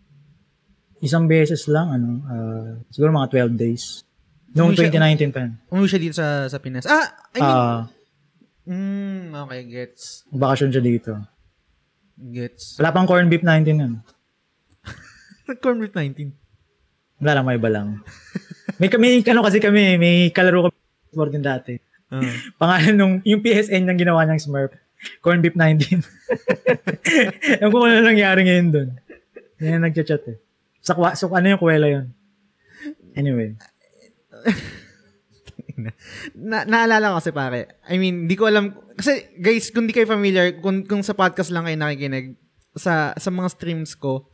Isang 1.01 1.24
beses 1.24 1.64
lang, 1.64 1.88
ano, 1.90 2.09
ah, 2.24 2.70
siguro 2.92 3.09
mga 3.11 3.30
12 3.48 3.57
days. 3.57 4.05
Noong 4.53 4.74
Umuwi 4.74 4.76
siya- 4.76 4.92
2019 4.92 5.32
pa. 5.32 5.40
Umuwi 5.70 5.88
siya 5.88 6.01
dito 6.01 6.14
sa, 6.14 6.26
sa 6.44 6.59
Pinas. 6.59 6.84
Ah, 6.84 7.09
I 7.32 7.38
mean, 7.38 7.57
Ah, 7.57 7.80
mm, 8.66 9.22
okay, 9.46 9.61
gets. 9.64 10.28
bakasyon 10.28 10.70
siya 10.70 10.82
dito. 10.82 11.12
Gets. 12.20 12.76
Wala 12.76 12.92
pang 12.92 13.09
corn 13.09 13.32
beef 13.32 13.40
19 13.40 13.80
yun. 13.80 13.94
Corn 15.64 15.80
beef 15.80 15.96
19. 15.96 16.30
Wala 17.18 17.32
lang, 17.34 17.44
may 17.44 17.57
iba 17.57 17.70
lang. 17.72 18.05
may, 18.76 18.88
may, 18.92 19.18
ano 19.24 19.40
kasi 19.42 19.59
kami, 19.59 19.96
may 19.96 20.28
kalaro 20.30 20.68
kami 20.68 20.76
sport 21.11 21.30
din 21.32 21.42
dati. 21.42 21.74
Ah. 22.12 22.20
Pangalan 22.61 22.94
nung, 22.94 23.14
yung 23.24 23.40
PSN 23.40 23.88
yung 23.88 23.98
ginawa 23.98 24.22
niyang 24.22 24.38
Smurf. 24.38 24.74
Corn 25.24 25.40
beef 25.40 25.57
19. 25.57 26.05
Ewan 27.64 27.70
ko 27.72 27.76
kung 27.78 27.88
ano 27.88 28.05
nangyari 28.05 28.44
ngayon 28.44 28.68
dun. 28.68 28.88
Yan 29.59 29.80
yung 29.80 29.84
nagchat-chat 29.88 30.24
eh. 30.28 30.38
Kwa- 30.85 31.16
so, 31.16 31.28
ano 31.33 31.47
yung 31.53 31.61
kuwela 31.61 31.87
yun? 31.89 32.07
Anyway. 33.16 33.57
na, 36.35 36.64
naalala 36.64 37.12
ko 37.12 37.16
kasi 37.20 37.33
pare. 37.33 37.61
I 37.89 37.97
mean, 38.01 38.28
di 38.28 38.37
ko 38.37 38.49
alam. 38.49 38.72
Kasi 38.97 39.33
guys, 39.41 39.68
kung 39.72 39.89
di 39.89 39.95
kayo 39.97 40.09
familiar, 40.09 40.57
kung, 40.61 40.85
kung 40.85 41.05
sa 41.05 41.16
podcast 41.16 41.53
lang 41.53 41.68
kayo 41.68 41.76
nakikinig, 41.76 42.37
sa, 42.76 43.12
sa 43.16 43.31
mga 43.33 43.49
streams 43.51 43.93
ko, 43.99 44.31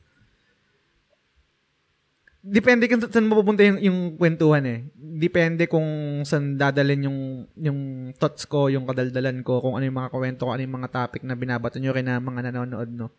depende 2.46 2.86
kung 2.86 3.02
saan 3.02 3.26
mapupunta 3.26 3.66
yung, 3.66 3.78
yung 3.82 3.98
kwentuhan 4.14 4.64
eh. 4.66 4.78
Depende 4.94 5.66
kung 5.66 5.86
saan 6.22 6.54
dadalhin 6.54 7.10
yung, 7.10 7.18
yung 7.58 7.80
thoughts 8.14 8.46
ko, 8.46 8.70
yung 8.70 8.86
kadaldalan 8.86 9.42
ko, 9.42 9.58
kung 9.58 9.74
ano 9.74 9.84
yung 9.88 9.98
mga 9.98 10.12
kwento 10.14 10.46
ko, 10.46 10.50
ano 10.54 10.62
yung 10.62 10.76
mga 10.78 10.92
topic 10.92 11.26
na 11.26 11.34
binabato 11.34 11.82
nyo 11.82 11.90
rin 11.90 12.06
na 12.06 12.22
mga 12.22 12.50
nanonood, 12.50 12.90
no? 12.94 13.10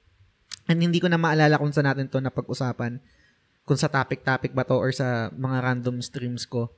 And 0.67 0.79
hindi 0.83 0.99
ko 0.99 1.07
na 1.11 1.19
maalala 1.19 1.59
kung 1.59 1.71
saan 1.71 1.91
natin 1.91 2.11
to 2.11 2.19
napag-usapan. 2.19 2.99
Kung 3.67 3.75
sa 3.75 3.91
topic-topic 3.91 4.55
ba 4.55 4.63
to 4.63 4.79
or 4.79 4.95
sa 4.95 5.27
mga 5.35 5.57
random 5.59 5.99
streams 5.99 6.47
ko. 6.47 6.71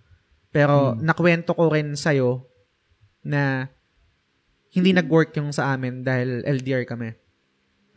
Pero 0.49 0.97
nakwento 0.97 1.53
ko 1.53 1.69
rin 1.69 1.93
sa'yo 1.93 2.41
na 3.21 3.69
hindi 4.73 4.97
nag-work 4.97 5.37
yung 5.37 5.53
sa 5.53 5.77
amin 5.77 6.01
dahil 6.01 6.41
LDR 6.41 6.89
kami. 6.89 7.13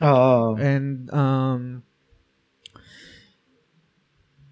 Oo. 0.05 0.61
And 0.61 1.09
um 1.09 1.81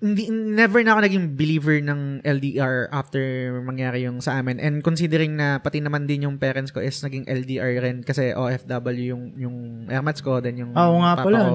hindi, 0.00 0.32
never 0.32 0.80
na 0.80 0.96
ako 0.96 1.00
naging 1.04 1.26
believer 1.36 1.76
ng 1.84 2.24
LDR 2.24 2.88
after 2.88 3.20
mangyari 3.60 4.08
yung 4.08 4.24
sa 4.24 4.40
amin. 4.40 4.56
And 4.56 4.80
considering 4.80 5.36
na 5.36 5.60
pati 5.60 5.84
naman 5.84 6.08
din 6.08 6.24
yung 6.24 6.40
parents 6.40 6.72
ko 6.72 6.80
is 6.80 7.04
naging 7.04 7.28
LDR 7.28 7.84
rin 7.84 8.00
kasi 8.00 8.32
OFW 8.32 9.12
yung 9.12 9.24
yung 9.36 9.56
airmats 9.92 10.24
ko, 10.24 10.40
then 10.40 10.56
yung 10.56 10.72
Oo 10.72 11.04
nga 11.04 11.20
papa 11.20 11.28
pala. 11.28 11.40
ko. 11.44 11.52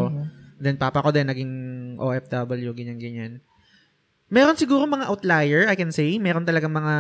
Then 0.62 0.78
papa 0.78 1.02
ko 1.02 1.10
din 1.10 1.26
naging 1.26 1.54
OFW, 1.98 2.72
ganyan-ganyan. 2.76 3.44
Meron 4.30 4.58
siguro 4.58 4.90
mga 4.90 5.08
outlier, 5.08 5.70
I 5.70 5.78
can 5.78 5.94
say. 5.94 6.18
Meron 6.18 6.48
talaga 6.48 6.66
mga 6.66 6.96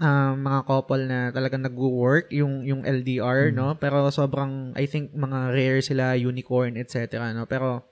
ah, 0.00 0.32
mga 0.34 0.60
couple 0.64 1.04
na 1.04 1.28
talagang 1.34 1.62
nag-work 1.62 2.32
yung 2.32 2.64
yung 2.64 2.82
LDR, 2.86 3.52
no? 3.52 3.76
Pero 3.76 4.08
sobrang 4.08 4.72
I 4.78 4.88
think 4.88 5.12
mga 5.12 5.52
rare 5.52 5.80
sila, 5.84 6.16
unicorn, 6.16 6.80
etc. 6.80 7.20
no? 7.36 7.44
Pero 7.44 7.84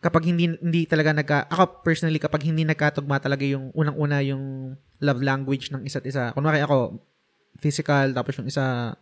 kapag 0.00 0.32
hindi 0.32 0.56
hindi 0.56 0.88
talaga 0.88 1.12
nagka 1.12 1.38
ako 1.52 1.84
personally 1.84 2.16
kapag 2.16 2.48
hindi 2.48 2.64
nagkatugma 2.64 3.20
talaga 3.20 3.44
yung 3.44 3.68
unang-una 3.76 4.24
yung 4.24 4.72
love 5.00 5.20
language 5.20 5.68
ng 5.72 5.84
isa't 5.84 6.06
isa. 6.08 6.32
Kunwari 6.32 6.64
ako 6.64 7.00
physical 7.60 8.16
tapos 8.16 8.38
yung 8.40 8.48
isa 8.48 8.96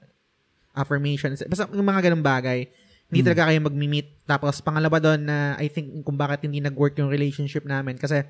affirmation, 0.75 1.35
basta 1.35 1.67
yung 1.75 1.87
mga 1.87 2.11
ganung 2.11 2.23
bagay. 2.23 2.71
Hindi 3.09 3.25
talaga 3.25 3.49
kayo 3.49 3.61
mag-meet. 3.65 4.09
Tapos 4.29 4.61
pangalawa 4.61 5.01
doon 5.01 5.21
na 5.25 5.57
I 5.57 5.73
think 5.73 6.05
kung 6.05 6.21
bakit 6.21 6.45
hindi 6.45 6.61
nag-work 6.61 6.97
yung 7.01 7.09
relationship 7.09 7.65
namin 7.65 7.97
kasi 7.97 8.21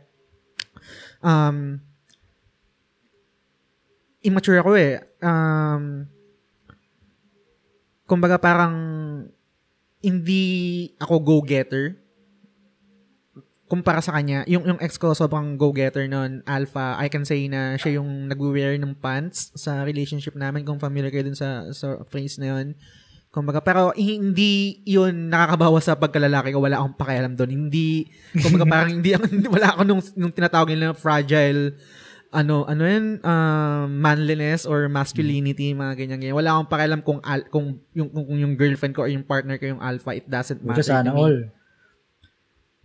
um 1.23 1.83
immature 4.23 4.63
ako 4.63 4.79
eh. 4.79 5.03
Um 5.19 6.07
kumbaga 8.07 8.39
parang 8.39 8.75
hindi 9.99 10.47
ako 11.03 11.15
go-getter 11.21 11.99
kumpara 13.69 14.01
sa 14.01 14.17
kanya, 14.17 14.49
yung, 14.49 14.65
yung 14.65 14.81
ex 14.81 14.97
ko 14.97 15.13
sobrang 15.13 15.61
go-getter 15.61 16.09
noon, 16.09 16.41
alpha, 16.49 16.97
I 16.97 17.13
can 17.13 17.29
say 17.29 17.53
na 17.53 17.77
siya 17.77 18.01
yung 18.01 18.33
nag-wear 18.33 18.81
ng 18.81 18.97
pants 18.97 19.53
sa 19.53 19.85
relationship 19.85 20.33
namin, 20.33 20.65
kung 20.65 20.81
familiar 20.81 21.13
kayo 21.13 21.29
dun 21.29 21.37
sa, 21.37 21.69
sa 21.77 22.01
phrase 22.09 22.41
na 22.41 22.57
yun. 22.57 22.73
Kumbaga, 23.29 23.61
pero 23.61 23.93
hindi 23.93 24.81
yun 24.89 25.29
nakakabawa 25.29 25.79
sa 25.85 26.01
pagkalalaki 26.01 26.57
ko, 26.57 26.65
wala 26.65 26.81
akong 26.81 26.97
pakialam 26.97 27.37
doon. 27.37 27.51
Hindi, 27.53 28.09
kumbaga 28.33 28.65
parang 28.73 28.91
hindi, 28.99 29.13
ako- 29.13 29.29
wala 29.57 29.69
ako 29.77 29.81
nung, 29.85 30.03
nung 30.17 30.33
tinatawag 30.33 30.73
nila 30.73 30.93
na 30.93 30.97
fragile, 30.97 31.77
ano, 32.33 32.65
ano 32.65 32.83
yun, 32.85 33.21
um, 33.21 33.87
manliness 33.89 34.65
or 34.65 34.89
masculinity, 34.89 35.73
mga 35.77 35.97
ganyan, 35.97 36.21
ganyan. 36.21 36.37
Wala 36.37 36.57
akong 36.57 36.71
pakialam 36.73 37.01
kung, 37.05 37.21
al, 37.21 37.45
kung, 37.53 37.81
yung, 37.93 38.09
kung, 38.09 38.25
kung 38.29 38.39
yung 38.41 38.55
girlfriend 38.57 38.97
ko 38.97 39.05
or 39.05 39.13
yung 39.13 39.25
partner 39.25 39.61
ko 39.61 39.77
yung 39.77 39.81
alpha, 39.85 40.17
it 40.17 40.25
doesn't 40.29 40.65
matter. 40.65 40.81
Buti 40.81 40.89
sana 40.89 41.13
all. 41.13 41.53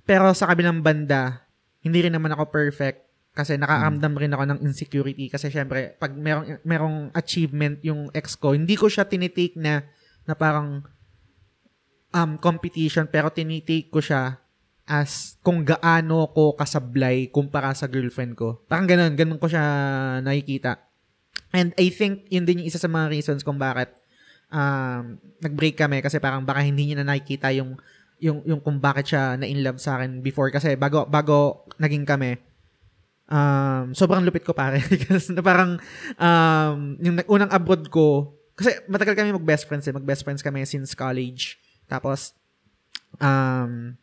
Pero 0.04 0.32
sa 0.36 0.52
kabilang 0.52 0.84
banda, 0.84 1.48
hindi 1.80 2.04
rin 2.04 2.12
naman 2.12 2.36
ako 2.36 2.52
perfect 2.52 3.04
kasi 3.34 3.58
nakaramdam 3.58 4.14
rin 4.14 4.30
ako 4.30 4.44
ng 4.46 4.60
insecurity 4.62 5.26
kasi 5.26 5.50
syempre 5.50 5.98
pag 5.98 6.14
merong 6.14 6.62
merong 6.62 6.98
achievement 7.18 7.82
yung 7.82 8.14
ex 8.14 8.38
ko, 8.38 8.54
hindi 8.54 8.78
ko 8.78 8.86
siya 8.86 9.10
tinitake 9.10 9.58
na 9.58 9.82
na 10.24 10.34
parang 10.36 10.84
um 12.13 12.38
competition 12.38 13.09
pero 13.09 13.34
tinitake 13.34 13.89
ko 13.89 13.99
siya 13.99 14.38
as 14.84 15.39
kung 15.39 15.63
gaano 15.63 16.28
ko 16.36 16.53
kasablay 16.59 17.32
kumpara 17.32 17.71
sa 17.71 17.88
girlfriend 17.88 18.35
ko. 18.35 18.61
Parang 18.68 18.84
ganun, 18.84 19.15
ganun 19.15 19.39
ko 19.39 19.48
siya 19.48 19.64
nakikita. 20.19 20.84
And 21.56 21.72
I 21.80 21.88
think 21.88 22.27
yun 22.27 22.43
din 22.43 22.64
yung 22.64 22.68
isa 22.68 22.81
sa 22.81 22.91
mga 22.91 23.14
reasons 23.14 23.48
kung 23.48 23.56
bakit 23.56 23.95
um, 24.52 25.15
nag-break 25.39 25.80
kami 25.80 26.03
kasi 26.03 26.19
parang 26.19 26.43
baka 26.43 26.65
hindi 26.65 26.91
niya 26.91 27.02
na 27.02 27.15
nakikita 27.15 27.56
yung 27.56 27.80
yung 28.19 28.43
yung 28.43 28.61
kung 28.64 28.80
bakit 28.80 29.15
siya 29.15 29.35
na 29.39 29.48
in 29.48 29.64
love 29.64 29.80
sa 29.80 29.99
akin 29.99 30.23
before 30.23 30.48
kasi 30.52 30.80
bago 30.80 31.03
bago 31.03 31.68
naging 31.76 32.07
kami 32.07 32.39
um 33.27 33.91
sobrang 33.91 34.23
lupit 34.23 34.48
ko 34.48 34.56
pare 34.56 34.80
kasi 35.07 35.35
parang 35.43 35.76
um 36.15 36.95
yung 37.03 37.19
unang 37.27 37.52
abroad 37.52 37.88
ko 37.91 38.31
kasi 38.53 38.69
matagal 38.85 39.17
kami 39.17 39.34
mag 39.34 39.45
best 39.45 39.65
friends 39.65 39.85
eh 39.89 39.93
mag 39.93 40.05
best 40.05 40.21
friends 40.21 40.45
kami 40.45 40.65
since 40.65 40.93
college 40.93 41.57
tapos 41.89 42.38
um 43.17 43.97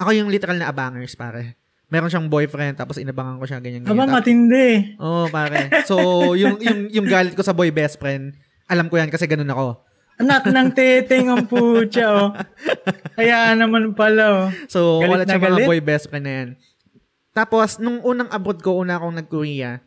ako 0.00 0.16
yung 0.16 0.32
literal 0.32 0.56
na 0.56 0.72
abangers 0.72 1.12
pare 1.12 1.60
meron 1.90 2.08
siyang 2.08 2.30
boyfriend 2.30 2.78
tapos 2.78 3.02
inabangan 3.02 3.36
ko 3.42 3.44
siya 3.44 3.58
ganyan 3.58 3.82
ganyan 3.82 3.98
Aba, 3.98 4.22
matindi. 4.22 4.94
Oo, 5.02 5.26
pare. 5.26 5.82
So, 5.90 5.98
yung, 6.38 6.62
yung, 6.62 6.86
yung 6.86 7.06
galit 7.10 7.34
ko 7.34 7.42
sa 7.42 7.50
boy 7.50 7.74
best 7.74 7.98
friend, 7.98 8.38
alam 8.70 8.86
ko 8.86 8.96
yan 8.96 9.10
kasi 9.10 9.26
ganun 9.26 9.50
ako. 9.50 9.82
Anak 10.22 10.46
ng 10.46 10.70
teteng 10.70 11.26
ang 11.34 11.50
putya, 11.50 12.06
oh. 12.14 12.30
Kaya 13.18 13.58
naman 13.58 13.98
pala, 13.98 14.24
oh. 14.30 14.46
So, 14.70 15.02
Galit 15.02 15.10
wala 15.10 15.22
siya 15.26 15.42
mga 15.42 15.66
boy 15.66 15.80
best 15.82 16.06
friend 16.06 16.24
na 16.24 16.34
yan. 16.38 16.48
Tapos, 17.34 17.82
nung 17.82 17.98
unang 18.06 18.30
abroad 18.30 18.62
ko, 18.62 18.78
una 18.78 18.94
akong 18.94 19.18
nag-Korea, 19.18 19.82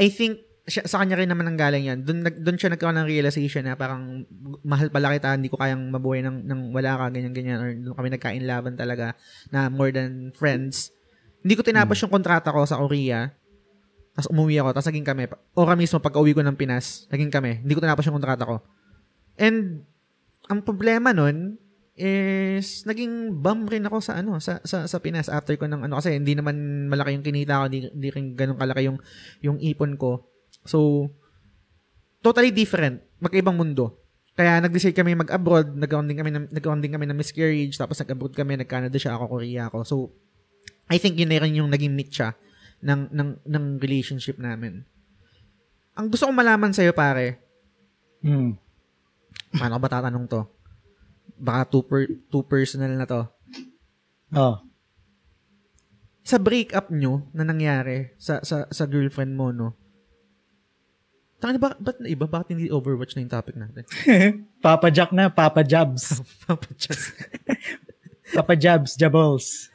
I 0.00 0.08
think, 0.08 0.45
siya, 0.66 0.82
sa 0.82 0.98
kanya 0.98 1.14
rin 1.14 1.30
naman 1.30 1.46
ang 1.46 1.54
galing 1.54 1.86
yan. 1.86 1.98
Doon, 2.02 2.26
doon 2.26 2.58
siya 2.58 2.74
nagkaroon 2.74 2.98
ng 2.98 3.08
realization 3.08 3.62
na 3.62 3.78
parang 3.78 4.26
mahal 4.66 4.90
pala 4.90 5.14
kita, 5.14 5.38
hindi 5.38 5.46
ko 5.46 5.56
kayang 5.62 5.94
mabuhay 5.94 6.26
ng, 6.26 6.42
ng 6.42 6.60
wala 6.74 6.98
ka, 6.98 7.04
ganyan-ganyan. 7.14 7.58
Or 7.62 7.70
doon 7.70 7.94
kami 7.94 8.08
nagkain-laban 8.18 8.74
talaga 8.74 9.14
na 9.54 9.70
more 9.70 9.94
than 9.94 10.34
friends. 10.34 10.90
Hindi 11.46 11.54
ko 11.54 11.62
tinapos 11.62 12.02
yung 12.02 12.10
kontrata 12.10 12.50
ko 12.50 12.66
sa 12.66 12.82
Korea. 12.82 13.30
Tapos 14.18 14.28
umuwi 14.34 14.58
ako, 14.58 14.74
tapos 14.74 14.88
naging 14.90 15.06
kami. 15.06 15.22
Ora 15.54 15.78
mismo, 15.78 16.02
pagka 16.02 16.18
uwi 16.18 16.34
ko 16.34 16.42
ng 16.42 16.58
Pinas, 16.58 17.06
naging 17.14 17.30
kami. 17.30 17.62
Hindi 17.62 17.72
ko 17.78 17.80
tinapos 17.80 18.02
yung 18.10 18.18
kontrata 18.18 18.42
ko. 18.42 18.58
And, 19.38 19.86
ang 20.50 20.66
problema 20.66 21.14
nun, 21.14 21.62
is 21.96 22.84
naging 22.84 23.40
bum 23.40 23.64
rin 23.64 23.88
ako 23.88 24.04
sa 24.04 24.20
ano 24.20 24.36
sa 24.36 24.60
sa, 24.68 24.84
sa 24.84 25.00
Pinas 25.00 25.32
after 25.32 25.56
ko 25.56 25.64
ng 25.64 25.88
ano 25.88 25.96
kasi 25.96 26.12
hindi 26.12 26.36
naman 26.36 26.86
malaki 26.92 27.16
yung 27.16 27.24
kinita 27.24 27.56
ko, 27.56 27.72
hindi, 27.72 27.88
hindi 27.88 28.08
rin 28.12 28.26
ganun 28.36 28.60
kalaki 28.60 28.84
yung 28.84 28.98
yung 29.40 29.56
ipon 29.64 29.96
ko. 29.96 30.35
So 30.66 31.10
totally 32.20 32.50
different, 32.50 33.02
magkaibang 33.22 33.56
mundo. 33.56 33.96
Kaya 34.36 34.60
nag-decide 34.60 34.92
kami 34.92 35.16
mag-abroad, 35.16 35.72
nagkaroon 35.80 36.12
din 36.12 36.18
kami 36.20 36.30
ng 36.34 36.46
nagkaroon 36.52 36.84
din 36.84 36.92
kami 36.92 37.08
ng 37.08 37.16
miscarriage, 37.16 37.80
tapos 37.80 37.96
nag-abroad 38.04 38.36
kami, 38.36 38.60
nag-Canada 38.60 39.00
siya, 39.00 39.16
ako 39.16 39.40
Korea 39.40 39.72
ako. 39.72 39.78
So 39.86 39.96
I 40.92 41.00
think 41.00 41.16
yun 41.16 41.32
na 41.32 41.40
rin 41.40 41.56
yung 41.56 41.72
naging 41.72 41.96
meet 41.96 42.12
siya 42.12 42.36
ng 42.84 43.08
ng 43.10 43.30
ng 43.48 43.64
relationship 43.80 44.36
namin. 44.36 44.84
Ang 45.96 46.12
gusto 46.12 46.28
kong 46.28 46.36
malaman 46.36 46.76
sa'yo, 46.76 46.92
pare, 46.92 47.40
Hmm. 48.20 48.58
paano 49.54 49.78
ko 49.78 49.80
ba 49.80 49.92
tatanong 49.92 50.26
to? 50.28 50.42
Baka 51.36 51.62
too, 51.68 51.84
per, 51.84 52.02
too 52.28 52.44
personal 52.44 52.92
na 52.96 53.06
to. 53.06 53.22
Oh. 54.34 54.60
Sa 56.26 56.42
breakup 56.42 56.90
nyo 56.90 57.30
na 57.30 57.46
nangyari 57.46 58.12
sa 58.18 58.42
sa 58.42 58.66
sa 58.66 58.84
girlfriend 58.84 59.38
mo, 59.38 59.54
no? 59.54 59.78
Tangina 61.36 61.60
ba 61.60 61.76
ba't 61.76 62.00
na 62.00 62.08
iba? 62.08 62.24
Bakit 62.24 62.56
hindi 62.56 62.72
Overwatch 62.72 63.12
na 63.12 63.20
yung 63.24 63.32
topic 63.32 63.56
natin? 63.60 63.84
Papa 64.64 64.88
Jack 64.88 65.12
na, 65.12 65.28
Papa 65.28 65.60
Jabs. 65.60 66.24
Papa 66.48 66.68
Chas. 66.80 67.12
Papa 68.36 68.54
Jabs, 68.56 68.96
Jables. 69.00 69.68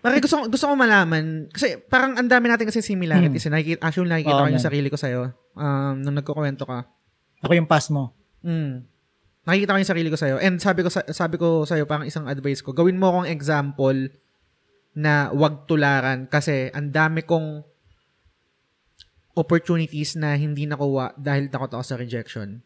Pare, 0.00 0.16
gusto, 0.18 0.48
gusto 0.48 0.64
ko 0.64 0.74
malaman, 0.74 1.52
kasi 1.52 1.76
parang 1.76 2.16
ang 2.16 2.26
dami 2.26 2.48
natin 2.48 2.66
kasi 2.66 2.80
similarities. 2.80 3.46
Hmm. 3.46 3.52
Nakikita, 3.52 3.80
actually, 3.84 4.10
nakikita 4.10 4.40
Oo, 4.40 4.48
ko 4.48 4.54
yung 4.56 4.64
sarili 4.64 4.88
ko 4.88 4.96
sa'yo 4.96 5.28
um, 5.54 5.94
nung 6.00 6.16
nagkukwento 6.16 6.64
ka. 6.64 6.88
Ako 7.44 7.52
yung 7.52 7.68
pass 7.68 7.92
mo. 7.92 8.16
Mm. 8.40 8.88
Nakikita 9.44 9.76
ko 9.76 9.78
yung 9.84 9.92
sarili 9.92 10.08
ko 10.08 10.16
sa'yo. 10.16 10.40
And 10.40 10.56
sabi 10.56 10.80
ko, 10.80 10.88
sa, 10.88 11.04
sabi 11.12 11.36
ko 11.36 11.68
sa'yo, 11.68 11.84
parang 11.84 12.08
isang 12.08 12.24
advice 12.24 12.64
ko, 12.64 12.72
gawin 12.72 12.96
mo 12.96 13.12
akong 13.12 13.28
example 13.28 14.08
na 14.96 15.28
wag 15.36 15.68
tularan 15.68 16.30
kasi 16.32 16.72
ang 16.72 16.88
dami 16.88 17.28
kong 17.28 17.60
opportunities 19.34 20.14
na 20.14 20.38
hindi 20.38 20.66
nakuha 20.66 21.14
dahil 21.18 21.50
takot 21.50 21.74
ako 21.74 21.84
sa 21.84 21.98
rejection. 21.98 22.62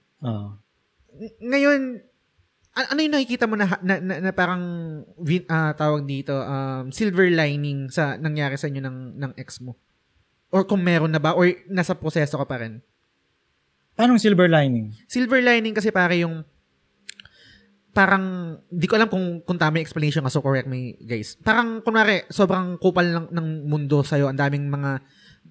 Ng- 1.17 1.41
Ngayon, 1.43 1.81
ano 2.79 2.99
yung 3.03 3.15
nakikita 3.17 3.51
mo 3.51 3.59
na, 3.59 3.67
na, 3.83 3.99
na, 3.99 4.15
na 4.29 4.31
parang 4.31 4.63
ah, 5.51 5.75
tawag 5.75 6.07
dito, 6.07 6.37
um, 6.37 6.95
silver 6.95 7.27
lining 7.33 7.91
sa 7.91 8.15
nangyari 8.15 8.55
sa 8.55 8.71
inyo 8.71 8.83
ng, 8.85 8.99
ng 9.19 9.33
ex 9.35 9.59
mo? 9.59 9.75
Or 10.55 10.63
kung 10.65 10.81
meron 10.81 11.11
na 11.13 11.21
ba? 11.21 11.35
Or 11.35 11.49
nasa 11.67 11.99
proseso 11.99 12.39
ka 12.39 12.47
pa 12.47 12.63
rin? 12.63 12.81
Anong 13.99 14.23
silver 14.23 14.47
lining? 14.47 14.95
Silver 15.11 15.43
lining 15.43 15.75
kasi 15.75 15.91
pare 15.91 16.23
yung 16.23 16.47
parang 17.91 18.55
di 18.71 18.87
ko 18.87 18.95
alam 18.95 19.11
kung 19.11 19.43
kung 19.43 19.59
tama 19.59 19.83
yung 19.83 19.87
explanation 19.91 20.23
ka 20.23 20.31
so 20.31 20.39
correct 20.39 20.71
me 20.71 20.95
guys. 21.03 21.35
Parang 21.43 21.83
kunwari 21.83 22.23
sobrang 22.31 22.79
kupal 22.79 23.11
ng, 23.11 23.27
ng 23.35 23.47
mundo 23.67 24.07
sa 24.07 24.23
ang 24.23 24.39
daming 24.39 24.71
mga 24.71 25.03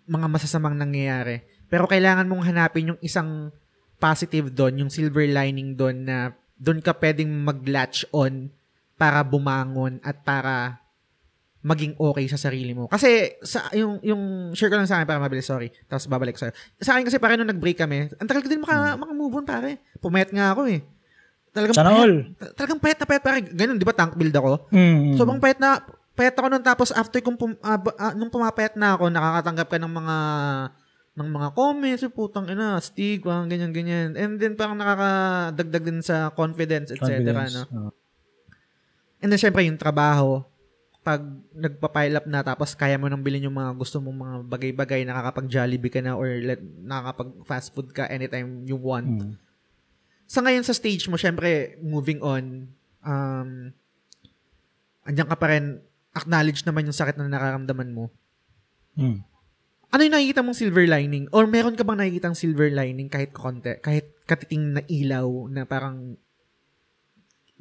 mga 0.07 0.27
masasamang 0.31 0.73
nangyayari. 0.73 1.43
Pero 1.67 1.85
kailangan 1.85 2.25
mong 2.25 2.47
hanapin 2.47 2.95
yung 2.95 3.01
isang 3.03 3.51
positive 3.99 4.49
doon, 4.49 4.87
yung 4.87 4.91
silver 4.91 5.27
lining 5.27 5.75
doon 5.75 6.07
na 6.07 6.17
doon 6.57 6.81
ka 6.81 6.95
pwedeng 6.97 7.29
mag-latch 7.43 8.07
on 8.09 8.49
para 8.97 9.21
bumangon 9.21 10.01
at 10.01 10.25
para 10.25 10.81
maging 11.61 11.93
okay 11.99 12.25
sa 12.31 12.39
sarili 12.39 12.71
mo. 12.71 12.87
Kasi 12.87 13.37
sa 13.43 13.67
yung 13.75 13.99
yung 14.01 14.53
share 14.55 14.71
ko 14.71 14.79
lang 14.79 14.87
sa 14.89 14.97
akin 15.01 15.07
para 15.09 15.21
mabilis, 15.21 15.45
sorry. 15.45 15.69
Tapos 15.85 16.07
babalik 16.07 16.39
sa'yo. 16.39 16.55
Sa 16.79 16.95
akin 16.95 17.05
kasi 17.05 17.19
pare 17.19 17.35
nung 17.35 17.49
nag-break 17.49 17.77
kami, 17.77 18.07
ang 18.15 18.27
tagal 18.29 18.41
ko 18.45 18.49
din 18.49 18.63
maka, 18.63 18.95
maka-move 18.95 19.43
on 19.43 19.45
pare. 19.45 19.83
Pumayat 19.99 20.31
nga 20.31 20.55
ako 20.55 20.71
eh. 20.71 20.81
Talagang 21.51 21.75
Sana 21.75 21.89
payat, 21.91 22.01
all. 22.05 22.15
ta- 22.37 22.53
talagang 22.53 22.79
payat 22.79 22.97
na 23.01 23.05
payat 23.09 23.23
pare. 23.25 23.37
Ganun, 23.43 23.77
di 23.81 23.87
ba 23.87 23.93
tank 23.97 24.13
build 24.15 24.35
ako? 24.37 24.69
Mm. 24.71 25.17
Sobrang 25.17 25.41
payat 25.41 25.59
na 25.59 25.81
payat 26.17 26.33
ako 26.33 26.47
nun 26.49 26.65
tapos 26.65 26.89
after 26.89 27.21
kung 27.21 27.37
pum, 27.37 27.53
ba- 27.61 27.97
ah, 28.01 28.17
nung 28.17 28.33
pumapayat 28.33 28.73
na 28.73 28.97
ako, 28.97 29.13
nakakatanggap 29.13 29.67
ka 29.69 29.77
ng 29.77 29.93
mga 29.93 30.17
ng 31.17 31.29
mga 31.33 31.49
comments, 31.53 32.05
"Uy, 32.05 32.13
putang 32.13 32.49
ina, 32.49 32.77
stig, 32.81 33.21
parang 33.21 33.45
ganyan 33.45 33.73
ganyan. 33.73 34.17
And 34.17 34.41
then 34.41 34.57
parang 34.57 34.77
nakakadagdag 34.77 35.83
din 35.85 36.01
sa 36.01 36.33
confidence, 36.33 36.89
etc. 36.93 37.21
Confidence. 37.21 37.53
No? 37.69 37.89
Oh. 37.89 37.91
And 39.21 39.29
then 39.29 39.41
syempre 39.41 39.65
yung 39.65 39.81
trabaho, 39.81 40.45
pag 41.07 41.23
nagpa-pile 41.55 42.19
up 42.19 42.27
na 42.27 42.43
tapos 42.43 42.75
kaya 42.75 42.99
mo 42.99 43.07
nang 43.07 43.23
bilhin 43.23 43.47
yung 43.47 43.55
mga 43.55 43.79
gusto 43.79 44.03
mong 44.03 44.17
mga 44.19 44.35
bagay-bagay, 44.51 45.01
nakakapag-Jollibee 45.07 45.87
ka 45.87 46.03
na 46.03 46.19
or 46.19 46.27
let, 46.43 46.59
nakakapag-fast 46.59 47.71
food 47.71 47.95
ka 47.95 48.11
anytime 48.11 48.67
you 48.67 48.75
want. 48.75 49.07
Mm. 49.07 49.39
Sa 50.27 50.43
ngayon 50.43 50.67
sa 50.67 50.75
stage 50.75 51.07
mo, 51.07 51.15
syempre, 51.15 51.79
moving 51.79 52.19
on, 52.19 52.67
um, 53.07 53.71
andyan 55.07 55.31
ka 55.31 55.39
pa 55.39 55.47
rin, 55.55 55.79
acknowledge 56.17 56.65
naman 56.65 56.89
yung 56.89 56.97
sakit 56.97 57.21
na 57.21 57.29
nararamdaman 57.29 57.93
mo. 57.93 58.09
Mm. 58.97 59.21
Ano 59.87 60.01
yung 60.03 60.15
nakikita 60.17 60.43
mong 60.43 60.57
silver 60.57 60.83
lining? 60.89 61.29
Or 61.31 61.47
meron 61.47 61.77
ka 61.77 61.85
bang 61.85 62.01
nakikita 62.01 62.33
silver 62.35 62.73
lining 62.73 63.07
kahit 63.07 63.31
konti? 63.31 63.77
Kahit 63.79 64.17
katiting 64.27 64.75
na 64.75 64.81
ilaw 64.89 65.47
na 65.47 65.63
parang 65.63 66.19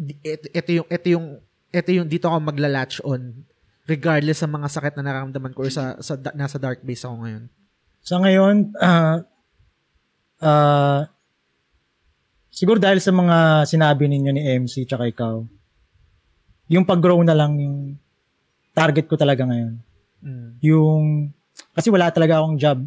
ito, 0.00 0.46
ito 0.50 0.70
yung 0.72 0.88
ito 0.90 1.06
yung 1.08 1.26
ito 1.70 1.90
yung 1.92 2.08
dito 2.10 2.26
ako 2.28 2.38
magla-latch 2.42 3.00
on 3.06 3.46
regardless 3.86 4.42
sa 4.42 4.50
mga 4.50 4.68
sakit 4.68 4.98
na 4.98 5.06
nararamdaman 5.06 5.54
ko 5.54 5.64
or 5.64 5.70
sa, 5.70 5.94
sa 6.02 6.18
nasa 6.34 6.58
dark 6.58 6.82
base 6.82 7.06
ako 7.06 7.22
ngayon. 7.22 7.44
Sa 8.02 8.18
ngayon, 8.18 8.56
ah 8.82 9.22
ah, 10.42 11.06
siguro 12.50 12.82
dahil 12.82 12.98
sa 12.98 13.14
mga 13.14 13.66
sinabi 13.70 14.10
ninyo 14.10 14.30
ni 14.34 14.42
MC 14.58 14.84
tsaka 14.90 15.06
ikaw, 15.06 15.46
yung 16.66 16.82
pag-grow 16.82 17.22
na 17.22 17.38
lang 17.38 17.54
yung 17.62 17.94
target 18.76 19.08
ko 19.08 19.16
talaga 19.16 19.48
ngayon. 19.48 19.80
Mm. 20.20 20.48
Yung, 20.60 21.32
kasi 21.72 21.88
wala 21.88 22.12
talaga 22.12 22.44
akong 22.44 22.60
job 22.60 22.84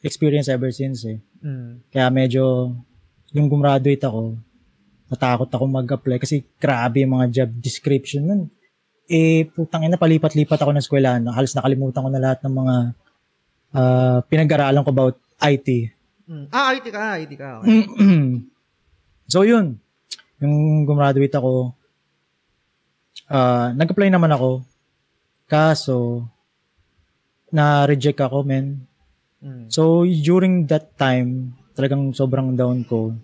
experience 0.00 0.48
ever 0.48 0.72
since 0.72 1.04
eh. 1.04 1.20
Mm. 1.44 1.84
Kaya 1.92 2.08
medyo, 2.08 2.72
yung 3.36 3.52
gumraduate 3.52 4.00
ako, 4.00 4.40
natakot 5.12 5.50
ako 5.52 5.64
mag-apply 5.68 6.16
kasi 6.16 6.40
grabe 6.56 7.04
yung 7.04 7.20
mga 7.20 7.26
job 7.44 7.50
description 7.60 8.24
nun. 8.24 8.42
Eh, 9.06 9.46
putang 9.52 9.86
ina, 9.86 10.00
palipat-lipat 10.00 10.58
ako 10.58 10.70
ng 10.72 10.82
eskwelahan. 10.82 11.22
Halos 11.30 11.54
nakalimutan 11.54 12.02
ko 12.02 12.10
na 12.10 12.22
lahat 12.22 12.42
ng 12.42 12.54
mga 12.56 12.74
ah, 13.76 14.18
pinag-aralan 14.26 14.82
ko 14.82 14.90
about 14.90 15.16
IT. 15.44 15.68
Mm. 16.26 16.46
Ah, 16.50 16.74
IT 16.74 16.86
ka, 16.90 17.20
IT 17.20 17.32
ka. 17.36 17.50
Okay. 17.62 17.86
so, 19.32 19.44
yun. 19.46 19.78
Yung 20.40 20.88
gumraduate 20.88 21.36
ako, 21.36 21.76
ah, 23.30 23.70
nag-apply 23.76 24.10
naman 24.10 24.32
ako. 24.32 24.64
Kaso, 25.46 26.26
na-reject 27.54 28.18
ako, 28.18 28.42
men. 28.42 28.86
Mm. 29.38 29.70
So, 29.70 30.02
during 30.04 30.66
that 30.66 30.98
time, 30.98 31.54
talagang 31.78 32.10
sobrang 32.12 32.58
down 32.58 32.82
ko. 32.82 33.14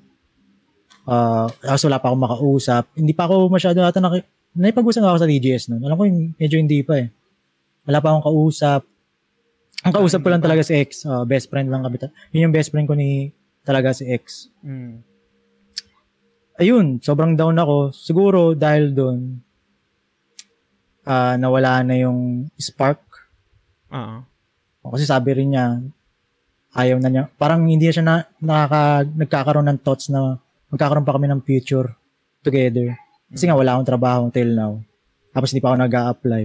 Uh, 1.03 1.51
wala 1.67 1.99
pa 1.99 2.07
akong 2.11 2.25
makausap. 2.25 2.85
Hindi 2.95 3.13
pa 3.13 3.27
ako 3.27 3.51
masyado 3.51 3.83
ata 3.83 3.99
naki... 3.99 4.23
Naipag-usap 4.53 5.03
ako 5.03 5.19
sa 5.25 5.31
DGS 5.31 5.73
noon. 5.73 5.83
Alam 5.83 5.97
ko, 5.97 6.05
yung- 6.05 6.33
medyo 6.37 6.61
hindi 6.61 6.85
pa 6.85 7.01
eh. 7.01 7.09
Wala 7.89 7.99
pa 7.99 8.15
akong 8.15 8.27
kausap. 8.29 8.85
Ang 9.83 9.93
kausap 9.97 10.21
ko 10.23 10.29
lang 10.31 10.45
talaga 10.45 10.63
si 10.63 10.79
X. 10.79 11.03
Uh, 11.09 11.27
best 11.27 11.51
friend 11.51 11.67
lang 11.73 11.83
kami. 11.83 11.99
Yun 12.31 12.47
yung 12.47 12.55
best 12.55 12.71
friend 12.71 12.87
ko 12.87 12.95
ni 12.95 13.35
talaga 13.67 13.91
si 13.91 14.07
X. 14.07 14.53
Mm. 14.63 15.03
Ayun, 16.63 16.87
sobrang 17.03 17.35
down 17.35 17.59
ako. 17.59 17.91
Siguro 17.91 18.55
dahil 18.55 18.95
doon, 18.95 19.43
ah 21.07 21.35
nawala 21.39 21.83
na 21.83 21.95
yung 21.99 22.49
spark. 22.59 23.01
Oo. 23.93 24.23
Kasi 24.93 25.07
sabi 25.07 25.31
rin 25.39 25.55
niya, 25.55 25.79
ayaw 26.75 26.99
na 26.99 27.09
niya. 27.13 27.25
Parang 27.39 27.63
hindi 27.69 27.87
na 27.87 27.95
siya 27.95 28.05
na, 28.05 28.17
nakaka, 28.43 29.07
nagkakaroon 29.15 29.69
ng 29.71 29.81
thoughts 29.85 30.11
na 30.11 30.41
magkakaroon 30.73 31.07
pa 31.07 31.15
kami 31.15 31.29
ng 31.31 31.45
future 31.45 31.93
together. 32.43 32.97
Kasi 33.31 33.47
nga 33.47 33.57
wala 33.57 33.77
akong 33.77 33.89
trabaho 33.89 34.21
until 34.27 34.51
now. 34.53 34.73
Tapos 35.33 35.53
hindi 35.53 35.65
pa 35.65 35.73
ako 35.73 35.77
nag 35.81 35.95
apply 35.97 36.45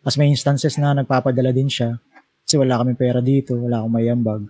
Tapos 0.00 0.16
may 0.16 0.32
instances 0.32 0.80
na 0.80 0.96
nagpapadala 0.96 1.52
din 1.52 1.68
siya. 1.68 2.00
Kasi 2.44 2.56
wala 2.56 2.80
kami 2.80 2.96
pera 2.96 3.20
dito, 3.20 3.52
wala 3.56 3.84
akong 3.84 3.94
mayambag. 3.94 4.42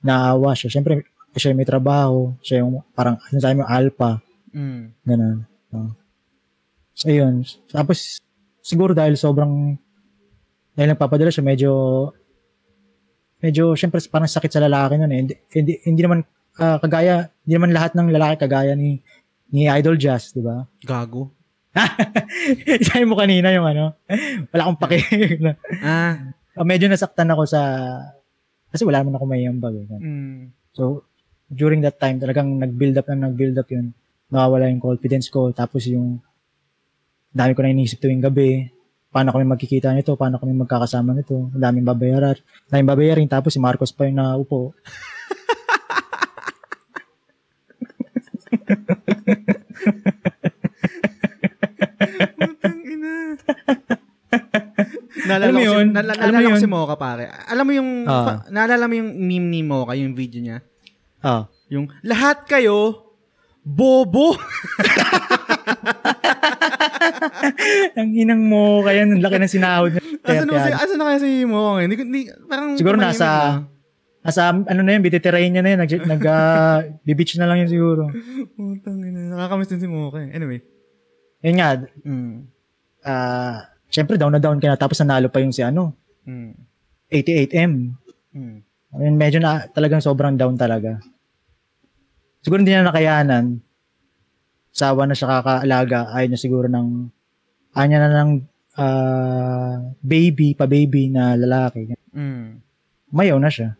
Naawa 0.00 0.56
siya. 0.56 0.72
Siyempre, 0.72 1.04
siya 1.36 1.52
yung 1.52 1.60
may 1.60 1.68
trabaho. 1.68 2.32
Siya 2.40 2.64
yung 2.64 2.80
parang, 2.96 3.20
ano 3.20 3.36
sa 3.36 3.52
amin, 3.52 3.68
alpha. 3.68 4.24
Mm. 4.56 4.82
Ganun. 5.04 5.38
Oh. 5.76 5.92
So, 6.96 7.12
ayun. 7.12 7.44
Tapos, 7.68 8.16
siguro 8.66 8.90
dahil 8.90 9.14
sobrang, 9.14 9.78
dahil 10.74 10.88
nagpapadala 10.90 11.30
siya, 11.30 11.46
medyo, 11.46 11.72
medyo, 13.38 13.78
syempre, 13.78 14.02
parang 14.10 14.26
sakit 14.26 14.50
sa 14.50 14.64
lalaki 14.66 14.98
nun 14.98 15.14
eh. 15.14 15.20
Hindi, 15.22 15.34
hindi, 15.54 15.72
hindi 15.86 16.00
naman, 16.02 16.20
ah, 16.58 16.82
kagaya, 16.82 17.30
hindi 17.46 17.54
naman 17.54 17.70
lahat 17.70 17.94
ng 17.94 18.10
lalaki 18.10 18.34
kagaya 18.42 18.74
ni, 18.74 18.98
ni 19.54 19.70
Idol 19.70 19.94
Jazz, 19.94 20.34
di 20.34 20.42
ba? 20.42 20.66
Gago. 20.82 21.30
Sabi 22.90 23.04
mo 23.06 23.14
kanina 23.14 23.54
yung 23.54 23.68
ano, 23.68 23.94
wala 24.50 24.62
akong 24.66 24.80
paki. 24.82 24.98
Ah. 25.86 26.16
Ah, 26.56 26.64
medyo 26.64 26.88
nasaktan 26.88 27.28
ako 27.28 27.44
sa, 27.44 27.60
kasi 28.72 28.88
wala 28.88 29.04
naman 29.04 29.20
ako 29.20 29.24
may 29.28 29.44
ambag. 29.44 29.76
Eh. 29.76 30.00
Mm. 30.00 30.56
So, 30.72 31.04
during 31.52 31.84
that 31.84 32.00
time, 32.00 32.16
talagang 32.16 32.56
nag-build 32.56 32.96
up 32.96 33.12
na 33.12 33.28
nag-build 33.28 33.60
up 33.60 33.68
yun. 33.68 33.92
Nawawala 34.32 34.72
yung 34.72 34.80
confidence 34.80 35.28
ko. 35.28 35.52
Tapos 35.52 35.84
yung, 35.84 36.16
dami 37.36 37.52
ko 37.52 37.60
na 37.60 37.70
iniisip 37.70 38.00
tuwing 38.00 38.24
gabi. 38.24 38.72
Paano 39.12 39.32
kami 39.32 39.44
magkikita 39.46 39.92
nito? 39.92 40.12
Paano 40.14 40.36
kami 40.36 40.52
magkakasama 40.54 41.12
nito? 41.12 41.52
Ang 41.52 41.60
daming 41.60 41.86
babayaran. 41.86 42.36
Daming 42.68 42.90
babayarin. 42.90 43.28
Tapos 43.28 43.52
si 43.52 43.60
Marcos 43.60 43.92
pa 43.92 44.04
yung 44.04 44.16
naupo. 44.16 44.72
Putang 52.36 52.80
ina. 52.82 53.14
Naalala 55.26 55.44
Alam 55.44 55.54
mo 55.54 55.60
si, 55.60 55.66
yun? 55.66 55.86
Alam 55.90 56.30
mo 56.30 56.40
yun? 56.44 56.60
si 56.60 56.68
Mocha 56.68 56.96
pare. 56.96 57.24
Alam 57.48 57.64
mo 57.66 57.72
yung, 57.74 57.90
Ah. 58.06 58.22
fa- 58.22 58.42
naalala 58.48 58.86
mo 58.86 58.94
yung 58.94 59.10
meme 59.16 59.48
ni 59.50 59.60
Mocha, 59.62 59.98
yung 59.98 60.14
video 60.14 60.38
niya? 60.38 60.58
Ah. 61.18 61.50
Yung, 61.66 61.90
lahat 62.06 62.46
kayo, 62.46 63.10
bobo. 63.60 64.38
Ang 67.98 68.10
inang 68.12 68.42
mo, 68.42 68.80
kaya 68.80 69.02
ang 69.02 69.18
laki 69.18 69.36
ng 69.36 69.48
sinahod. 69.50 69.92
Asan 70.22 70.46
na, 70.46 70.54
si, 70.54 70.68
Kaya- 70.68 70.78
asan 70.78 70.96
na 70.96 71.04
kaya 71.06 71.18
si 71.18 71.30
Mocha? 71.44 71.80
Hindi, 71.80 71.94
hindi, 71.96 72.20
parang 72.44 72.74
Siguro 72.74 72.96
nasa, 72.96 73.26
na. 73.26 73.68
nasa, 74.22 74.42
ano 74.50 74.80
na 74.80 74.92
yun, 74.92 75.02
bititirain 75.02 75.50
niya 75.50 75.62
na 75.62 75.70
yun. 75.72 75.80
Nag, 75.80 75.90
nag 76.12 76.22
uh, 76.22 76.76
bibitch 77.02 77.36
na 77.36 77.46
lang 77.46 77.62
yun 77.62 77.70
siguro. 77.70 78.10
Putang 78.52 79.00
ina. 79.00 79.32
Nakakamiss 79.32 79.70
din 79.70 79.80
si 79.80 79.88
Mocha. 79.88 80.20
Anyway. 80.20 80.60
Yun 81.40 81.56
nga, 81.56 81.68
Mm. 82.02 82.34
ah, 83.02 83.58
syempre 83.86 84.16
down 84.16 84.32
na 84.32 84.40
down 84.40 84.58
ka 84.58 84.66
na. 84.66 84.76
Tapos 84.76 84.98
nanalo 84.98 85.28
pa 85.28 85.38
yung 85.38 85.52
si 85.52 85.60
ano, 85.60 85.94
Mm. 86.26 86.52
88M. 87.06 87.72
Mm. 88.34 88.56
I 88.66 88.96
mean, 88.98 89.14
medyo 89.14 89.38
na 89.38 89.66
talagang 89.66 90.00
sobrang 90.00 90.34
down 90.34 90.56
talaga. 90.56 90.98
Siguro 92.40 92.58
hindi 92.58 92.72
na 92.72 92.86
nakayanan. 92.86 93.58
Sawa 94.76 95.08
na 95.08 95.16
siya 95.16 95.40
kakaalaga. 95.40 96.12
Ayaw 96.12 96.28
niya 96.28 96.40
siguro 96.42 96.68
ng 96.68 97.08
ayaw 97.72 97.88
niya 97.88 98.00
na 98.02 98.10
ng 98.12 98.30
ah, 98.76 99.74
baby, 100.04 100.52
pa-baby 100.52 101.08
na 101.08 101.32
lalaki. 101.32 101.96
Mm. 102.12 102.60
Mayaw 103.08 103.40
na 103.40 103.48
siya. 103.48 103.72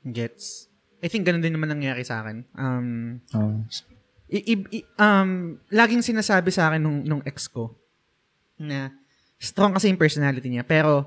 Gets. 0.00 0.72
I 1.02 1.12
think 1.12 1.28
ganun 1.28 1.44
din 1.44 1.52
naman 1.52 1.68
nangyari 1.68 2.00
sa 2.02 2.24
akin. 2.24 2.46
Um, 2.56 3.20
Oh. 3.36 3.60
I, 4.26 4.38
i- 4.48 4.70
i- 4.80 4.88
um, 4.96 5.60
laging 5.68 6.02
sinasabi 6.02 6.50
sa 6.50 6.72
akin 6.72 6.80
nung, 6.80 7.04
nung 7.04 7.22
ex 7.22 7.46
ko 7.46 7.76
na 8.56 8.90
strong 9.36 9.76
kasi 9.76 9.86
yung 9.86 10.00
personality 10.00 10.48
niya, 10.48 10.64
pero 10.64 11.04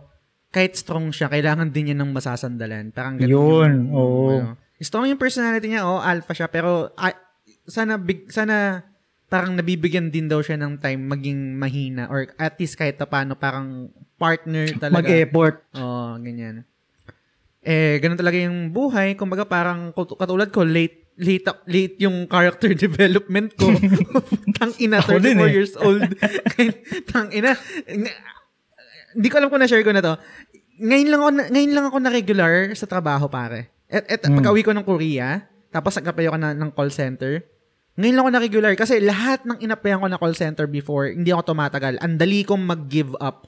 kahit 0.49 0.77
strong 0.77 1.09
siya, 1.09 1.27
kailangan 1.27 1.67
din 1.67 1.91
niya 1.91 1.97
ng 1.99 2.13
masasandalan. 2.13 2.93
Parang 2.93 3.17
ganun 3.17 3.27
Yun, 3.27 3.71
oo. 3.91 4.39
ano. 4.39 4.55
strong 4.77 5.09
yung 5.09 5.19
personality 5.19 5.67
niya, 5.67 5.83
oh, 5.83 5.99
alpha 5.99 6.31
siya, 6.31 6.47
pero 6.47 6.93
ah, 6.95 7.11
sana, 7.69 7.95
big, 7.95 8.27
sana 8.27 8.83
parang 9.25 9.53
nabibigyan 9.53 10.09
din 10.09 10.25
daw 10.25 10.41
siya 10.41 10.57
ng 10.57 10.81
time 10.81 11.05
maging 11.05 11.53
mahina 11.53 12.09
or 12.09 12.25
at 12.35 12.57
least 12.57 12.73
kahit 12.73 12.97
pa 12.97 13.05
paano 13.05 13.33
parang 13.33 13.87
partner 14.17 14.65
talaga. 14.75 14.99
Mag-effort. 14.99 15.57
Oo, 15.75 16.17
ganyan. 16.17 16.65
Eh, 17.61 17.99
ganun 17.99 18.17
talaga 18.17 18.35
yung 18.35 18.69
buhay. 18.69 19.13
Kumbaga 19.13 19.45
parang 19.45 19.93
katulad 19.93 20.49
ko, 20.49 20.63
late 20.63 20.97
late 21.19 21.43
late 21.67 21.99
yung 21.99 22.25
character 22.25 22.71
development 22.87 23.53
ko. 23.53 23.69
tang 24.57 24.73
ina, 24.77 24.97
Ako 24.97 25.19
34 25.19 25.21
din 25.21 25.37
eh. 25.37 25.51
years 25.51 25.73
old. 25.77 26.01
tang 27.11 27.29
ina. 27.29 27.53
Hindi 29.11 29.27
ko 29.27 29.35
alam 29.37 29.49
kung 29.49 29.59
na-share 29.59 29.83
ko 29.83 29.91
na 29.91 30.01
to. 30.01 30.13
Ngayon 30.79 31.09
lang 31.11 31.19
ako, 31.19 31.31
na- 31.33 31.49
ngayon 31.49 31.73
lang 31.75 31.85
ako 31.85 31.97
na 31.99 32.09
regular 32.09 32.53
sa 32.73 32.87
trabaho, 32.87 33.27
pare. 33.27 33.67
Et, 33.85 34.05
et 34.07 34.21
Mm. 34.23 34.39
pag-uwi 34.39 34.63
ko 34.63 34.71
ng 34.71 34.85
Korea, 34.85 35.43
tapos 35.69 35.93
nag-apply 35.93 36.25
ako 36.25 36.37
na, 36.39 36.49
ng 36.55 36.71
call 36.71 36.89
center, 36.89 37.43
ngayon 37.99 38.15
lang 38.15 38.23
ako 38.23 38.31
na 38.31 38.39
regular 38.39 38.73
kasi 38.79 39.03
lahat 39.03 39.43
ng 39.43 39.59
in-applyan 39.59 39.99
ko 39.99 40.07
na 40.07 40.15
call 40.15 40.31
center 40.31 40.71
before, 40.71 41.11
hindi 41.11 41.35
ako 41.35 41.51
tumatagal. 41.51 41.99
Ang 41.99 42.15
dali 42.15 42.47
kong 42.47 42.63
mag-give 42.63 43.11
up. 43.19 43.43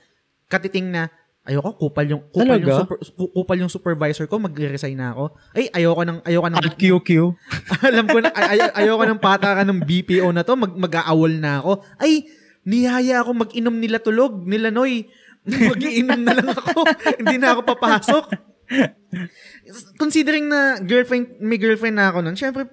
Katiting 0.51 0.91
na, 0.91 1.07
ayoko, 1.47 1.79
kupal 1.79 2.03
yung, 2.03 2.27
kupal 2.35 2.59
yung, 2.59 2.67
Talaga? 2.67 2.83
super, 2.83 2.97
ku- 2.99 3.31
kupal 3.31 3.57
yung 3.63 3.71
supervisor 3.71 4.27
ko, 4.27 4.43
mag-resign 4.43 4.99
na 4.99 5.15
ako. 5.15 5.39
Ay, 5.55 5.71
ayoko 5.71 6.03
ng, 6.03 6.19
ayoko 6.27 6.47
ng, 6.51 6.59
At 6.59 6.75
QQ. 6.75 7.09
alam 7.95 8.05
ko 8.11 8.17
na, 8.19 8.29
ay, 8.35 8.59
ay- 8.59 8.75
ayoko 8.83 9.03
ng 9.07 9.19
patakan 9.23 9.63
ng 9.71 9.79
BPO 9.87 10.27
na 10.35 10.43
to, 10.43 10.59
mag, 10.59 10.75
mag-aawol 10.75 11.31
na 11.39 11.63
ako. 11.63 11.87
Ay, 11.95 12.27
niyaya 12.67 13.23
ako 13.23 13.47
mag-inom 13.47 13.79
nila 13.79 14.03
tulog, 14.03 14.43
nila 14.43 14.67
Noy. 14.67 15.07
Mag-iinom 15.71 16.21
na 16.21 16.35
lang 16.35 16.51
ako. 16.51 16.85
Hindi 17.23 17.39
na 17.39 17.55
ako 17.55 17.61
papasok. 17.71 18.50
Considering 20.01 20.47
na 20.47 20.79
girlfriend, 20.79 21.39
may 21.43 21.59
girlfriend 21.59 21.99
na 21.99 22.09
ako 22.11 22.23
nun, 22.23 22.37
syempre, 22.39 22.67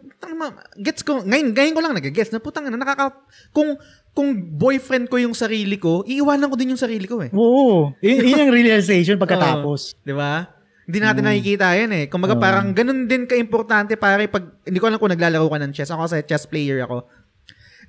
gets 0.79 1.03
ko, 1.03 1.23
ngayon, 1.27 1.55
ngayon 1.55 1.75
ko 1.75 1.81
lang 1.83 1.95
nag-gets 1.99 2.31
na 2.31 2.39
putang 2.39 2.71
na, 2.71 2.79
nakaka, 2.79 3.19
kung, 3.51 3.75
kung 4.15 4.35
boyfriend 4.55 5.11
ko 5.11 5.19
yung 5.19 5.35
sarili 5.35 5.79
ko, 5.79 6.07
iiwanan 6.07 6.51
ko 6.51 6.57
din 6.59 6.75
yung 6.75 6.81
sarili 6.81 7.07
ko 7.07 7.23
eh. 7.23 7.31
Oo. 7.35 7.95
Yun, 8.03 8.19
yun 8.25 8.41
ang 8.49 8.53
realization 8.55 9.19
pagkatapos. 9.23 9.99
Di 10.03 10.15
ba? 10.15 10.47
Hindi 10.89 11.05
natin 11.05 11.25
nakikita 11.29 11.77
yan 11.77 11.93
eh. 11.93 12.05
Kumbaga 12.09 12.33
Oo. 12.33 12.41
parang 12.41 12.73
ganun 12.73 13.05
din 13.05 13.29
ka-importante 13.29 14.01
pare 14.01 14.25
pag, 14.25 14.65
hindi 14.65 14.81
ko 14.81 14.89
alam 14.89 14.97
kung 14.97 15.13
naglalaro 15.13 15.45
ka 15.45 15.59
ng 15.61 15.73
chess. 15.77 15.93
Ako 15.93 16.09
kasi 16.09 16.25
chess 16.25 16.49
player 16.49 16.81
ako. 16.89 17.05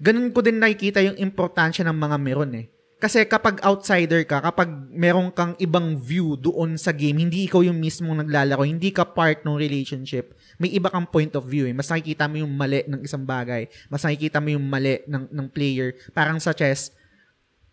Ganun 0.03 0.35
ko 0.35 0.43
din 0.43 0.59
nakikita 0.59 0.99
yung 0.99 1.15
importansya 1.15 1.87
ng 1.87 1.95
mga 1.95 2.17
meron 2.19 2.51
eh. 2.59 2.67
Kasi 2.99 3.23
kapag 3.23 3.63
outsider 3.63 4.27
ka, 4.27 4.43
kapag 4.43 4.67
meron 4.91 5.31
kang 5.31 5.55
ibang 5.55 5.95
view 5.95 6.35
doon 6.35 6.75
sa 6.75 6.91
game, 6.91 7.23
hindi 7.23 7.47
ikaw 7.47 7.63
yung 7.63 7.79
mismong 7.79 8.19
naglalaro, 8.19 8.67
hindi 8.67 8.91
ka 8.91 9.07
part 9.07 9.47
ng 9.47 9.55
relationship, 9.55 10.35
may 10.59 10.67
iba 10.67 10.91
kang 10.91 11.07
point 11.07 11.31
of 11.31 11.47
view 11.47 11.63
eh. 11.63 11.71
Mas 11.71 11.87
nakikita 11.87 12.27
mo 12.27 12.43
yung 12.43 12.51
mali 12.51 12.83
ng 12.83 12.99
isang 12.99 13.23
bagay. 13.23 13.71
Mas 13.87 14.03
nakikita 14.03 14.43
mo 14.43 14.51
yung 14.51 14.67
mali 14.67 14.99
ng, 15.07 15.31
ng 15.31 15.47
player. 15.47 15.95
Parang 16.11 16.43
sa 16.43 16.51
chess, 16.51 16.91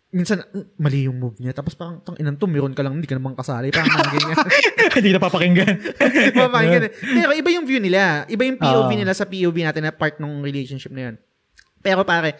minsan, 0.07 0.39
"Uh, 0.55 0.63
mali 0.79 1.11
yung 1.11 1.19
move 1.19 1.35
niya. 1.43 1.51
Tapos 1.51 1.75
parang, 1.75 1.99
tang 1.99 2.15
inan 2.15 2.39
to, 2.39 2.47
meron 2.47 2.71
ka 2.71 2.79
lang, 2.79 2.95
hindi 2.95 3.11
ka 3.11 3.19
naman 3.19 3.35
kasali. 3.35 3.67
Parang 3.75 3.91
mga 3.91 4.07
ganyan. 4.15 4.37
Hindi 4.97 5.11
na 5.11 5.19
papakinggan. 5.19 5.75
Papakinggan. 6.41 6.83
Pero 6.89 7.31
iba 7.35 7.49
yung 7.51 7.67
view 7.67 7.77
nila. 7.77 8.23
Iba 8.25 8.47
yung 8.47 8.57
POV 8.57 8.89
Ah. 8.89 8.97
nila 8.97 9.11
sa 9.11 9.27
POV 9.27 9.61
natin 9.61 9.83
na 9.83 9.91
part 9.91 10.17
ng 10.17 10.39
relationship 10.39 10.89
na 10.89 11.11
yun. 11.11 11.15
Pero 11.83 12.01
pare, 12.01 12.39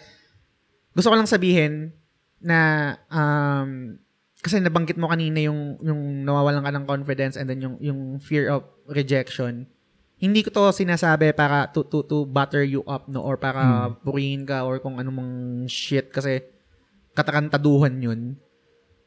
gusto 0.90 1.12
ko 1.12 1.14
lang 1.14 1.28
sabihin 1.28 1.92
na 2.38 2.94
um, 3.10 3.98
kasi 4.38 4.62
nabanggit 4.62 4.94
mo 4.94 5.10
kanina 5.10 5.42
yung 5.42 5.76
yung 5.82 6.22
nawawalan 6.22 6.62
ka 6.62 6.70
ng 6.70 6.86
confidence 6.86 7.34
and 7.34 7.50
then 7.50 7.58
yung 7.58 7.76
yung 7.82 8.00
fear 8.22 8.48
of 8.50 8.62
rejection. 8.86 9.66
Hindi 10.18 10.42
ko 10.42 10.50
to 10.50 10.74
sinasabi 10.74 11.30
para 11.34 11.70
to 11.70 11.86
to 11.86 12.02
to 12.06 12.26
butter 12.26 12.62
you 12.66 12.82
up 12.86 13.06
no 13.06 13.22
or 13.22 13.38
para 13.38 13.90
purihin 14.02 14.42
ka 14.42 14.66
or 14.66 14.82
kung 14.82 14.98
anumang 14.98 15.66
shit 15.70 16.10
kasi 16.10 16.42
katakantaduhan 17.14 17.98
yun. 17.98 18.38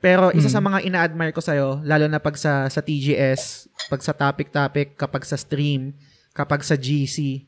Pero 0.01 0.33
isa 0.33 0.49
sa 0.49 0.57
mga 0.57 0.81
ina-admire 0.81 1.29
ko 1.29 1.45
sa'yo, 1.45 1.77
lalo 1.85 2.09
na 2.09 2.17
pag 2.17 2.33
sa, 2.33 2.65
sa 2.73 2.81
TGS, 2.81 3.69
pag 3.85 4.01
sa 4.01 4.17
topic-topic, 4.17 4.97
kapag 4.97 5.21
sa 5.21 5.37
stream, 5.37 5.93
kapag 6.33 6.65
sa 6.65 6.73
GC. 6.73 7.45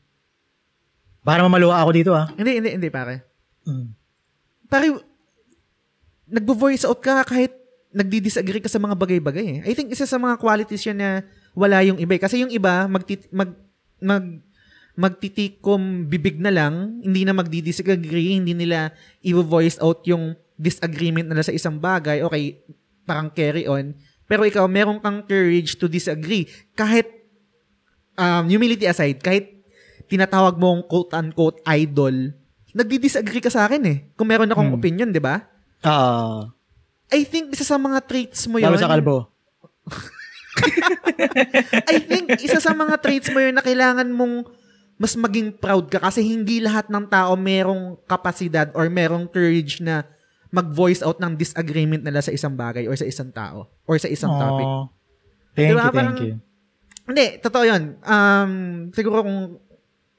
Para 1.26 1.42
mamaluwa 1.42 1.82
ako 1.82 1.90
dito 1.90 2.14
ah. 2.14 2.30
Hindi, 2.38 2.62
hindi, 2.62 2.70
hindi, 2.78 2.88
pare. 2.94 3.26
Mm. 3.66 3.86
Pare, 4.70 4.86
nagbo-voice 6.34 6.82
out 6.82 6.98
ka 6.98 7.22
kahit 7.22 7.54
nagdi-disagree 7.94 8.58
ka 8.58 8.66
sa 8.66 8.82
mga 8.82 8.98
bagay-bagay. 8.98 9.46
eh. 9.46 9.70
I 9.70 9.72
think 9.72 9.94
isa 9.94 10.02
sa 10.02 10.18
mga 10.18 10.34
qualities 10.36 10.82
yan 10.82 10.98
na 10.98 11.22
wala 11.54 11.78
yung 11.86 11.94
iba. 11.96 12.18
eh. 12.18 12.20
Kasi 12.20 12.42
yung 12.42 12.50
iba, 12.50 12.90
magtit- 12.90 13.30
mag, 13.30 13.54
mag, 14.02 14.42
magtitikom 14.94 16.06
bibig 16.06 16.38
na 16.38 16.50
lang, 16.50 16.98
hindi 16.98 17.22
na 17.22 17.30
magdi-disagree, 17.30 18.34
hindi 18.34 18.50
nila 18.50 18.90
i-voice 19.20 19.78
out 19.78 20.02
yung 20.04 20.34
disagreement 20.54 21.26
nila 21.26 21.42
sa 21.42 21.54
isang 21.54 21.78
bagay. 21.78 22.22
Okay, 22.22 22.62
parang 23.02 23.30
carry 23.30 23.66
on. 23.66 23.94
Pero 24.24 24.42
ikaw, 24.42 24.66
meron 24.66 24.98
kang 24.98 25.22
courage 25.22 25.78
to 25.78 25.86
disagree. 25.86 26.46
Kahit, 26.72 27.06
um, 28.14 28.46
humility 28.46 28.86
aside, 28.86 29.18
kahit 29.20 29.54
tinatawag 30.06 30.58
mong 30.58 30.86
quote-unquote 30.86 31.62
idol, 31.68 32.34
nagdi-disagree 32.72 33.38
ka 33.38 33.50
sa 33.50 33.70
akin 33.70 33.82
eh. 33.86 33.98
Kung 34.14 34.26
meron 34.26 34.50
akong 34.50 34.74
Hmm. 34.74 34.78
opinion, 34.78 35.10
di 35.10 35.22
ba? 35.22 35.53
Ah. 35.84 36.48
I 37.12 37.22
think 37.22 37.52
isa 37.52 37.62
sa 37.62 37.76
mga 37.76 38.00
traits 38.08 38.48
mo 38.48 38.58
yun. 38.58 38.72
Lalo 38.72 38.80
sa 38.80 38.90
kalbo. 38.90 39.28
I 41.92 41.96
think 42.00 42.40
isa 42.40 42.58
sa 42.58 42.72
mga 42.72 42.98
traits 42.98 43.28
mo 43.30 43.38
yun 43.38 43.54
na 43.54 43.62
kailangan 43.62 44.08
mong 44.08 44.48
mas 44.94 45.18
maging 45.18 45.50
proud 45.58 45.90
ka 45.90 45.98
kasi 45.98 46.22
hindi 46.22 46.62
lahat 46.62 46.86
ng 46.86 47.10
tao 47.10 47.34
merong 47.34 47.98
kapasidad 48.06 48.70
or 48.72 48.86
merong 48.86 49.26
courage 49.26 49.82
na 49.82 50.06
mag-voice 50.54 51.02
out 51.02 51.18
ng 51.18 51.34
disagreement 51.34 52.06
nila 52.06 52.22
sa 52.22 52.30
isang 52.30 52.54
bagay 52.54 52.86
or 52.86 52.94
sa 52.94 53.02
isang 53.02 53.34
tao 53.34 53.66
or 53.90 53.98
sa 53.98 54.06
isang 54.06 54.30
topic. 54.30 54.66
Oh. 54.66 54.86
Thank 55.54 55.74
Diba? 55.74 55.74
you, 55.74 55.90
thank 55.90 55.94
Parang- 55.94 56.18
you. 56.22 56.34
Hindi, 57.04 57.26
totoo 57.42 57.64
yun. 57.68 57.82
Um, 58.00 58.52
siguro 58.96 59.20
kung 59.20 59.60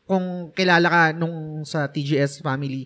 kung 0.06 0.26
kilala 0.54 0.86
ka 0.86 1.02
nung 1.18 1.66
sa 1.66 1.90
TGS 1.90 2.46
family, 2.46 2.86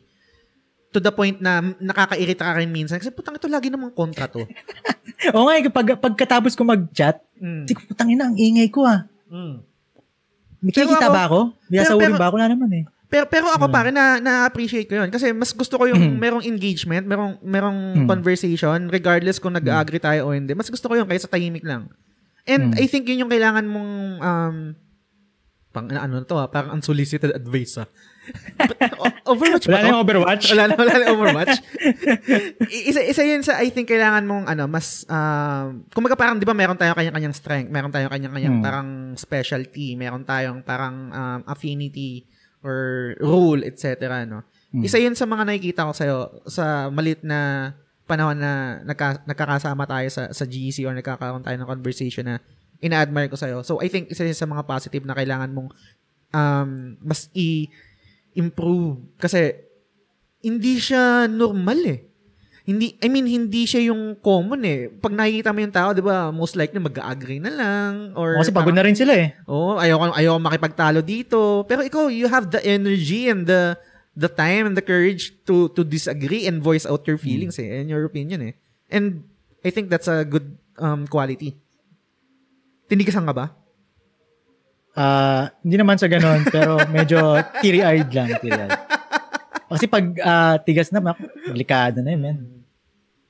to 0.90 0.98
the 0.98 1.10
point 1.10 1.38
na 1.38 1.62
nakakairita 1.78 2.42
ka 2.42 2.58
rin 2.58 2.70
minsan 2.70 2.98
kasi 2.98 3.10
putang 3.10 3.38
ito 3.38 3.46
lagi 3.46 3.70
namang 3.70 3.94
kontra 3.94 4.26
to. 4.26 4.42
Oo 5.36 5.46
nga, 5.46 5.54
eh, 5.54 5.70
pag, 5.70 5.88
pagkatapos 6.00 6.54
ko 6.54 6.64
mag-chat, 6.64 7.22
Mm. 7.40 7.72
Ko, 7.72 7.82
putang 7.88 8.12
ina, 8.12 8.28
ang 8.28 8.36
ingay 8.36 8.68
ko 8.68 8.84
ah. 8.84 9.08
Mm. 9.32 9.64
May 10.60 10.72
kikita 10.76 11.08
ako- 11.08 11.16
ba 11.16 11.22
ako? 11.24 11.40
Pero- 11.72 12.20
ba 12.20 12.28
ako? 12.28 12.36
Wala 12.36 12.50
naman 12.52 12.70
eh. 12.76 12.84
Pero 13.08 13.26
pero 13.26 13.48
ako 13.48 13.66
Mm. 13.66 13.74
pare 13.74 13.90
na 13.90 14.20
na-appreciate 14.20 14.86
ko 14.86 14.94
'yun 14.94 15.08
kasi 15.08 15.32
mas 15.32 15.50
gusto 15.50 15.80
ko 15.80 15.88
yung 15.88 15.98
Mm. 15.98 16.18
merong 16.20 16.44
engagement, 16.44 17.08
merong 17.08 17.40
merong 17.42 17.80
Mm. 17.96 18.06
conversation 18.06 18.86
regardless 18.86 19.40
kung 19.40 19.56
nag-agree 19.56 19.98
tayo 19.98 20.28
o 20.28 20.36
hindi. 20.36 20.52
Mas 20.52 20.68
gusto 20.68 20.86
ko 20.86 20.94
'yun 20.94 21.08
kaysa 21.08 21.26
tahimik 21.26 21.64
lang. 21.64 21.88
And 22.44 22.76
Mm. 22.76 22.78
I 22.78 22.86
think 22.86 23.08
'yun 23.08 23.24
yung 23.24 23.32
kailangan 23.32 23.66
mong 23.66 23.92
um 24.20 24.56
pang 25.70 25.88
ano 25.88 26.22
to 26.22 26.36
ah, 26.36 26.46
parang 26.46 26.76
unsolicited 26.76 27.32
advice 27.32 27.80
ah. 27.80 27.88
Overwatch 29.26 29.66
ba 29.66 29.72
Wala 29.72 29.82
to? 29.82 29.88
yung 29.88 30.00
Overwatch. 30.02 30.46
wala 30.52 30.64
na, 30.66 30.74
wala 30.74 30.94
na 30.94 31.06
Overwatch. 31.10 31.56
I- 32.76 32.86
isa, 32.88 33.02
isa 33.02 33.22
yun 33.24 33.42
sa, 33.42 33.58
I 33.58 33.70
think, 33.70 33.88
kailangan 33.88 34.24
mong, 34.24 34.46
ano, 34.48 34.66
mas, 34.66 35.06
um, 35.06 35.86
kumaga 35.90 36.14
parang, 36.14 36.36
di 36.36 36.46
ba, 36.46 36.54
meron 36.54 36.76
tayong 36.76 36.96
kanya-kanyang 36.96 37.34
strength, 37.34 37.70
meron 37.70 37.90
tayong 37.90 38.10
kanya-kanyang 38.10 38.56
Hmm. 38.56 38.66
parang 38.66 38.88
specialty, 39.16 39.94
meron 39.94 40.24
tayong 40.24 40.60
parang 40.62 40.96
um, 41.10 41.40
affinity 41.46 42.26
or 42.60 42.76
rule, 43.20 43.62
etc. 43.62 43.96
No? 44.26 44.44
Hmm. 44.70 44.84
Isa 44.84 44.98
yun 44.98 45.14
sa 45.14 45.24
mga 45.24 45.46
nakikita 45.46 45.86
ko 45.86 45.94
sa'yo 45.94 46.18
sa 46.46 46.88
malit 46.88 47.22
na 47.22 47.72
panahon 48.04 48.36
na 48.36 48.82
nagka, 48.84 49.22
nagkakasama 49.24 49.86
tayo 49.86 50.08
sa, 50.10 50.30
sa 50.30 50.44
GC 50.44 50.82
or 50.84 50.94
nagkakaroon 50.94 51.42
tayo 51.42 51.56
ng 51.56 51.70
conversation 51.70 52.26
na 52.26 52.36
ina-admire 52.80 53.30
ko 53.30 53.38
sa'yo. 53.38 53.62
So, 53.62 53.78
I 53.78 53.88
think 53.88 54.10
isa 54.10 54.24
yun 54.24 54.34
sa 54.34 54.46
mga 54.46 54.66
positive 54.66 55.04
na 55.04 55.14
kailangan 55.14 55.52
mong 55.52 55.70
um, 56.32 56.70
mas 57.00 57.30
i-improve. 58.40 59.20
Kasi, 59.20 59.52
hindi 60.40 60.80
siya 60.80 61.28
normal 61.28 61.80
eh. 61.84 62.00
Hindi, 62.70 62.96
I 63.02 63.10
mean, 63.10 63.26
hindi 63.26 63.66
siya 63.66 63.90
yung 63.90 64.22
common 64.22 64.62
eh. 64.62 64.94
Pag 64.94 65.18
nakikita 65.18 65.50
mo 65.50 65.60
yung 65.60 65.74
tao, 65.74 65.90
di 65.92 66.06
ba, 66.06 66.30
most 66.30 66.54
likely 66.54 66.78
mag-agree 66.78 67.42
na 67.42 67.50
lang. 67.50 68.14
Or 68.14 68.38
Kasi 68.40 68.54
pagod 68.54 68.78
na 68.78 68.86
rin 68.86 68.94
sila 68.94 69.18
eh. 69.18 69.34
Oo, 69.50 69.76
oh, 69.76 69.82
ayoko, 69.82 70.14
ayoko 70.14 70.38
makipagtalo 70.38 71.02
dito. 71.02 71.66
Pero 71.66 71.82
ikaw, 71.82 72.14
you 72.14 72.30
have 72.30 72.54
the 72.54 72.62
energy 72.62 73.28
and 73.28 73.50
the 73.50 73.74
the 74.20 74.30
time 74.30 74.70
and 74.70 74.76
the 74.76 74.86
courage 74.86 75.32
to 75.48 75.72
to 75.74 75.82
disagree 75.82 76.46
and 76.46 76.60
voice 76.62 76.84
out 76.84 77.08
your 77.08 77.16
feelings 77.16 77.56
eh, 77.56 77.82
and 77.82 77.88
your 77.88 78.04
opinion 78.04 78.52
eh. 78.52 78.54
And 78.92 79.26
I 79.66 79.74
think 79.74 79.90
that's 79.90 80.12
a 80.12 80.22
good 80.22 80.60
um, 80.78 81.10
quality. 81.10 81.56
Tindigasan 82.86 83.26
ka 83.26 83.34
ba? 83.34 83.46
Ah, 84.98 85.54
hindi 85.62 85.78
naman 85.78 85.98
sa 86.02 86.10
ganun, 86.10 86.44
pero 86.50 86.82
medyo 86.90 87.38
teary-eyed 87.62 88.10
lang. 88.12 88.30
Teary-eyed. 88.42 88.80
Kasi 89.70 89.86
pag 89.86 90.06
ah, 90.26 90.56
tigas 90.58 90.90
na, 90.90 91.02
delikado 91.46 92.02
na 92.02 92.10
yun, 92.18 92.22
man. 92.22 92.38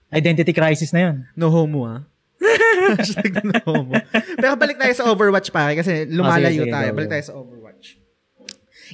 Identity 0.10 0.56
crisis 0.56 0.90
na 0.96 1.12
yun. 1.12 1.16
No 1.38 1.52
homo 1.54 1.86
ah. 1.86 2.02
Hashtag 2.98 3.44
no 3.46 3.60
homo. 3.68 3.94
Pero 4.40 4.58
balik 4.58 4.80
tayo 4.82 4.94
sa 4.96 5.06
Overwatch 5.06 5.54
pare 5.54 5.78
kasi 5.78 6.10
lumalayo 6.10 6.50
Ah, 6.50 6.54
sige, 6.56 6.66
sige, 6.66 6.74
tayo. 6.74 6.90
Balik 6.98 7.10
tayo 7.14 7.24
sa 7.24 7.34
Overwatch. 7.38 7.86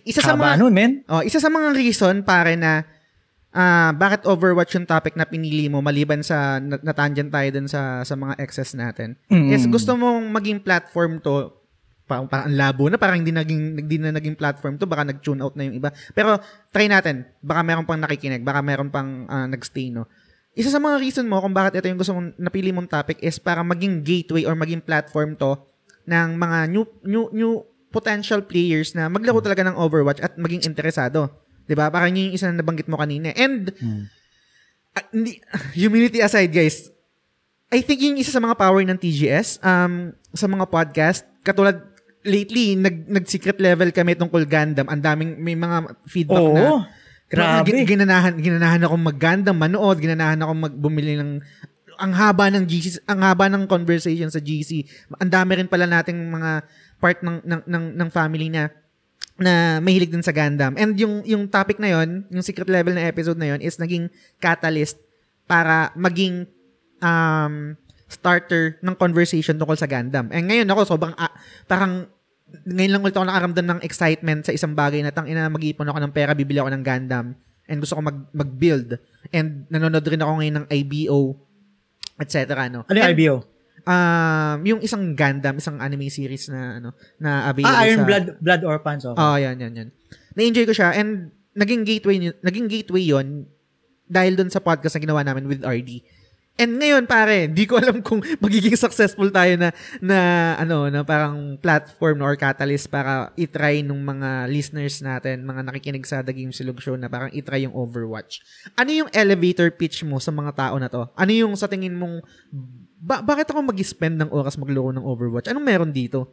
Isa 0.04 0.20
sa 0.20 0.36
mga 0.36 0.60
Haba 0.60 0.60
nun, 0.60 0.74
men. 0.76 0.92
Oh, 1.08 1.24
isa 1.24 1.40
sa 1.40 1.48
mga 1.48 1.72
reason 1.72 2.20
pare 2.28 2.60
na 2.60 2.84
ah 3.56 3.96
bakit 3.96 4.28
Overwatch 4.28 4.76
yung 4.76 4.84
topic 4.84 5.16
na 5.16 5.24
pinili 5.24 5.72
mo 5.72 5.80
maliban 5.80 6.20
sa 6.20 6.60
na- 6.60 6.82
natangent 6.84 7.32
tayo 7.32 7.48
dun 7.56 7.72
sa 7.72 8.04
sa 8.04 8.20
mga 8.20 8.36
excess 8.44 8.76
natin. 8.76 9.16
Mm. 9.32 9.56
Is 9.56 9.64
gusto 9.72 9.96
mong 9.96 10.28
maging 10.36 10.60
platform 10.60 11.24
to 11.24 11.56
parang, 12.06 12.30
parang 12.30 12.46
ang 12.50 12.58
labo 12.58 12.86
na 12.88 12.98
parang 12.98 13.18
hindi 13.18 13.34
naging 13.34 13.82
hindi 13.86 13.98
na 13.98 14.14
naging 14.14 14.38
platform 14.38 14.78
to 14.78 14.86
baka 14.86 15.06
nag-tune 15.06 15.42
out 15.42 15.58
na 15.58 15.66
yung 15.66 15.78
iba. 15.78 15.90
Pero 16.14 16.38
try 16.70 16.86
natin. 16.86 17.26
Baka 17.42 17.62
meron 17.66 17.86
pang 17.86 17.98
nakikinig, 17.98 18.46
baka 18.46 18.62
meron 18.62 18.90
pang 18.90 19.26
ah, 19.26 19.46
nagstay 19.46 19.90
no. 19.90 20.06
Isa 20.56 20.72
sa 20.72 20.80
mga 20.80 21.04
reason 21.04 21.28
mo 21.28 21.44
kung 21.44 21.52
bakit 21.52 21.82
ito 21.82 21.92
yung 21.92 22.00
gusto 22.00 22.16
mong 22.16 22.40
napili 22.40 22.72
mong 22.72 22.88
topic 22.88 23.20
is 23.20 23.36
para 23.36 23.60
maging 23.60 24.00
gateway 24.00 24.48
or 24.48 24.56
maging 24.56 24.80
platform 24.80 25.36
to 25.36 25.60
ng 26.08 26.40
mga 26.40 26.58
new 26.72 26.86
new 27.04 27.28
new 27.36 27.52
potential 27.92 28.40
players 28.40 28.96
na 28.96 29.12
maglaro 29.12 29.44
talaga 29.44 29.68
ng 29.68 29.76
Overwatch 29.76 30.24
at 30.24 30.40
maging 30.40 30.64
interesado. 30.64 31.28
'Di 31.66 31.76
ba? 31.76 31.90
Parang 31.90 32.14
yun 32.14 32.32
yung 32.32 32.36
isa 32.38 32.48
na 32.48 32.62
nabanggit 32.62 32.88
mo 32.88 32.96
kanina. 32.96 33.34
And 33.36 33.74
Mm. 33.76 34.04
hindi, 35.12 35.44
humility 35.82 36.24
aside, 36.24 36.54
guys, 36.54 36.88
I 37.68 37.84
think 37.84 38.00
yung 38.00 38.16
isa 38.16 38.32
sa 38.32 38.40
mga 38.40 38.56
power 38.56 38.80
ng 38.80 38.96
TGS 38.96 39.60
um, 39.60 40.16
sa 40.32 40.48
mga 40.48 40.70
podcast, 40.70 41.28
katulad 41.44 41.82
lately, 42.26 42.76
nag, 42.76 43.06
nag-secret 43.08 43.62
level 43.62 43.94
kami 43.94 44.18
tungkol 44.18 44.44
Gundam. 44.50 44.90
Ang 44.90 45.02
daming, 45.02 45.38
may 45.38 45.54
mga 45.56 45.96
feedback 46.10 46.42
Oo. 46.42 46.54
na 46.54 46.90
Grabe. 47.26 47.66
Gin- 47.66 47.90
ginanahan, 47.98 48.34
ginanahan 48.38 48.86
ako 48.86 48.96
mag-Gundam, 49.02 49.58
manood, 49.58 49.98
ginanahan 49.98 50.40
ako 50.46 50.52
magbumili 50.70 51.18
ng 51.18 51.42
ang 51.96 52.12
haba 52.12 52.52
ng 52.52 52.68
GC, 52.68 53.08
ang 53.08 53.24
haba 53.24 53.48
ng 53.48 53.72
conversation 53.72 54.28
sa 54.28 54.44
GC. 54.44 54.84
Ang 55.16 55.32
dami 55.32 55.64
rin 55.64 55.70
pala 55.72 55.88
nating 55.88 56.20
mga 56.28 56.52
part 57.00 57.24
ng 57.24 57.40
ng 57.42 57.62
ng, 57.66 57.86
ng 57.96 58.10
family 58.12 58.52
na 58.52 58.68
na 59.40 59.80
mahilig 59.80 60.12
din 60.12 60.24
sa 60.24 60.36
Gundam. 60.36 60.76
And 60.76 60.96
yung 61.00 61.24
yung 61.24 61.48
topic 61.48 61.80
na 61.80 61.96
yon, 61.96 62.28
yung 62.30 62.44
secret 62.44 62.68
level 62.68 62.94
na 62.96 63.08
episode 63.08 63.40
na 63.40 63.56
yon 63.56 63.64
is 63.64 63.80
naging 63.80 64.12
catalyst 64.44 65.00
para 65.48 65.96
maging 65.96 66.46
um 67.00 67.80
starter 68.16 68.80
ng 68.80 68.96
conversation 68.96 69.60
tungkol 69.60 69.76
sa 69.76 69.86
Gundam. 69.92 70.32
And 70.32 70.48
ngayon 70.48 70.72
ako 70.72 70.96
sobrang 70.96 71.14
ah, 71.20 71.36
parang 71.68 72.08
ngayon 72.64 72.92
lang 72.96 73.04
ulit 73.04 73.16
ako 73.16 73.26
nakaramdam 73.28 73.66
ng 73.76 73.80
excitement 73.84 74.48
sa 74.48 74.56
isang 74.56 74.72
bagay 74.72 75.04
na 75.04 75.12
tang 75.12 75.28
ina 75.28 75.52
mag-iipon 75.52 75.92
ako 75.92 76.00
ng 76.00 76.14
pera, 76.16 76.32
bibili 76.32 76.64
ako 76.64 76.72
ng 76.72 76.84
Gundam 76.86 77.36
and 77.68 77.78
gusto 77.82 77.98
ko 77.98 78.02
mag 78.06 78.18
mag-build. 78.32 78.96
And 79.36 79.68
nanonood 79.68 80.06
rin 80.08 80.24
ako 80.24 80.32
ngayon 80.40 80.56
ng 80.64 80.68
IBO 80.72 81.36
etc. 82.16 82.72
No? 82.72 82.88
Ano 82.88 82.96
yung 82.96 83.08
And, 83.12 83.16
IBO? 83.18 83.36
Um, 83.86 84.58
yung 84.66 84.82
isang 84.82 85.14
Gundam, 85.14 85.62
isang 85.62 85.78
anime 85.78 86.10
series 86.10 86.50
na 86.50 86.82
ano 86.82 86.90
na 87.22 87.52
available 87.54 87.76
Ah, 87.76 87.86
Iron 87.86 88.02
sa 88.02 88.08
Blood 88.08 88.26
Blood 88.42 88.64
Orphans. 88.66 89.04
Okay. 89.06 89.20
Oh, 89.20 89.38
yan, 89.38 89.62
yan, 89.62 89.74
yan. 89.78 89.90
Na-enjoy 90.34 90.66
ko 90.66 90.74
siya 90.74 90.96
and 90.96 91.30
naging 91.54 91.86
gateway 91.86 92.18
naging 92.42 92.68
gateway 92.68 93.04
'yon 93.06 93.46
dahil 94.06 94.38
doon 94.38 94.50
sa 94.50 94.62
podcast 94.62 94.98
na 94.98 95.04
ginawa 95.06 95.22
namin 95.26 95.46
with 95.50 95.62
RD. 95.66 96.02
And 96.56 96.80
ngayon 96.80 97.04
pare, 97.04 97.52
di 97.52 97.68
ko 97.68 97.76
alam 97.76 98.00
kung 98.00 98.24
magiging 98.44 98.80
successful 98.80 99.28
tayo 99.28 99.60
na 99.60 99.76
na 100.00 100.20
ano 100.56 100.88
na 100.88 101.04
parang 101.04 101.60
platform 101.60 102.24
or 102.24 102.40
catalyst 102.40 102.88
para 102.88 103.36
i-try 103.36 103.84
nung 103.84 104.00
mga 104.00 104.48
listeners 104.48 105.04
natin, 105.04 105.44
mga 105.44 105.68
nakikinig 105.68 106.08
sa 106.08 106.24
The 106.24 106.32
Game 106.32 106.56
Silog 106.56 106.80
Show 106.80 106.96
na 106.96 107.12
parang 107.12 107.28
i-try 107.36 107.68
yung 107.68 107.76
Overwatch. 107.76 108.40
Ano 108.80 108.92
yung 108.96 109.10
elevator 109.12 109.68
pitch 109.68 110.08
mo 110.08 110.16
sa 110.24 110.32
mga 110.32 110.56
tao 110.56 110.76
na 110.80 110.88
to? 110.88 111.12
Ano 111.12 111.32
yung 111.36 111.60
sa 111.60 111.68
tingin 111.68 111.92
mong 111.92 112.24
ba- 113.04 113.22
bakit 113.22 113.52
ako 113.52 113.60
mag-spend 113.60 114.16
ng 114.24 114.32
oras 114.32 114.56
maglaro 114.56 114.96
ng 114.96 115.04
Overwatch? 115.04 115.52
Anong 115.52 115.68
meron 115.68 115.92
dito? 115.92 116.32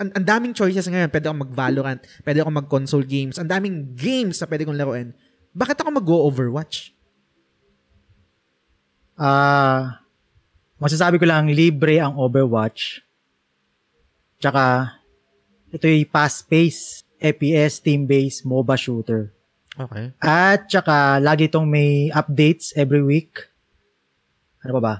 ang, 0.00 0.08
ang 0.16 0.24
daming 0.24 0.56
choices 0.56 0.88
ngayon. 0.88 1.12
Pwede 1.12 1.28
akong 1.28 1.44
mag-Valorant, 1.44 2.00
pwede 2.24 2.40
akong 2.40 2.56
mag-console 2.56 3.04
games, 3.04 3.36
ang 3.36 3.48
daming 3.48 3.92
games 3.92 4.40
na 4.40 4.48
pwede 4.48 4.64
kong 4.64 4.78
laruin. 4.78 5.08
Bakit 5.52 5.84
ako 5.84 5.88
mag-go 5.92 6.16
Overwatch? 6.24 6.96
Ah, 9.14 10.00
masasabi 10.80 11.20
ko 11.20 11.26
lang 11.28 11.52
libre 11.52 12.00
ang 12.00 12.16
Overwatch. 12.16 13.04
Tsaka 14.40 14.96
ito 15.70 15.84
yung 15.86 16.08
fast-paced 16.10 17.06
FPS 17.22 17.78
team-based 17.78 18.42
MOBA 18.42 18.74
shooter. 18.74 19.30
Okay. 19.72 20.12
At 20.20 20.68
tsaka 20.68 21.16
lagi 21.16 21.48
itong 21.48 21.64
may 21.64 22.12
updates 22.12 22.74
every 22.76 23.00
week. 23.00 23.40
Ano 24.60 24.76
pa 24.76 24.82
ba? 24.82 24.94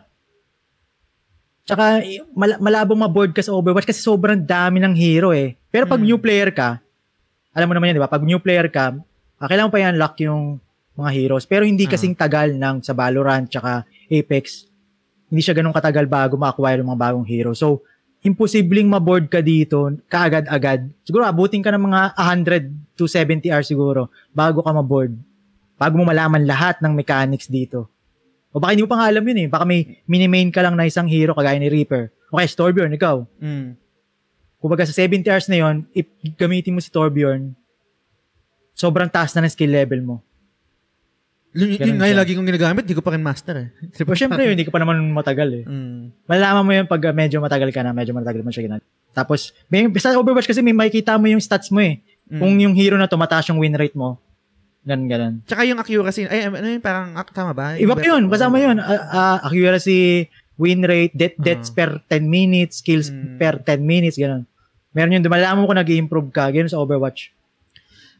Tsaka 1.62 2.02
mal- 2.32 2.58
malabong 2.58 2.98
ma-board 2.98 3.32
ka 3.34 3.42
sa 3.44 3.52
Overwatch 3.52 3.86
kasi 3.86 4.00
sobrang 4.00 4.38
dami 4.38 4.80
ng 4.80 4.94
hero 4.96 5.30
eh. 5.30 5.54
Pero 5.68 5.84
pag 5.86 6.00
Mm. 6.00 6.06
new 6.08 6.18
player 6.18 6.50
ka, 6.50 6.80
alam 7.52 7.68
mo 7.68 7.74
naman 7.76 7.92
yan, 7.92 7.96
di 8.00 8.02
ba? 8.02 8.10
Pag 8.10 8.24
new 8.24 8.40
player 8.40 8.66
ka, 8.66 8.96
ah, 9.38 9.46
kailangan 9.46 9.70
pa 9.70 9.82
i-unlock 9.82 10.14
yung 10.24 10.56
mga 10.96 11.10
heroes. 11.12 11.44
Pero 11.48 11.64
hindi 11.64 11.88
Ah. 11.88 11.96
kasing 11.96 12.16
tagal 12.16 12.52
ng 12.52 12.84
sa 12.84 12.92
Valorant 12.92 13.48
tsaka 13.48 13.84
Apex. 14.08 14.68
Hindi 15.32 15.40
siya 15.40 15.56
ganun 15.56 15.72
katagal 15.72 16.04
bago 16.04 16.36
ma-acquire 16.36 16.84
yung 16.84 16.92
mga 16.92 17.00
bagong 17.00 17.26
hero. 17.26 17.56
So, 17.56 17.80
imposibleng 18.22 18.86
ma-board 18.86 19.32
ka 19.32 19.40
dito 19.40 19.88
kaagad-agad. 20.06 20.86
Siguro 21.02 21.24
abutin 21.24 21.64
ka 21.64 21.72
ng 21.72 21.82
mga 21.88 22.00
100 22.14 22.94
to 22.94 23.08
70 23.08 23.50
hours 23.50 23.66
siguro 23.66 24.12
bago 24.30 24.60
ka 24.60 24.70
ma-board. 24.70 25.16
Bago 25.80 25.94
mo 25.98 26.04
malaman 26.06 26.44
lahat 26.46 26.78
ng 26.84 26.92
mechanics 26.94 27.48
dito. 27.48 27.88
O 28.52 28.60
baka 28.60 28.76
hindi 28.76 28.84
mo 28.84 28.90
pa 28.92 29.00
nga 29.00 29.08
alam 29.08 29.24
yun 29.24 29.38
eh. 29.42 29.48
Baka 29.48 29.64
may 29.64 30.04
mini-main 30.04 30.52
ka 30.52 30.60
lang 30.60 30.76
na 30.76 30.84
isang 30.84 31.08
hero 31.08 31.32
kagaya 31.32 31.56
ni 31.56 31.72
Reaper. 31.72 32.12
Okay, 32.28 32.48
Torbjorn, 32.52 32.92
ikaw. 32.92 33.24
Mm. 33.40 33.74
Kumbaga 34.60 34.86
sa 34.86 34.94
70 34.94 35.26
hours 35.26 35.48
na 35.48 35.58
yon, 35.58 35.88
if 35.90 36.06
gamitin 36.38 36.76
mo 36.76 36.80
si 36.84 36.92
Torbjorn, 36.92 37.56
sobrang 38.76 39.10
taas 39.10 39.34
na 39.34 39.42
ng 39.42 39.50
skill 39.50 39.72
level 39.72 40.00
mo. 40.04 40.16
Yun, 41.52 41.68
yun 41.76 41.96
nga 42.00 42.08
yung 42.08 42.16
lagi 42.16 42.32
kong 42.32 42.48
ginagamit, 42.48 42.88
di 42.88 42.96
ko 42.96 43.04
pa 43.04 43.12
rin 43.12 43.20
master 43.20 43.54
eh. 43.60 43.68
Pero 43.92 44.16
syempre, 44.16 44.48
hindi 44.48 44.64
ka 44.64 44.72
pa 44.72 44.80
naman 44.80 45.04
matagal 45.12 45.48
eh. 45.52 45.64
Mm. 45.68 46.24
Malalaman 46.24 46.64
mo 46.64 46.72
yun 46.72 46.86
pag 46.88 47.02
uh, 47.04 47.12
medyo 47.12 47.44
matagal 47.44 47.68
ka 47.68 47.84
na, 47.84 47.92
medyo 47.92 48.16
matagal 48.16 48.40
mo 48.40 48.48
siya 48.48 48.64
ginagawa. 48.64 48.88
Tapos, 49.12 49.52
may, 49.68 49.84
sa 50.00 50.16
Overwatch 50.16 50.48
kasi 50.48 50.64
may 50.64 50.72
makikita 50.72 51.20
mo 51.20 51.28
yung 51.28 51.44
stats 51.44 51.68
mo 51.68 51.84
eh. 51.84 52.00
Mm. 52.32 52.40
Kung 52.40 52.52
yung 52.56 52.72
hero 52.72 52.96
na 52.96 53.04
to, 53.04 53.20
mataas 53.20 53.52
yung 53.52 53.60
win 53.60 53.76
rate 53.76 53.92
mo. 53.92 54.16
Ganun, 54.82 55.06
ganun. 55.06 55.34
Tsaka 55.44 55.68
yung 55.68 55.76
accuracy, 55.76 56.24
ay, 56.24 56.48
ano 56.48 56.66
yun, 56.66 56.80
parang, 56.80 57.12
ah, 57.14 57.22
tama 57.28 57.52
ba? 57.52 57.76
Iba 57.76 57.94
pa 57.94 58.02
yun, 58.02 58.32
kasama 58.32 58.56
yun. 58.56 58.80
Uh, 58.80 58.88
uh, 59.12 59.38
accuracy, 59.44 60.32
win 60.56 60.80
rate, 60.80 61.12
death, 61.12 61.36
deaths 61.36 61.68
Ah. 61.68 61.76
per 61.76 61.90
10 62.08 62.24
minutes, 62.24 62.80
kills 62.80 63.12
Mm. 63.12 63.36
per 63.36 63.60
10 63.60 63.84
minutes, 63.84 64.16
ganun. 64.16 64.48
Meron 64.96 65.20
yun, 65.20 65.22
malalaman 65.28 65.60
mo 65.62 65.68
kung 65.68 65.76
nag 65.76 65.92
improve 65.92 66.32
ka, 66.32 66.48
ganun 66.48 66.72
sa 66.72 66.80
Overwatch. 66.80 67.28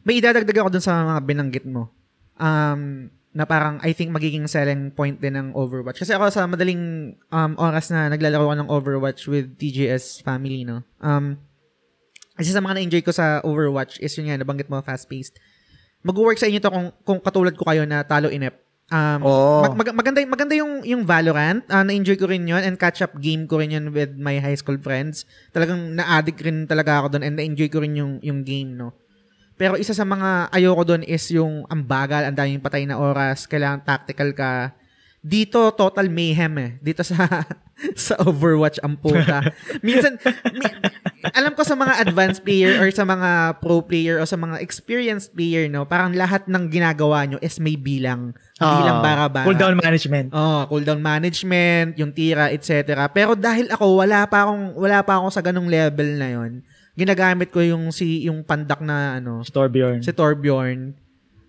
may 0.03 0.19
idadagdag 0.19 0.59
ako 0.59 0.69
dun 0.69 0.83
sa 0.83 0.99
mga 1.01 1.21
binanggit 1.23 1.63
mo. 1.63 1.87
Um, 2.35 3.07
na 3.33 3.49
parang 3.49 3.81
I 3.81 3.97
think 3.97 4.13
magiging 4.13 4.45
selling 4.45 4.93
point 4.93 5.17
din 5.17 5.33
ng 5.33 5.57
Overwatch. 5.57 6.05
Kasi 6.05 6.13
ako 6.13 6.29
sa 6.29 6.45
madaling 6.45 7.17
um, 7.33 7.51
oras 7.57 7.89
na 7.89 8.05
naglalaro 8.13 8.45
ko 8.45 8.55
ng 8.55 8.69
Overwatch 8.69 9.25
with 9.25 9.57
TGS 9.57 10.21
family, 10.21 10.61
no? 10.61 10.85
Um, 11.01 11.41
isa 12.37 12.53
sa 12.53 12.61
mga 12.61 12.77
na-enjoy 12.77 13.01
ko 13.01 13.09
sa 13.09 13.41
Overwatch 13.41 13.97
is 14.01 14.13
yun 14.17 14.29
nga, 14.29 14.37
nabanggit 14.37 14.69
mo, 14.69 14.81
fast-paced. 14.85 15.37
Mag-work 16.05 16.37
sa 16.37 16.45
inyo 16.45 16.61
to 16.61 16.69
kung, 16.69 16.87
kung 17.05 17.19
katulad 17.21 17.53
ko 17.57 17.65
kayo 17.65 17.85
na 17.89 18.05
talo 18.05 18.29
inep. 18.29 18.53
Um, 18.93 19.25
Oo. 19.25 19.65
mag- 19.65 19.77
mag- 19.77 19.97
maganda, 19.97 20.19
maganda 20.25 20.53
yung, 20.53 20.85
yung 20.85 21.01
Valorant. 21.01 21.65
Ah, 21.73 21.81
na-enjoy 21.81 22.17
ko 22.17 22.29
rin 22.29 22.45
yun 22.45 22.61
and 22.61 22.77
catch-up 22.77 23.17
game 23.17 23.49
ko 23.49 23.57
rin 23.57 23.73
yun 23.73 23.89
with 23.89 24.13
my 24.13 24.37
high 24.37 24.57
school 24.57 24.77
friends. 24.77 25.25
Talagang 25.49 25.97
na-addict 25.97 26.41
rin 26.45 26.69
talaga 26.69 27.01
ako 27.01 27.17
doon 27.17 27.23
and 27.25 27.35
na-enjoy 27.37 27.69
ko 27.69 27.81
rin 27.81 27.97
yung, 27.97 28.21
yung 28.21 28.45
game, 28.45 28.77
no? 28.77 28.93
Pero 29.53 29.77
isa 29.77 29.93
sa 29.93 30.03
mga 30.03 30.49
ayoko 30.49 30.81
doon 30.83 31.03
is 31.05 31.23
yung 31.29 31.63
ang 31.69 31.85
bagal, 31.85 32.25
ang 32.25 32.35
daming 32.35 32.63
patay 32.63 32.83
na 32.83 32.97
oras, 32.97 33.45
kailangan 33.45 33.85
tactical 33.85 34.33
ka. 34.33 34.73
Dito, 35.23 35.71
total 35.71 36.11
mayhem 36.11 36.51
eh. 36.59 36.71
Dito 36.83 36.99
sa 36.99 37.15
sa 37.95 38.19
Overwatch 38.27 38.83
ang 38.83 38.99
puta. 38.99 39.39
Minsan, 39.79 40.19
mi- 40.51 40.75
alam 41.31 41.55
ko 41.55 41.63
sa 41.63 41.79
mga 41.79 42.03
advanced 42.03 42.43
player 42.43 42.75
or 42.75 42.91
sa 42.91 43.07
mga 43.07 43.59
pro 43.63 43.79
player 43.79 44.19
o 44.19 44.27
sa 44.27 44.35
mga 44.35 44.59
experienced 44.59 45.31
player, 45.31 45.71
no, 45.71 45.87
parang 45.87 46.11
lahat 46.11 46.43
ng 46.51 46.67
ginagawa 46.67 47.23
nyo 47.23 47.39
is 47.39 47.55
may 47.63 47.79
bilang. 47.79 48.35
bilang 48.59 48.99
Ah, 48.99 49.03
bara-bara. 49.03 49.47
Cooldown 49.47 49.79
management. 49.79 50.27
Oh, 50.35 50.67
cooldown 50.67 50.99
management, 50.99 51.95
yung 51.95 52.11
tira, 52.11 52.51
etc. 52.51 53.07
Pero 53.07 53.39
dahil 53.39 53.71
ako 53.71 54.03
wala 54.03 54.27
pa 54.27 54.43
akong 54.43 54.75
wala 54.75 54.99
pa 55.07 55.23
ako 55.23 55.27
sa 55.31 55.39
ganung 55.39 55.71
level 55.71 56.19
na 56.19 56.27
'yon. 56.35 56.51
Ginagamit 56.93 57.49
ko 57.49 57.59
yung 57.59 57.89
si 57.89 58.25
yung 58.25 58.45
pandak 58.45 58.81
na 58.85 59.17
ano, 59.17 59.41
Torbjorn. 59.41 60.05
si 60.05 60.13
Torbjorn. 60.13 60.93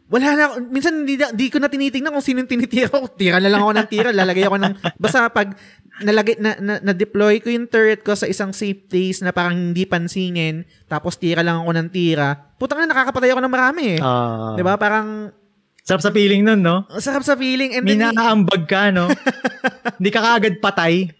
Wala 0.09 0.37
na 0.37 0.45
minsan 0.61 1.05
hindi, 1.05 1.16
na- 1.16 1.33
hindi 1.33 1.49
ko 1.49 1.57
na 1.59 1.73
tinitingnan 1.73 2.12
kung 2.12 2.25
sino 2.25 2.45
yung 2.45 2.51
tinitira 2.51 2.93
ko. 2.93 3.09
Tira 3.21 3.41
na 3.41 3.49
lang 3.49 3.65
ako 3.65 3.73
ng 3.73 3.89
tira, 3.89 4.09
lalagay 4.12 4.45
ako 4.45 4.57
ng 4.61 4.73
basta 5.01 5.33
pag 5.33 5.57
nalagay 6.05 6.37
na, 6.37 6.59
na, 6.61 6.75
na-deploy 6.81 7.41
ko 7.41 7.49
yung 7.49 7.71
turret 7.71 8.05
ko 8.05 8.12
sa 8.12 8.29
isang 8.29 8.53
safe 8.53 8.85
place 8.85 9.25
na 9.25 9.33
parang 9.33 9.57
hindi 9.57 9.87
pansinin, 9.89 10.66
tapos 10.91 11.16
tira 11.16 11.41
lang 11.41 11.62
ako 11.65 11.71
ng 11.73 11.89
tira. 11.89 12.37
Putang 12.61 12.85
na 12.85 12.91
nakakapatay 12.91 13.31
ako 13.33 13.41
ng 13.43 13.55
marami 13.55 13.83
eh. 13.97 14.01
Ah. 14.03 14.55
'Di 14.55 14.62
ba? 14.65 14.77
Parang 14.77 15.31
Sarap 15.85 16.01
sa 16.01 16.09
feeling 16.16 16.41
nun, 16.41 16.65
no? 16.65 16.89
sarap 16.97 17.21
sa 17.21 17.37
feeling 17.37 17.77
and 17.77 17.85
naaambag 17.85 18.65
ka, 18.65 18.89
no? 18.89 19.05
Hindi 20.01 20.09
ka 20.09 20.21
kaagad 20.25 20.57
patay. 20.57 21.12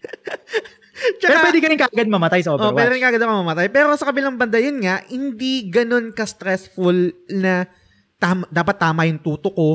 Pero 1.17 1.37
pwede 1.41 1.59
ka 1.59 1.67
rin 1.67 1.77
kaagad 1.77 2.07
mamatay 2.07 2.39
sa 2.39 2.49
Oh, 2.49 2.55
Overwatch. 2.55 2.75
pwede 2.77 2.91
rin 2.91 3.03
kagad 3.03 3.21
mamatay. 3.21 3.67
Pero 3.67 3.91
sa 3.93 4.07
kabilang 4.07 4.35
banda, 4.35 4.55
yun 4.55 4.79
nga, 4.79 5.03
hindi 5.05 5.67
ganun 5.67 6.09
ka-stressful 6.09 6.95
na 7.33 7.67
tam- 8.15 8.47
dapat 8.47 8.75
tama 8.75 9.03
yung 9.03 9.19
tuto 9.19 9.51
ko. 9.51 9.69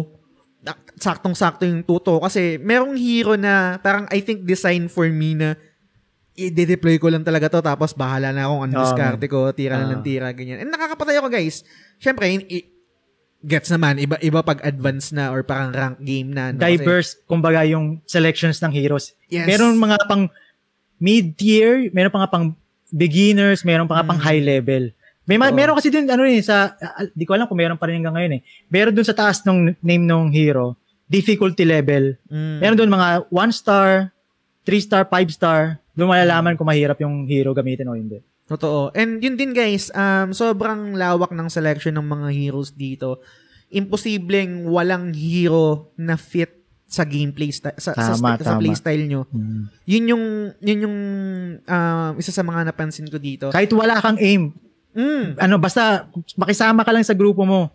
Saktong-sakto 0.95 1.65
yung 1.65 1.81
tuto. 1.83 2.21
Kasi 2.21 2.57
merong 2.57 2.93
hero 2.95 3.33
na 3.35 3.77
parang 3.79 4.05
I 4.09 4.21
think 4.21 4.45
design 4.45 4.87
for 4.87 5.05
me 5.07 5.33
na 5.33 5.57
i-deploy 6.33 6.97
ko 6.97 7.09
lang 7.09 7.21
talaga 7.21 7.49
to 7.51 7.61
tapos 7.61 7.93
bahala 7.93 8.33
na 8.33 8.45
akong 8.45 8.63
ano 8.65 8.73
Oo, 8.73 8.81
diskarte 8.83 9.27
ko, 9.27 9.53
tira 9.53 9.77
na 9.77 9.85
Ah. 9.85 9.91
lang 9.91 10.01
tira, 10.01 10.29
ganyan. 10.31 10.57
And 10.59 10.71
nakakapatay 10.71 11.17
ako 11.17 11.29
guys. 11.29 11.65
Siyempre, 11.97 12.33
i- 12.43 12.69
gets 13.41 13.69
naman, 13.69 13.97
iba, 13.99 14.17
iba 14.19 14.41
pag 14.41 14.61
advance 14.63 15.11
na 15.11 15.29
or 15.29 15.41
parang 15.43 15.69
rank 15.71 15.97
game 15.99 16.29
na. 16.31 16.53
no? 16.53 16.61
Kasi- 16.61 16.77
Diverse, 16.77 17.11
kumbaga, 17.25 17.61
yung 17.63 18.01
selections 18.05 18.57
ng 18.59 18.69
heroes. 18.71 19.13
Yes. 19.27 19.45
Meron 19.47 19.77
mga 19.77 19.97
pang 20.07 20.29
mid-tier, 21.01 21.89
meron 21.91 22.13
pa 22.13 22.23
nga 22.23 22.31
pang 22.31 22.47
beginners, 22.93 23.65
meron 23.65 23.89
pa 23.89 23.99
nga 23.99 24.07
pang 24.07 24.21
Mm. 24.21 24.27
high 24.29 24.43
level. 24.45 24.85
May 25.25 25.39
ma- 25.39 25.55
meron 25.55 25.79
kasi 25.79 25.89
din 25.89 26.05
ano 26.05 26.27
eh 26.27 26.43
sa 26.43 26.75
ah, 26.75 27.07
di 27.07 27.23
ko 27.23 27.33
alam 27.33 27.47
kung 27.47 27.57
meron 27.57 27.79
pa 27.79 27.87
rin 27.87 28.03
hanggang 28.03 28.15
ngayon 28.15 28.33
eh. 28.37 28.43
Meron 28.67 28.93
dun 28.93 29.07
sa 29.07 29.15
taas 29.15 29.41
ng 29.43 29.79
name 29.79 30.05
ng 30.05 30.29
hero, 30.29 30.75
difficulty 31.07 31.63
level. 31.65 32.19
Mm. 32.27 32.59
Meron 32.59 32.77
dun 32.77 32.91
mga 32.91 33.09
1 33.31 33.51
star, 33.51 34.11
3 34.67 34.83
star, 34.83 35.03
5 35.07 35.31
star. 35.31 35.79
Doon 35.95 36.11
malalaman 36.11 36.55
kung 36.55 36.67
mahirap 36.67 36.99
yung 37.01 37.25
hero 37.25 37.55
gamitin 37.55 37.87
o 37.87 37.95
hindi. 37.95 38.21
Totoo. 38.45 38.91
And 38.93 39.23
yun 39.23 39.39
din 39.39 39.55
guys, 39.55 39.95
um, 39.95 40.35
sobrang 40.35 40.99
lawak 40.99 41.31
ng 41.31 41.47
selection 41.47 41.95
ng 41.95 42.03
mga 42.05 42.29
heroes 42.35 42.75
dito. 42.75 43.23
Imposibleng 43.71 44.67
walang 44.67 45.15
hero 45.15 45.95
na 45.95 46.19
fit 46.19 46.51
sa 46.91 47.07
gameplay 47.07 47.49
sta- 47.49 47.79
sa, 47.79 47.95
sa, 47.95 48.19
Tama, 48.19 48.35
sa 48.37 48.51
tama. 48.51 48.59
playstyle 48.59 49.07
nyo. 49.07 49.31
Yun 49.87 50.05
yung 50.11 50.25
yun 50.59 50.79
yung 50.85 50.97
um, 51.63 52.13
isa 52.19 52.35
sa 52.35 52.43
mga 52.43 52.67
napansin 52.67 53.07
ko 53.07 53.17
dito. 53.17 53.49
Kahit 53.49 53.71
wala 53.71 53.97
kang 53.97 54.19
aim, 54.19 54.51
Mm. 54.91 55.39
ano 55.39 55.55
basta 55.57 56.11
makisama 56.35 56.83
ka 56.83 56.91
lang 56.91 57.07
sa 57.07 57.15
grupo 57.15 57.47
mo. 57.47 57.71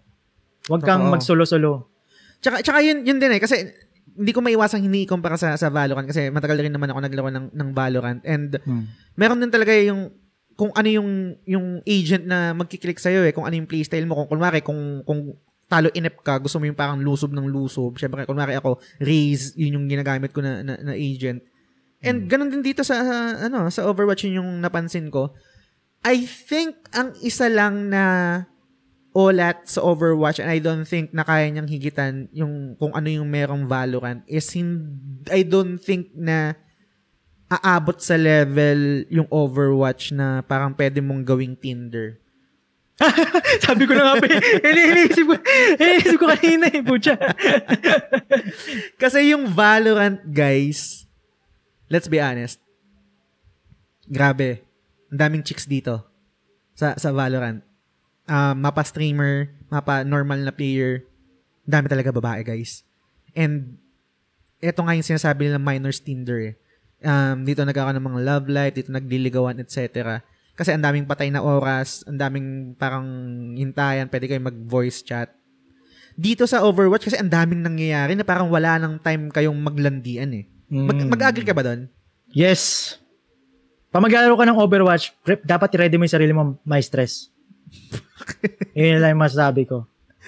Huwag 0.67 0.83
kang 0.83 0.99
Totoo. 1.01 1.13
magsolo-solo. 1.15 1.71
Tsaka, 2.37 2.59
tsaka 2.59 2.83
yun, 2.83 3.01
yun 3.01 3.15
din 3.15 3.31
eh. 3.31 3.39
Kasi 3.39 3.55
hindi 4.11 4.31
ko 4.31 4.43
maiwasang 4.43 4.83
hinikumpara 4.83 5.39
sa, 5.39 5.55
sa 5.55 5.71
Valorant 5.71 6.03
kasi 6.03 6.27
matagal 6.27 6.59
rin 6.59 6.71
naman 6.71 6.87
ako 6.87 6.99
naglaro 6.99 7.31
ng, 7.31 7.47
ng 7.51 7.69
Valorant. 7.71 8.19
And 8.21 8.59
meron 9.13 9.39
din 9.39 9.47
talaga 9.47 9.71
yung 9.73 10.11
kung 10.55 10.71
ano 10.71 10.87
yung 10.87 11.09
yung 11.45 11.65
agent 11.83 12.23
na 12.23 12.51
magkiklik 12.51 12.95
sa'yo 12.95 13.23
eh, 13.23 13.31
kung 13.31 13.43
ano 13.43 13.55
yung 13.55 13.67
playstyle 13.67 14.03
mo. 14.03 14.15
Kung 14.17 14.35
kunwari, 14.35 14.59
kung, 14.59 14.99
kung 15.03 15.39
talo 15.75 15.91
inep 15.91 16.23
ka, 16.23 16.39
gusto 16.39 16.55
mo 16.55 16.63
yung 16.63 16.79
parang 16.79 17.03
lusob 17.03 17.35
ng 17.35 17.51
lusob. 17.51 17.99
Siyempre, 17.99 18.23
kunwari 18.23 18.55
ako, 18.55 18.79
raise, 19.03 19.51
yun 19.59 19.75
yung 19.75 19.91
ginagamit 19.91 20.31
ko 20.31 20.39
na, 20.39 20.63
na, 20.63 20.79
na 20.79 20.95
agent. 20.95 21.43
And 21.99 22.31
ganun 22.31 22.47
din 22.47 22.63
dito 22.63 22.79
sa, 22.79 23.03
sa, 23.03 23.15
ano, 23.51 23.67
sa 23.67 23.83
Overwatch 23.83 24.23
yun 24.23 24.39
yung 24.39 24.51
napansin 24.63 25.11
ko. 25.11 25.35
I 26.05 26.23
think 26.23 26.79
ang 26.95 27.11
isa 27.19 27.51
lang 27.51 27.91
na 27.91 28.03
olat 29.11 29.67
sa 29.67 29.83
Overwatch 29.83 30.39
and 30.39 30.47
I 30.47 30.63
don't 30.63 30.87
think 30.87 31.11
na 31.11 31.27
kaya 31.27 31.49
niyang 31.49 31.67
higitan 31.67 32.29
yung 32.31 32.75
kung 32.79 32.95
ano 32.95 33.07
yung 33.09 33.27
merong 33.27 33.65
Valorant 33.65 34.21
is 34.27 34.47
hin- 34.53 35.01
I 35.27 35.43
don't 35.43 35.81
think 35.81 36.13
na 36.13 36.53
aabot 37.49 37.97
sa 37.97 38.15
level 38.15 39.07
yung 39.09 39.25
Overwatch 39.31 40.13
na 40.13 40.45
parang 40.45 40.77
pwede 40.77 41.01
mong 41.01 41.25
gawing 41.25 41.57
Tinder. 41.57 42.21
Sabi 43.65 43.83
ko 43.83 43.91
na 43.91 44.15
nga. 44.15 44.23
Ini- 44.23 44.87
iniisip 44.95 45.25
ko, 45.27 45.35
iniisip 45.79 46.15
ko 46.15 46.25
kanina 46.31 46.71
eh, 46.71 46.83
putya. 46.83 47.19
Kasi 49.01 49.35
yung 49.35 49.51
Valorant, 49.51 50.23
guys, 50.23 51.03
let's 51.91 52.07
be 52.07 52.23
honest, 52.23 52.63
grabe, 54.07 54.63
ang 55.11 55.19
daming 55.19 55.43
chicks 55.43 55.67
dito 55.67 56.07
sa 56.71 56.95
sa 56.95 57.11
Valorant. 57.11 57.59
Um, 58.25 58.55
mapa 58.63 58.81
streamer, 58.81 59.53
mapa 59.69 60.01
normal 60.01 60.41
na 60.41 60.55
player, 60.55 61.05
dami 61.67 61.91
talaga 61.91 62.15
babae, 62.15 62.41
guys. 62.41 62.81
And, 63.35 63.77
eto 64.63 64.81
nga 64.81 64.95
yung 64.95 65.05
sinasabi 65.05 65.51
nila 65.51 65.61
minors 65.61 66.01
Tinder 66.01 66.39
eh. 66.41 66.55
Um, 67.05 67.45
dito 67.45 67.61
nagkakaroon 67.61 68.01
ng 68.01 68.07
mga 68.07 68.21
love 68.23 68.47
life, 68.49 68.73
dito 68.73 68.89
nagliligawan, 68.89 69.61
etc. 69.61 70.23
Kasi 70.55 70.71
ang 70.71 70.81
daming 70.81 71.03
patay 71.03 71.27
na 71.27 71.39
oras, 71.39 72.01
ang 72.03 72.15
daming 72.15 72.47
parang 72.73 73.03
hintayan, 73.53 74.07
pwede 74.07 74.25
kayo 74.25 74.39
mag-voice 74.39 75.03
chat. 75.03 75.29
Dito 76.15 76.47
sa 76.47 76.63
Overwatch, 76.63 77.05
kasi 77.05 77.19
ang 77.19 77.27
daming 77.27 77.59
nangyayari 77.59 78.15
na 78.15 78.23
parang 78.23 78.47
wala 78.47 78.79
nang 78.79 78.95
time 78.97 79.27
kayong 79.27 79.55
maglandian 79.55 80.31
eh. 80.31 80.43
Mag- 80.65 80.95
Mm. 80.97 81.11
mag-agree 81.11 81.43
ka 81.43 81.51
ba 81.51 81.61
doon? 81.61 81.91
Yes. 82.31 82.95
Pag 83.91 83.99
maglalaro 84.01 84.31
ka 84.33 84.47
ng 84.47 84.55
Overwatch, 84.57 85.11
prep, 85.21 85.43
dapat 85.43 85.75
i-ready 85.75 85.95
mo 85.95 86.03
yung 86.03 86.15
sarili 86.15 86.31
mo 86.31 86.55
may 86.63 86.79
stress. 86.79 87.27
Yun 88.75 88.99
lang 88.99 89.11
yung 89.11 89.23
masasabi 89.23 89.67
ko. 89.67 89.83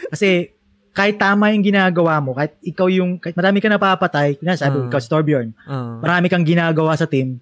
Kasi 0.09 0.51
kahit 0.91 1.15
tama 1.15 1.51
yung 1.51 1.63
ginagawa 1.63 2.19
mo, 2.19 2.33
kahit 2.33 2.57
ikaw 2.59 2.87
yung, 2.87 3.15
kahit 3.15 3.35
marami 3.35 3.61
ka 3.61 3.69
napapatay, 3.69 4.35
sabi 4.53 4.75
Ah. 4.77 4.87
ikaw 4.87 4.99
si 4.99 5.07
Torbjorn, 5.07 5.49
Oo. 5.63 5.91
marami 6.01 6.27
kang 6.27 6.43
ginagawa 6.43 6.95
sa 6.95 7.05
team, 7.05 7.39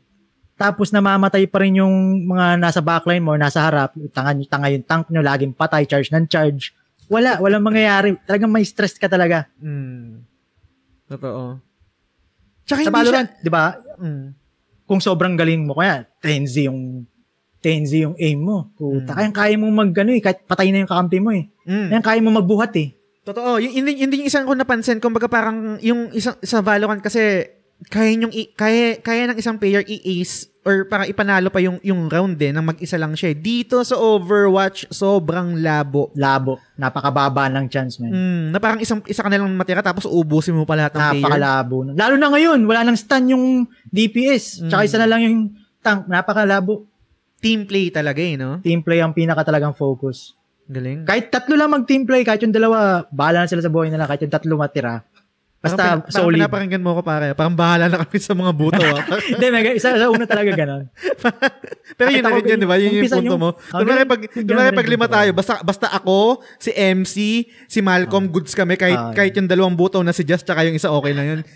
tapos 0.56 0.90
namamatay 0.90 1.52
pa 1.52 1.60
rin 1.60 1.84
yung 1.84 1.96
mga 2.26 2.56
nasa 2.56 2.80
backline 2.80 3.20
mo, 3.20 3.36
nasa 3.36 3.68
harap, 3.68 3.92
tanga, 4.16 4.32
tanga 4.48 4.72
yung 4.72 4.88
tank 4.88 5.12
nyo, 5.12 5.20
laging 5.20 5.52
patay, 5.52 5.84
charge 5.84 6.08
ng 6.16 6.32
charge. 6.32 6.72
Wala, 7.12 7.38
walang 7.38 7.62
mangyayari. 7.62 8.16
Talagang 8.24 8.50
may 8.50 8.64
stress 8.64 8.96
ka 8.96 9.06
talaga. 9.06 9.46
Mm. 9.60 10.24
Totoo. 11.06 11.60
Tsaka 12.66 12.82
Sa 12.82 12.90
hindi 12.90 12.96
Valorant, 12.98 13.30
di 13.44 13.52
ba, 13.52 13.78
siya... 13.78 13.94
Mm. 14.02 14.28
kung 14.88 15.02
sobrang 15.04 15.36
galing 15.38 15.68
mo, 15.68 15.78
kaya 15.78 16.08
10Z 16.24 16.72
yung 16.72 17.06
10Z 17.62 17.92
yung 18.10 18.16
aim 18.18 18.40
mo. 18.40 18.70
Puta, 18.74 19.14
Mm. 19.14 19.18
kaya 19.18 19.30
kaya 19.34 19.56
mo 19.60 19.68
mag 19.70 19.92
ano 19.92 20.12
eh, 20.14 20.22
kahit 20.22 20.46
patay 20.48 20.72
na 20.72 20.82
yung 20.82 20.90
kakampi 20.90 21.20
mo 21.20 21.30
eh. 21.30 21.52
Mm. 21.68 21.90
Kaya 21.94 22.02
kaya 22.02 22.20
mo 22.24 22.32
magbuhat 22.32 22.74
eh. 22.80 22.96
Totoo. 23.26 23.58
Yun, 23.58 23.74
yun, 23.74 23.86
din- 23.86 24.00
yun 24.06 24.10
din 24.10 24.20
yung 24.26 24.30
isang 24.30 24.46
ko 24.46 24.54
napansin. 24.54 25.02
Kumbaga 25.02 25.26
parang 25.26 25.82
yung 25.82 26.14
isang, 26.14 26.38
sa 26.42 26.62
Valorant 26.62 27.02
kasi 27.02 27.42
kaya 27.86 28.16
yung 28.16 28.32
kaya 28.54 28.98
kaya 28.98 29.28
ng 29.28 29.38
isang 29.38 29.56
player 29.56 29.84
i-ace 29.84 30.48
or 30.64 30.84
para 30.84 31.06
ipanalo 31.06 31.54
pa 31.54 31.62
yung 31.62 31.78
yung 31.80 32.10
round 32.10 32.34
din 32.34 32.50
nang 32.50 32.66
mag-isa 32.66 32.96
lang 32.96 33.14
siya. 33.14 33.32
Dito 33.32 33.78
sa 33.82 33.94
Overwatch 33.96 34.90
sobrang 34.90 35.62
labo. 35.62 36.10
Labo. 36.14 36.58
Napakababa 36.74 37.46
ng 37.48 37.68
chance, 37.68 38.02
man. 38.02 38.10
Mm, 38.10 38.44
na 38.50 38.58
parang 38.58 38.82
isang 38.82 39.04
isa 39.06 39.22
ka 39.22 39.30
na 39.30 39.38
lang 39.38 39.54
matira 39.54 39.80
tapos 39.80 40.04
ubusin 40.04 40.58
mo 40.58 40.66
pa 40.66 40.74
lahat 40.74 40.96
ng 40.96 41.02
player. 41.02 41.22
Napakalabo. 41.22 41.78
na. 41.84 41.92
Lalo 41.94 42.16
na 42.16 42.28
ngayon, 42.32 42.60
wala 42.66 42.82
nang 42.82 42.98
stun 42.98 43.30
yung 43.30 43.46
DPS. 43.86 44.66
Tsaka 44.66 44.82
Mm. 44.82 44.90
isa 44.90 44.98
na 44.98 45.06
lang 45.06 45.22
yung 45.22 45.38
tank. 45.80 46.10
Napakalabo. 46.10 46.88
Team 47.38 47.70
play 47.70 47.94
talaga 47.94 48.18
eh, 48.18 48.34
no? 48.34 48.58
Team 48.58 48.82
play 48.82 49.06
ang 49.06 49.14
pinaka 49.14 49.46
talagang 49.46 49.78
focus. 49.78 50.34
Galing. 50.66 51.06
Kahit 51.06 51.30
tatlo 51.30 51.54
lang 51.54 51.70
mag-team 51.70 52.10
play, 52.10 52.26
kahit 52.26 52.42
yung 52.42 52.50
dalawa, 52.50 53.06
bahala 53.14 53.46
na 53.46 53.52
sila 53.52 53.62
sa 53.62 53.70
buhay 53.70 53.94
nila, 53.94 54.10
kahit 54.10 54.26
yung 54.26 54.34
tatlo 54.34 54.58
matira. 54.58 55.06
Basta 55.66 55.76
parang, 55.76 56.00
parang 56.04 56.22
solid. 56.22 56.36
pinapakinggan 56.38 56.80
mo 56.80 56.90
ko 56.94 57.02
pare. 57.02 57.26
Parang 57.34 57.54
bahala 57.54 57.84
na 57.88 58.00
kami 58.00 58.18
sa 58.18 58.32
mga 58.32 58.52
buto. 58.52 58.80
ah. 58.80 59.02
Hindi, 59.34 59.46
mega, 59.50 59.70
isa 59.72 59.92
sa 59.92 60.06
una 60.08 60.24
talaga 60.24 60.50
ganon. 60.54 60.88
Pero 61.98 62.08
yun 62.10 62.22
na 62.22 62.32
rin 62.32 62.44
yun, 62.46 62.58
di 62.58 62.66
ba? 62.66 62.76
Yun 62.76 62.92
yung 62.94 63.04
punto 63.08 63.26
yung- 63.26 63.40
mo. 63.40 63.50
Ah, 63.70 63.80
Kunwari 63.80 64.00
ganun- 64.00 64.08
pag, 64.08 64.20
ganun 64.22 64.46
kunwari 64.46 64.70
pag 64.72 64.90
lima 64.90 65.06
tayo, 65.08 65.30
basta, 65.32 65.54
basta 65.60 65.86
ako, 65.90 66.42
si 66.58 66.70
MC, 66.70 67.16
si 67.66 67.78
Malcolm, 67.80 68.28
goods 68.28 68.52
kami. 68.52 68.76
Kahit, 68.76 68.96
Ah, 68.96 69.12
kahit 69.12 69.34
yung 69.34 69.46
dalawang 69.46 69.74
buto 69.74 70.00
na 70.00 70.12
si 70.12 70.22
Just, 70.22 70.44
tsaka 70.44 70.64
yung 70.64 70.76
isa, 70.76 70.90
okay 70.90 71.12
lang 71.12 71.26
yun. 71.26 71.40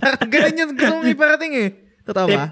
parang 0.00 0.28
ganun 0.28 0.56
yung 0.56 0.70
gusto 0.74 0.92
mong 0.94 1.08
iparating 1.08 1.52
eh. 1.54 1.68
Totoo 2.04 2.26
ba? 2.28 2.44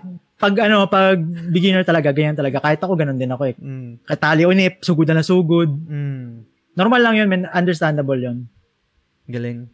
Pag 0.43 0.55
ano, 0.61 0.87
pag 0.87 1.17
beginner 1.49 1.83
talaga, 1.83 2.11
ganyan 2.11 2.35
talaga. 2.35 2.59
Kahit 2.59 2.79
ako, 2.79 2.99
ganon 2.99 3.15
din 3.15 3.31
ako 3.31 3.47
eh. 3.47 3.55
Mm. 3.55 4.03
Kahit 4.03 4.21
tali 4.21 4.43
unip, 4.43 4.83
sugod 4.83 5.07
na 5.07 5.15
na 5.15 5.23
sugod. 5.23 5.71
Mm. 5.87 6.43
Normal 6.75 7.01
lang 7.01 7.15
yun, 7.15 7.29
man. 7.29 7.43
Understandable 7.47 8.19
yun. 8.19 8.49
Galing. 9.29 9.71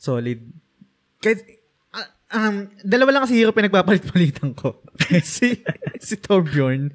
Solid. 0.00 0.40
Kahit, 1.20 1.44
ah, 1.92 2.08
um, 2.32 2.64
dalawa 2.80 3.12
lang 3.12 3.22
kasi 3.28 3.36
hero 3.36 3.52
pinagpapalit-palitan 3.52 4.56
ko. 4.56 4.80
si, 5.24 5.60
si 6.00 6.14
Torbjorn, 6.16 6.94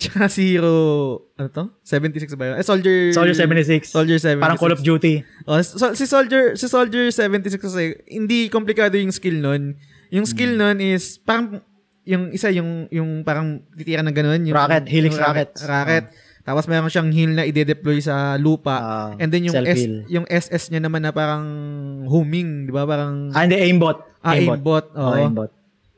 tsaka 0.00 0.32
si 0.32 0.56
hero, 0.56 0.72
ano 1.36 1.48
to? 1.52 1.64
76 1.84 2.32
ba 2.40 2.52
yun? 2.52 2.56
Eh, 2.56 2.64
Soldier... 2.64 3.12
Soldier 3.12 3.36
76. 3.36 3.92
Soldier 3.92 4.16
76. 4.16 4.40
Parang 4.40 4.56
Call 4.56 4.72
of 4.72 4.80
Duty. 4.80 5.20
Oh, 5.44 5.60
so, 5.60 5.92
si 5.92 6.08
Soldier, 6.08 6.56
si 6.56 6.66
Soldier 6.70 7.12
76 7.12 7.60
kasi, 7.60 8.00
hindi 8.08 8.48
komplikado 8.48 8.96
yung 8.96 9.12
skill 9.12 9.44
nun. 9.44 9.76
Yung 10.08 10.24
skill 10.24 10.56
nun 10.56 10.80
is, 10.80 11.20
parang, 11.20 11.60
yung 12.06 12.32
isa, 12.32 12.48
yung, 12.54 12.88
yung 12.88 13.26
parang 13.26 13.60
titira 13.76 14.00
ng 14.00 14.14
ganun. 14.14 14.40
Yung, 14.48 14.56
Rocket, 14.56 14.86
helix 14.88 15.18
yung 15.18 15.26
rockets. 15.26 15.60
Rocket. 15.66 16.06
Tapos 16.46 16.64
meron 16.64 16.86
siyang 16.86 17.10
heal 17.10 17.34
na 17.34 17.42
ide-deploy 17.42 17.98
sa 17.98 18.38
lupa. 18.38 18.76
Ah, 18.78 19.10
And 19.18 19.28
then 19.28 19.42
yung 19.42 19.58
S, 19.58 19.82
yung 20.06 20.24
SS 20.24 20.70
niya 20.70 20.78
naman 20.78 21.02
na 21.02 21.10
parang 21.10 21.42
homing, 22.06 22.64
di 22.64 22.72
ba? 22.72 22.86
Parang 22.86 23.34
Ah, 23.34 23.42
hindi, 23.42 23.58
aimbot. 23.58 23.98
ah, 24.22 24.32
aimbot. 24.32 24.86
Oh, 24.94 25.10
Oo. 25.10 25.18
aimbot. 25.18 25.50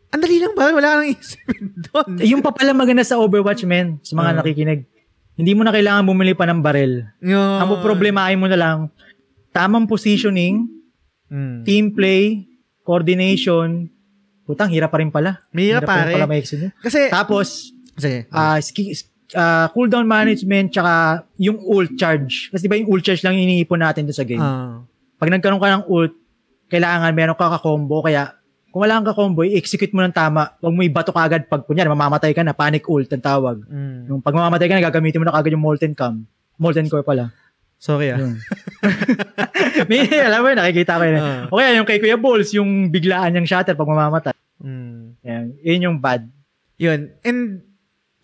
Ang 0.08 0.20
dali 0.24 0.40
lang 0.40 0.56
ba? 0.56 0.72
Wala 0.72 0.88
ka 0.88 0.96
nang 0.98 1.12
isipin 1.12 1.64
doon. 1.84 2.08
Yung 2.24 2.40
pa 2.40 2.48
pala 2.48 2.72
maganda 2.72 3.04
sa 3.04 3.20
Overwatch, 3.20 3.68
men, 3.68 4.00
sa 4.00 4.16
mga 4.16 4.30
Ah. 4.32 4.36
nakikinig. 4.40 4.88
Hindi 5.36 5.52
mo 5.52 5.62
na 5.62 5.70
kailangan 5.70 6.02
bumili 6.02 6.32
pa 6.32 6.48
ng 6.48 6.64
baril. 6.64 7.04
Yung, 7.20 7.60
Ang 7.60 7.84
problemahin 7.84 8.40
mo 8.40 8.48
na 8.48 8.56
lang, 8.56 8.88
tamang 9.52 9.84
positioning, 9.84 10.64
Mm. 11.28 11.60
team 11.62 11.92
play, 11.92 12.48
coordination, 12.82 13.92
putang, 14.42 14.72
hirap 14.72 14.88
pa 14.88 14.98
rin 14.98 15.12
pala. 15.12 15.44
Mahirap, 15.52 15.84
pa 15.84 16.08
rin 16.08 16.16
pala 16.16 16.26
yun. 16.34 16.72
Kasi, 16.80 17.12
Tapos, 17.12 17.68
sige. 17.94 18.24
ah 18.32 18.56
ski, 18.58 18.96
ah, 19.36 19.68
cooldown 19.74 20.08
management, 20.08 20.72
tsaka 20.72 21.24
yung 21.36 21.60
ult 21.60 21.92
charge. 22.00 22.48
Kasi 22.48 22.64
di 22.64 22.70
ba 22.70 22.78
yung 22.80 22.88
ult 22.88 23.04
charge 23.04 23.20
lang 23.26 23.36
yung 23.36 23.50
iniipon 23.50 23.80
natin 23.82 24.08
doon 24.08 24.16
sa 24.16 24.24
game. 24.24 24.40
Ah. 24.40 24.80
Pag 25.18 25.34
nagkaroon 25.34 25.60
ka 25.60 25.82
ng 25.82 25.84
ult, 25.90 26.14
kailangan 26.68 27.12
meron 27.12 27.36
ka 27.36 27.58
ka-combo, 27.58 28.00
kaya 28.04 28.38
kung 28.68 28.84
wala 28.84 29.00
kang 29.00 29.08
ka-combo, 29.12 29.42
i-execute 29.48 29.96
mo 29.96 30.04
ng 30.04 30.12
tama. 30.12 30.54
Huwag 30.60 30.74
mo 30.76 30.80
ibato 30.84 31.10
kagad 31.10 31.48
pag 31.48 31.64
kunyari, 31.64 31.88
mamamatay 31.88 32.36
ka 32.36 32.44
na, 32.44 32.52
panic 32.52 32.84
ult 32.86 33.08
ang 33.08 33.24
tawag. 33.24 33.64
Mm. 33.64 34.12
Yung 34.12 34.20
pag 34.20 34.36
mamamatay 34.36 34.68
ka 34.68 34.74
na, 34.76 34.84
gagamitin 34.84 35.24
mo 35.24 35.26
na 35.26 35.34
kagad 35.34 35.56
yung 35.56 35.64
molten 35.64 35.96
cam. 35.96 36.28
Molten 36.60 36.86
core 36.86 37.02
pala. 37.02 37.32
Sorry 37.78 38.10
ah. 38.10 38.18
May, 39.88 40.10
alam 40.10 40.42
mo 40.42 40.46
yun, 40.50 40.58
nakikita 40.58 40.98
ko 40.98 41.04
yun. 41.06 41.16
Ah. 41.16 41.46
O 41.48 41.56
kaya 41.56 41.78
yung 41.78 41.88
kay 41.88 42.02
Kuya 42.02 42.18
Balls, 42.20 42.50
yung 42.52 42.92
biglaan 42.92 43.32
niyang 43.32 43.48
shatter 43.48 43.72
pag 43.72 43.88
mamamatay. 43.88 44.36
Mm. 44.60 45.16
Yan, 45.24 45.44
yun 45.64 45.84
yung 45.88 45.98
bad. 46.02 46.28
Yun. 46.76 47.14
And 47.24 47.67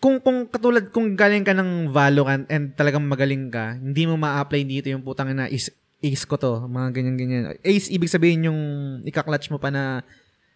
kung 0.05 0.21
kung 0.21 0.45
katulad 0.45 0.85
kung 0.93 1.17
galing 1.17 1.41
ka 1.41 1.57
ng 1.57 1.89
Valorant 1.89 2.45
and 2.53 2.77
talagang 2.77 3.01
magaling 3.01 3.49
ka, 3.49 3.73
hindi 3.73 4.05
mo 4.05 4.13
ma-apply 4.21 4.61
dito 4.61 4.85
yung 4.93 5.01
putang 5.01 5.33
na 5.33 5.49
is 5.49 5.73
ace 5.97 6.29
ko 6.29 6.37
to, 6.37 6.69
mga 6.69 6.93
ganyan 6.93 7.17
ganyan. 7.17 7.43
Ace 7.65 7.89
ibig 7.89 8.13
sabihin 8.13 8.45
yung 8.45 8.61
ika-clutch 9.01 9.49
mo 9.49 9.57
pa 9.57 9.73
na 9.73 10.05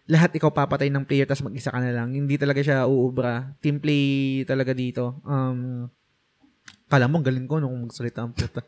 lahat 0.06 0.30
ikaw 0.38 0.54
papatay 0.54 0.86
ng 0.86 1.02
player 1.02 1.26
tapos 1.26 1.42
mag-isa 1.42 1.74
ka 1.74 1.82
na 1.82 1.90
lang. 1.90 2.14
Hindi 2.14 2.38
talaga 2.38 2.62
siya 2.62 2.86
uubra. 2.86 3.50
Team 3.58 3.82
play 3.82 4.46
talaga 4.46 4.70
dito. 4.70 5.18
Um 5.26 5.90
Kala 6.86 7.10
mo, 7.10 7.18
galing 7.18 7.46
ko 7.50 7.58
nung 7.58 7.86
magsalita 7.86 8.26
ang 8.26 8.34
puta. 8.34 8.62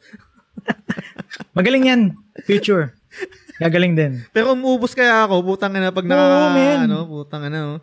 Magaling 1.59 1.90
yan. 1.90 2.02
Future. 2.46 2.94
Gagaling 3.59 3.98
din. 3.98 4.12
Pero 4.30 4.54
umuubos 4.54 4.94
kaya 4.94 5.26
ako, 5.26 5.42
putang 5.42 5.74
na 5.74 5.90
pag 5.90 6.06
naka, 6.06 6.22
Oo, 6.22 6.54
man. 6.54 6.78
ano, 6.86 6.98
putang 7.06 7.46
na, 7.50 7.60
oh. 7.66 7.78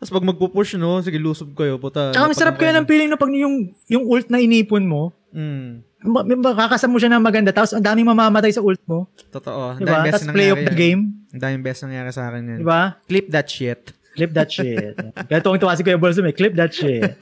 Tapos 0.00 0.10
pag 0.10 0.24
magpupush, 0.24 0.74
no, 0.74 0.96
sige, 0.98 1.20
lusob 1.20 1.52
kayo, 1.52 1.76
puta. 1.76 2.08
Tsaka 2.10 2.24
masarap 2.26 2.56
kaya 2.56 2.72
ng 2.72 2.88
feeling 2.88 3.12
na 3.12 3.20
pag 3.20 3.28
yung, 3.30 3.68
yung 3.84 4.08
ult 4.08 4.26
na 4.26 4.40
inipon 4.40 4.82
mo, 4.82 5.12
Mm, 5.30 5.86
ma- 6.02 6.26
ma- 6.26 6.42
makakasam 6.50 6.90
mo 6.90 6.98
siya 6.98 7.06
ng 7.06 7.22
maganda, 7.22 7.54
tapos 7.54 7.70
ang 7.70 7.84
daming 7.84 8.02
mamamatay 8.02 8.50
sa 8.50 8.58
ult 8.58 8.82
mo. 8.82 9.06
totoo. 9.30 9.76
Ang 9.76 9.84
Diba? 9.84 10.02
Tapos 10.02 10.26
play 10.26 10.50
of 10.50 10.58
the 10.58 10.74
game. 10.74 11.22
Ang 11.30 11.38
daming 11.38 11.62
best 11.62 11.86
nangyari 11.86 12.10
sa 12.10 12.26
akin 12.26 12.42
yan. 12.42 12.58
Diba? 12.64 12.98
Clip 13.06 13.30
that 13.30 13.46
shit. 13.46 13.94
Clip 14.18 14.32
that 14.34 14.50
shit. 14.50 14.98
Kaya 15.30 15.38
tuwang 15.38 15.62
tuwa 15.62 15.76
si 15.76 15.86
Kuya 15.86 15.94
Balls 15.94 16.18
may 16.18 16.34
clip 16.34 16.58
that 16.58 16.74
shit. 16.74 17.04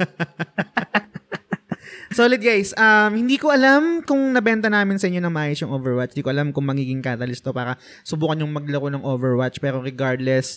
Solid 2.08 2.40
guys. 2.40 2.72
Um, 2.74 3.20
hindi 3.20 3.36
ko 3.36 3.52
alam 3.52 4.00
kung 4.00 4.32
nabenta 4.32 4.72
namin 4.72 4.96
sa 4.96 5.04
inyo 5.04 5.20
na 5.20 5.28
maayos 5.28 5.60
yung 5.60 5.70
Overwatch. 5.70 6.16
Hindi 6.16 6.24
ko 6.24 6.32
alam 6.32 6.48
kung 6.50 6.64
magiging 6.64 7.04
catalyst 7.04 7.44
to 7.44 7.52
para 7.52 7.76
subukan 8.00 8.40
yung 8.40 8.48
maglaro 8.50 8.88
ng 8.88 9.04
Overwatch. 9.04 9.60
Pero 9.60 9.78
regardless, 9.78 10.56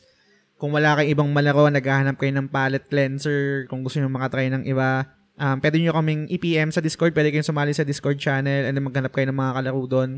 kung 0.61 0.77
wala 0.77 0.93
kayong 0.93 1.17
ibang 1.17 1.29
malaro, 1.33 1.65
naghahanap 1.73 2.21
kayo 2.21 2.37
ng 2.37 2.45
palette 2.45 2.85
cleanser, 2.85 3.65
kung 3.65 3.81
gusto 3.81 3.97
nyo 3.97 4.13
makatry 4.13 4.45
ng 4.53 4.61
iba, 4.69 5.09
um, 5.41 5.57
pwede 5.57 5.81
nyo 5.81 5.97
kaming 5.97 6.29
i-PM 6.29 6.69
sa 6.69 6.85
Discord. 6.85 7.17
Pwede 7.17 7.33
kayong 7.33 7.49
sumali 7.49 7.73
sa 7.73 7.81
Discord 7.81 8.21
channel 8.21 8.69
and 8.69 8.77
then 8.77 8.85
maghanap 8.85 9.09
kayo 9.09 9.25
ng 9.25 9.41
mga 9.41 9.57
kalaro 9.57 9.83
doon. 9.89 10.09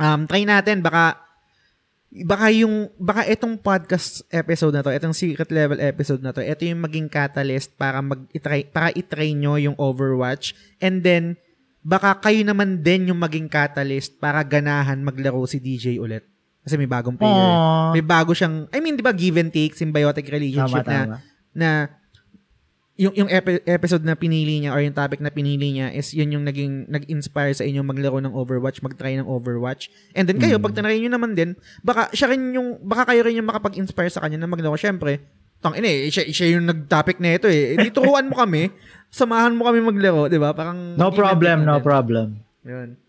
Um, 0.00 0.24
try 0.24 0.48
natin. 0.48 0.80
Baka 0.80 1.20
baka 2.24 2.48
yung 2.56 2.88
baka 2.96 3.28
itong 3.28 3.60
podcast 3.60 4.24
episode 4.32 4.72
na 4.72 4.80
to, 4.80 4.96
itong 4.96 5.12
secret 5.12 5.52
level 5.52 5.76
episode 5.76 6.24
na 6.24 6.32
to, 6.32 6.40
ito 6.40 6.64
yung 6.64 6.80
maging 6.80 7.12
catalyst 7.12 7.76
para 7.76 8.00
mag 8.00 8.24
itry 8.32 8.64
para 8.64 8.88
itry 8.96 9.36
nyo 9.36 9.60
yung 9.60 9.76
Overwatch 9.76 10.56
and 10.80 11.04
then 11.04 11.36
baka 11.84 12.16
kayo 12.16 12.42
naman 12.48 12.80
din 12.80 13.12
yung 13.12 13.20
maging 13.20 13.46
catalyst 13.52 14.16
para 14.16 14.40
ganahan 14.40 15.04
maglaro 15.04 15.44
si 15.44 15.60
DJ 15.60 16.00
ulit. 16.00 16.29
Kasi 16.60 16.76
may 16.76 16.84
bagong 16.84 17.14
player. 17.14 17.32
Aww. 17.32 17.92
May 17.92 18.02
bago 18.02 18.30
siyang 18.30 18.68
I 18.68 18.78
mean, 18.78 18.92
'di 18.92 19.02
ba, 19.02 19.12
give 19.12 19.36
and 19.36 19.48
take 19.48 19.72
symbiotic 19.72 20.26
relationship 20.26 20.82
Tama, 20.82 20.86
na 20.86 21.00
tama. 21.02 21.16
na 21.52 21.70
yung 22.94 23.16
yung 23.16 23.30
epi- 23.30 23.64
episode 23.64 24.04
na 24.04 24.12
pinili 24.12 24.60
niya 24.60 24.76
or 24.76 24.84
yung 24.84 24.92
topic 24.92 25.24
na 25.24 25.32
pinili 25.32 25.72
niya 25.72 25.88
is 25.88 26.12
yun 26.12 26.28
yung 26.30 26.44
naging 26.44 26.84
nag-inspire 26.86 27.48
sa 27.50 27.64
inyo 27.64 27.80
maglaro 27.80 28.20
ng 28.20 28.28
Overwatch, 28.28 28.84
mag-try 28.84 29.16
ng 29.16 29.24
Overwatch. 29.24 29.88
And 30.12 30.28
then 30.28 30.36
kayo, 30.36 30.60
Mm. 30.60 30.64
pag 30.68 30.76
tinry 30.76 31.00
nyo 31.00 31.08
naman 31.10 31.32
din, 31.32 31.56
baka 31.80 32.12
siya 32.12 32.28
rin 32.28 32.52
yung, 32.52 32.76
baka 32.78 33.08
kayo 33.08 33.24
rin 33.24 33.40
yung 33.40 33.48
makapag-inspire 33.48 34.12
sa 34.12 34.20
kanya 34.20 34.36
na 34.36 34.44
maglaro. 34.44 34.76
Syempre, 34.76 35.24
tang 35.58 35.72
ina 35.72 35.88
eh, 35.88 36.12
siya, 36.12 36.28
siya 36.28 36.60
yung 36.60 36.68
nag-topic 36.68 37.16
na 37.18 37.40
ito 37.40 37.48
eh. 37.48 37.72
Turuan 37.88 38.28
mo 38.28 38.36
kami, 38.36 38.68
samahan 39.10 39.56
mo 39.56 39.64
kami 39.64 39.80
maglaro, 39.80 40.28
di 40.28 40.36
ba? 40.36 40.52
Parang 40.52 40.92
No 40.92 41.08
problem, 41.08 41.64
no 41.64 41.80
problem. 41.80 42.36
Yun. 42.60 43.00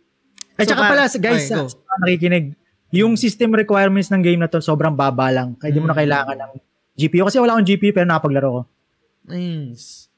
At 0.55 0.65
So, 0.65 0.71
saka 0.71 0.81
pa- 0.81 0.89
pala, 0.89 1.03
guys, 1.03 1.19
Okay, 1.19 1.51
sa, 1.51 1.67
sa 1.67 1.95
nakikinig, 1.99 2.55
yung 2.91 3.15
system 3.15 3.55
requirements 3.55 4.11
ng 4.11 4.21
game 4.21 4.39
na 4.39 4.47
to, 4.47 4.59
sobrang 4.59 4.93
baba 4.93 5.31
lang. 5.31 5.55
Kaya 5.55 5.71
di 5.71 5.79
mo 5.79 5.87
na 5.87 5.95
Mm. 5.95 6.01
kailangan 6.03 6.37
ng 6.37 6.51
GPU. 6.95 7.23
Kasi 7.25 7.39
wala 7.39 7.55
akong 7.55 7.67
GPU, 7.67 7.91
pero 7.91 8.05
nakapaglaro 8.05 8.49
ko. 8.51 8.61
Nice. 9.25 10.11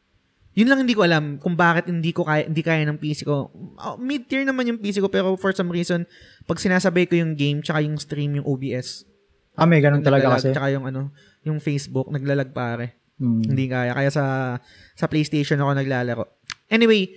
Yun 0.54 0.70
lang 0.70 0.86
hindi 0.86 0.94
ko 0.94 1.02
alam 1.02 1.42
kung 1.42 1.58
bakit 1.58 1.90
hindi 1.90 2.14
ko 2.14 2.26
kaya, 2.26 2.46
hindi 2.46 2.62
kaya 2.62 2.86
ng 2.86 3.02
PC 3.02 3.26
ko. 3.26 3.50
Oh, 3.78 3.98
mid-tier 3.98 4.46
naman 4.46 4.70
yung 4.70 4.78
PC 4.78 5.02
ko 5.02 5.10
pero 5.10 5.34
for 5.34 5.50
some 5.50 5.74
reason, 5.74 6.06
pag 6.46 6.62
sinasabay 6.62 7.10
ko 7.10 7.18
yung 7.18 7.34
game 7.34 7.66
tsaka 7.66 7.82
yung 7.82 7.98
stream, 7.98 8.38
yung 8.38 8.46
OBS, 8.46 9.06
Ah, 9.54 9.70
may 9.70 9.86
ganun 9.86 10.02
talaga 10.02 10.34
kasi. 10.34 10.50
Tsaka 10.50 10.74
yung 10.74 10.90
ano, 10.90 11.14
yung 11.46 11.62
Facebook, 11.62 12.10
naglalag 12.10 12.50
pare. 12.58 12.98
Hmm. 13.22 13.46
Hindi 13.46 13.70
kaya. 13.70 13.94
Kaya 13.94 14.10
sa 14.10 14.58
sa 14.98 15.06
PlayStation 15.06 15.62
ako 15.62 15.78
naglalaro. 15.78 16.26
Anyway, 16.74 17.14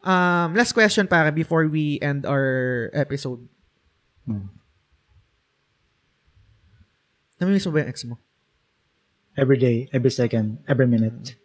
um, 0.00 0.56
last 0.56 0.72
question 0.72 1.04
pare 1.04 1.28
before 1.28 1.68
we 1.68 2.00
end 2.00 2.24
our 2.24 2.88
episode. 2.96 3.44
Hmm. 4.24 4.48
Namimiss 7.44 7.68
mo 7.68 7.76
ba 7.76 7.84
yung 7.84 7.92
ex 7.92 7.98
mo? 8.08 8.16
Every 9.36 9.60
day, 9.60 9.92
every 9.92 10.08
second, 10.08 10.64
every 10.64 10.88
minute. 10.88 11.36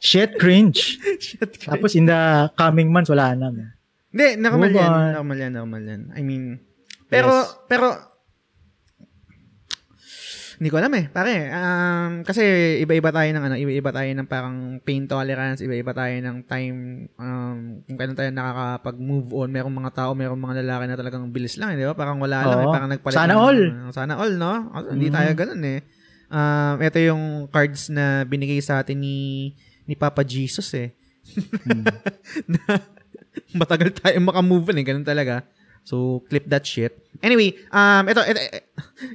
Shit, 0.00 0.38
cringe. 0.38 0.98
Shit. 1.18 1.58
Tapos 1.66 1.94
in 1.96 2.06
the 2.06 2.50
coming 2.54 2.92
months, 2.92 3.10
wala 3.10 3.34
na. 3.34 3.50
Hindi, 4.12 4.26
normal 4.40 4.70
Move 4.70 4.76
yan. 4.76 4.90
on. 4.90 5.06
Normal 5.22 5.36
yan, 5.38 5.52
normal 5.52 5.82
yan. 5.82 6.02
I 6.14 6.22
mean, 6.22 6.60
pero, 7.10 7.30
Yes. 7.32 7.54
pero, 7.68 7.86
hindi 10.56 10.68
ko 10.68 10.76
alam 10.76 10.92
eh, 10.92 11.04
pare. 11.06 11.34
Um, 11.48 12.24
kasi 12.24 12.40
iba-iba 12.80 13.10
tayo 13.10 13.28
ng 13.28 13.44
ano, 13.44 13.54
iba-iba 13.54 13.90
tayo 13.90 14.08
ng 14.08 14.24
parang 14.24 14.56
pain 14.80 15.04
tolerance, 15.04 15.60
iba-iba 15.60 15.92
tayo 15.92 16.16
ng 16.16 16.36
time, 16.44 16.78
um, 17.14 17.56
kung 17.84 17.96
kailan 17.96 18.16
tayo 18.16 18.30
nakakapag-move 18.30 19.28
on. 19.30 19.48
Merong 19.48 19.74
mga 19.74 19.92
tao, 19.92 20.10
merong 20.12 20.38
mga 20.38 20.54
lalaki 20.60 20.84
na 20.86 20.96
talagang 20.96 21.28
bilis 21.28 21.56
lang, 21.56 21.72
eh, 21.72 21.80
di 21.80 21.84
ba? 21.84 21.92
Parang 21.92 22.16
wala 22.16 22.40
lang, 22.40 22.58
eh, 22.58 22.66
Oo. 22.66 22.72
parang 22.72 22.88
nagpalit. 22.88 23.14
Sana 23.14 23.32
ng- 23.32 23.40
all. 23.40 23.60
Sana 23.92 24.12
all, 24.16 24.32
no? 24.34 24.52
Ah, 24.72 24.84
Hindi 24.88 25.08
Mhm. 25.08 25.14
tayo 25.14 25.30
ganun 25.34 25.62
eh. 25.62 25.80
Um, 26.26 26.74
ito 26.80 26.98
yung 26.98 27.22
cards 27.46 27.86
na 27.86 28.24
binigay 28.24 28.58
sa 28.58 28.82
atin 28.82 28.98
ni 28.98 29.52
ni 29.84 29.94
Papa 29.94 30.26
Jesus 30.26 30.66
eh. 30.74 30.90
na 32.50 32.58
matagal 33.52 33.94
tayo 33.94 34.16
makamove 34.20 34.72
on 34.72 34.78
eh. 34.80 34.84
Ganun 34.84 35.06
talaga. 35.06 35.44
So, 35.86 36.26
clip 36.26 36.50
that 36.50 36.66
shit. 36.66 36.98
Anyway, 37.22 37.54
um, 37.70 38.10
ito, 38.10 38.18
ito, 38.26 38.40
ito 38.42 38.58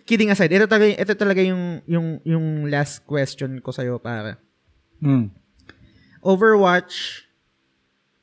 kidding 0.08 0.32
aside, 0.32 0.56
ito 0.56 0.72
talaga, 0.72 0.96
ito 0.96 1.14
talaga 1.20 1.44
yung, 1.44 1.84
yung, 1.84 2.08
yung 2.24 2.46
last 2.72 3.04
question 3.04 3.60
ko 3.60 3.76
sa'yo, 3.76 4.00
para. 4.00 4.40
Mm. 5.04 5.36
Overwatch, 6.24 7.28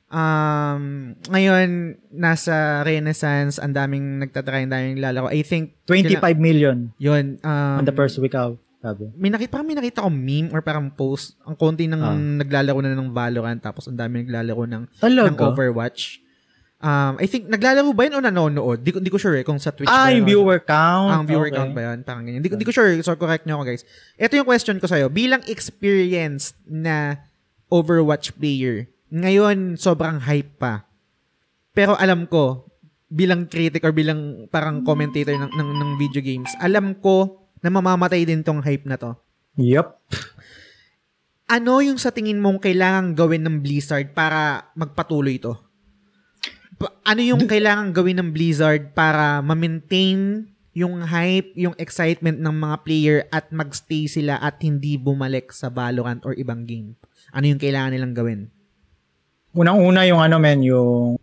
um, 0.09 1.12
ngayon, 1.29 2.01
nasa 2.09 2.81
Renaissance, 2.89 3.61
ang 3.61 3.77
daming 3.77 4.25
nagtatry, 4.25 4.65
ang 4.65 4.73
daming 4.73 4.97
lalaro. 4.97 5.29
I 5.29 5.45
think, 5.45 5.77
25 5.85 6.41
million 6.41 6.89
yun, 6.97 7.37
um, 7.45 7.85
on 7.85 7.85
the 7.85 7.93
first 7.93 8.16
week 8.16 8.33
out. 8.33 8.57
Sabi. 8.79 9.11
may 9.19 9.27
nakita, 9.27 9.59
parang 9.59 9.66
may 9.66 9.75
nakita 9.75 10.07
ko 10.07 10.09
meme 10.09 10.55
or 10.55 10.62
parang 10.62 10.87
post, 10.95 11.35
ang 11.43 11.59
konti 11.59 11.91
ng 11.91 11.99
Ah. 11.99 12.15
naglalaro 12.15 12.79
na 12.79 12.95
ng 12.95 13.11
Valorant, 13.11 13.59
tapos 13.59 13.91
ang 13.91 13.99
dami 13.99 14.23
naglalaro 14.23 14.65
ng, 14.70 14.83
ng? 15.35 15.51
Overwatch. 15.53 16.23
Um, 16.78 17.18
I 17.18 17.26
think, 17.26 17.50
naglalaro 17.50 17.90
ba 17.90 18.06
yun 18.06 18.14
o 18.14 18.22
nanonood? 18.22 18.86
Di, 18.86 18.94
ko- 18.94 19.02
di 19.02 19.10
ko 19.10 19.18
sure 19.18 19.34
eh, 19.34 19.42
kung 19.42 19.59
sa 19.59 19.74
Twitch 19.74 19.90
Ah, 19.90 20.14
yung 20.14 20.22
viewer 20.22 20.62
count. 20.62 21.10
Ang 21.10 21.26
viewer 21.26 21.50
Okay. 21.50 21.59
count 21.59 21.74
ba 21.74 21.90
yun? 21.90 22.06
Parang 22.06 22.22
ganyan. 22.22 22.38
Di, 22.38 22.46
ko- 22.46 22.55
di 22.55 22.62
ko 22.62 22.70
sure. 22.70 22.94
So, 23.02 23.18
correct 23.18 23.50
nyo 23.50 23.59
ako, 23.59 23.64
guys. 23.66 23.82
Ito 24.14 24.38
yung 24.38 24.46
question 24.46 24.78
ko 24.78 24.86
sa'yo. 24.86 25.10
Bilang 25.10 25.42
experienced 25.50 26.55
na 26.62 27.18
Overwatch 27.66 28.32
player, 28.32 28.86
ngayon, 29.10 29.74
sobrang 29.74 30.22
hype 30.22 30.55
pa. 30.56 30.86
Pero 31.74 31.98
alam 31.98 32.24
ko, 32.24 32.70
bilang 33.10 33.44
critic 33.44 33.82
or 33.82 33.90
bilang 33.90 34.46
parang 34.46 34.80
commentator 34.80 35.34
ng, 35.34 35.50
ng, 35.50 35.70
ng 35.74 35.90
video 35.98 36.22
games, 36.22 36.55
alam 36.56 36.94
ko 36.94 37.42
na 37.59 37.68
mamamatay 37.68 38.22
din 38.22 38.40
tong 38.40 38.62
hype 38.62 38.86
na 38.86 38.94
to. 38.94 39.18
Yup. 39.59 39.98
Ano 41.44 41.80
yung 41.80 41.98
sa 41.98 42.14
tingin 42.14 42.38
mong 42.38 42.62
kailangan 42.62 43.18
gawin 43.18 43.42
ng 43.42 43.59
Blizzard 43.59 44.12
para 44.12 44.70
magpatuloy 44.72 45.42
ito? 45.42 45.59
Ano 46.78 47.20
yung 47.24 47.50
kailangan 47.50 47.90
gawin 47.90 48.22
ng 48.22 48.30
Blizzard 48.30 48.94
para 48.94 49.42
ma-maintain 49.42 50.46
yung 50.78 51.02
hype, 51.02 51.50
yung 51.59 51.74
excitement 51.74 52.38
ng 52.38 52.55
mga 52.55 52.76
player 52.86 53.18
at 53.34 53.50
magstay 53.50 54.06
sila 54.06 54.38
at 54.38 54.62
hindi 54.62 54.94
bumalik 54.94 55.50
sa 55.50 55.66
Valorant 55.66 56.22
or 56.22 56.38
ibang 56.38 56.62
game? 56.62 56.94
Ano 57.34 57.50
yung 57.50 57.59
kailangan 57.59 57.90
nilang 57.90 58.14
gawin? 58.14 58.40
Unang-una 59.59 60.06
yung 60.06 60.22
ano 60.22 60.38
men, 60.38 60.62
yung 60.62 61.18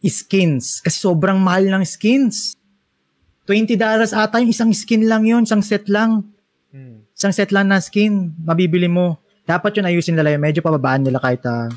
skins. 0.00 0.80
Kasi 0.80 0.96
sobrang 0.96 1.36
mahal 1.36 1.68
ng 1.68 1.84
skins. 1.84 2.56
$20 3.44 3.76
ata 3.76 4.40
yung 4.40 4.50
isang 4.54 4.72
skin 4.72 5.04
lang 5.04 5.28
yun, 5.28 5.44
isang 5.44 5.60
set 5.60 5.84
lang. 5.92 6.32
Isang 7.12 7.34
set 7.36 7.52
lang 7.52 7.68
na 7.68 7.76
skin, 7.76 8.32
mabibili 8.40 8.88
mo. 8.88 9.20
Dapat 9.44 9.78
yun 9.78 9.86
ayusin 9.90 10.16
nila 10.16 10.32
yun. 10.32 10.40
Medyo 10.40 10.64
pababaan 10.64 11.04
nila 11.04 11.20
kahit 11.20 11.44
ah, 11.44 11.68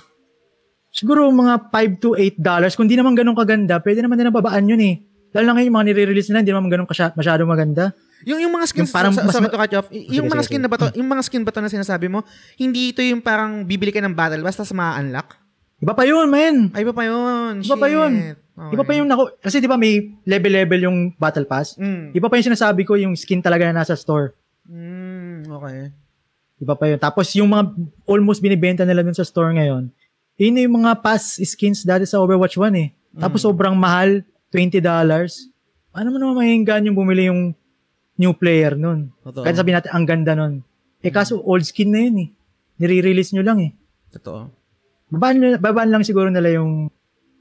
siguro 0.95 1.27
mga 1.27 1.67
5 1.67 1.99
to 1.99 2.15
8 2.15 2.39
dollars. 2.39 2.73
Kung 2.79 2.87
di 2.87 2.95
naman 2.95 3.19
ganun 3.19 3.35
kaganda, 3.35 3.83
pwede 3.83 3.99
naman 3.99 4.15
din 4.15 4.31
babaan 4.31 4.63
yun 4.63 4.79
eh. 4.79 5.03
Lalo 5.35 5.51
na 5.51 5.59
ngayon, 5.59 5.67
yung 5.67 5.77
mga 5.83 5.87
nire-release 5.91 6.31
nila, 6.31 6.39
hindi 6.39 6.53
naman 6.55 6.71
ganun 6.71 6.87
kasya, 6.87 7.11
masyadong 7.11 7.51
maganda. 7.51 7.91
Yung 8.23 8.39
yung 8.39 8.55
mga 8.55 8.71
skins 8.71 8.87
Yung 8.87 8.95
parang 8.95 9.11
sa, 9.11 9.27
mas 9.27 9.35
sorry 9.35 9.51
to 9.51 9.59
cut 9.59 9.75
off. 9.75 9.91
Yung 9.91 10.31
Sige, 10.31 10.31
mga 10.31 10.43
sige, 10.47 10.47
skin 10.47 10.61
na 10.63 10.69
ba 10.71 10.77
to, 10.79 10.87
yung 10.95 11.09
mga 11.11 11.23
skin 11.27 11.43
ba 11.43 11.51
to 11.51 11.59
na 11.59 11.67
sinasabi 11.67 12.07
mo, 12.07 12.23
hindi 12.55 12.95
ito 12.95 13.03
yung 13.03 13.19
parang 13.19 13.67
bibili 13.67 13.91
ka 13.91 13.99
ng 13.99 14.15
battle 14.15 14.39
basta 14.39 14.63
sa 14.63 14.71
ma-unlock? 14.71 15.35
Iba 15.83 15.91
pa 15.91 16.07
yun, 16.07 16.31
man. 16.31 16.71
Ay, 16.71 16.87
iba 16.87 16.95
pa 16.95 17.03
yun. 17.03 17.59
Iba 17.59 17.75
pa 17.75 17.87
yun. 17.91 18.11
Shit. 18.15 18.39
Okay. 18.55 18.71
Iba 18.79 18.83
pa 18.87 18.93
yung 18.95 19.07
nako, 19.11 19.23
kasi 19.43 19.59
di 19.59 19.67
ba 19.67 19.75
may 19.75 20.15
level-level 20.23 20.79
yung 20.87 20.97
battle 21.19 21.43
pass? 21.43 21.75
Mm. 21.75 22.15
Iba 22.15 22.31
pa 22.31 22.39
yung 22.39 22.47
sinasabi 22.55 22.87
ko, 22.87 22.95
yung 22.95 23.11
skin 23.11 23.43
talaga 23.43 23.67
na 23.67 23.83
nasa 23.83 23.99
store. 23.99 24.31
Mm, 24.71 25.51
okay. 25.51 25.91
Iba 26.63 26.79
pa 26.79 26.87
yun. 26.87 26.95
Tapos 26.95 27.27
yung 27.35 27.51
mga 27.51 27.75
almost 28.07 28.39
binibenta 28.39 28.87
nila 28.87 29.03
dun 29.03 29.11
sa 29.11 29.27
store 29.27 29.51
ngayon, 29.59 29.91
yun 30.35 30.59
yung 30.59 30.83
mga 30.83 30.99
pass 30.99 31.39
skins 31.39 31.87
dati 31.87 32.03
sa 32.03 32.19
Overwatch 32.19 32.59
1 32.59 32.75
eh. 32.75 32.89
Tapos 33.15 33.43
sobrang 33.47 33.75
mahal, 33.75 34.23
$20. 34.51 34.83
Ano 35.95 36.07
mo 36.11 36.17
naman 36.19 36.35
mahihingaan 36.43 36.91
yung 36.91 36.97
bumili 36.99 37.31
yung 37.31 37.55
new 38.19 38.33
player 38.35 38.75
nun? 38.75 39.15
Totoo. 39.23 39.47
Kaya 39.47 39.55
sabihin 39.55 39.79
natin, 39.79 39.91
ang 39.95 40.05
ganda 40.07 40.35
nun. 40.35 40.59
Eh 40.99 41.11
kaso 41.11 41.39
old 41.39 41.63
skin 41.63 41.89
na 41.91 41.99
yun 42.03 42.15
eh. 42.27 42.29
Nire-release 42.75 43.31
nyo 43.31 43.43
lang 43.47 43.63
eh. 43.63 43.71
Totoo. 44.11 44.51
Babaan, 45.07 45.55
babaan 45.63 45.91
lang 45.91 46.03
siguro 46.03 46.27
nila 46.27 46.51
yung 46.59 46.91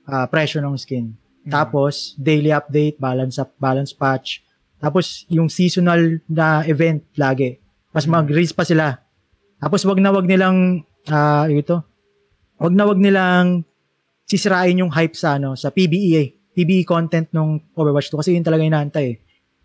ah, 0.06 0.30
presyo 0.30 0.62
ng 0.62 0.78
skin. 0.78 1.10
Tapos, 1.44 2.16
daily 2.16 2.48
update, 2.48 2.96
balance 2.96 3.36
up, 3.36 3.52
balance 3.60 3.92
patch. 3.92 4.40
Tapos, 4.80 5.28
yung 5.28 5.52
seasonal 5.52 6.24
na 6.24 6.64
event 6.64 7.04
lagi. 7.20 7.60
Mas 7.92 8.08
mag-release 8.08 8.56
pa 8.56 8.64
sila. 8.64 8.96
Tapos, 9.60 9.84
wag 9.84 10.00
na 10.00 10.08
wag 10.08 10.24
nilang, 10.24 10.88
ah, 11.12 11.44
ito, 11.52 11.84
wag 12.58 12.74
na 12.74 12.84
wag 12.86 13.00
nilang 13.00 13.66
sisirain 14.24 14.78
yung 14.78 14.90
hype 14.90 15.14
sa, 15.14 15.36
ano, 15.36 15.54
sa 15.54 15.68
PBE 15.70 16.10
eh. 16.16 16.28
PBE 16.54 16.86
content 16.86 17.26
ng 17.34 17.74
Overwatch 17.74 18.08
2 18.14 18.20
kasi 18.22 18.30
yun 18.34 18.46
talaga 18.46 18.62
inaantay 18.62 19.06
eh. 19.14 19.16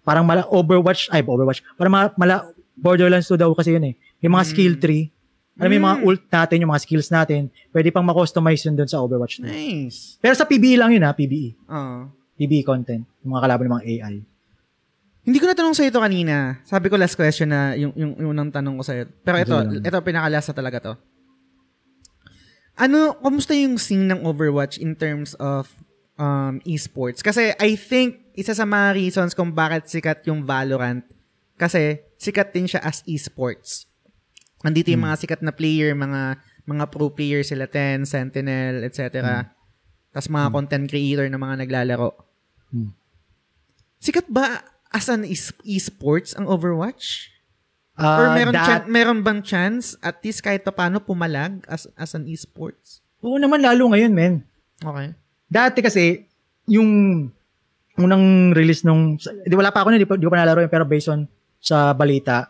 Parang 0.01 0.25
mala 0.25 0.49
Overwatch, 0.49 1.13
ay 1.13 1.21
Overwatch, 1.21 1.61
parang 1.77 1.93
mala, 1.93 2.07
mala 2.17 2.35
Borderlands 2.73 3.29
2 3.29 3.37
daw 3.37 3.51
kasi 3.53 3.77
yun 3.77 3.93
eh. 3.93 3.95
Yung 4.25 4.33
mga 4.33 4.45
skill 4.49 4.73
tree, 4.81 5.13
alam 5.59 5.69
mo 5.69 5.75
yung 5.75 5.87
mga 5.91 5.99
ult 6.07 6.23
natin, 6.31 6.57
yung 6.63 6.71
mga 6.71 6.81
skills 6.87 7.09
natin, 7.11 7.41
pwede 7.75 7.91
pang 7.91 8.03
ma-customize 8.07 8.63
yun 8.63 8.79
doon 8.79 8.89
sa 8.89 9.03
Overwatch 9.03 9.43
2. 9.43 9.51
Nice. 9.51 9.99
Pero 10.23 10.33
sa 10.33 10.47
PBE 10.47 10.79
lang 10.79 10.95
yun 10.95 11.03
ha, 11.03 11.11
PBE. 11.11 11.67
Ah. 11.67 12.07
PBE 12.39 12.63
content. 12.63 13.03
Yung 13.21 13.35
mga 13.35 13.43
kalaban 13.43 13.63
ng 13.67 13.73
mga 13.75 13.85
AI. 13.85 14.15
Hindi 15.27 15.37
ko 15.37 15.45
natanong 15.51 15.75
sa 15.75 15.83
ito 15.83 15.99
kanina. 15.99 16.63
Sabi 16.63 16.87
ko 16.87 16.95
last 16.95 17.19
question 17.19 17.51
na 17.51 17.75
yung, 17.75 17.91
yung, 17.93 18.15
unang 18.31 18.49
tanong 18.49 18.79
ko 18.79 18.83
sa 18.87 19.03
Pero 19.03 19.37
ito, 19.37 19.51
lang. 19.51 19.83
ito 19.83 19.97
pinaka-last 19.99 20.47
na 20.49 20.55
talaga 20.55 20.77
to. 20.79 20.93
Ano, 22.80 23.19
kumusta 23.19 23.51
yung 23.51 23.76
scene 23.76 24.07
ng 24.07 24.23
Overwatch 24.23 24.80
in 24.80 24.95
terms 24.95 25.35
of 25.35 25.68
um, 26.15 26.64
esports? 26.64 27.19
Kasi 27.19 27.51
I 27.60 27.76
think 27.76 28.31
isa 28.39 28.56
sa 28.56 28.64
mga 28.64 28.95
reasons 28.95 29.35
kung 29.35 29.51
bakit 29.51 29.91
sikat 29.91 30.23
yung 30.31 30.47
Valorant 30.47 31.03
kasi 31.60 31.99
sikat 32.15 32.56
din 32.56 32.72
siya 32.72 32.80
as 32.80 33.03
esports. 33.03 33.84
Nandito 34.64 34.95
yung 34.95 35.03
mga 35.03 35.19
sikat 35.19 35.43
na 35.43 35.51
player, 35.51 35.91
mga 35.91 36.39
mga 36.64 36.85
pro 36.88 37.11
player 37.11 37.43
sila, 37.43 37.68
Ten, 37.68 38.07
Sentinel, 38.07 38.88
etc. 38.88 39.19
Tapos 40.15 40.30
mga 40.31 40.47
content 40.51 40.85
creator 40.88 41.27
na 41.27 41.39
mga 41.39 41.68
naglalaro. 41.68 42.15
Hmm. 42.72 42.95
Sikat 43.99 44.31
ba 44.31 44.64
as 44.95 45.11
an 45.11 45.27
es- 45.27 45.56
esports 45.68 46.31
ang 46.31 46.47
Overwatch? 46.47 47.27
Ah, 47.99 48.15
Or 48.15 48.27
meron, 48.31 48.53
that- 48.55 48.67
chan- 48.67 48.88
meron 48.88 49.19
bang 49.19 49.43
chance 49.43 49.99
at 49.99 50.23
least 50.23 50.39
kahit 50.39 50.63
pa 50.63 50.71
paano 50.71 51.03
pumalag 51.03 51.67
as, 51.67 51.84
as 51.99 52.15
an 52.15 52.23
esports? 52.26 53.03
Oo 53.19 53.35
naman 53.35 53.59
lalo 53.59 53.91
ngayon, 53.91 54.11
men. 54.15 54.34
Okay. 54.80 55.11
Dati 55.51 55.84
kasi, 55.84 56.23
yung 56.63 56.88
unang 57.99 58.55
release 58.55 58.88
nung, 58.88 59.19
di 59.19 59.51
wala 59.51 59.76
pa 59.76 59.84
ako 59.84 59.91
na, 59.91 59.99
di, 59.99 60.07
pa- 60.07 60.15
di 60.15 60.23
ko 60.23 60.31
pa 60.31 60.39
nalaro 60.39 60.63
yun, 60.63 60.71
pero 60.71 60.88
based 60.88 61.11
on 61.11 61.27
sa 61.59 61.91
balita, 61.91 62.47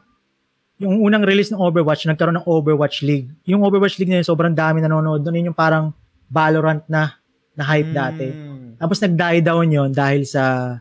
yung 0.77 1.01
unang 1.01 1.25
release 1.25 1.49
ng 1.49 1.59
Overwatch, 1.59 2.05
nagkaroon 2.05 2.39
ng 2.39 2.47
Overwatch 2.47 3.01
League. 3.01 3.33
Yung 3.49 3.65
Overwatch 3.65 3.97
League 3.97 4.13
na 4.13 4.21
yun, 4.21 4.27
sobrang 4.29 4.53
dami 4.53 4.79
nanonood. 4.79 5.25
Doon 5.25 5.41
yun 5.41 5.49
yung 5.51 5.57
parang 5.57 5.91
Valorant 6.29 6.85
na, 6.85 7.17
na 7.57 7.63
hype 7.65 7.89
dati. 7.89 8.29
Mm. 8.29 8.77
Tapos 8.77 9.01
nag-die 9.01 9.41
down 9.41 9.65
yun 9.67 9.89
dahil 9.89 10.23
sa 10.23 10.77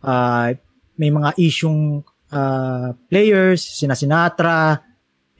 ah, 0.00 0.48
may 0.96 1.10
mga 1.12 1.36
isyung 1.36 2.00
ah, 2.30 2.94
players, 3.10 3.60
sina 3.62 3.94
Sinatra, 3.94 4.80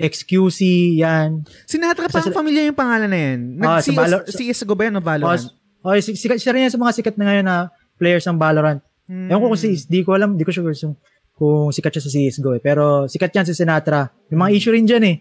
XQC, 0.00 0.60
yan. 0.96 1.44
Sinatra 1.68 2.08
pa 2.08 2.24
ang 2.24 2.32
familiar 2.32 2.64
yung 2.64 2.78
pangalan 2.78 3.10
na 3.10 3.18
yan. 3.20 3.40
Ah, 3.60 3.78
Nag- 3.78 3.84
sa 3.84 3.92
Valor- 3.92 4.26
CSGO 4.26 4.72
ba 4.72 4.88
yan 4.88 4.96
o 4.96 5.02
Valorant? 5.04 5.44
Oh, 5.80 5.96
si, 6.00 6.16
sikat, 6.16 6.40
siya 6.40 6.52
rin 6.56 6.68
yan 6.68 6.72
sa 6.72 6.80
mga 6.80 6.92
sikat 6.96 7.14
na 7.20 7.24
ngayon 7.28 7.44
na 7.44 7.56
players 8.00 8.24
ng 8.24 8.40
Valorant. 8.40 8.80
Hmm. 9.04 9.28
Ewan 9.28 9.40
ko 9.44 9.46
kung 9.52 9.60
si, 9.60 9.76
di 9.88 10.00
ko 10.00 10.16
alam, 10.16 10.40
di 10.40 10.44
ko 10.44 10.52
sure 10.52 10.72
kung, 10.72 10.96
kung 11.36 11.68
sikat 11.68 11.92
siya 11.96 12.04
sa 12.04 12.10
CSGO 12.12 12.56
eh. 12.56 12.62
Pero 12.64 13.04
sikat 13.08 13.32
yan 13.32 13.44
si 13.44 13.52
Sinatra. 13.52 14.08
May 14.32 14.38
mga 14.40 14.50
issue 14.56 14.72
rin 14.72 14.88
dyan 14.88 15.04
eh. 15.04 15.16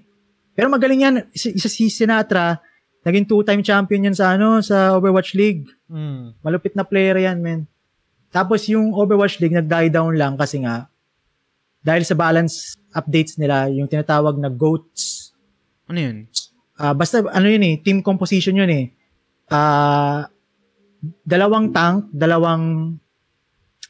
Pero 0.55 0.71
magaling 0.71 1.01
yan. 1.03 1.15
Isa 1.35 1.67
si 1.71 1.91
Sinatra, 1.91 2.59
naging 3.03 3.27
two-time 3.27 3.63
champion 3.63 4.11
yan 4.11 4.15
sa 4.15 4.35
ano, 4.35 4.59
sa 4.63 4.95
Overwatch 4.95 5.35
League. 5.35 5.67
Mm. 5.91 6.39
Malupit 6.43 6.75
na 6.75 6.83
player 6.83 7.19
yan, 7.19 7.39
men. 7.39 7.67
Tapos 8.29 8.67
yung 8.69 8.93
Overwatch 8.93 9.39
League 9.43 9.55
nag-die 9.55 9.89
down 9.91 10.13
lang 10.15 10.35
kasi 10.37 10.61
nga 10.61 10.87
dahil 11.79 12.03
sa 12.03 12.15
balance 12.15 12.75
updates 12.91 13.39
nila, 13.39 13.71
yung 13.71 13.87
tinatawag 13.87 14.35
na 14.35 14.51
GOATs. 14.51 15.31
Ano 15.87 15.99
yun? 15.99 16.17
Ah, 16.79 16.95
basta 16.95 17.23
ano 17.23 17.47
yun 17.47 17.63
eh, 17.65 17.75
team 17.83 17.99
composition 17.99 18.55
yun 18.55 18.71
eh. 18.71 18.85
Ah, 19.51 20.27
dalawang 21.23 21.71
tank, 21.71 22.11
dalawang 22.11 22.95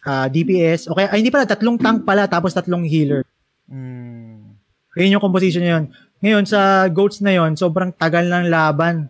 ah, 0.05 0.27
DPS. 0.29 0.89
Okay, 0.89 1.05
ay 1.09 1.17
hindi 1.21 1.33
pala 1.33 1.49
tatlong 1.49 1.77
tank 1.77 2.05
pala 2.05 2.29
tapos 2.29 2.53
tatlong 2.53 2.85
healer. 2.85 3.25
Mm. 3.69 4.57
Yun 4.97 5.13
yung 5.17 5.23
composition 5.23 5.61
yun. 5.61 5.83
Ngayon 6.19 6.43
sa 6.49 6.89
GOATs 6.89 7.21
na 7.23 7.31
yun, 7.37 7.55
sobrang 7.55 7.93
tagal 7.95 8.25
ng 8.27 8.51
laban. 8.51 9.07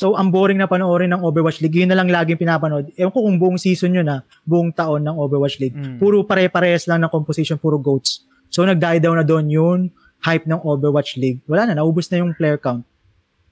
So, 0.00 0.16
ang 0.16 0.32
boring 0.32 0.56
na 0.56 0.64
panoorin 0.64 1.12
ng 1.12 1.20
Overwatch 1.20 1.60
League, 1.60 1.76
yun 1.76 1.92
na 1.92 1.96
lang 2.00 2.08
laging 2.08 2.40
pinapanood. 2.40 2.88
Ewan 2.96 3.12
ko 3.12 3.20
kung 3.20 3.36
buong 3.36 3.58
season 3.60 3.92
yun 3.92 4.08
ha, 4.08 4.24
buong 4.48 4.72
taon 4.72 5.04
ng 5.04 5.12
Overwatch 5.12 5.60
League. 5.60 5.76
Mm. 5.76 6.00
Puro 6.00 6.24
pare-parehas 6.24 6.88
lang 6.88 7.04
ng 7.04 7.12
composition, 7.12 7.60
puro 7.60 7.76
GOATs. 7.76 8.24
So, 8.48 8.64
nag-die 8.64 9.04
down 9.04 9.20
na 9.20 9.28
doon 9.28 9.52
yung 9.52 9.92
hype 10.24 10.48
ng 10.48 10.56
Overwatch 10.64 11.20
League. 11.20 11.44
Wala 11.44 11.68
na, 11.68 11.84
naubos 11.84 12.08
na 12.08 12.24
yung 12.24 12.32
player 12.32 12.56
count. 12.56 12.80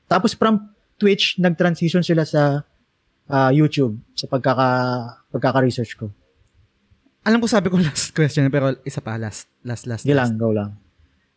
Tapos 0.08 0.32
from 0.32 0.72
Twitch, 0.96 1.36
nag-transition 1.36 2.00
sila 2.00 2.24
sa 2.24 2.64
ah, 3.28 3.52
YouTube 3.52 4.00
sa 4.16 4.24
pagkaka, 4.24 4.68
pagkaka-research 5.28 6.00
ko. 6.00 6.08
Alam 7.28 7.44
ko 7.44 7.46
sabi 7.52 7.68
ko 7.68 7.76
last 7.76 8.16
question, 8.16 8.48
pero 8.48 8.72
isa 8.88 9.04
pa, 9.04 9.20
last, 9.20 9.52
last, 9.60 9.84
last. 9.84 10.08
Last. 10.08 10.16
lang, 10.16 10.40
go 10.40 10.56
lang. 10.56 10.80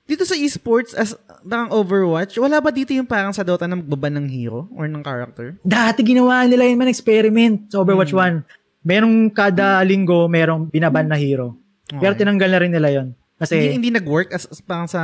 Dito 0.04 0.26
sa 0.26 0.34
esports, 0.34 0.92
as 0.92 1.14
parang 1.42 1.70
Overwatch, 1.70 2.36
wala 2.36 2.58
ba 2.58 2.70
dito 2.70 2.92
yung 2.92 3.06
parang 3.06 3.32
sa 3.32 3.46
Dota 3.46 3.64
na 3.64 3.78
magbaban 3.78 4.12
ng 4.14 4.28
hero 4.28 4.68
or 4.74 4.84
ng 4.86 5.00
character? 5.00 5.56
Dati 5.62 6.02
ginawa 6.02 6.44
nila 6.44 6.66
yun 6.66 6.76
man 6.76 6.90
experiment 6.90 7.72
sa 7.72 7.80
Overwatch 7.80 8.12
1. 8.12 8.44
Merong 8.82 9.30
kada 9.30 9.80
linggo, 9.82 10.26
merong 10.26 10.68
binaban 10.68 11.06
na 11.06 11.16
hero. 11.16 11.56
Pero 11.88 12.12
Okay. 12.12 12.20
tinanggal 12.20 12.50
na 12.50 12.60
rin 12.60 12.72
nila 12.72 12.90
yon 12.90 13.08
Kasi, 13.38 13.58
hindi, 13.58 13.74
hindi 13.80 13.92
nag-work 13.92 14.30
as, 14.32 14.46
as 14.46 14.60
parang 14.60 14.86
sa 14.86 15.02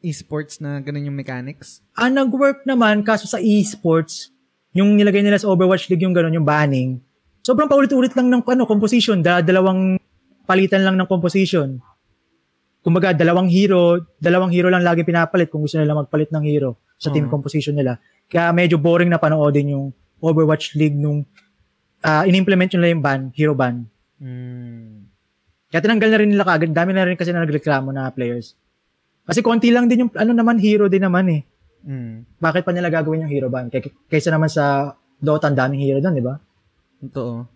esports 0.00 0.58
na 0.58 0.78
ganun 0.78 1.06
yung 1.06 1.14
mechanics? 1.14 1.82
ah, 1.94 2.08
nag-work 2.08 2.62
naman, 2.64 3.02
kaso 3.02 3.26
sa 3.26 3.38
esports, 3.38 4.30
yung 4.72 4.94
nilagay 4.94 5.22
nila 5.22 5.38
sa 5.38 5.48
Overwatch 5.48 5.86
League, 5.88 6.02
yung 6.02 6.12
gano'n, 6.12 6.34
yung 6.34 6.44
banning, 6.44 6.98
sobrang 7.40 7.66
paulit-ulit 7.66 8.10
lang 8.12 8.26
ng 8.26 8.42
ano, 8.42 8.62
composition, 8.64 9.20
da, 9.20 9.38
dalawang 9.38 9.96
palitan 10.44 10.82
lang 10.82 10.94
ng 10.94 11.06
composition. 11.06 11.78
Kumbaga, 12.86 13.10
dalawang 13.10 13.50
hero, 13.50 13.98
dalawang 14.22 14.54
hero 14.54 14.70
lang 14.70 14.86
lagi 14.86 15.02
pinapalit 15.02 15.50
kung 15.50 15.66
gusto 15.66 15.82
nila 15.82 15.98
magpalit 15.98 16.30
ng 16.30 16.44
hero 16.46 16.78
sa 17.02 17.10
team 17.10 17.26
Oo. 17.26 17.34
composition 17.34 17.74
nila. 17.74 17.98
Kaya 18.30 18.54
medyo 18.54 18.78
boring 18.78 19.10
na 19.10 19.18
panoodin 19.18 19.74
yung 19.74 19.90
Overwatch 20.22 20.78
League 20.78 20.94
nung 20.94 21.26
ah, 22.06 22.22
in-implement 22.22 22.70
nila 22.78 22.94
yung 22.94 23.02
ban, 23.02 23.34
hero 23.34 23.58
ban. 23.58 23.90
Hmm. 24.22 25.10
Kaya 25.66 25.82
tinanggal 25.82 26.08
na 26.14 26.18
rin 26.22 26.30
nila 26.30 26.46
kagad. 26.46 26.70
Dami 26.70 26.94
na 26.94 27.02
rin 27.02 27.18
kasi 27.18 27.34
na 27.34 27.42
nagreklamo 27.42 27.90
na 27.90 28.06
players. 28.14 28.54
Kasi 29.26 29.42
konti 29.42 29.74
lang 29.74 29.90
din 29.90 30.06
yung, 30.06 30.12
ano 30.14 30.30
naman, 30.30 30.62
hero 30.62 30.86
din 30.86 31.02
naman 31.02 31.26
eh. 31.26 31.42
Hmm. 31.82 32.22
Bakit 32.38 32.62
pa 32.62 32.70
nila 32.70 32.86
gagawin 32.86 33.26
yung 33.26 33.32
hero 33.34 33.50
ban? 33.50 33.66
Kay, 33.66 33.82
kaysa 34.06 34.30
naman 34.30 34.46
sa 34.46 34.94
Dota, 35.18 35.50
ang 35.50 35.58
daming 35.58 35.82
hero 35.82 35.98
doon, 35.98 36.14
di 36.14 36.22
ba? 36.22 36.38
Totoo. 37.02 37.50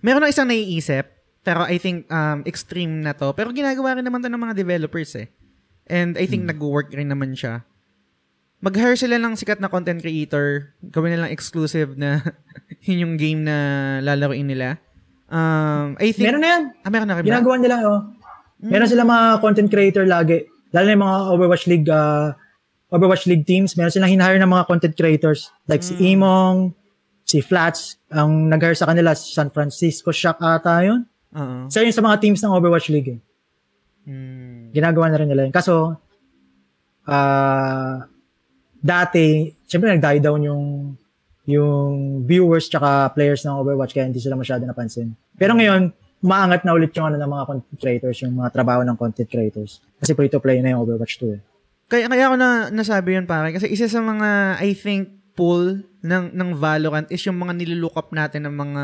Meron 0.00 0.24
na 0.24 0.32
isang 0.32 0.48
naiisip, 0.48 1.04
pero 1.42 1.66
I 1.66 1.76
think 1.78 2.06
um, 2.10 2.46
extreme 2.46 3.02
na 3.02 3.12
to. 3.18 3.34
Pero 3.34 3.50
ginagawa 3.50 3.98
rin 3.98 4.06
naman 4.06 4.22
to 4.22 4.30
ng 4.30 4.38
mga 4.38 4.54
developers 4.54 5.14
eh. 5.18 5.28
And 5.90 6.14
I 6.14 6.30
think 6.30 6.46
nag-work 6.46 6.94
rin 6.94 7.10
naman 7.10 7.34
siya. 7.34 7.66
Mag-hire 8.62 8.94
sila 8.94 9.18
ng 9.18 9.34
sikat 9.34 9.58
na 9.58 9.66
content 9.66 9.98
creator, 9.98 10.70
gawin 10.86 11.18
nilang 11.18 11.34
exclusive 11.34 11.98
na 11.98 12.22
yun 12.86 13.10
yung 13.10 13.14
game 13.18 13.42
na 13.42 13.56
lalaroin 13.98 14.46
nila. 14.46 14.78
Um, 15.26 15.98
I 15.98 16.14
think... 16.14 16.30
Meron 16.30 16.42
na 16.46 16.50
yan. 16.54 16.62
Ah, 16.86 16.90
meron 16.94 17.08
na 17.10 17.18
rin? 17.18 17.26
Ginagawa 17.26 17.56
nila, 17.58 17.76
oh. 17.82 18.00
Meron 18.62 18.86
sila 18.86 19.02
mga 19.02 19.26
content 19.42 19.66
creator 19.66 20.06
lagi. 20.06 20.46
Lalo 20.70 20.86
na 20.86 20.94
yung 20.94 21.04
mga 21.04 21.18
Overwatch 21.34 21.66
League, 21.66 21.90
ah, 21.90 22.38
Overwatch 22.94 23.26
League 23.26 23.42
teams. 23.42 23.74
Meron 23.74 23.90
silang 23.90 24.14
hinahire 24.14 24.38
ng 24.38 24.46
mga 24.46 24.64
content 24.70 24.94
creators. 24.94 25.50
Like 25.66 25.82
si 25.82 25.98
Imong, 25.98 26.70
si 27.26 27.42
Flats. 27.42 27.98
Ang 28.14 28.46
nag-hire 28.46 28.78
sa 28.78 28.86
kanila, 28.86 29.18
si 29.18 29.34
San 29.34 29.50
Francisco 29.50 30.14
Shock 30.14 30.38
ata 30.38 30.86
yun. 30.86 31.02
Oo. 31.32 31.68
Isa 31.68 31.84
yun 31.84 31.94
sa 31.94 32.04
mga 32.04 32.20
teams 32.20 32.40
ng 32.40 32.52
Overwatch 32.52 32.88
League. 32.92 33.18
Eh. 33.18 33.20
Hmm. 34.02 34.74
ginagawa 34.74 35.14
na 35.14 35.18
rin 35.22 35.30
nila 35.30 35.46
yun. 35.46 35.54
Kaso, 35.54 35.94
ah 37.06 38.02
dati, 38.82 39.54
syempre 39.70 39.94
nag-die 39.94 40.18
down 40.18 40.42
yung 40.42 40.64
yung 41.46 42.22
viewers 42.26 42.66
tsaka 42.66 43.10
players 43.14 43.46
ng 43.46 43.54
Overwatch 43.54 43.94
kaya 43.94 44.10
hindi 44.10 44.18
sila 44.18 44.34
masyado 44.34 44.66
napansin. 44.66 45.14
Pero 45.38 45.54
ngayon, 45.54 45.90
maangat 46.22 46.62
na 46.62 46.74
ulit 46.74 46.94
yung 46.94 47.10
ano 47.10 47.18
ng 47.18 47.30
mga 47.30 47.44
content 47.46 47.78
creators, 47.78 48.18
yung 48.22 48.34
mga 48.38 48.50
trabaho 48.54 48.80
ng 48.86 48.94
content 48.98 49.26
creators. 49.26 49.82
Kasi 49.98 50.14
free 50.14 50.30
to 50.30 50.38
play 50.42 50.58
na 50.62 50.74
yung 50.74 50.82
Overwatch 50.86 51.18
2 51.18 51.34
eh. 51.38 51.40
Kaya 51.90 52.06
kaya 52.10 52.24
ako 52.30 52.36
na 52.38 52.48
nasabi 52.74 53.18
yun 53.18 53.26
pare 53.26 53.54
kasi 53.54 53.68
isa 53.70 53.86
sa 53.86 54.00
mga 54.02 54.58
I 54.58 54.74
think 54.74 55.22
pool 55.38 55.82
ng 56.02 56.24
ng 56.34 56.50
Valorant 56.56 57.06
is 57.10 57.22
yung 57.22 57.38
mga 57.38 57.54
nilulook 57.54 57.94
up 57.94 58.10
natin 58.10 58.48
ng 58.48 58.54
mga 58.54 58.82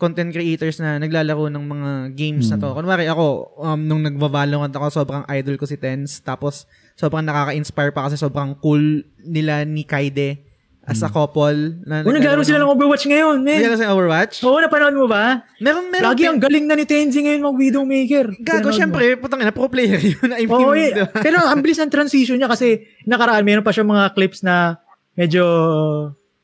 content 0.00 0.32
creators 0.32 0.80
na 0.80 0.96
naglalaro 0.96 1.46
ng 1.46 1.60
mga 1.62 1.90
games 2.16 2.48
na 2.48 2.56
to. 2.56 2.72
Kunwari 2.72 3.04
ako, 3.04 3.26
um, 3.54 3.76
nung 3.78 4.00
nagva-Valorant 4.00 4.72
ako, 4.72 4.88
sobrang 4.90 5.22
idol 5.28 5.54
ko 5.54 5.64
si 5.64 5.76
Tens. 5.76 6.18
Tapos, 6.18 6.64
sobrang 6.96 7.20
nakaka-inspire 7.20 7.92
pa 7.92 8.08
kasi 8.08 8.16
sobrang 8.16 8.56
cool 8.56 8.80
nila 9.20 9.62
ni 9.62 9.84
Kaide 9.84 10.40
as 10.82 11.04
a 11.04 11.08
couple. 11.08 11.54
Na 11.84 12.00
Oh, 12.00 12.10
naglaro 12.10 12.40
sila 12.40 12.58
ng 12.58 12.72
Overwatch 12.72 13.04
ngayon, 13.04 13.44
man. 13.44 13.60
Naglaro 13.60 13.76
sa 13.76 13.92
Overwatch? 13.92 14.40
Oo, 14.42 14.58
napanood 14.58 14.96
mo 14.96 15.06
ba? 15.06 15.44
Meron, 15.60 15.86
meron. 15.86 16.08
Lagi 16.08 16.24
ang 16.24 16.40
galing 16.40 16.64
na 16.64 16.74
ni 16.74 16.82
Tenzi 16.82 17.20
ngayon 17.20 17.44
mag 17.44 17.54
Widowmaker. 17.54 18.26
Gago, 18.40 18.72
syempre, 18.72 19.14
putang 19.14 19.38
ina, 19.38 19.52
pro 19.52 19.68
player 19.68 20.00
yun. 20.10 20.32
I 20.32 20.48
mean, 20.48 20.50
Oo, 20.50 20.72
eh. 20.72 20.96
pero 21.14 21.38
ang 21.38 21.60
bilis 21.60 21.78
ng 21.78 21.92
transition 21.92 22.34
niya 22.34 22.48
kasi 22.48 22.80
nakaraan, 23.04 23.44
meron 23.44 23.62
pa 23.62 23.70
siya 23.70 23.84
mga 23.84 24.16
clips 24.16 24.40
na 24.40 24.80
medyo 25.12 25.44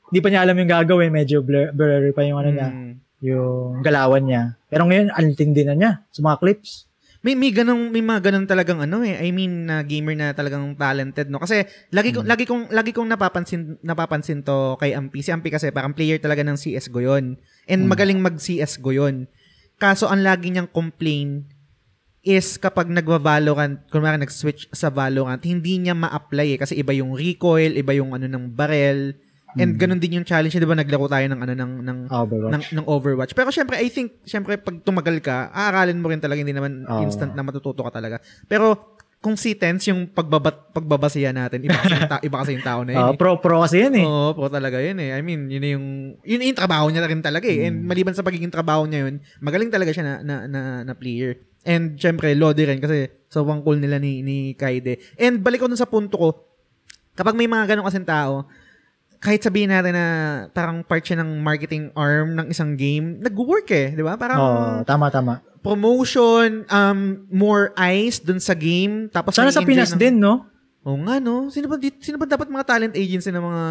di 0.07 0.21
pa 0.21 0.31
niya 0.31 0.45
alam 0.45 0.55
yung 0.55 0.71
gagawin, 0.71 1.11
medyo 1.11 1.43
blur, 1.43 1.75
blurry 1.75 2.13
pa 2.13 2.23
yung 2.23 2.39
ano 2.39 2.51
niya, 2.53 2.69
Mm. 2.71 2.93
Yung 3.27 3.83
galawan 3.83 4.23
niya. 4.23 4.43
Pero 4.71 4.87
ngayon, 4.87 5.11
ang 5.11 5.35
tindi 5.35 5.63
na 5.67 5.75
niya 5.75 5.91
sa 6.15 6.21
mga 6.23 6.39
clips. 6.39 6.87
May 7.27 7.35
may 7.35 7.51
ganung 7.51 7.91
may 7.91 8.07
mga 8.07 8.31
ganun 8.31 8.47
talagang 8.47 8.79
ano 8.79 9.03
eh. 9.03 9.19
I 9.19 9.35
mean 9.35 9.67
na 9.67 9.83
gamer 9.83 10.15
na 10.15 10.31
talagang 10.31 10.79
talented 10.79 11.27
no. 11.27 11.43
Kasi 11.43 11.67
lagi 11.91 12.15
ko 12.15 12.23
lagi 12.23 12.47
kong 12.47 12.71
lagi 12.71 12.95
kong 12.95 13.11
napapansin 13.11 13.83
napapansin 13.83 14.47
to 14.47 14.79
kay 14.79 14.95
Ampi. 14.95 15.27
Si 15.27 15.35
Ampi 15.35 15.51
kasi 15.51 15.75
parang 15.75 15.91
player 15.91 16.23
talaga 16.23 16.47
ng 16.47 16.55
CS:GO 16.55 17.03
'yon. 17.03 17.35
And 17.67 17.91
magaling 17.91 18.23
mag 18.23 18.39
CS:GO 18.39 18.95
'yon. 18.95 19.27
Kaso 19.75 20.07
ang 20.07 20.23
lagi 20.23 20.55
niyang 20.55 20.71
complain 20.71 21.51
is 22.27 22.59
kapag 22.59 22.91
nagva-Valorant, 22.91 23.87
kunwari 23.87 24.19
nag-switch 24.19 24.67
sa 24.75 24.91
Valorant, 24.91 25.39
hindi 25.47 25.79
niya 25.79 25.95
ma-apply 25.95 26.49
eh 26.55 26.59
kasi 26.59 26.75
iba 26.75 26.91
yung 26.91 27.15
recoil, 27.15 27.79
iba 27.79 27.95
yung 27.95 28.19
ano 28.19 28.27
ng 28.27 28.51
barrel. 28.51 29.15
And 29.57 29.71
ganun 29.75 29.99
din 29.99 30.21
yung 30.21 30.27
challenge, 30.27 30.53
'di 30.53 30.65
ba? 30.65 30.77
Naglaro 30.77 31.07
tayo 31.07 31.27
ng 31.27 31.41
ano 31.41 31.53
ng 31.53 31.73
ng 31.83 31.99
Overwatch. 32.09 32.53
ng, 32.53 32.63
ng 32.77 32.85
Overwatch. 32.87 33.33
Pero 33.33 33.49
syempre, 33.49 33.81
I 33.81 33.89
think, 33.89 34.21
syempre, 34.23 34.57
pag 34.57 34.77
tumagal 34.81 35.17
ka, 35.21 35.49
aaralin 35.51 35.97
mo 35.97 36.09
rin 36.09 36.21
talaga, 36.21 36.39
hindi 36.39 36.53
naman 36.53 36.85
Oo. 36.85 37.03
instant 37.03 37.33
na 37.33 37.41
matututo 37.41 37.81
ka 37.81 37.91
talaga. 37.91 38.21
Pero, 38.45 38.97
kung 39.17 39.35
si 39.35 39.57
Tense, 39.57 39.91
yung 39.91 40.07
pagbabat, 40.07 40.71
pagbabasiya 40.71 41.35
natin, 41.35 41.65
iba 41.65 41.75
kasi 41.75 41.99
yung, 41.99 42.07
ta- 42.07 42.23
iba 42.23 42.37
kasi 42.39 42.51
yung 42.55 42.63
tao 42.63 42.81
na 42.87 42.93
yun. 42.95 43.07
Eh. 43.11 43.19
pro 43.19 43.41
pro 43.41 43.65
kasi 43.65 43.83
yan 43.83 43.95
eh. 43.99 44.07
Oo, 44.07 44.37
pro 44.37 44.47
talaga 44.47 44.79
yun 44.79 45.01
eh. 45.03 45.17
I 45.17 45.21
mean, 45.25 45.51
yun 45.51 45.65
yung, 45.67 45.87
yun 46.23 46.47
yung 46.47 46.55
trabaho 46.55 46.87
niya 46.93 47.09
rin 47.09 47.25
talaga 47.25 47.49
eh. 47.49 47.67
And 47.67 47.83
Hmm. 47.83 47.89
maliban 47.91 48.15
sa 48.15 48.23
pagiging 48.23 48.53
trabaho 48.53 48.87
niya 48.87 49.09
yun, 49.09 49.19
magaling 49.41 49.73
talaga 49.73 49.91
siya 49.91 50.05
na, 50.05 50.15
na, 50.23 50.35
na, 50.47 50.61
na 50.87 50.93
player. 50.95 51.43
And 51.67 51.99
syempre, 51.99 52.39
Lodi 52.39 52.63
rin 52.63 52.79
kasi 52.79 53.11
sobrang 53.27 53.65
cool 53.67 53.83
nila 53.83 53.99
ni, 53.99 54.23
ni 54.23 54.55
Kaide. 54.55 55.03
And 55.19 55.43
balik 55.43 55.59
ko 55.59 55.67
dun 55.67 55.81
sa 55.81 55.91
punto 55.91 56.15
ko, 56.15 56.29
kapag 57.19 57.35
may 57.35 57.51
mga 57.51 57.75
ganong 57.75 57.89
kasing 57.89 58.07
tao, 58.07 58.47
kahit 59.27 59.43
sabihin 59.43 59.75
natin 59.75 59.91
na 59.91 60.07
parang 60.55 60.87
part 60.87 61.03
siya 61.03 61.19
ng 61.19 61.43
marketing 61.43 61.91
arm 61.99 62.39
ng 62.39 62.47
isang 62.47 62.79
game, 62.79 63.19
nag-work 63.19 63.67
eh, 63.75 63.91
di 63.91 64.07
ba? 64.07 64.15
Parang 64.15 64.39
Oo, 64.39 64.63
tama 64.87 65.11
tama. 65.11 65.43
promotion, 65.67 66.63
um, 66.71 67.27
more 67.27 67.75
eyes 67.75 68.23
dun 68.23 68.39
sa 68.39 68.55
game, 68.55 69.11
tapos 69.11 69.35
Sana 69.35 69.51
sa 69.51 69.67
Pinas 69.67 69.91
ng- 69.91 69.99
din, 69.99 70.23
no? 70.23 70.47
Oo 70.87 71.03
nga, 71.03 71.19
no? 71.19 71.51
Sino 71.51 71.67
ba, 71.67 71.75
sino 71.83 72.23
ba 72.23 72.31
dapat 72.31 72.47
mga 72.47 72.63
talent 72.63 72.95
agency 72.95 73.35
ng 73.35 73.43
mga... 73.43 73.65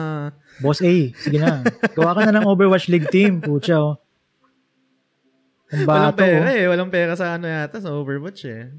Boss 0.60 0.84
A, 0.84 0.92
sige 1.16 1.40
na. 1.40 1.64
Gawa 1.96 2.12
ka 2.12 2.28
na 2.28 2.36
ng 2.36 2.48
Overwatch 2.52 2.92
League 2.92 3.08
team, 3.08 3.40
pucha 3.40 3.80
oh. 3.80 3.96
Ang 5.72 5.88
Walang 5.88 6.12
bato, 6.12 6.20
pera 6.20 6.52
oh. 6.52 6.60
eh. 6.60 6.66
Walang 6.68 6.92
pera 6.92 7.16
sa 7.16 7.40
ano 7.40 7.48
yata, 7.48 7.80
sa 7.80 7.96
Overwatch 7.96 8.44
eh. 8.52 8.76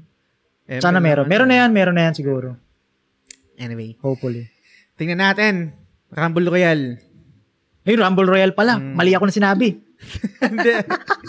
eh 0.69 0.77
Sana 0.77 1.01
meron. 1.01 1.25
Meron 1.25 1.49
na 1.49 1.65
yan, 1.65 1.73
meron 1.73 1.97
na 1.97 2.05
yan 2.05 2.13
siguro. 2.13 2.53
Anyway, 3.57 3.97
Hopefully. 4.05 4.45
tingnan 4.93 5.25
natin. 5.25 5.73
Rumble 6.11 6.47
Royale. 6.47 7.01
Ay, 7.87 7.95
Rumble 7.95 8.27
Royale 8.27 8.55
pala. 8.55 8.79
Hmm. 8.79 8.95
Mali 8.95 9.15
ako 9.15 9.31
na 9.31 9.33
sinabi. 9.35 9.79
Hindi. 10.43 10.73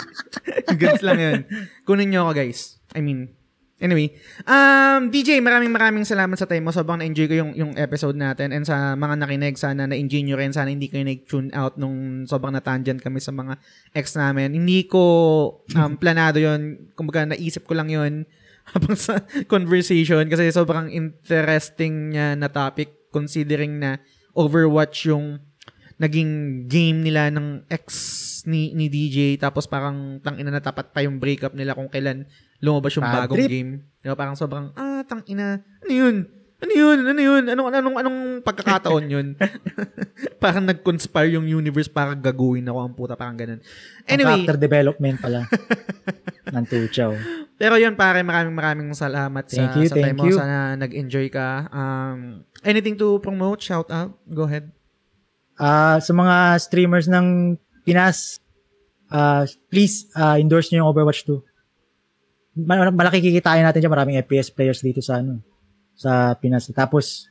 Goods 0.80 1.02
lang 1.06 1.18
yun. 1.18 1.38
Kunin 1.86 2.10
nyo 2.10 2.28
ako, 2.28 2.32
guys. 2.42 2.82
I 2.94 3.00
mean, 3.00 3.30
anyway. 3.78 4.10
Um, 4.42 5.08
DJ, 5.10 5.38
maraming 5.38 5.70
maraming 5.70 6.02
salamat 6.02 6.34
sa 6.34 6.50
time 6.50 6.66
mo. 6.66 6.74
Sobrang 6.74 6.98
na-enjoy 6.98 7.26
ko 7.30 7.34
yung, 7.38 7.52
yung 7.54 7.72
episode 7.78 8.18
natin. 8.18 8.50
And 8.50 8.66
sa 8.66 8.98
mga 8.98 9.14
nakinig, 9.22 9.54
sana 9.54 9.86
na-enjoy 9.86 10.22
nyo 10.26 10.36
rin. 10.38 10.50
Sana 10.50 10.70
hindi 10.70 10.90
kayo 10.90 11.06
nag-tune 11.06 11.54
out 11.54 11.78
nung 11.78 12.26
sobrang 12.26 12.54
na-tangent 12.54 13.00
kami 13.00 13.22
sa 13.22 13.30
mga 13.30 13.54
ex 13.94 14.18
namin. 14.18 14.54
Hindi 14.54 14.86
ko 14.90 15.02
um, 15.78 15.92
planado 16.02 16.42
yon 16.42 16.90
Kumbaga, 16.98 17.24
naisip 17.34 17.66
ko 17.66 17.78
lang 17.78 17.90
yon 17.90 18.26
habang 18.68 18.98
sa 19.00 19.24
conversation 19.48 20.28
kasi 20.28 20.52
sobrang 20.52 20.92
interesting 20.92 22.12
niya 22.12 22.36
na 22.36 22.52
topic 22.52 23.08
considering 23.08 23.80
na 23.80 23.96
Overwatch 24.38 25.10
yung 25.10 25.42
naging 25.98 26.64
game 26.70 27.02
nila 27.02 27.26
ng 27.34 27.66
ex 27.66 27.90
ni, 28.46 28.70
ni 28.70 28.86
DJ 28.86 29.34
tapos 29.34 29.66
parang 29.66 30.22
tang 30.22 30.38
ina 30.38 30.54
na 30.54 30.62
tapat 30.62 30.94
pa 30.94 31.02
yung 31.02 31.18
breakup 31.18 31.58
nila 31.58 31.74
kung 31.74 31.90
kailan 31.90 32.22
lumabas 32.62 32.94
yung 32.94 33.06
Bad 33.06 33.26
bagong 33.26 33.38
trip. 33.42 33.50
game. 33.50 33.70
Diba? 33.98 34.14
Parang 34.14 34.38
sobrang, 34.38 34.70
ah, 34.78 35.02
tang 35.06 35.26
ina, 35.26 35.58
ano 35.58 35.92
yun? 35.92 36.16
Ano 36.58 36.72
yun? 36.74 36.98
Ano 37.06 37.20
yun? 37.22 37.42
Anong, 37.46 37.68
anong, 37.70 37.96
anong 38.02 38.18
pagkakataon 38.42 39.04
yun? 39.06 39.26
parang 40.42 40.66
nag-conspire 40.66 41.38
yung 41.38 41.46
universe 41.46 41.86
para 41.86 42.18
gaguin 42.18 42.66
ako 42.66 42.78
ang 42.82 42.94
puta, 42.98 43.14
parang 43.14 43.38
ganun. 43.38 43.62
Ang 43.62 44.10
Anyway, 44.10 44.42
character 44.42 44.58
development 44.58 45.16
pala. 45.22 45.46
ng 46.54 46.64
Tuchaw. 46.66 47.14
Pero 47.54 47.78
yun 47.78 47.94
pare, 47.94 48.26
maraming 48.26 48.54
maraming 48.58 48.90
salamat 48.90 49.44
sa, 49.46 49.70
Thank 49.70 49.74
you, 49.78 49.86
sa 49.86 49.94
time 49.94 50.02
thank 50.02 50.18
mo. 50.18 50.24
you. 50.26 50.34
Sana 50.34 50.74
nag-enjoy 50.74 51.26
ka. 51.30 51.70
Um, 51.70 52.42
anything 52.64 52.96
to 52.98 53.18
promote? 53.20 53.62
Shout 53.62 53.90
out? 53.90 54.14
Go 54.26 54.46
ahead. 54.46 54.70
Ah, 55.58 55.98
sa 55.98 56.14
mga 56.14 56.58
streamers 56.62 57.10
ng 57.10 57.58
Pinas, 57.82 58.38
ah, 59.10 59.42
please 59.68 60.06
ah, 60.14 60.38
endorse 60.38 60.70
nyo 60.70 60.86
yung 60.86 60.90
Overwatch 60.90 61.26
2. 61.26 61.42
Ma- 62.62 62.90
Malaki 62.90 63.22
kikitain 63.22 63.62
natin 63.62 63.82
dyan. 63.82 63.92
Maraming 63.92 64.18
FPS 64.22 64.50
players 64.50 64.82
dito 64.82 65.02
sa 65.02 65.18
ano 65.18 65.42
sa 65.98 66.34
Pinas. 66.38 66.70
Tapos, 66.70 67.26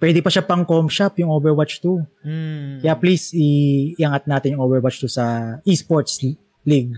pwede 0.00 0.24
pa 0.24 0.32
siya 0.32 0.40
pang 0.40 0.64
com 0.64 0.88
shop 0.88 1.20
yung 1.20 1.28
Overwatch 1.32 1.84
2. 1.84 2.24
Hmm. 2.24 2.72
Kaya 2.80 2.96
please, 2.96 3.32
i- 3.36 3.92
iangat 3.96 4.24
natin 4.24 4.56
yung 4.56 4.64
Overwatch 4.64 5.04
2 5.04 5.08
sa 5.12 5.24
esports 5.68 6.16
league. 6.64 6.96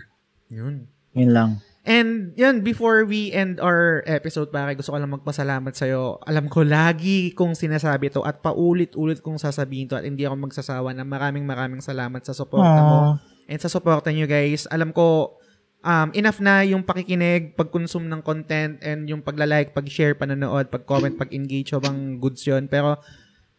Yun. 0.48 0.86
Yun 1.14 1.30
lang. 1.34 1.50
And 1.88 2.36
yun, 2.36 2.60
before 2.60 3.08
we 3.08 3.32
end 3.32 3.64
our 3.64 4.04
episode, 4.04 4.52
pare, 4.52 4.76
gusto 4.76 4.92
ko 4.92 5.00
lang 5.00 5.08
magpasalamat 5.08 5.72
sa'yo. 5.72 6.20
Alam 6.28 6.52
ko, 6.52 6.60
lagi 6.60 7.32
kong 7.32 7.56
sinasabi 7.56 8.12
to 8.12 8.20
at 8.28 8.44
paulit-ulit 8.44 9.24
kong 9.24 9.40
sasabihin 9.40 9.88
to 9.88 9.96
at 9.96 10.04
hindi 10.04 10.28
ako 10.28 10.36
magsasawa 10.36 10.92
na 10.92 11.08
maraming 11.08 11.48
maraming 11.48 11.80
salamat 11.80 12.20
sa 12.20 12.36
suporta 12.36 12.80
mo. 12.84 13.16
And 13.48 13.56
sa 13.56 13.72
suporta 13.72 14.12
nyo 14.12 14.28
guys, 14.28 14.68
alam 14.68 14.92
ko, 14.92 15.40
um, 15.80 16.12
enough 16.12 16.44
na 16.44 16.60
yung 16.60 16.84
pakikinig, 16.84 17.56
pag-consume 17.56 18.04
ng 18.04 18.20
content, 18.20 18.76
and 18.84 19.08
yung 19.08 19.24
pagla-like, 19.24 19.72
pag-share, 19.72 20.12
panonood, 20.12 20.68
pag-comment, 20.68 21.16
pag-engage, 21.16 21.72
sobrang 21.72 22.20
goods 22.20 22.44
yun. 22.44 22.68
Pero, 22.68 23.00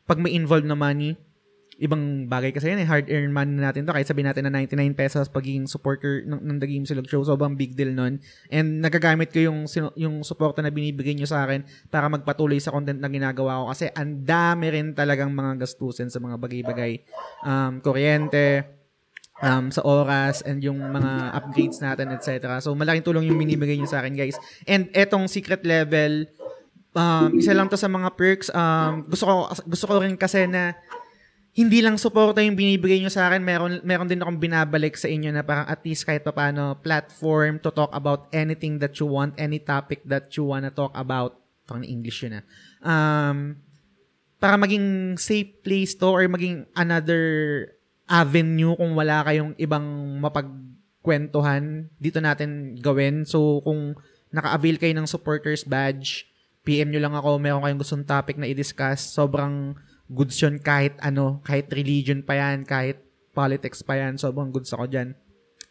pag 0.06 0.22
may 0.22 0.38
involved 0.38 0.70
na 0.70 0.78
money, 0.78 1.18
ibang 1.80 2.28
bagay 2.28 2.52
kasi 2.52 2.68
yun 2.76 2.84
eh, 2.84 2.88
hard-earned 2.88 3.32
money 3.32 3.56
natin 3.56 3.88
to. 3.88 3.96
Kahit 3.96 4.12
sabihin 4.12 4.28
natin 4.28 4.46
na 4.46 4.52
99 4.52 5.00
pesos 5.00 5.32
pagiging 5.32 5.64
supporter 5.64 6.28
ng, 6.28 6.44
ng 6.44 6.58
The 6.60 6.68
Game 6.68 6.84
Silog 6.84 7.08
Show, 7.08 7.24
sobrang 7.24 7.56
big 7.56 7.74
deal 7.74 7.96
nun. 7.96 8.20
And 8.52 8.84
nagagamit 8.84 9.32
ko 9.32 9.48
yung, 9.48 9.64
yung 9.96 10.22
suporta 10.28 10.60
na 10.60 10.70
binibigay 10.70 11.16
nyo 11.16 11.26
sa 11.26 11.48
akin 11.48 11.64
para 11.88 12.12
magpatuloy 12.12 12.60
sa 12.60 12.76
content 12.76 13.00
na 13.00 13.08
ginagawa 13.08 13.64
ko. 13.64 13.66
Kasi 13.72 13.88
ang 13.96 14.28
dami 14.28 14.68
rin 14.76 14.92
talagang 14.92 15.32
mga 15.32 15.64
gastusin 15.64 16.12
sa 16.12 16.20
mga 16.20 16.36
bagay-bagay. 16.36 17.00
Um, 17.48 17.80
kuryente, 17.80 18.68
um, 19.40 19.72
sa 19.72 19.82
oras 19.88 20.44
and 20.44 20.60
yung 20.60 20.84
mga 20.84 21.12
upgrades 21.32 21.80
natin, 21.80 22.12
etc. 22.12 22.60
So, 22.60 22.76
malaking 22.76 23.08
tulong 23.08 23.32
yung 23.32 23.40
binibigay 23.40 23.80
nyo 23.80 23.88
sa 23.88 24.04
akin, 24.04 24.20
guys. 24.20 24.36
And 24.68 24.92
etong 24.92 25.32
secret 25.32 25.64
level, 25.64 26.28
um, 26.96 27.40
isa 27.40 27.56
lang 27.56 27.72
to 27.72 27.80
sa 27.80 27.88
mga 27.88 28.10
perks. 28.20 28.52
Um, 28.52 29.08
gusto 29.08 29.24
ko 29.26 29.34
gusto 29.68 29.86
ko 29.88 29.94
rin 30.04 30.16
kasi 30.20 30.44
na 30.44 30.76
hindi 31.60 31.84
lang 31.84 32.00
suporta 32.00 32.40
yung 32.40 32.56
binibigay 32.56 33.04
nyo 33.04 33.12
sa 33.12 33.28
akin, 33.28 33.44
meron, 33.44 33.84
meron 33.84 34.08
din 34.08 34.24
akong 34.24 34.40
binabalik 34.40 34.96
sa 34.96 35.12
inyo 35.12 35.28
na 35.36 35.44
parang 35.44 35.68
at 35.68 35.84
least 35.84 36.08
kahit 36.08 36.24
pa 36.24 36.32
paano, 36.32 36.80
platform 36.80 37.60
to 37.60 37.68
talk 37.68 37.92
about 37.92 38.32
anything 38.32 38.80
that 38.80 38.96
you 38.96 39.04
want, 39.04 39.36
any 39.36 39.60
topic 39.60 40.00
that 40.08 40.32
you 40.40 40.48
wanna 40.48 40.72
talk 40.72 40.96
about. 40.96 41.36
Parang 41.68 41.84
English 41.84 42.24
yun 42.24 42.40
ah. 42.40 42.46
Um, 42.80 43.60
para 44.40 44.56
maging 44.56 45.20
safe 45.20 45.60
place 45.60 46.00
to 46.00 46.08
or 46.08 46.24
maging 46.32 46.64
another 46.80 47.20
avenue 48.08 48.80
kung 48.80 48.96
wala 48.96 49.28
kayong 49.28 49.52
ibang 49.60 49.84
mapagkwentuhan, 50.24 51.92
dito 52.00 52.24
natin 52.24 52.80
gawin. 52.80 53.28
So, 53.28 53.60
kung 53.68 54.00
naka-avail 54.32 54.80
kayo 54.80 54.96
ng 54.96 55.12
supporters 55.12 55.68
badge, 55.68 56.24
PM 56.64 56.88
nyo 56.88 57.04
lang 57.04 57.20
ako, 57.20 57.36
meron 57.36 57.68
kayong 57.68 57.82
gustong 57.84 58.08
topic 58.08 58.40
na 58.40 58.48
i-discuss. 58.48 59.12
Sobrang 59.12 59.76
goods 60.10 60.36
yun 60.42 60.58
kahit 60.58 60.98
ano, 61.00 61.40
kahit 61.46 61.70
religion 61.70 62.26
pa 62.26 62.36
yan, 62.36 62.66
kahit 62.66 62.98
politics 63.32 63.86
pa 63.86 63.96
yan. 63.96 64.18
Sobrang 64.18 64.50
goods 64.50 64.74
ako 64.74 64.90
dyan. 64.90 65.14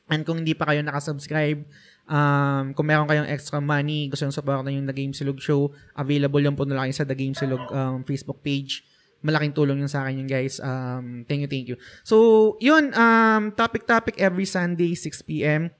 And 0.08 0.24
kung 0.24 0.40
hindi 0.40 0.56
pa 0.56 0.72
kayo 0.72 0.80
nakasubscribe, 0.80 1.68
um, 2.08 2.72
kung 2.72 2.86
meron 2.88 3.04
kayong 3.04 3.28
extra 3.28 3.60
money, 3.60 4.08
gusto 4.08 4.24
nyo 4.24 4.32
supportan 4.32 4.72
yung 4.72 4.88
The 4.88 4.96
Game 4.96 5.12
Silog 5.12 5.36
Show, 5.42 5.68
available 5.92 6.40
yung 6.40 6.56
po 6.56 6.64
na 6.64 6.80
lang 6.80 6.88
sa 6.96 7.04
The 7.04 7.18
Game 7.18 7.36
Silog 7.36 7.60
um, 7.68 8.00
Facebook 8.08 8.40
page. 8.40 8.88
Malaking 9.20 9.52
tulong 9.52 9.82
yun 9.82 9.90
sa 9.90 10.06
akin 10.06 10.24
yun, 10.24 10.30
guys. 10.30 10.62
Um, 10.62 11.26
thank 11.26 11.44
you, 11.44 11.50
thank 11.50 11.66
you. 11.68 11.76
So, 12.06 12.56
yun, 12.62 12.94
um, 12.94 13.50
topic-topic 13.52 14.16
every 14.16 14.46
Sunday, 14.46 14.94
6pm. 14.94 15.74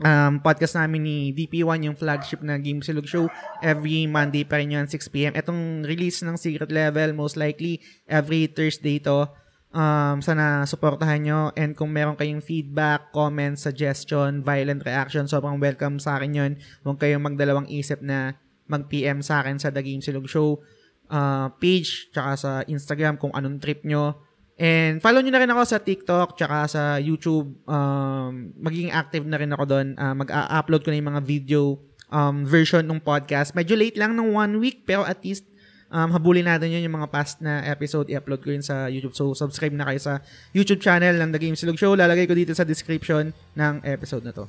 Um, 0.00 0.40
podcast 0.40 0.80
namin 0.80 1.04
ni 1.04 1.16
DP1, 1.36 1.84
yung 1.84 1.96
flagship 1.96 2.40
na 2.40 2.56
Game 2.56 2.80
Silog 2.80 3.04
Show. 3.04 3.28
Every 3.60 4.08
Monday 4.08 4.48
pa 4.48 4.56
rin 4.56 4.72
yun, 4.72 4.88
6pm. 4.88 5.36
Etong 5.36 5.84
release 5.84 6.24
ng 6.24 6.40
Secret 6.40 6.72
Level, 6.72 7.12
most 7.12 7.36
likely, 7.36 7.84
every 8.08 8.48
Thursday 8.48 8.96
to. 9.04 9.28
Um, 9.70 10.18
sana 10.24 10.64
supportahan 10.64 11.20
nyo. 11.20 11.40
And 11.52 11.76
kung 11.76 11.92
meron 11.92 12.16
kayong 12.16 12.40
feedback, 12.40 13.12
comment, 13.12 13.60
suggestion, 13.60 14.40
violent 14.40 14.82
reaction, 14.88 15.28
sobrang 15.28 15.60
welcome 15.60 16.00
sa 16.00 16.16
akin 16.16 16.32
yun. 16.32 16.52
Huwag 16.80 16.96
kayong 16.96 17.22
magdalawang 17.22 17.68
isip 17.68 18.00
na 18.00 18.40
mag-PM 18.72 19.20
sa 19.20 19.44
akin 19.44 19.60
sa 19.60 19.68
The 19.68 19.84
Game 19.84 20.00
Silog 20.00 20.26
Show 20.32 20.64
uh, 21.12 21.52
page, 21.60 22.08
tsaka 22.14 22.30
sa 22.40 22.50
Instagram 22.64 23.20
kung 23.20 23.34
anong 23.36 23.60
trip 23.60 23.84
nyo. 23.84 24.16
And 24.60 25.00
follow 25.00 25.24
nyo 25.24 25.32
na 25.32 25.40
rin 25.40 25.48
ako 25.48 25.62
sa 25.64 25.80
TikTok, 25.80 26.36
tsaka 26.36 26.68
sa 26.68 26.82
YouTube. 27.00 27.56
Um, 27.64 28.52
magiging 28.60 28.92
active 28.92 29.24
na 29.24 29.40
rin 29.40 29.48
ako 29.56 29.64
doon. 29.64 29.86
Uh, 29.96 30.12
mag-upload 30.12 30.84
ko 30.84 30.92
na 30.92 31.00
yung 31.00 31.10
mga 31.16 31.22
video 31.24 31.80
um, 32.12 32.44
version 32.44 32.84
ng 32.84 33.00
podcast. 33.00 33.56
Medyo 33.56 33.72
late 33.72 33.96
lang 33.96 34.12
ng 34.12 34.36
one 34.36 34.60
week, 34.60 34.84
pero 34.84 35.08
at 35.08 35.16
least 35.24 35.48
um, 35.88 36.12
habulin 36.12 36.44
natin 36.44 36.76
yun 36.76 36.84
yung 36.84 37.00
mga 37.00 37.08
past 37.08 37.40
na 37.40 37.64
episode. 37.64 38.12
I-upload 38.12 38.44
ko 38.44 38.52
yun 38.52 38.60
sa 38.60 38.92
YouTube. 38.92 39.16
So, 39.16 39.32
subscribe 39.32 39.72
na 39.72 39.88
kayo 39.88 39.96
sa 39.96 40.20
YouTube 40.52 40.84
channel 40.84 41.16
ng 41.16 41.32
The 41.32 41.40
Game 41.40 41.56
Silog 41.56 41.80
Show. 41.80 41.96
Lalagay 41.96 42.28
ko 42.28 42.36
dito 42.36 42.52
sa 42.52 42.68
description 42.68 43.32
ng 43.56 43.74
episode 43.88 44.28
na 44.28 44.36
to. 44.36 44.44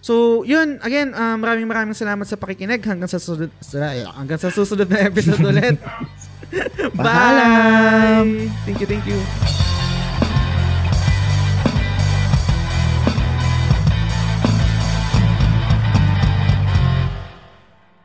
So, 0.00 0.40
yun, 0.48 0.80
again, 0.80 1.12
um, 1.12 1.36
maraming 1.36 1.68
maraming 1.68 1.92
salamat 1.92 2.24
sa 2.24 2.40
pakikinig 2.40 2.80
hanggang 2.80 3.12
sa 3.12 3.20
susunod, 3.20 3.52
sa, 3.60 3.92
hanggang 4.16 4.40
sa 4.40 4.48
susunod 4.48 4.88
na 4.88 5.04
episode 5.04 5.44
ulit. 5.52 5.76
Bye! 6.94 8.50
Thank 8.64 8.80
you, 8.80 8.86
thank 8.86 9.06
you. 9.06 9.20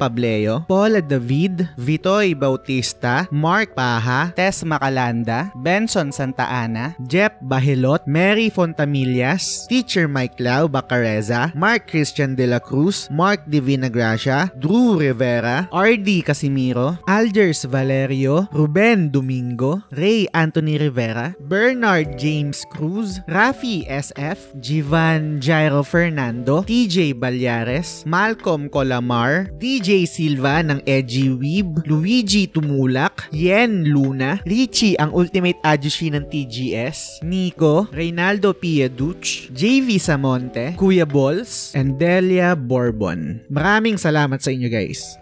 Pableo, 0.00 0.64
Paula 0.64 1.04
David, 1.04 1.68
Vitoy 1.76 2.32
Bautista, 2.32 3.28
Mark 3.28 3.76
Paha, 3.76 4.32
Tess 4.32 4.64
Macalanda, 4.64 5.52
Benson 5.60 6.08
Santa 6.08 6.48
Ana, 6.48 6.96
Jeff 7.04 7.36
Bahilot, 7.44 8.08
Mary 8.08 8.48
Fontamillas, 8.48 9.68
Teacher 9.68 10.08
Mike 10.08 10.40
Lau 10.40 10.72
Bacareza, 10.72 11.52
Mark 11.52 11.84
Christian 11.92 12.32
De 12.32 12.48
La 12.48 12.64
Cruz, 12.64 13.12
Mark 13.12 13.44
Divina 13.44 13.92
Gracia, 13.92 14.48
Drew 14.56 14.96
Rivera, 14.96 15.68
RD 15.68 16.24
Casimiro, 16.24 16.96
Algers 17.04 17.68
Valerio, 17.68 18.48
Ruben 18.56 19.12
Domingo, 19.12 19.84
Ray 19.92 20.24
Anthony 20.32 20.78
Rivera, 20.78 21.36
Bernard 21.44 22.16
James 22.16 22.64
Cruz, 22.72 23.20
Rafi 23.28 23.84
SF, 23.84 24.56
Jivan 24.62 25.42
Jairo 25.42 25.84
Fernando, 25.84 26.62
TJ 26.62 27.18
Balyares, 27.18 28.06
Malcolm 28.06 28.70
Colamar, 28.70 29.50
DJ 29.58 29.89
Silva 30.06 30.62
ng 30.62 30.80
Edgy 30.86 31.30
Weeb, 31.34 31.82
Luigi 31.90 32.46
Tumulak, 32.46 33.26
Yen 33.34 33.90
Luna, 33.90 34.38
Richie 34.46 34.94
ang 34.98 35.10
Ultimate 35.10 35.58
Ajushi 35.66 36.14
ng 36.14 36.30
TGS, 36.30 37.26
Nico, 37.26 37.90
Reynaldo 37.90 38.54
Pieduch, 38.54 39.50
JV 39.50 39.98
Samonte, 39.98 40.78
Kuya 40.78 41.04
Balls, 41.08 41.74
and 41.74 41.98
Delia 41.98 42.54
Bourbon. 42.54 43.42
Maraming 43.50 43.98
salamat 43.98 44.38
sa 44.38 44.54
inyo 44.54 44.70
guys. 44.70 45.20